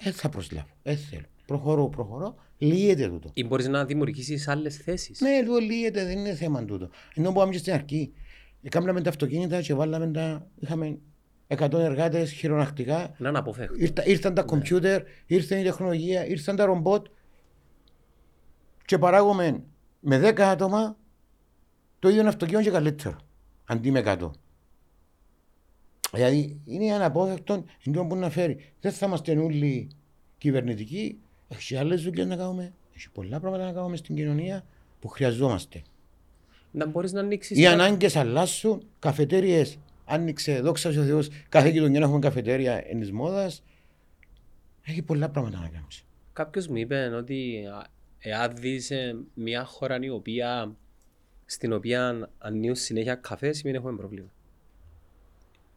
Δεν 0.04 0.14
θα 0.14 0.30
προσλάβω. 0.30 0.68
Δεν 0.84 0.98
θέλω. 0.98 1.26
Προχωρώ, 1.46 1.90
προχωρώ. 1.90 2.36
Λύεται 2.58 3.08
τούτο. 3.08 3.30
Ή 3.34 3.44
μπορείς 3.44 3.68
να 3.68 3.86
δημιουργήσεις 3.86 4.48
άλλες 4.48 4.78
θέσεις. 4.78 5.20
Ναι, 5.22 5.44
τούτο 5.46 5.60
λύεται, 5.60 6.06
δεν 6.06 6.18
είναι 6.18 6.36
θέμα 6.36 6.66
τούτο. 6.66 6.90
Ενώ 7.16 7.32
που 7.32 7.40
πάμε 7.40 7.54
στην 7.54 7.74
αρχή, 7.74 8.14
έκαναμε 8.62 9.02
τα 9.02 9.10
αυτοκίνητα 9.10 9.62
και 9.62 9.74
βάλαμε 9.74 10.12
τα. 10.12 10.48
Είχαμε 10.60 10.98
100 11.48 11.74
εργάτες 11.74 12.32
χειρονακτικά. 12.32 13.16
Να 13.18 13.30
αναποφεύγω. 13.30 13.76
Ήρθα, 13.78 14.06
ήρθαν 14.06 14.34
τα 14.34 14.44
κομπιούτερ, 14.44 15.04
ήρθε 15.26 15.60
η 15.60 15.64
τεχνολογία, 15.64 16.28
ήρθαν 16.28 16.56
τα 16.56 16.66
ρομπότ 16.66 17.06
και 18.86 18.98
παράγουμε 18.98 19.64
με 20.00 20.20
10 20.20 20.40
άτομα 20.40 20.98
το 22.04 22.10
ίδιο 22.10 22.28
αυτοκίνητο 22.28 22.64
και 22.64 22.70
καλύτερο. 22.70 23.18
Αντί 23.66 23.92
με 23.92 24.04
100. 24.06 24.30
Δηλαδή 26.14 26.62
είναι 26.66 26.94
αναπόφευκτο 26.94 27.64
εντό 27.86 28.06
που 28.06 28.16
να 28.16 28.30
φέρει. 28.30 28.72
Δεν 28.80 28.92
θα 28.92 29.06
είμαστε 29.06 29.38
όλοι 29.38 29.90
κυβερνητικοί. 30.38 31.20
Έχει 31.48 31.76
άλλες 31.76 32.04
δουλειές 32.04 32.26
να 32.26 32.36
κάνουμε. 32.36 32.74
Έχει 32.96 33.10
πολλά 33.10 33.40
πράγματα 33.40 33.66
να 33.66 33.72
κάνουμε 33.72 33.96
στην 33.96 34.16
κοινωνία 34.16 34.66
που 35.00 35.08
χρειαζόμαστε. 35.08 35.82
Να 36.72 36.86
μπορείς 36.86 37.12
να 37.12 37.20
ανοίξεις. 37.20 37.58
Οι 37.58 37.66
ανάγκες 37.66 38.16
αλλάσουν. 38.16 38.84
Καφετέρειε 39.00 39.66
άνοιξε, 40.06 40.60
δόξα 40.60 40.90
ο 40.90 40.94
Θεός, 40.94 41.30
κάθε 41.50 41.70
γειτονιά 41.70 42.00
έχουμε 42.00 42.20
καφετέρια 42.20 42.84
εν 42.88 43.10
μόδας. 43.14 43.64
Έχει 44.84 45.02
πολλά 45.02 45.30
πράγματα 45.30 45.58
να 45.58 45.68
κάνουμε. 45.68 45.88
Κάποιος 46.34 46.68
μου 46.68 46.76
είπε 46.76 47.06
ότι 47.06 47.64
εάν 48.20 48.56
δεις 48.56 48.92
μια 49.34 49.66
χώρα 49.66 50.00
η 50.02 50.10
οποία, 50.10 50.76
στην 51.54 51.74
οποία 51.74 52.30
ανοίγουν 52.38 52.76
συνέχεια 52.76 53.16
καφέ, 53.16 53.54
σημαίνει 53.54 53.78
έχουμε 53.78 53.96
πρόβλημα. 53.96 54.28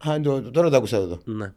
Α, 0.09 0.20
το, 0.20 0.43
το, 0.43 0.51
τώρα 0.51 0.70
το 0.70 0.77
άκουσα 0.77 0.97
εδώ. 0.97 1.20
Ναι. 1.24 1.55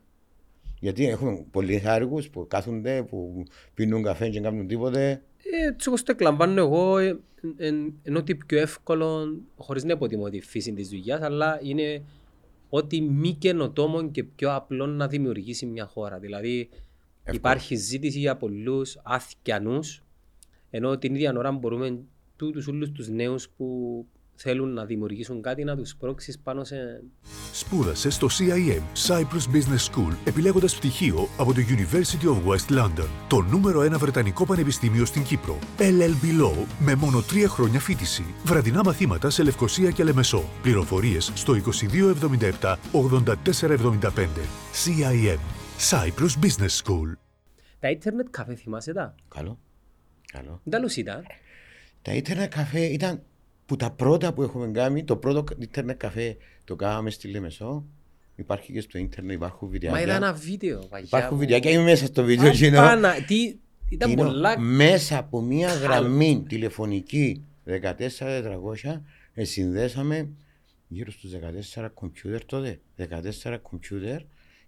Γιατί 0.79 1.07
έχουμε 1.07 1.45
πολλοί 1.51 1.81
άργου 1.85 2.21
που 2.31 2.47
κάθονται, 2.47 3.03
που 3.03 3.43
πίνουν 3.73 4.03
καφέ 4.03 4.25
και 4.25 4.31
δεν 4.31 4.43
κάνουν 4.43 4.67
τίποτε. 4.67 5.21
Ε, 5.43 5.67
έτσι 5.67 5.87
όπως 5.87 6.03
το 6.03 6.11
εκλαμβάνω 6.11 6.61
εγώ, 6.61 6.97
ε, 6.97 7.19
ε, 7.57 7.71
ενώ 8.03 8.19
ότι 8.19 8.35
πιο 8.35 8.59
εύκολο, 8.59 9.39
χωρίς 9.57 9.83
να 9.83 9.93
υποτιμώ 9.93 10.29
τη 10.29 10.41
φύση 10.41 10.73
της 10.73 10.89
δουλειάς, 10.89 11.21
αλλά 11.21 11.59
είναι 11.63 12.03
ότι 12.69 13.01
μη 13.01 13.33
καινοτόμο 13.33 14.11
και 14.11 14.23
πιο 14.23 14.55
απλό 14.55 14.85
να 14.85 15.07
δημιουργήσει 15.07 15.65
μια 15.65 15.85
χώρα. 15.85 16.19
Δηλαδή 16.19 16.69
υπάρχει 17.31 17.75
ζήτηση 17.75 18.19
για 18.19 18.37
πολλούς 18.37 18.99
άθικιανού, 19.03 19.79
ενώ 20.69 20.97
την 20.97 21.15
ίδια 21.15 21.33
ώρα 21.37 21.51
μπορούμε 21.51 21.99
τούτους 22.39 22.67
όλους 22.67 22.91
τους 22.91 23.07
νέους 23.07 23.49
που 23.49 23.67
θέλουν 24.35 24.73
να 24.73 24.85
δημιουργήσουν 24.85 25.41
κάτι 25.41 25.63
να 25.63 25.75
τους 25.75 25.95
πρόξεις 25.95 26.39
πάνω 26.39 26.63
σε... 26.63 27.03
Σπούδασε 27.53 28.09
στο 28.09 28.27
CIM, 28.27 29.07
Cyprus 29.07 29.55
Business 29.55 29.91
School, 29.91 30.15
επιλέγοντας 30.25 30.75
πτυχίο 30.77 31.27
από 31.37 31.53
το 31.53 31.59
University 31.59 32.27
of 32.27 32.51
West 32.51 32.79
London, 32.79 33.07
το 33.27 33.41
νούμερο 33.41 33.81
ένα 33.81 33.97
βρετανικό 33.97 34.45
πανεπιστήμιο 34.45 35.05
στην 35.05 35.23
Κύπρο. 35.23 35.59
LLB 35.77 36.41
Law, 36.41 36.65
με 36.79 36.95
μόνο 36.95 37.21
τρία 37.21 37.47
χρόνια 37.47 37.79
φίτηση. 37.79 38.25
Βραδινά 38.43 38.83
μαθήματα 38.83 39.29
σε 39.29 39.43
Λευκοσία 39.43 39.91
και 39.91 40.03
Λεμεσό. 40.03 40.43
Πληροφορίες 40.61 41.31
στο 41.35 41.53
2277 42.61 42.75
8475. 42.91 44.25
CIM, 44.83 45.39
Cyprus 45.89 46.45
Business 46.45 46.83
School. 46.83 47.13
Τα 47.79 47.89
ίντερνετ 47.89 48.27
καφέ 48.29 48.55
θυμάσαι 48.55 48.93
τα; 48.93 49.15
Καλό. 49.27 49.59
Καλό. 50.31 50.61
Δεν 50.63 50.83
ήταν. 50.97 51.23
Τα 52.01 52.13
ίντερνετ 52.13 52.53
καφέ 52.53 52.85
ήταν 52.85 53.23
που 53.65 53.75
τα 53.75 53.91
πρώτα 53.91 54.33
που 54.33 54.43
έχουμε 54.43 54.67
κάνει, 54.67 55.03
το 55.03 55.15
πρώτο 55.15 55.43
ίντερνετ 55.59 55.97
καφέ 55.97 56.37
το 56.63 56.75
κάναμε 56.75 57.09
στη 57.09 57.27
Λεμεσό. 57.27 57.85
Υπάρχει 58.35 58.71
και 58.71 58.81
στο 58.81 58.97
ίντερνετ, 58.97 59.35
υπάρχουν 59.35 59.69
βιντεάκια. 59.69 59.99
Μα 59.99 60.03
ήταν 60.03 60.23
ένα 60.23 60.33
βίντεο. 60.33 60.79
Παγιά, 60.79 61.07
Υπάρχουν 61.07 61.29
που... 61.29 61.37
βιντεάκια, 61.37 61.71
είμαι 61.71 61.83
μέσα 61.83 62.05
στο 62.05 62.23
βίντεο. 62.23 62.49
Α, 62.49 62.71
πάνα, 62.71 63.13
τι, 63.13 63.55
ήταν 63.89 64.09
Κοινό, 64.09 64.23
πολλά... 64.23 64.59
Μέσα 64.59 65.17
από 65.17 65.41
μια 65.41 65.73
γραμμή 65.73 66.43
τηλεφωνική 66.47 67.43
14400 67.65 68.99
ε, 69.33 69.43
συνδέσαμε 69.43 70.29
γύρω 70.87 71.11
στους 71.11 71.31
14 71.75 71.87
κομπιούτερ 71.93 72.45
τότε. 72.45 72.79
14 73.43 73.57
κομπιούτερ 73.61 74.21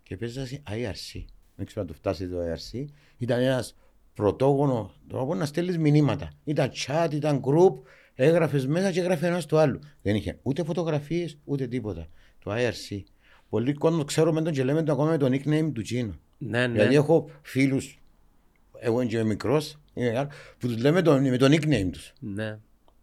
και 0.03 0.17
παίζασε 0.17 0.61
IRC. 0.69 1.23
Δεν 1.55 1.65
ξέρω 1.65 1.81
αν 1.81 1.87
το 1.87 1.93
φτάσει 1.93 2.27
το 2.27 2.37
IRC. 2.37 2.85
Ήταν 3.17 3.41
ένας 3.41 3.75
πρωτόγονο 4.13 4.91
τρόπο 5.07 5.35
να 5.35 5.45
στέλνεις 5.45 5.77
μηνύματα. 5.77 6.29
Ήταν 6.43 6.71
chat, 6.75 7.07
ήταν 7.11 7.41
group, 7.45 7.73
έγραφες 8.15 8.67
μέσα 8.67 8.91
και 8.91 8.99
έγραφε 8.99 9.27
ένας 9.27 9.43
στο 9.43 9.57
άλλο. 9.57 9.79
Δεν 10.01 10.15
είχε 10.15 10.39
ούτε 10.41 10.63
φωτογραφίες 10.63 11.37
ούτε 11.43 11.67
τίποτα. 11.67 12.07
Το 12.43 12.51
IRC. 12.53 13.01
Πολλοί 13.49 13.73
κόσμοι 13.73 14.05
ξέρουμε 14.05 14.41
τον 14.41 14.53
και 14.53 14.63
λέμε 14.63 14.83
το 14.83 14.91
ακόμα 14.91 15.09
με 15.09 15.17
το 15.17 15.25
nickname 15.25 15.71
του 15.73 15.81
Τσίνου. 15.81 16.19
Ναι, 16.37 16.67
ναι. 16.67 16.73
Δηλαδή 16.73 16.95
έχω 16.95 17.29
φίλους, 17.41 17.99
εγώ 18.79 19.01
είμαι 19.01 19.23
μικρός, 19.23 19.79
που 20.57 20.67
τους 20.67 20.77
λέμε 20.77 21.01
το, 21.01 21.19
με 21.19 21.37
το 21.37 21.45
nickname 21.45 21.89
τους. 21.91 22.13
Ναι. 22.19 22.57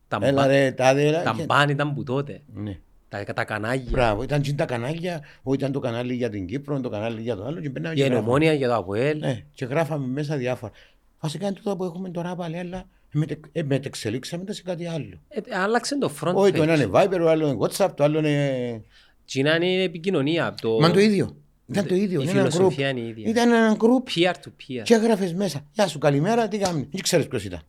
Τα, 0.09 0.19
Έλα, 0.23 0.47
ρε, 0.47 0.73
τα, 0.73 0.89
έλα, 0.89 1.23
τα 1.23 1.35
και... 1.37 1.45
μπαν 1.45 1.69
ήταν 1.69 1.95
που 1.95 2.03
τότε. 2.03 2.41
Ναι. 2.55 2.79
Τα, 3.09 3.25
τα 3.25 3.45
κανάλια. 3.45 3.91
Μπράβο, 3.91 4.23
ήταν 4.23 4.41
και 4.41 4.53
τα 4.53 4.65
κανάλια, 4.65 5.21
όχι 5.43 5.59
ήταν 5.59 5.73
το 5.73 5.79
κανάλι 5.79 6.15
για 6.15 6.31
την 6.31 6.47
Κύπρο, 6.47 6.81
το 6.81 6.89
κανάλι 6.89 7.21
για 7.21 7.37
το 7.37 7.45
άλλο. 7.45 7.61
Και 7.61 7.71
η 7.95 8.03
ενωμόνια 8.03 8.53
για 8.53 8.69
το 8.69 8.75
ΑΠΟΕΛ. 8.75 9.19
Ναι, 9.19 9.45
και 9.53 9.65
γράφαμε 9.65 10.07
μέσα 10.07 10.37
διάφορα. 10.37 10.73
Βασικά 11.21 11.47
είναι 11.47 11.55
τούτο 11.55 11.77
που 11.77 11.85
έχουμε 11.85 12.11
τώρα 12.11 12.35
πάλι, 12.35 12.59
αλλά 12.59 12.89
ε, 13.53 13.63
μετεξελίξαμε 13.63 14.45
τα 14.45 14.53
σε 14.53 14.63
κάτι 14.63 14.87
άλλο. 14.87 15.23
Ε, 15.29 15.41
άλλαξε 15.57 15.99
το 15.99 16.13
front 16.21 16.35
Όχι, 16.35 16.53
page. 16.53 16.57
το 16.57 16.63
ένα 16.63 16.75
είναι 16.75 16.91
Viber, 16.93 17.17
το 17.19 17.29
άλλο 17.29 17.49
είναι 17.49 17.57
WhatsApp, 17.61 17.91
το 17.95 18.05
άλλο 18.05 18.19
είναι... 18.19 18.83
Τι 19.25 19.39
είναι 19.41 19.67
η 19.67 19.83
επικοινωνία. 19.83 20.55
Το... 20.61 20.79
Μα 20.81 20.91
το 20.91 20.99
ίδιο. 20.99 21.37
Ήταν 21.67 21.87
το 21.87 21.95
ίδιο. 21.95 22.21
Η 22.21 22.27
είναι 22.29 22.41
ένα 22.41 22.51
φιλοσοφία 22.51 22.91
group. 22.91 22.97
είναι 22.97 23.01
η 23.01 23.09
ίδια. 23.09 23.31
Ήταν 23.31 23.53
ένα 23.53 23.77
group 23.79 24.11
Peer 24.15 24.31
to 24.31 24.49
peer. 24.49 24.83
και 24.83 24.95
έγραφες 24.95 25.35
μέσα. 25.35 25.67
Γεια 25.73 25.87
σου, 25.87 25.99
καλημέρα, 25.99 26.49
τι 26.49 26.59
κάνεις; 26.59 26.87
Δεν 26.91 27.01
ξέρεις 27.03 27.29
ποιος 27.29 27.45
ήταν. 27.45 27.61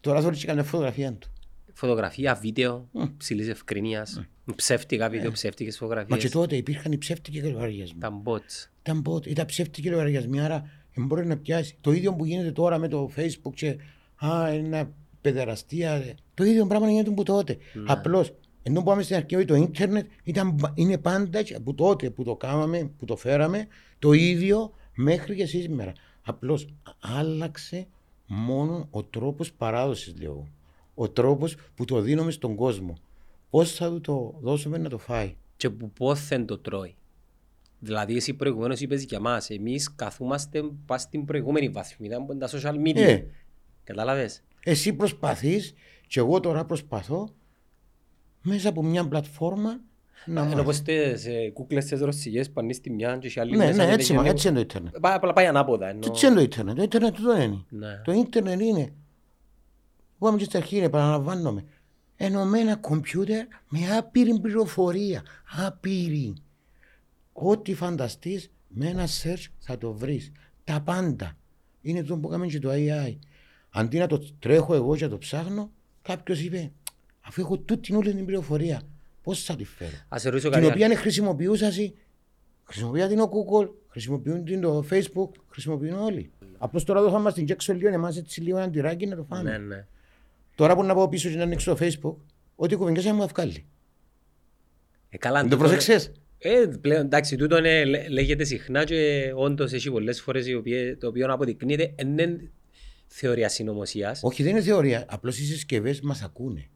Τώρα 0.00 0.20
θέλεις 0.20 0.40
και 0.40 0.46
κάνεις 0.46 0.66
φωτογραφία 0.66 1.12
του. 1.12 1.28
Φωτογραφία, 1.72 2.34
βίντεο, 2.34 2.88
ψηλής 3.16 3.48
ευκρινίας, 3.48 4.22
ψεύτικα 4.56 5.08
βίντεο, 5.08 5.30
ψεύτικες 5.30 5.80
Μα 5.80 5.86
και 5.86 5.94
φωτογραφίες. 5.94 6.30
τότε 6.30 6.56
υπήρχαν 6.56 6.92
οι 6.92 6.98
ψεύτικοι 6.98 7.42
λογαριασμοί. 7.42 7.98
Τα 8.00 8.22
bots. 8.24 8.68
Ήταν 8.80 9.02
πότε, 9.02 9.30
ήταν 9.30 9.46
ψεύτικοι 9.46 9.88
λογαριασμοί, 9.88 10.40
άρα 10.40 10.60
δεν 10.60 10.70
μπορεί 11.06 11.26
να 11.26 11.36
πιάσει. 11.36 11.76
Το 11.80 11.92
ίδιο 11.92 12.14
που 12.14 12.24
γίνεται 12.24 12.52
τώρα 12.52 12.78
με 12.78 12.88
το 12.88 13.10
Facebook 13.16 13.52
και 13.54 13.76
α, 14.26 14.48
ένα 14.48 14.90
παιδεραστία. 15.20 16.14
Το 16.34 16.44
ίδιο 16.44 16.66
πράγμα 16.66 16.90
γίνεται 16.90 17.10
που 17.10 17.22
τότε. 17.22 17.56
Ναι. 17.72 17.82
Απλώς, 17.86 18.32
ενώ 18.62 18.82
πάμε 18.82 19.02
στην 19.02 19.16
αρχή, 19.16 19.44
το 19.44 19.54
ίντερνετ 19.54 20.06
ήταν, 20.24 20.72
είναι 20.74 20.98
πάντα 20.98 21.42
και 21.42 21.54
από 21.54 21.74
τότε 21.74 22.10
που 22.10 22.24
το 22.24 22.36
κάναμε, 22.36 22.90
που 22.98 23.04
το 23.04 23.16
φέραμε, 23.16 23.66
το 23.98 24.12
ίδιο 24.12 24.72
μέχρι 24.94 25.34
και 25.34 25.46
σήμερα. 25.46 25.92
Απλώς 26.22 26.68
άλλαξε 27.00 27.86
μόνο 28.26 28.86
ο 28.90 29.02
τρόπος 29.02 29.52
παράδοσης, 29.52 30.14
λέω. 30.20 30.30
εγώ. 30.30 30.48
Ο 30.94 31.08
τρόπος 31.08 31.56
που 31.74 31.84
το 31.84 32.00
δίνουμε 32.00 32.30
στον 32.30 32.54
κόσμο. 32.54 32.94
Πώς 33.50 33.72
θα 33.72 33.90
του 33.90 34.00
το 34.00 34.34
δώσουμε 34.40 34.78
να 34.78 34.88
το 34.88 34.98
φάει. 34.98 35.34
Και 35.56 35.70
που 35.70 35.90
πόθεν 35.90 36.46
το 36.46 36.58
τρώει. 36.58 36.94
Δηλαδή 37.80 38.16
εσύ 38.16 38.34
προηγουμένως 38.34 38.80
είπες 38.80 39.04
για 39.04 39.20
μας, 39.20 39.50
εμείς 39.50 39.94
καθούμαστε 39.94 40.62
πας 40.86 41.02
στην 41.02 41.24
προηγούμενη 41.24 41.68
βαθμίδα 41.68 42.24
που 42.24 42.32
είναι 42.32 42.46
τα 42.46 42.58
social 42.58 42.74
media. 42.86 42.96
Ε. 43.00 43.22
Κατάλαβες; 43.84 44.42
Εσύ 44.64 44.92
προσπαθείς 44.92 45.74
και 46.06 46.20
εγώ 46.20 46.40
τώρα 46.40 46.64
προσπαθώ 46.64 47.34
μέσα 48.42 48.68
από 48.68 48.82
μια 48.82 49.08
πλατφόρμα 49.08 49.80
να 50.26 50.40
Ενώ 50.40 50.50
μάθω. 50.50 50.62
πως 50.62 50.80
τις 50.82 51.26
ε, 51.26 51.50
κούκλες 51.52 51.84
τις 51.84 52.00
ρωσικές 52.00 52.50
πάνε 52.50 52.72
στη 52.72 52.90
μια 52.90 53.16
και 53.16 53.26
οι 53.26 53.40
άλλοι 53.40 53.50
Ναι, 53.50 53.56
μέσα 53.64 53.72
ναι, 53.76 53.82
είναι 53.82 53.92
έτσι, 53.92 54.08
μα, 54.12 54.14
γενναίου. 54.16 54.32
έτσι 54.32 54.48
είναι 54.48 54.56
το 54.56 54.62
ίντερνετ. 54.62 54.98
Πάει- 54.98 55.14
Απλά 55.14 55.32
πάει 55.32 55.46
ανάποδα. 55.46 55.88
Ενώ... 55.88 56.10
Τι 56.10 56.26
είναι 56.26 56.34
το 56.34 56.40
ίντερνετ, 56.40 56.76
το 56.76 56.82
ίντερνετ 56.82 57.16
το 57.16 57.32
είναι. 57.42 57.64
Ναι. 57.68 58.00
Το 58.04 58.12
ίντερνετ 58.12 58.60
είναι, 58.60 58.92
εγώ 60.20 60.28
είμαι 60.28 60.36
και 60.38 60.44
στην 60.44 60.58
αρχή, 60.58 60.78
επαναλαμβάνομαι, 60.78 61.64
ενωμένα 62.16 62.76
κομπιούτερ 62.76 63.46
με 63.68 63.96
άπειρη 63.98 64.40
πληροφορία. 64.40 65.22
Άπειρη. 65.66 66.34
Ό,τι 67.40 67.74
φανταστείς 67.74 68.50
με 68.68 68.86
ένα 68.86 69.06
search 69.06 69.44
θα 69.58 69.78
το 69.78 69.92
βρεις. 69.92 70.32
Τα 70.64 70.80
πάντα. 70.80 71.36
Είναι 71.80 72.02
το 72.02 72.16
που 72.18 72.28
έκαμε 72.28 72.46
και 72.46 72.58
το 72.58 72.70
AI. 72.72 73.16
Αντί 73.70 73.98
να 73.98 74.06
το 74.06 74.22
τρέχω 74.38 74.74
εγώ 74.74 74.96
και 74.96 75.04
να 75.04 75.10
το 75.10 75.18
ψάχνω, 75.18 75.70
κάποιος 76.02 76.40
είπε, 76.40 76.72
αφού 77.20 77.40
έχω 77.40 77.58
τούτη 77.58 77.80
την 77.80 77.94
όλη 77.96 78.14
την 78.14 78.24
πληροφορία, 78.24 78.82
πώς 79.22 79.44
θα 79.44 79.56
τη 79.56 79.64
φέρω; 79.64 79.90
Ας 80.08 80.20
σε 80.20 80.28
ρωτήσω 80.28 80.48
Την 80.48 80.56
κάτι 80.60 80.70
οποία 80.72 80.84
άλλο. 80.84 80.92
είναι 80.94 81.02
χρησιμοποιούσα, 81.02 81.68
χρησιμοποιεί 82.64 83.06
την 83.06 83.20
ο 83.20 83.28
Google, 83.28 83.68
χρησιμοποιούν 83.88 84.44
την 84.44 84.60
το 84.60 84.84
Facebook, 84.90 85.28
χρησιμοποιούν 85.50 85.98
όλοι. 85.98 86.30
Απλώς 86.58 86.84
τώρα 86.84 87.00
εδώ 87.00 87.10
θα 87.10 87.18
είμαστε 87.18 87.40
στην 87.40 87.56
Jackson 87.56 87.76
λίγο, 87.78 87.88
εμάς 87.94 88.16
έτσι 88.16 88.40
λίγο 88.40 88.58
ένα 88.58 88.70
τυράκι 88.70 89.06
να 89.06 89.16
το 89.16 89.24
φάμε. 89.24 89.50
Ναι, 89.50 89.58
ναι. 89.58 89.86
Τώρα 90.54 90.74
που 90.74 90.82
να 90.82 90.94
πάω 90.94 91.08
πίσω 91.08 91.28
και 91.30 91.36
να 91.36 91.42
ανοίξω 91.42 91.74
το 91.74 91.84
Facebook, 91.86 92.14
ό,τι 92.56 92.76
κουβεντιάσα 92.76 93.14
μου 93.14 93.26
βγάλει. 93.26 93.66
Ε, 95.10 95.16
καλά, 95.16 95.40
Δεν 95.40 95.48
το 95.50 95.56
τούτο- 95.56 95.68
πρόσεξες. 95.68 96.12
Ε, 96.38 96.66
πλέον 96.80 97.04
εντάξει, 97.04 97.36
τούτο 97.36 97.58
είναι, 97.58 97.84
λέ- 97.84 98.08
λέγεται 98.08 98.44
συχνά 98.44 98.84
και 98.84 99.32
όντως 99.34 99.72
έχει 99.72 99.90
πολλές 99.90 100.20
φορές 100.20 100.46
οι 100.46 100.54
οποίες- 100.54 100.96
το 100.98 101.06
οποίο 101.06 101.32
αποδεικνύεται 101.32 101.92
εν 101.96 102.08
είναι 102.18 102.50
θεωρίας 103.06 103.52
συνωμοσίας. 103.52 104.20
Όχι, 104.22 104.42
δεν 104.42 104.52
είναι 104.52 104.60
θεωρία. 104.62 105.04
Απλώς 105.08 105.38
οι 105.38 105.44
συσκευές 105.44 106.00
μας 106.00 106.22
ακούνε. 106.22 106.68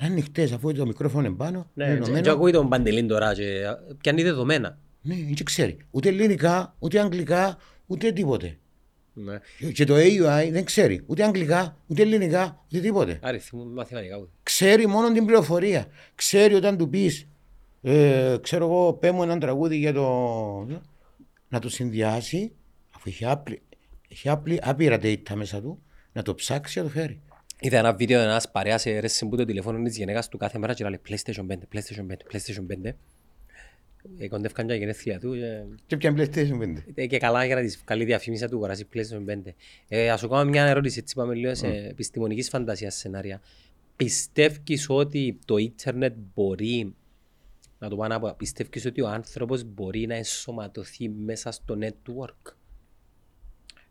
Είναι 0.00 0.10
ανοιχτές 0.10 0.52
αφού 0.52 0.72
το 0.72 0.86
μικρόφωνο 0.86 1.26
είναι 1.26 1.36
πάνω. 1.36 1.70
Ναι, 1.74 1.84
είναι 1.84 1.92
και- 1.94 2.00
ενωμένο. 2.02 2.20
και 2.24 2.30
ακούει 2.30 2.52
τον 2.52 2.68
Παντελήν 2.68 3.06
τώρα 3.06 3.34
και 3.34 3.62
πιάνει 4.00 4.22
δεδομένα. 4.22 4.78
Ναι, 5.02 5.14
δεν 5.14 5.44
ξέρει. 5.44 5.76
Ούτε 5.90 6.08
ελληνικά, 6.08 6.76
ούτε 6.78 7.00
αγγλικά, 7.00 7.58
ούτε 7.86 8.12
τίποτε. 8.12 8.58
Ναι. 9.12 9.38
Και 9.72 9.84
το 9.84 9.94
AUI 9.96 10.48
δεν 10.52 10.64
ξέρει. 10.64 11.02
Ούτε 11.06 11.24
αγγλικά, 11.24 11.76
ούτε 11.86 12.02
ελληνικά, 12.02 12.64
ούτε 12.72 12.80
τίποτε. 12.80 13.18
Αριθμού 13.22 13.66
μαθηματικά. 13.72 14.16
ούτε. 14.16 14.30
Ξέρει 14.42 14.86
μόνο 14.86 15.12
την 15.12 15.24
πληροφορία. 15.26 15.86
Ξέρει 16.14 16.54
όταν 16.54 16.76
του 16.76 16.88
πεις, 16.88 17.28
ε, 17.92 18.36
ξέρω 18.40 18.64
εγώ, 18.64 18.92
πέ 18.92 19.10
μου 19.12 19.22
έναν 19.22 19.38
τραγούδι 19.38 19.76
για 19.76 19.92
το. 19.92 20.66
να 21.48 21.58
το 21.58 21.68
συνδυάσει, 21.68 22.52
αφού 22.96 23.08
έχει, 23.08 23.24
άπλη, 23.24 23.62
έχει 24.08 24.28
άπλη, 24.28 24.58
άπειρα 24.62 24.98
data 25.02 25.34
μέσα 25.34 25.60
του, 25.60 25.82
να 26.12 26.22
το 26.22 26.34
ψάξει 26.34 26.72
και 26.74 26.80
να 26.80 26.86
το 26.86 26.92
φέρει. 26.92 27.20
Είδα 27.60 27.78
ένα 27.78 27.92
βίντεο 27.94 28.20
ένας 28.20 28.50
παρέας 28.50 28.86
αίρεσε 28.86 29.26
που 29.26 29.36
το 29.36 29.44
τηλέφωνο 29.44 29.82
της 29.82 29.96
γυναίκας 29.96 30.28
του 30.28 30.38
κάθε 30.38 30.58
μέρα 30.58 30.74
και 30.74 30.84
λέει 30.84 31.00
PlayStation 31.08 31.46
5, 31.46 31.52
PlayStation 31.74 32.06
5, 32.06 32.16
PlayStation 32.32 32.66
5. 32.86 32.94
Ε, 34.18 34.28
κοντεύκαν 34.28 34.66
και 34.66 34.72
τα 34.72 34.78
γενέθλια 34.78 35.20
του 35.20 35.34
και- 35.34 35.62
Και 35.86 35.96
πιαν 35.96 36.16
PlayStation 36.18 36.58
5. 36.58 36.84
ε, 36.94 37.06
και 37.06 37.18
καλά 37.18 37.44
για 37.44 37.54
να 37.54 37.60
της 37.60 37.80
καλή 37.84 38.04
διαφήμιση 38.04 38.42
να 38.42 38.48
του 38.48 38.56
αγοράσει 38.56 38.86
PlayStation 38.94 39.24
5. 39.24 39.54
Ε, 39.88 40.10
ας 40.10 40.20
σου 40.20 40.28
κάνω 40.28 40.50
μια 40.50 40.64
ερώτηση, 40.66 40.98
έτσι 40.98 41.14
πάμε 41.14 41.34
λίγο 41.34 41.54
σε 41.54 41.66
επιστημονικής 41.66 42.48
φαντασίας 42.48 42.94
σενάρια. 42.94 43.40
Πιστεύεις 43.96 44.86
ότι 44.88 45.38
το 45.44 45.56
ίντερνετ 45.56 46.14
μπορεί 46.34 46.94
να 47.78 47.88
το 47.88 47.96
πάω 47.96 48.08
να 48.08 48.20
πω, 48.20 48.34
πιστεύεις 48.36 48.84
ότι 48.86 49.00
ο 49.00 49.08
άνθρωπος 49.08 49.62
μπορεί 49.64 50.06
να 50.06 50.14
ενσωματωθεί 50.14 51.08
μέσα 51.08 51.50
στο 51.50 51.78
network; 51.80 52.52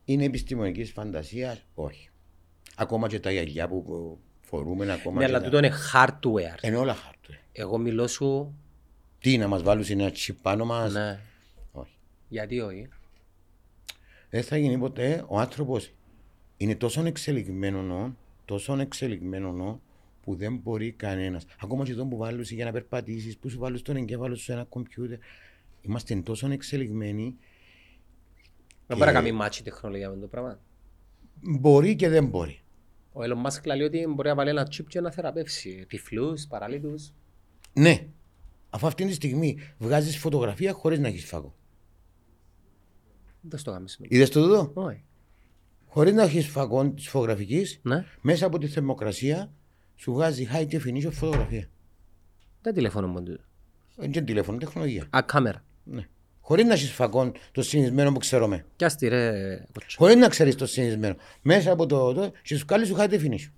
Είναι 0.06 0.24
επιστημονικής 0.24 0.92
φαντασίας, 0.92 1.66
όχι. 1.76 2.10
Ακόμα 2.76 3.08
και 3.08 3.20
τα 3.20 3.32
γυαλιά 3.32 3.68
που 3.68 3.84
που 3.84 4.20
φορούμε, 4.42 4.94
ακόμα. 4.94 5.20
Ναι, 5.20 5.26
και 5.26 5.32
αλλά 5.32 5.40
τα- 5.40 5.46
τούτο 5.46 5.58
είναι 5.58 5.72
hardware. 5.94 6.64
Είναι 6.64 6.76
όλα 6.78 6.96
hardware. 6.96 7.38
Εγώ 7.52 7.78
μιλώ 7.78 8.08
σου, 8.08 8.56
Τι 9.20 9.38
να 9.38 9.48
μας 9.48 9.64
βάλουν 9.64 9.86
ένα 9.90 10.12
chip 10.12 10.36
πάνω 10.42 10.66
μας; 10.66 10.94
ναι, 10.94 11.20
Όχι. 11.72 11.98
γιατί 12.28 12.60
όχι; 12.60 12.90
Δεν 14.30 14.44
θα 14.44 14.58
γίνει 14.58 14.78
ποτέ. 14.78 15.26
Ο 15.28 15.40
άνθρωπος 15.40 15.92
είναι 16.58 16.76
τόσο 16.76 17.06
εξελιγμένο, 17.06 18.16
τόσο 18.46 18.80
εξελιγμένο 18.80 19.82
που 20.26 20.36
δεν 20.36 20.58
μπορεί 20.58 20.92
κανένας. 20.92 21.46
Ακόμα 21.62 21.84
και 21.84 21.92
εδώ 21.92 22.06
που 22.06 22.18
βάλουν 22.18 22.42
για 22.42 22.66
να 22.66 22.72
περπατήσεις, 22.72 23.38
που 23.38 23.50
σου 23.50 23.60
βάλουν 23.60 23.78
στον 23.78 23.96
εγκέφαλο 23.96 24.36
σου 24.36 24.44
σε 24.44 24.54
ένα 24.54 24.64
κομπιούτερ. 24.64 25.18
Είμαστε 25.82 26.16
τόσο 26.16 26.52
εξελιγμένοι. 26.52 27.36
Δεν 28.88 28.98
μπορεί 28.98 29.10
να 29.10 29.16
κάνει 29.16 29.32
μάτσι 29.32 29.64
τεχνολογία 29.64 30.10
με 30.10 30.18
το 30.18 30.28
πράγμα. 30.28 30.60
Μπορεί 31.42 31.96
και 31.96 32.10
δεν 32.10 32.26
μπορεί. 32.28 32.60
Ο 33.14 33.22
Elon 33.22 33.46
Musk 33.46 33.66
λέει 33.66 33.82
ότι 33.82 34.06
μπορεί 34.08 34.28
να 34.28 34.36
βάλει 34.36 34.50
ένα 34.50 34.68
chip 34.72 34.86
και 34.88 35.02
να 35.02 35.12
θεραπεύσει 35.12 35.86
τυφλούς, 35.90 36.48
παράλυτους. 36.48 37.14
Ναι. 37.74 38.08
Αφού 38.70 38.88
αυτή 38.88 39.06
τη 39.06 39.14
στιγμή 39.14 39.58
βγάζεις 39.78 40.18
φωτογραφία 40.18 40.74
χωρίς 40.74 41.00
να 41.00 41.08
έχεις 41.08 41.26
φακό. 41.26 41.56
Δεν 43.42 43.60
στο 43.60 43.72
κάνεις. 43.72 44.00
Είδες 44.02 44.30
το 44.30 44.40
εδώ. 44.40 44.72
Όχι. 44.74 45.04
Χωρίς 45.86 46.14
να 46.14 46.24
έχεις 46.24 46.48
φαγό 46.48 46.90
της 46.92 47.10
φωτογραφικής, 47.10 47.80
Ναι. 47.84 48.06
μέσα 48.22 48.46
από 48.46 48.58
τη 48.58 48.68
θερμοκρασία 48.68 49.54
σου 49.96 50.14
βγάζει 50.14 50.48
high 50.54 50.68
definition 50.68 51.12
φωτογραφία. 51.12 51.70
Δεν 52.62 52.74
τηλέφωνο 52.74 53.08
μου 53.08 53.24
τούτο. 53.24 53.44
Είναι 53.98 54.08
και 54.08 54.22
τηλέφωνο, 54.22 54.58
τεχνολογία. 54.58 55.08
Α, 55.10 55.22
κάμερα. 55.26 55.64
Ναι. 55.84 56.08
Χωρίς 56.42 56.66
να 56.66 56.74
έχεις 56.74 56.92
φαγό 56.92 57.32
το 57.52 57.62
συνηθισμένο 57.62 58.12
που 58.12 58.20
ξέρουμε. 58.20 58.66
Κι 58.76 58.86
ας 58.86 58.96
τη 58.96 59.08
ρε 59.08 59.56
κοτσό. 59.74 59.98
Χωρίς 59.98 60.16
να 60.16 60.28
ξέρεις 60.28 60.56
το 60.56 60.66
συνηθισμένο. 60.66 61.16
Μέσα 61.42 61.72
από 61.72 61.86
το. 61.86 62.14
το 62.14 62.32
και 62.42 62.58
σου 62.58 62.66
κάλει 62.66 62.86
σου 62.86 62.96
high 62.98 63.10
definition. 63.10 63.52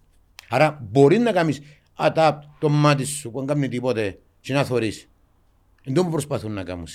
Άρα 0.50 0.88
μπορείς 0.90 1.20
να 1.20 1.32
κάνεις 1.32 1.62
adapt 1.98 2.40
το 2.60 2.70
μάτι 2.70 3.06
σου 3.06 3.32
που 3.32 3.38
δεν 3.38 3.48
κάνει 3.48 3.68
τίποτε 3.68 4.20
και 4.40 4.54
να 4.54 4.64
θωρείς. 4.64 5.10
Δεν 5.84 5.94
το 5.94 6.04
που 6.04 6.10
προσπαθούν 6.10 6.52
να 6.52 6.64
κάνουν. 6.64 6.88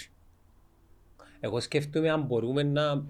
Εγώ 1.40 1.60
σκέφτομαι 1.60 2.10
αν 2.10 2.22
μπορούμε 2.22 2.62
να... 2.62 3.04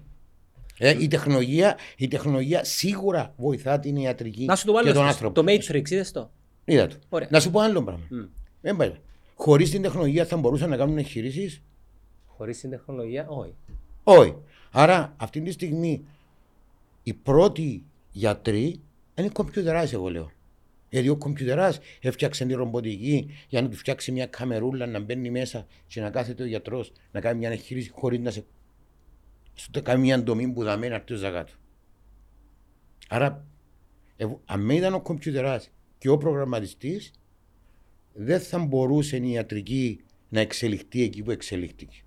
Ε, 0.77 1.01
η, 1.03 1.07
τεχνολογία, 1.07 1.77
η 1.97 2.07
τεχνολογία 2.07 2.63
σίγουρα 2.63 3.33
βοηθά 3.37 3.79
την 3.79 3.95
ιατρική 3.95 4.45
Να 4.45 4.55
σου 4.55 4.65
το 4.65 4.71
και 4.71 4.85
τον 4.85 4.93
βάλω 4.93 5.07
άνθρωπο. 5.07 5.41
στο 5.41 5.43
το 5.43 5.51
Matrix, 5.51 5.89
είδες 5.89 6.11
το; 6.11 6.31
Είδα 6.65 6.87
το. 6.87 6.95
Ωραία. 7.09 7.27
Να 7.31 7.39
σου 7.39 7.51
πω 7.51 7.59
άλλο 7.59 7.83
πράγμα. 7.83 8.03
Δεν 8.61 8.75
πάει. 8.75 8.93
Χωρίς 9.35 9.69
την 9.69 9.81
τεχνολογία 9.81 10.25
θα 10.25 10.37
μπορούσαν 10.37 10.69
να 10.69 10.77
κάνουν 10.77 10.97
εγχειρήσεις; 10.97 11.61
Χωρίς 12.25 12.59
την 12.59 12.69
τεχνολογία, 12.69 13.27
όχι. 13.27 13.55
Όχι. 14.03 14.35
Άρα 14.71 15.13
αυτή 15.17 15.41
τη 15.41 15.51
στιγμή 15.51 16.05
οι 17.03 17.13
πρώτοι 17.13 17.83
γιατροί 18.11 18.79
είναι 19.15 19.29
κομπιουτεράς 19.29 19.93
εγώ 19.93 20.09
λέω. 20.09 20.31
Γιατί 20.89 21.09
ο 21.09 21.15
κομπιουτεράς 21.17 21.79
έφτιαξε 22.01 22.45
τη 22.45 22.53
ρομποτική 22.53 23.29
για 23.47 23.61
να 23.61 23.69
του 23.69 23.75
φτιάξει 23.75 24.11
μια 24.11 24.25
καμερούλα 24.25 24.85
να 24.85 24.99
μπαίνει 24.99 25.29
μέσα 25.29 25.67
και 25.87 26.01
να 26.01 26.09
κάθεται 26.09 26.43
ο 26.43 26.45
γιατρός 26.45 26.91
να 27.11 27.19
κάνει 27.19 27.39
μια 27.39 27.49
εγχείρηση 27.49 27.89
χωρίς 27.89 28.19
να 28.19 28.31
σε... 28.31 28.45
Σου 29.55 29.71
το 29.71 29.81
κάνει 29.81 30.01
μια 30.01 30.23
ντομή 30.23 30.47
που 30.47 30.63
δαμένη 30.63 30.89
να 30.89 30.95
έρθει 30.95 31.13
ο 31.13 31.17
ζαγάτου. 31.17 31.53
Άρα, 33.09 33.45
εγώ- 34.15 34.41
αν 34.45 34.61
με 34.61 34.73
ήταν 34.73 34.93
ο 34.93 35.01
κομπιουτεράς 35.01 35.69
και 35.97 36.09
ο 36.09 36.17
προγραμματιστής, 36.17 37.11
δεν 38.13 38.39
θα 38.39 38.59
μπορούσε 38.59 39.17
η 39.17 39.31
ιατρική 39.31 40.03
να 40.29 40.39
εξελιχθεί 40.39 41.01
εκεί 41.01 41.23
που 41.23 41.31
εξελίχθηκε. 41.31 41.97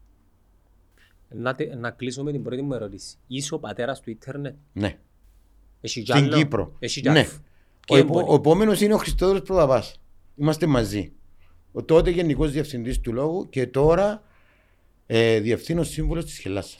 Να, 1.28 1.54
τε- 1.54 1.74
να 1.74 1.90
κλείσω 1.90 2.22
με 2.22 2.32
την 2.32 2.42
πρώτη 2.42 2.62
μου 2.62 2.72
ερώτηση. 2.74 3.16
Είσαι 3.26 3.54
ο 3.54 3.58
πατέρας 3.58 4.00
του 4.00 4.10
ίντερνετ; 4.10 4.54
Ναι. 4.72 4.98
Έχει 5.80 6.02
κι 6.02 6.10
Στην 6.12 6.24
άλλο; 6.24 6.36
Κύπρο. 6.36 6.76
Έχει 6.78 7.00
κι 7.00 7.08
Ναι. 7.08 7.18
άλλο. 7.18 7.28
Ο, 7.88 7.94
Και 7.94 7.96
επο, 8.00 8.12
μπορεί. 8.12 8.26
ο 8.28 8.34
επόμενος 8.34 8.80
είναι 8.80 8.94
ο 8.94 8.98
Χριστόδουλο 8.98 9.40
Προδαπάς. 9.40 10.00
Είμαστε 10.36 10.66
μαζί. 10.66 11.12
Ο 11.72 11.82
τότε 11.84 12.10
Γενικός 12.10 12.50
Διευθυντής 12.52 13.00
του 13.00 13.12
Λόγου 13.12 13.48
και 13.48 13.66
τώρα 13.66 14.22
ε, 15.06 15.40
Διευθύνων 15.40 15.84
Σύμβουλος 15.84 16.24
της 16.24 16.38
Χελάσσα. 16.38 16.78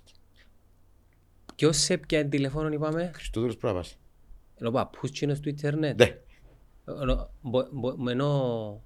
Ποιος 1.57 1.77
σε 1.77 1.97
ποια 1.97 2.29
τηλέφωνο 2.29 2.69
είπαμε; 2.69 3.11
Χριστόδουλο 3.15 3.55
Προδαπά. 3.55 3.85
Είναι 4.61 4.69
ο 4.69 4.73
παππούς 4.73 5.11
τσίνος 5.11 5.41
του 5.41 5.49
ίντερνετ. 5.49 5.99
Ναι. 6.01 6.17
Ενώ- 7.03 7.31
μπο- 7.41 7.69
μπο- 7.73 8.11
Ενώ 8.11 8.81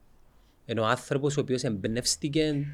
ενώ 0.64 0.82
ο 0.82 0.86
άνθρωπος 0.86 1.36
ο 1.36 1.40
οποίος 1.40 1.62
εμπνεύστηκε 1.62 2.66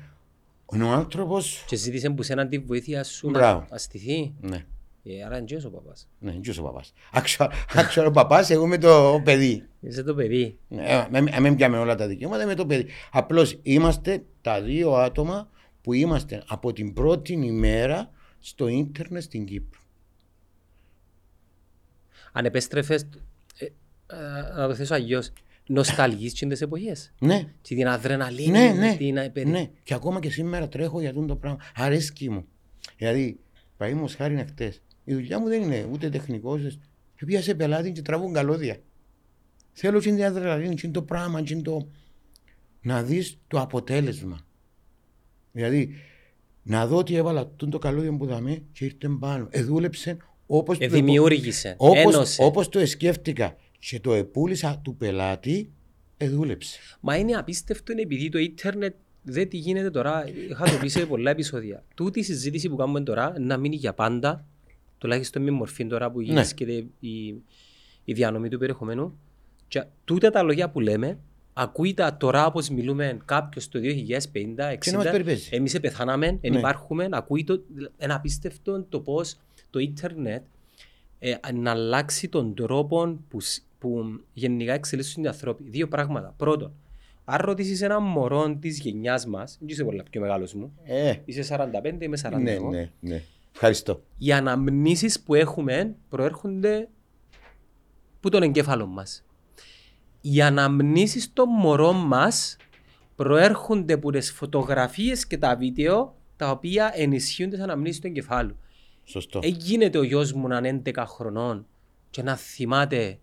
Ο 0.67 0.77
άνθρωπο. 0.77 1.39
και 1.67 1.77
ζήτησε 1.77 2.11
που 2.11 2.23
σέναν 2.23 2.49
τη 2.49 2.59
βοήθεια 2.59 3.05
σου 3.05 3.31
Μπράβο. 3.31 3.67
να 3.71 3.75
αστηθεί. 3.77 4.35
Ναι. 4.41 4.65
Ε, 5.03 5.25
άρα 5.25 5.37
είναι 5.37 5.47
και 5.47 5.67
ο 5.67 5.71
παπάς. 5.71 6.09
Ναι, 6.19 6.31
είναι 6.33 6.55
ο 6.59 6.63
παπάς. 6.63 6.93
Άξιο 7.75 8.07
ο 8.07 8.11
παπάς, 8.11 8.51
εγώ 8.51 8.65
είμαι 8.65 8.79
το 8.79 9.21
παιδί. 9.25 9.65
Είσαι 9.81 10.03
το 10.03 10.15
παιδί. 10.15 10.59
Ε, 10.69 11.07
με- 11.11 11.21
με- 11.21 11.41
με 11.41 11.55
πιάμε 11.55 11.79
όλα 11.79 11.95
τα 11.95 12.07
δικαιώματα, 12.07 12.43
είμαι 12.43 12.55
το 12.55 12.67
παιδί. 12.67 12.87
Απλώς 13.13 13.59
είμαστε 13.63 14.25
τα 14.41 14.63
δύο 14.63 14.93
άτομα 14.95 15.49
που 15.83 15.93
είμαστε 15.93 16.43
από 16.47 16.73
την 16.73 16.93
πρώτη 16.93 17.33
ημέρα 17.33 18.11
στο 18.39 18.69
ίντερνετ 18.69 19.23
στην 19.23 19.45
Κύπρο. 19.45 19.81
Αν 22.37 22.45
επέστρεφες, 22.45 23.07
ε, 23.59 23.65
ε, 23.65 23.71
να 24.57 24.69
το 24.69 24.75
θέσω 24.75 24.95
αλλιώς, 24.95 25.33
νοσταλγείς 25.67 26.33
και 26.33 26.47
τις 26.47 26.61
εποχές. 26.61 27.13
Ναι, 27.19 27.45
Και 27.61 27.75
την 27.75 27.89
αδρεναλίνη, 27.89 28.51
Ναι, 28.51 28.73
ναι, 28.73 28.97
την 28.97 29.19
απερι... 29.19 29.51
ναι. 29.51 29.71
Και 29.83 29.95
ακόμα 29.95 30.21
και 30.21 30.31
σήμερα 30.31 30.69
τρέχω 30.69 31.01
για 31.01 31.09
αυτό 31.09 31.25
το 31.25 31.37
πράγμα. 31.37 31.59
Αρέσκει 31.75 32.31
μου. 32.31 32.47
Δηλαδή, 32.97 33.39
παραδείγματο 33.77 34.15
χάρη 34.17 34.33
είναι 34.33 34.45
χτε. 34.45 34.75
Η 35.05 35.15
δουλειά 35.15 35.39
μου 35.39 35.49
δεν 35.49 35.63
είναι 35.63 35.89
ούτε 35.93 36.09
τεχνικός. 36.09 36.79
Πήγα 37.27 37.43
σε 37.43 37.55
πελάτη 37.55 37.93
και 37.93 38.03
τραβούν 38.03 38.33
καλώδια. 38.33 38.77
Θέλω 39.73 40.01
και 40.01 40.11
την 40.11 40.25
αδρεναλίνη, 40.25 40.75
και 40.75 40.89
το 40.89 41.03
πράγμα, 41.03 41.43
και 41.43 41.57
το... 41.57 41.89
να 42.81 43.03
δεις 43.03 43.39
το 43.49 43.61
αποτέλεσμα. 43.61 44.41
Δηλαδή, 45.53 45.95
να 46.63 46.87
δω 46.87 46.97
ότι 46.97 47.15
έβαλα 47.15 47.47
τούτο 47.47 47.69
το 47.71 47.79
καλώδιο 47.79 48.17
που 48.17 48.27
δαμε 48.27 48.63
και 48.73 48.85
ήρθε 48.85 49.09
πάνω. 49.21 49.47
Εδούλεψε 49.51 50.17
όπως 50.47 50.79
Ε, 50.81 50.87
δημιούργησε, 50.87 51.75
όπως, 51.79 51.99
ένωσε. 52.15 52.43
όπως 52.45 52.69
το 52.69 52.87
σκέφτηκα 52.87 53.57
και 53.79 54.01
το 54.01 54.13
επούλησα 54.15 54.81
του 54.85 54.97
πελάτη, 54.97 55.71
εδούλεψε. 56.17 56.79
Μα 57.01 57.17
είναι 57.17 57.33
απίστευτο 57.33 57.93
είναι 57.93 58.01
επειδή 58.01 58.29
το 58.29 58.39
ίντερνετ 58.39 58.95
δεν 59.23 59.49
τι 59.49 59.57
γίνεται 59.57 59.91
τώρα. 59.91 60.25
Είχα 60.51 60.65
το 60.65 60.79
πει 60.81 60.89
σε 60.89 61.07
πολλά 61.07 61.31
επεισόδια. 61.31 61.85
Τούτη 61.95 62.19
η 62.19 62.23
συζήτηση 62.23 62.69
που 62.69 62.77
κάνουμε 62.77 63.01
τώρα 63.01 63.35
να 63.39 63.57
μείνει 63.57 63.77
για 63.77 63.93
πάντα, 63.95 64.45
τουλάχιστον 64.99 65.43
με 65.43 65.51
μορφή 65.51 65.87
τώρα 65.87 66.11
που 66.11 66.21
γίνεται 66.21 66.85
η, 67.01 67.27
η 68.05 68.13
διανομή 68.13 68.49
του 68.49 68.59
περιεχομένου. 68.59 69.19
Και 69.69 69.85
τούτα 70.05 70.31
τα 70.31 70.43
λόγια 70.43 70.71
που 70.71 70.81
λέμε, 70.81 71.19
ακούει 71.53 71.95
τα 71.95 72.17
τώρα 72.17 72.47
όπως 72.47 72.69
μιλούμε 72.69 73.19
κάποιος 73.25 73.69
το 73.69 73.79
2050, 73.79 74.77
Και 74.79 74.91
να 74.91 74.97
μας 74.97 75.07
60, 75.07 75.11
περιπέζει. 75.11 75.49
εμείς 75.53 75.81
πεθάναμε, 75.81 76.39
δεν 76.41 76.53
Ναι. 76.53 76.59
υπάρχουμε, 76.59 77.09
ακούει 77.13 77.45
το, 77.45 77.63
ένα 77.97 78.15
απίστευτο 78.15 78.83
το 78.89 79.01
πώς 79.01 79.37
το 79.71 79.79
ίντερνετ 79.79 80.43
ε, 81.19 81.35
να 81.55 81.71
αλλάξει 81.71 82.29
τον 82.29 82.55
τρόπο 82.55 83.19
που, 83.29 83.41
σ- 83.41 83.63
που 83.79 84.05
γενικά 84.33 84.73
εξελίσσουν 84.73 85.25
οι 85.25 85.27
άνθρωποι. 85.27 85.63
Δύο 85.69 85.89
πράγματα. 85.89 86.35
Πρώτον, 86.37 86.73
αν 87.25 87.39
ρωτήσεις 87.41 87.83
έναν 87.83 88.03
μωρό 88.03 88.57
της 88.61 88.79
γενιάς 88.81 89.27
μας, 89.27 89.57
δεν 89.61 89.69
είσαι 89.69 89.85
πολλά 89.85 90.03
πιο 90.11 90.21
μεγάλος 90.21 90.55
μου, 90.55 90.73
Ε, 90.85 91.15
είσαι 91.25 91.43
45, 91.43 92.05
είμαι 92.05 92.17
40 92.17 92.39
ναι, 92.43 92.51
εγώ, 92.53 92.71
ναι, 92.71 92.91
ναι. 93.01 93.23
Ευχαριστώ. 93.53 94.03
οι 94.19 94.33
αναμνήσεις 94.33 95.21
που 95.21 95.35
έχουμε 95.35 95.95
προέρχονται 96.09 96.89
που 98.21 98.29
τον 98.29 98.43
εγκέφαλο 98.43 98.87
μας. 98.87 99.25
οι 100.21 100.43
αναμνήσεις 100.43 101.33
των 101.33 101.49
μωρών 101.49 101.97
μας 101.97 102.57
προέρχονται 103.17 103.93
από 103.93 104.11
τις 104.13 104.33
φωτογραφίες 104.33 105.27
και 105.27 105.39
τα 105.39 105.57
βίντεο 105.57 106.17
τα 106.37 106.51
οποία 106.51 106.91
ενισχύουν 106.95 107.51
τις 107.51 107.61
αναμνήσεις 107.61 108.01
του 108.01 108.07
εγκεφάλου. 108.07 108.57
Σωστό. 109.09 109.41
Ε, 109.43 109.49
γίνεται 109.49 109.99
ο 109.99 110.03
γιος 110.03 110.33
μου 110.33 110.49
να 110.49 110.57
είναι 110.57 110.83
11 110.85 111.05
χρονών 111.07 111.67
και 112.11 112.23
να 112.23 112.37
θυμάται 112.37 113.19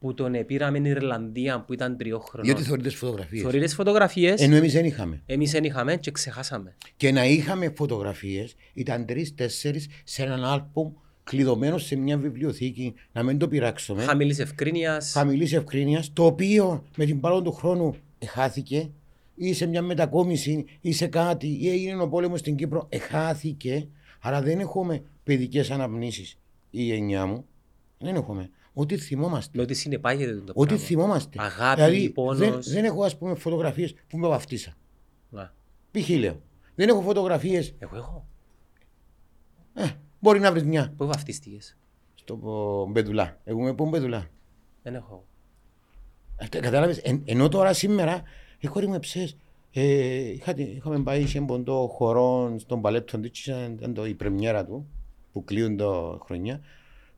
που 0.00 0.14
τον 0.14 0.34
επήραμε 0.34 0.78
στην 0.78 0.90
Ιρλανδία 0.90 1.60
που 1.60 1.72
ήταν 1.72 1.96
τριών 1.96 2.20
χρονών. 2.20 2.46
Γιατί 2.46 2.62
θεωρεί 2.62 2.82
τις 2.82 2.94
φωτογραφίες; 2.94 3.42
Θεωρεί 3.42 3.60
τις 3.60 3.74
φωτογραφίες, 3.74 4.40
Ενώ 4.40 4.56
εμείς 4.56 4.72
δεν 4.72 4.84
είχαμε. 4.84 5.22
εμείς 5.26 5.50
δεν 5.50 5.64
είχαμε 5.64 5.96
και 5.96 6.10
ξεχάσαμε. 6.10 6.76
Και 6.96 7.12
να 7.12 7.24
είχαμε 7.26 7.72
φωτογραφίες, 7.76 8.54
ήταν 8.74 9.06
τρει-τέσσερι 9.06 9.80
σε 10.04 10.22
έναν 10.22 10.44
άλμπουμ 10.44 10.92
κλειδωμένο 11.24 11.78
σε 11.78 11.96
μια 11.96 12.18
βιβλιοθήκη, 12.18 12.94
να 13.12 13.22
μην 13.22 13.38
το 13.38 13.48
πειράξουμε. 13.48 14.02
Χαμηλής 14.02 14.38
ευκρίνειας, 14.38 15.12
Χαμηλής 15.12 15.52
ευκρίνειας, 15.52 16.12
το 16.12 16.24
οποίο 16.24 16.84
με 16.96 17.04
την 17.04 17.20
παρόν 17.20 17.44
του 17.44 17.52
χρόνου 17.52 17.94
εχάθηκε, 18.18 18.90
ή 19.34 19.52
σε 19.52 19.66
μια 19.66 19.82
μετακόμιση, 19.82 20.64
ή 20.80 20.92
σε 20.92 21.06
κάτι, 21.06 21.58
ή 21.60 21.68
έγινε 21.68 22.02
ο 22.02 22.08
πόλεμος 22.08 22.40
στην 22.40 22.56
Κύπρο, 22.56 22.86
εχάθηκε. 22.88 23.88
Άρα 24.26 24.42
δεν 24.42 24.60
έχουμε 24.60 25.02
παιδικές 25.22 25.70
αναμνήσεις 25.70 26.38
η 26.70 26.82
γενιά 26.82 27.26
μου. 27.26 27.46
Δεν 27.98 28.14
έχουμε. 28.14 28.50
Ό,τι 28.72 28.96
θυμόμαστε. 28.96 29.50
με 29.56 29.62
ότι 29.62 29.74
συνεπάγεται 29.74 30.34
το 30.34 30.52
Ό,τι 30.56 30.66
πράγμα. 30.68 30.84
θυμόμαστε. 30.86 31.36
Αγάπη, 31.42 31.80
δηλαδή, 31.82 32.10
πόνος. 32.10 32.38
δεν, 32.38 32.58
δεν 32.62 32.84
έχω 32.84 33.02
ας 33.04 33.18
πούμε 33.18 33.34
φωτογραφίες 33.34 33.94
που 34.08 34.18
με 34.18 34.28
βαφτίσα. 34.28 34.76
Να. 35.30 35.54
Π.χ. 35.90 36.08
λέω. 36.08 36.40
Δεν 36.74 36.88
έχω 36.88 37.00
φωτογραφίες. 37.00 37.74
Εγώ 37.78 37.96
έχω. 37.96 38.26
Ε, 39.74 39.86
μπορεί 40.20 40.40
να 40.40 40.50
βρεις 40.52 40.64
μια. 40.64 40.92
Πού 40.96 41.06
βαφτίστηκες; 41.06 41.76
Στο 42.14 42.36
πο- 42.36 42.86
Μπεδουλά. 42.90 43.40
Εγώ 43.44 43.62
με 43.62 43.74
πω 43.74 43.88
Μπεδουλά. 43.88 44.26
Δεν 44.82 44.94
έχω. 44.94 45.26
Αυτό 46.40 46.60
κατάλαβες. 46.60 46.98
Εν, 46.98 47.22
ενώ 47.24 47.48
τώρα 47.48 47.72
σήμερα 47.72 48.22
η 48.58 48.66
κόρη 48.66 48.88
μου 49.76 49.82
εψές. 49.82 49.96
Ε, 49.98 50.30
είχα, 50.32 50.54
είχαμε 50.56 51.02
πάει 51.02 51.26
σε 51.26 51.40
ποντό 51.40 51.88
χορό 51.92 52.54
στον 52.58 52.80
Παλέπτον 52.80 53.22
της, 53.22 53.46
ήταν 53.46 53.94
το, 53.94 54.06
η 54.06 54.14
πρεμιέρα 54.14 54.64
του 54.64 54.86
που 55.32 55.44
κλείουν 55.44 55.76
το 55.76 56.20
χρονιά. 56.24 56.60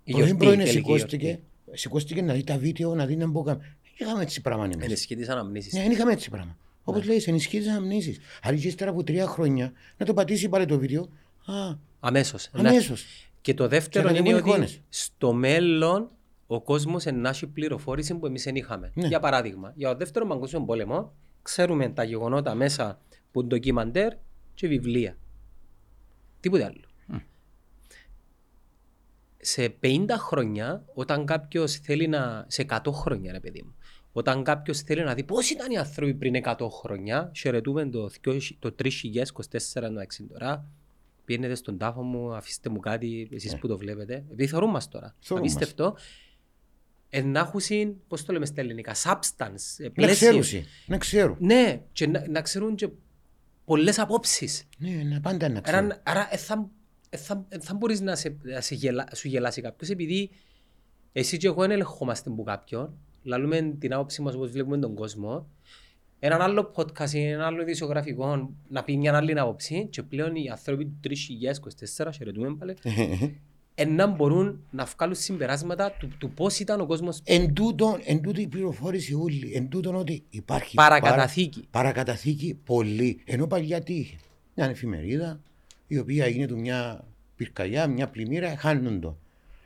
Η 0.05 0.13
Πρωί 0.13 0.25
γιορτή, 0.25 0.45
πρωί 0.45 0.57
τελική 0.57 0.71
σηκώστηκε, 0.71 1.27
γιορτή. 1.27 1.43
σηκώστηκε 1.73 2.23
να 2.23 2.33
δει 2.33 2.45
τα 2.45 2.59
βίντεο, 2.59 2.95
να 2.95 3.07
δει 3.07 3.17
να 3.17 3.27
μπω 3.27 3.43
καν. 3.43 3.61
Είχαμε 3.99 4.23
έτσι 4.23 4.41
πράγμα 4.41 4.65
εμείς. 4.65 4.77
Ενισχύει 4.85 5.17
τις 5.17 5.29
αναμνήσεις. 5.29 5.73
Ναι, 5.73 5.83
δεν 5.83 5.91
είχαμε 5.91 6.13
έτσι 6.13 6.31
πράγμα. 6.31 6.57
Όπω 6.85 7.01
λέει, 7.01 7.23
ενισχύει 7.27 7.61
τι 7.61 7.69
αναμνήσεις. 7.69 8.19
Άρα 8.43 8.57
και 8.57 8.67
ύστερα 8.67 8.91
από 8.91 9.05
τρία 9.05 9.27
χρόνια 9.27 9.73
να 9.97 10.07
το 10.07 10.15
πατήσει 10.15 10.49
πάλι 10.49 10.67
το 10.67 10.79
βίντεο. 10.79 11.03
Α, 11.47 11.75
Αμέσως. 12.01 12.49
αμέσω. 12.53 12.95
Και 13.41 13.55
το 13.55 13.69
δεύτερο 13.69 14.07
Και 14.07 14.13
να 14.13 14.19
είναι 14.19 14.29
ανεβούν 14.29 14.41
ότι 14.41 14.51
εικόνες. 14.51 14.81
στο 14.89 15.33
μέλλον 15.33 16.11
ο 16.47 16.61
κόσμο 16.61 16.97
ενάχει 17.05 17.47
πληροφόρηση 17.47 18.15
που 18.15 18.27
εμεί 18.27 18.39
δεν 18.39 18.55
είχαμε. 18.57 18.91
Ναι. 18.95 19.07
Για 19.07 19.21
παράδειγμα, 19.21 19.73
για 19.77 19.91
το 19.91 19.97
δεύτερο 19.97 20.27
παγκόσμιο 20.27 20.63
πόλεμο, 20.65 21.13
ξέρουμε 21.49 21.89
τα 21.89 22.05
γεγονότα 22.05 22.55
μέσα 22.55 23.01
που 23.33 23.41
είναι 23.41 23.49
ντοκιμαντέρ 23.49 24.13
και 24.55 24.69
βιβλία. 24.69 25.19
Τίποτε 26.41 26.65
άλλο. 26.65 26.81
Σε 29.41 29.77
50 29.83 30.07
χρόνια, 30.19 30.85
όταν 30.95 31.25
κάποιος 31.25 31.75
θέλει 31.77 32.09
να. 32.09 32.45
σε 32.49 32.65
100 32.69 32.93
χρόνια, 32.93 33.33
ρε 33.33 33.41
παιδί 33.41 33.63
μου, 33.63 33.75
όταν 34.13 34.43
κάποιος 34.43 34.81
θέλει 34.81 35.05
να 35.05 35.15
δει 35.15 35.25
πώ 35.25 35.37
ήταν 35.53 35.71
οι 35.71 35.79
άνθρωποι 35.79 36.15
πριν 36.15 36.35
100 36.45 36.69
χρόνια, 36.71 37.31
χαιρετούμε 37.37 37.89
το, 37.89 38.11
2000 38.25 38.39
το 38.59 38.75
3024 38.79 38.91
το 39.41 40.01
60 40.23 40.27
τώρα. 40.29 40.69
Πιένετε 41.25 41.55
στον 41.55 41.79
τάφο 41.79 42.03
μου, 42.03 42.35
αφήστε 42.35 42.69
μου 42.69 42.81
κάτι, 42.81 43.29
εσείς 43.33 43.59
που 43.59 43.69
το 43.69 43.79
βλέπετε. 43.79 44.15
Επειδή 44.15 44.47
θεωρούν 44.47 44.71
μας 44.71 44.89
τώρα. 44.89 45.15
Θεωρούν 45.21 45.47
μας. 45.53 45.95
Απίστευτο. 47.11 47.27
Εν 47.27 47.31
να 47.31 47.41
έχουν, 47.41 47.97
πώς 48.09 48.25
το 48.25 48.33
λέμε 48.33 48.47
στα 48.47 48.61
ελληνικά, 48.61 48.95
substance, 48.95 49.77
ε, 49.79 49.85
Να 49.85 49.91
πλαίσιο. 49.91 50.39
ξέρουν. 50.39 50.67
Να 50.87 50.99
ξέρουν. 50.99 51.37
Ναι, 51.41 51.83
και 51.93 52.07
να, 52.07 52.25
να 52.29 52.41
ξέρουν 52.43 52.75
και 52.75 52.89
πολλές 53.65 53.99
απόψεις. 53.99 54.69
Ναι, 54.79 54.91
να 54.91 55.21
πάντα 55.21 55.49
να 55.49 55.59
Άρα, 55.59 55.71
ξέρουν. 55.71 55.93
άρα 56.03 56.29
ε, 56.31 56.37
θα, 56.37 56.71
ε, 57.11 57.17
θα, 57.17 57.47
ε, 57.49 57.59
θα 57.59 57.75
μπορείς 57.75 58.01
να, 58.01 58.17
σε, 58.17 58.37
να 58.43 58.61
σε 58.61 58.75
γελά, 58.75 59.09
σου 59.15 59.29
γελάσει 59.29 59.61
κάποιος 59.61 59.91
επειδή 59.91 60.31
εσύ 61.13 61.37
και 61.37 61.47
εγώ 61.47 61.61
δεν 61.61 61.71
ελεγχόμαστε 61.71 62.31
από 62.31 62.43
κάποιον. 62.43 62.95
Λαλούμε 63.23 63.77
την 63.79 63.93
άποψη 63.95 64.23
μας 64.23 64.35
όπως 64.35 64.51
βλέπουμε 64.51 64.79
τον 64.79 64.95
κόσμο. 64.95 65.49
Έναν 66.21 66.41
άλλο 66.41 66.73
podcast 66.75 67.11
ή 67.11 67.25
ένα 67.25 67.47
άλλο 67.47 67.63
ειδησιογραφικό 67.63 68.55
να 68.69 68.85
πει 68.85 68.97
μια 68.97 69.17
άλλη 69.17 69.39
άποψη 69.39 69.87
και 69.91 70.03
πλέον 70.03 70.35
οι 70.37 70.49
άνθρωποι 70.51 70.85
του 70.85 71.11
3024, 71.97 72.09
χαιρετούμε 72.15 72.55
πάλι, 72.55 72.75
εν 72.83 73.41
να 73.85 74.07
μπορούν 74.07 74.61
να 74.71 74.85
βγάλουν 74.85 75.15
συμπεράσματα 75.15 75.91
του, 75.99 76.09
του 76.19 76.31
πώς 76.31 76.59
ήταν 76.59 76.81
ο 76.81 76.87
κόσμος 76.87 77.21
Εν 77.25 77.53
τούτο, 77.55 77.99
εν 78.05 78.21
τούτο 78.23 78.41
η 78.41 78.47
πληροφόρηση 78.47 79.15
όλη, 79.15 79.53
εν 79.55 79.69
τούτο 79.69 79.99
ότι 79.99 80.23
υπάρχει 80.31 80.75
παρακαταθήκη. 80.75 81.59
παρα- 81.71 81.93
παρακαταθήκη 81.93 82.59
πολύ. 82.65 83.21
Ενώ 83.25 83.47
παλιά 83.47 83.81
τι 83.83 83.95
είχε; 83.95 84.17
Μια 84.55 84.67
εφημερίδα 84.67 85.41
η 85.87 85.99
οποία 85.99 86.25
έγινε 86.25 86.47
του 86.47 86.59
μια 86.59 87.05
πυρκαγιά, 87.37 87.87
μια 87.87 88.09
πλημμύρα, 88.09 88.57
χάνουν 88.57 89.01
το. 89.01 89.17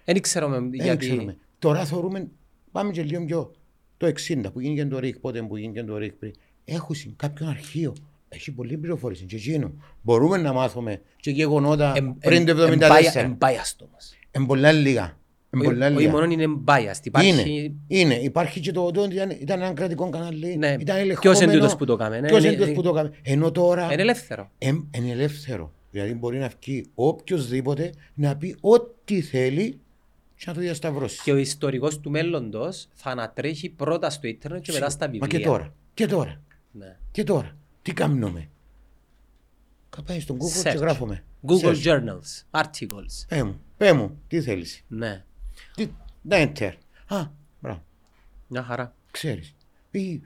Δεν 0.05 0.21
ξέρουμε 0.21 0.59
Δεν 0.59 0.71
γιατί... 0.73 1.07
ξέρουμε. 1.07 1.37
Τώρα 1.59 1.85
θεωρούμε, 1.85 2.29
πάμε 2.73 2.91
και 2.93 3.03
λίγο 3.03 3.25
πιο 3.25 3.53
το 3.97 4.07
60 4.07 4.43
που 4.53 4.61
γίνηκε 4.61 4.85
το 4.85 4.99
ΡΙΚ, 4.99 5.19
πότε 5.19 5.43
που 5.43 5.57
γίνηκε 5.57 5.83
το 5.83 5.97
ΡΙΚ 5.97 6.13
πριν. 6.13 6.33
Έχουν 6.65 6.97
κάποιον 7.17 7.49
αρχείο. 7.49 7.95
Έχει 8.35 8.53
πολλή 8.53 8.77
πληροφόρηση. 8.77 9.25
Και 9.25 9.37
εκείνο. 9.37 9.73
Μπορούμε 10.03 10.37
να 10.37 10.53
μάθουμε 10.53 11.01
και 11.17 11.31
γεγονότα 11.31 11.93
Εμ- 11.97 12.19
πριν 12.19 12.45
το 12.47 12.51
εμ- 12.63 12.71
1974. 12.71 12.85
εμπάια- 12.85 13.13
Εμπάιαστο 13.21 13.85
όμως. 13.91 14.13
Εν 14.31 14.47
πολλά 14.47 14.73
λίγα. 14.73 15.17
Εν 15.51 15.61
πολλά 15.61 15.87
Όχι 15.87 15.97
λίγα. 15.97 16.11
μόνο 16.11 16.25
είναι 16.25 16.45
biased. 16.65 17.01
Υπάρχει... 17.03 17.29
Είναι, 17.29 17.73
είναι. 17.87 18.15
Υπάρχει 18.15 18.61
και 18.61 18.73
το 18.73 18.85
ότι 18.85 19.01
ήταν, 19.15 19.31
ήταν 19.31 19.61
ένα 19.63 19.73
κρατικό 19.73 20.09
κανάλι. 20.11 20.57
Ναι. 20.57 20.77
Ήταν 20.81 20.97
ελεγχόμενο. 20.97 21.21
Ποιος 21.21 21.41
είναι 21.41 21.53
τούτος 21.53 21.77
που 21.77 21.85
το 21.85 21.97
κάμε, 21.97 22.21
ναι. 22.21 22.27
Ποιος 22.29 22.39
Είναι- 22.41 22.49
είναι 22.49 22.57
τούτος 22.61 22.75
που 22.75 22.83
το 22.83 22.93
κάμε. 22.93 23.11
Ενώ 23.23 23.51
τώρα 23.51 23.93
Είναι 23.93 24.03
ελεύθερο. 24.03 24.51
εμ- 24.59 24.97
είναι 24.97 25.11
ελεύθερο. 25.11 25.73
Δηλαδή 25.91 26.15
μπορεί 26.15 26.39
να 26.39 26.51
βγει 26.61 26.85
οποιοδήποτε 26.95 27.93
να 28.15 28.37
πει 28.37 28.57
ό,τι 28.61 29.21
θέλει 29.21 29.79
και 30.37 30.45
να 30.47 30.55
το 30.55 30.61
διασταυρώσει. 30.61 31.21
Και 31.25 31.33
ο 31.33 31.37
ιστορικός 31.37 32.01
του 32.01 32.11
μέλλοντος 32.11 32.89
θα 32.93 33.11
ανατρέχει 33.11 33.69
πρώτα 33.69 34.11
στο 34.11 34.27
ίντερνετ 34.27 34.63
και 34.63 34.73
μετά 34.73 34.91
στα 34.91 35.07
βιβλία. 35.09 35.21
Μα 35.33 35.39
και 35.39 35.45
τώρα. 35.45 35.75
Και 35.95 36.07
τώρα. 36.07 36.41
Ναι. 36.73 36.97
Και 37.11 37.25
τώρα. 37.25 37.57
Τι 37.83 37.93
κάνουμε. 37.93 38.49
Καπάει 39.91 40.21
στον 40.21 40.37
Google 40.37 40.63
και 40.63 40.73
Search. 40.73 40.79
γράφουμε. 40.79 41.25
Google 41.47 41.75
Search. 41.75 41.83
Journals, 41.85 42.61
articles. 42.61 43.27
Πέ 43.29 43.43
μου, 43.43 43.61
πέ 43.77 43.93
μου, 43.93 44.21
τι 44.29 44.41
θέλεις; 44.43 44.85
Ναι, 44.89 45.25
Τι, 45.75 45.89
να 46.23 46.37
enter. 46.53 46.73
Α, 47.07 47.27
μπράβο, 47.61 47.83
μια 48.49 48.63
χαρά. 48.63 48.95
ξέρεις. 49.11 49.55
Ή, 49.91 50.21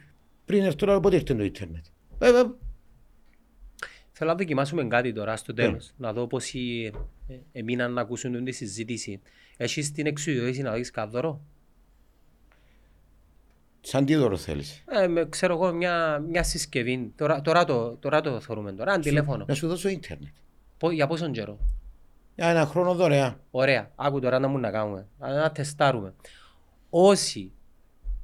πριν 0.44 0.62
έρθω 0.62 0.76
τώρα 0.76 1.00
πότε 1.00 1.16
ήρθε 1.16 1.34
το 1.34 1.44
ίντερνετ; 1.44 1.84
Ε, 2.18 2.28
ε, 2.28 2.44
Θέλω 4.12 4.30
να 4.30 4.36
δοκιμάσουμε 4.36 4.84
κάτι 4.84 5.12
τώρα 5.12 5.36
στο 5.36 5.52
Ναι. 5.52 5.62
τέλος. 5.62 5.92
Να 5.96 6.12
δω 6.12 6.26
πόσοι 6.26 6.92
ε, 7.28 7.34
εμείναν 7.52 7.92
να 7.92 8.00
ακούσουν 8.00 8.44
τη 8.44 8.52
συζήτηση. 8.52 9.20
Έχεις 9.56 9.92
την 9.92 10.06
εξουσιοδότηση 10.06 10.62
να 10.62 10.72
δεις 10.72 10.90
κάτι 10.90 11.10
δώρο; 11.10 11.40
Σαν 13.88 14.04
τι 14.04 14.14
δώρο 14.14 14.36
θέλεις; 14.36 14.82
Ε, 14.86 15.06
με, 15.06 15.28
ξέρω 15.28 15.54
εγώ 15.54 15.72
μια, 15.72 16.18
μια 16.28 16.42
συσκευή. 16.42 17.12
Τώρα, 17.16 17.40
τώρα, 17.40 17.64
το, 17.64 17.96
τώρα 17.96 18.20
το 18.20 18.40
θεωρούμε 18.40 18.72
τώρα. 18.72 18.92
Ένα 18.92 19.02
τηλέφωνο. 19.02 19.44
Να 19.48 19.54
σου 19.54 19.68
δώσω 19.68 19.88
ίντερνετ. 19.88 20.32
Πο- 20.78 20.90
για 20.90 21.06
πόσον 21.06 21.32
καιρό; 21.32 21.58
Για 22.34 22.48
ένα 22.48 22.66
χρόνο 22.66 22.94
δωρεά. 22.94 23.40
Ωραία. 23.50 23.90
Άκου 23.96 24.20
τώρα 24.20 24.38
να 24.38 24.48
μου 24.48 24.58
να 24.58 24.70
κάνουμε. 24.70 25.06
Να, 25.18 25.34
να 25.34 25.50
τεστάρουμε. 25.52 26.14
Όσοι 26.90 27.52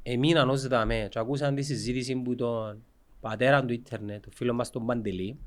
εμείναν 0.03 0.51
ως 0.51 0.67
δαμέ 0.67 1.07
και 1.11 1.19
ακούσαν 1.19 1.55
τη 1.55 1.63
συζήτηση 1.63 2.15
που 2.17 2.35
τον 2.35 2.83
πατέρα 3.21 3.65
του 3.65 3.73
ίντερνετ, 3.73 4.23
τον 4.23 4.33
φίλος 4.35 4.57
μας 4.57 4.71
τον 4.71 4.87
Παντελή, 4.87 5.39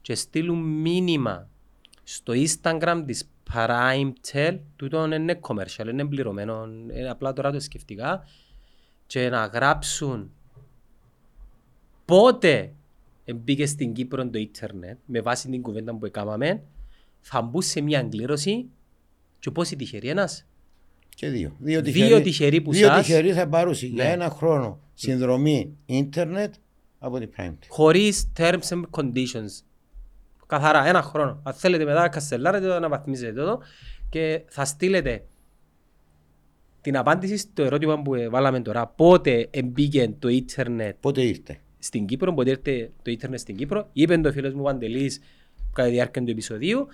και 0.00 0.14
στείλουν 0.14 0.58
μήνυμα 0.58 1.48
στο 2.02 2.32
Instagram 2.36 3.02
της 3.06 3.28
PrimeTel, 3.52 4.58
τούτο 4.76 5.04
είναι 5.12 5.40
commercial, 5.48 5.86
είναι 5.90 6.06
πληρωμένο, 6.06 6.68
είναι 6.94 7.10
απλά 7.10 7.32
τώρα 7.32 7.52
το 7.52 7.60
σκεφτικά, 7.60 8.24
και 9.14 9.28
να 9.28 9.44
γράψουν 9.46 10.30
πότε 12.04 12.72
μπήκε 13.34 13.66
στην 13.66 13.92
Κύπρο 13.92 14.28
το 14.28 14.38
ίντερνετ, 14.38 14.98
με 15.06 15.20
βάση 15.20 15.48
την 15.48 15.62
κουβέντα 15.62 15.94
που 15.94 16.06
έκαναμε, 16.06 16.62
θα 17.20 17.42
μπουν 17.42 17.62
σε 17.62 17.80
μια 17.80 17.98
εγκλήρωση 17.98 18.66
και 19.38 19.50
πόσοι 19.50 19.76
τυχεροί 19.76 20.08
ένας; 20.08 20.46
Και 21.08 21.28
δύο. 21.28 21.56
Δύο 21.58 21.82
Δύο 21.82 22.20
τυχεροί 22.22 22.60
που 22.60 22.72
δύο 22.72 22.86
σας- 22.86 23.06
τυχεροί 23.06 23.32
θα 23.32 23.48
πάρουν 23.48 23.72
για 23.72 24.04
Ναι. 24.04 24.10
ένα 24.10 24.30
χρόνο 24.30 24.78
συνδρομή 24.94 25.76
ίντερνετ 25.86 26.54
από 26.98 27.18
την 27.18 27.30
Prime. 27.36 27.54
χωρίς 27.68 28.32
terms 28.36 28.68
and 28.68 28.82
conditions. 28.90 29.62
Καθαρά, 30.46 30.86
ένα 30.86 31.02
χρόνο. 31.02 31.40
Αν 31.42 31.52
θέλετε 31.54 31.84
μετά 31.84 32.08
καστελάρετε 32.08 32.66
το, 32.66 32.74
αναβαθμίζετε 32.74 33.42
το 33.44 33.60
και 34.08 34.42
θα 34.48 34.64
στείλετε 34.64 35.24
την 36.84 36.96
απάντηση 36.96 37.36
στο 37.36 37.62
ερώτημα 37.62 38.02
που 38.02 38.14
ε, 38.14 38.28
βάλαμε 38.28 38.60
τώρα. 38.60 38.86
Πότε 38.86 39.48
μπήκε 39.64 40.14
το 40.18 40.28
ίντερνετ 40.28 40.96
Πότε 41.00 41.22
ήρθε; 41.22 41.58
στην 41.78 42.06
Κύπρο, 42.06 42.34
πότε 42.34 42.50
ήρθε 42.50 42.90
το 43.02 43.10
ίντερνετ 43.10 43.38
στην 43.38 43.56
Κύπρο. 43.56 43.88
Είπε 43.92 44.18
το 44.18 44.32
φίλος 44.32 44.54
μου 44.54 44.62
Παντελής 44.62 45.20
κατά 45.72 45.88
τη 45.88 45.94
διάρκεια 45.94 46.22
του 46.22 46.30
επεισοδίου. 46.30 46.86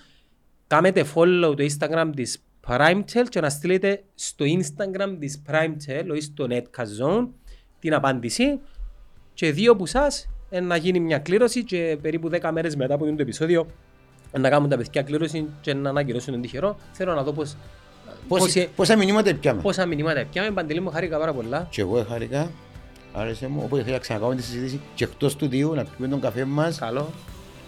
Κάμετε 0.66 1.04
follow 1.14 1.54
το 1.56 1.64
Instagram 1.64 2.10
της 2.14 2.42
PrimeTel 2.66 3.24
και 3.28 3.40
να 3.40 3.48
στείλετε 3.50 4.02
στο 4.14 4.44
Instagram 4.44 5.16
της 5.18 5.42
PrimeTel 5.48 6.16
ή 6.16 6.20
στο 6.20 6.46
Netcast 6.50 7.04
Zone 7.04 7.28
την 7.78 7.94
απάντηση 7.94 8.60
και 9.34 9.52
δύο 9.52 9.76
που 9.76 9.86
σας 9.86 10.28
ε, 10.50 10.60
να 10.60 10.76
γίνει 10.76 11.00
μια 11.00 11.18
κλήρωση 11.18 11.64
και 11.64 11.98
περίπου 12.02 12.30
10 12.32 12.50
μέρες 12.52 12.76
μετά 12.76 12.94
από 12.94 13.04
το 13.04 13.14
επεισόδιο 13.18 13.66
ε, 14.32 14.38
να 14.38 14.50
κάνουν 14.50 14.68
τα 14.68 14.76
παιδιά 14.76 15.02
κλήρωση 15.02 15.48
και 15.60 15.74
να 15.74 15.88
ανακοινώσουν 15.88 16.32
τον 16.32 16.42
τυχερό. 16.42 16.76
Θέλω 16.92 17.14
να 17.14 17.22
δω 17.22 17.32
πώς, 17.32 17.56
Πόση- 18.28 18.44
πόση- 18.44 18.68
Πόσα 18.76 18.96
μηνύματα 18.96 19.34
πιάμε. 19.34 19.60
πόσα 19.60 19.86
μηνύματα 19.86 20.24
πιάμε. 20.30 20.50
Παντελή 20.50 20.80
μου 20.80 20.90
χάρηκα 20.90 21.18
πάρα 21.18 21.32
πολλά. 21.32 21.66
Και 21.70 21.80
εγώ 21.80 22.04
χάρηκα. 22.08 22.50
Άρεσε 23.12 23.48
μου. 23.48 23.60
Οπότε 23.64 23.82
θέλω 23.82 23.94
να 23.94 24.00
ξανακάμε 24.00 24.34
τη 24.34 24.42
συζήτηση 24.42 24.80
και 24.94 25.04
εκτός 25.04 25.36
του 25.36 25.48
δύο 25.48 25.72
να 25.74 25.84
πιούμε 25.84 26.08
τον 26.10 26.20
καφέ 26.20 26.44
μας. 26.44 26.78
Καλό. 26.78 27.08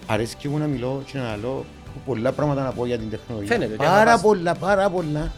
Αρέσει 0.07 0.37
και 0.37 0.49
εγώ 0.49 0.59
να 0.59 0.67
μιλώ 0.67 1.03
και 1.13 1.19
να 1.19 1.37
λέω 1.37 1.65
έχω 1.89 1.99
πολλά 2.07 2.33
πράγματα 2.33 2.63
να 2.63 2.71
πω 2.73 2.87
για 2.87 2.99
την 2.99 3.11
τεχνολογία. 3.11 3.49
Φαίνεται, 3.53 3.71
και 3.71 3.77
Πάρα 3.85 3.93
αγαπάς. 4.01 4.21
πολλά, 4.21 4.55
πάρα 4.55 4.91
πολλά. 4.91 5.33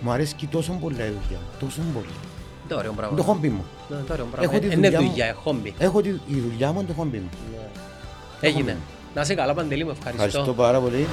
Μου 0.00 0.10
αρέσει 0.10 0.34
και 0.34 0.46
τόσο 0.50 0.72
πολλά 0.72 1.04
η 1.04 1.08
δουλειά. 1.22 1.38
Τόσο 1.60 1.80
πολλά. 1.94 2.06
Το 2.68 2.76
ωραίο 2.76 2.90
Είναι 2.90 2.96
πράγμα. 3.00 3.16
το 3.16 3.22
χόμπι 3.22 3.48
μου. 3.48 3.64
Ναι, 3.88 3.96
το 3.96 4.12
ωραίο 4.12 4.24
Έχω 4.24 4.36
πράγμα. 4.36 4.58
τη 4.58 4.66
Ε, 4.66 4.72
Είναι 4.72 4.74
δουλειά 4.88 5.00
μου. 5.00 5.08
δουλειά, 5.08 5.26
ε, 5.26 5.32
χόμπι. 5.32 5.74
Έχω 5.78 6.00
τη, 6.00 6.08
η 6.08 6.40
δουλειά 6.50 6.72
μου 6.72 6.78
είναι 6.78 6.88
το 6.88 6.94
χόμπι 6.94 7.18
μου. 7.18 7.28
Έγινε. 8.40 8.76
Να 9.14 9.20
είσαι 9.20 9.34
καλά 9.34 9.54
Παντελή 9.54 9.84
μου, 9.84 9.90
ευχαριστώ. 9.90 10.24
Ευχαριστώ 10.26 10.54
πάρα 10.54 10.80
πολύ. 10.80 11.06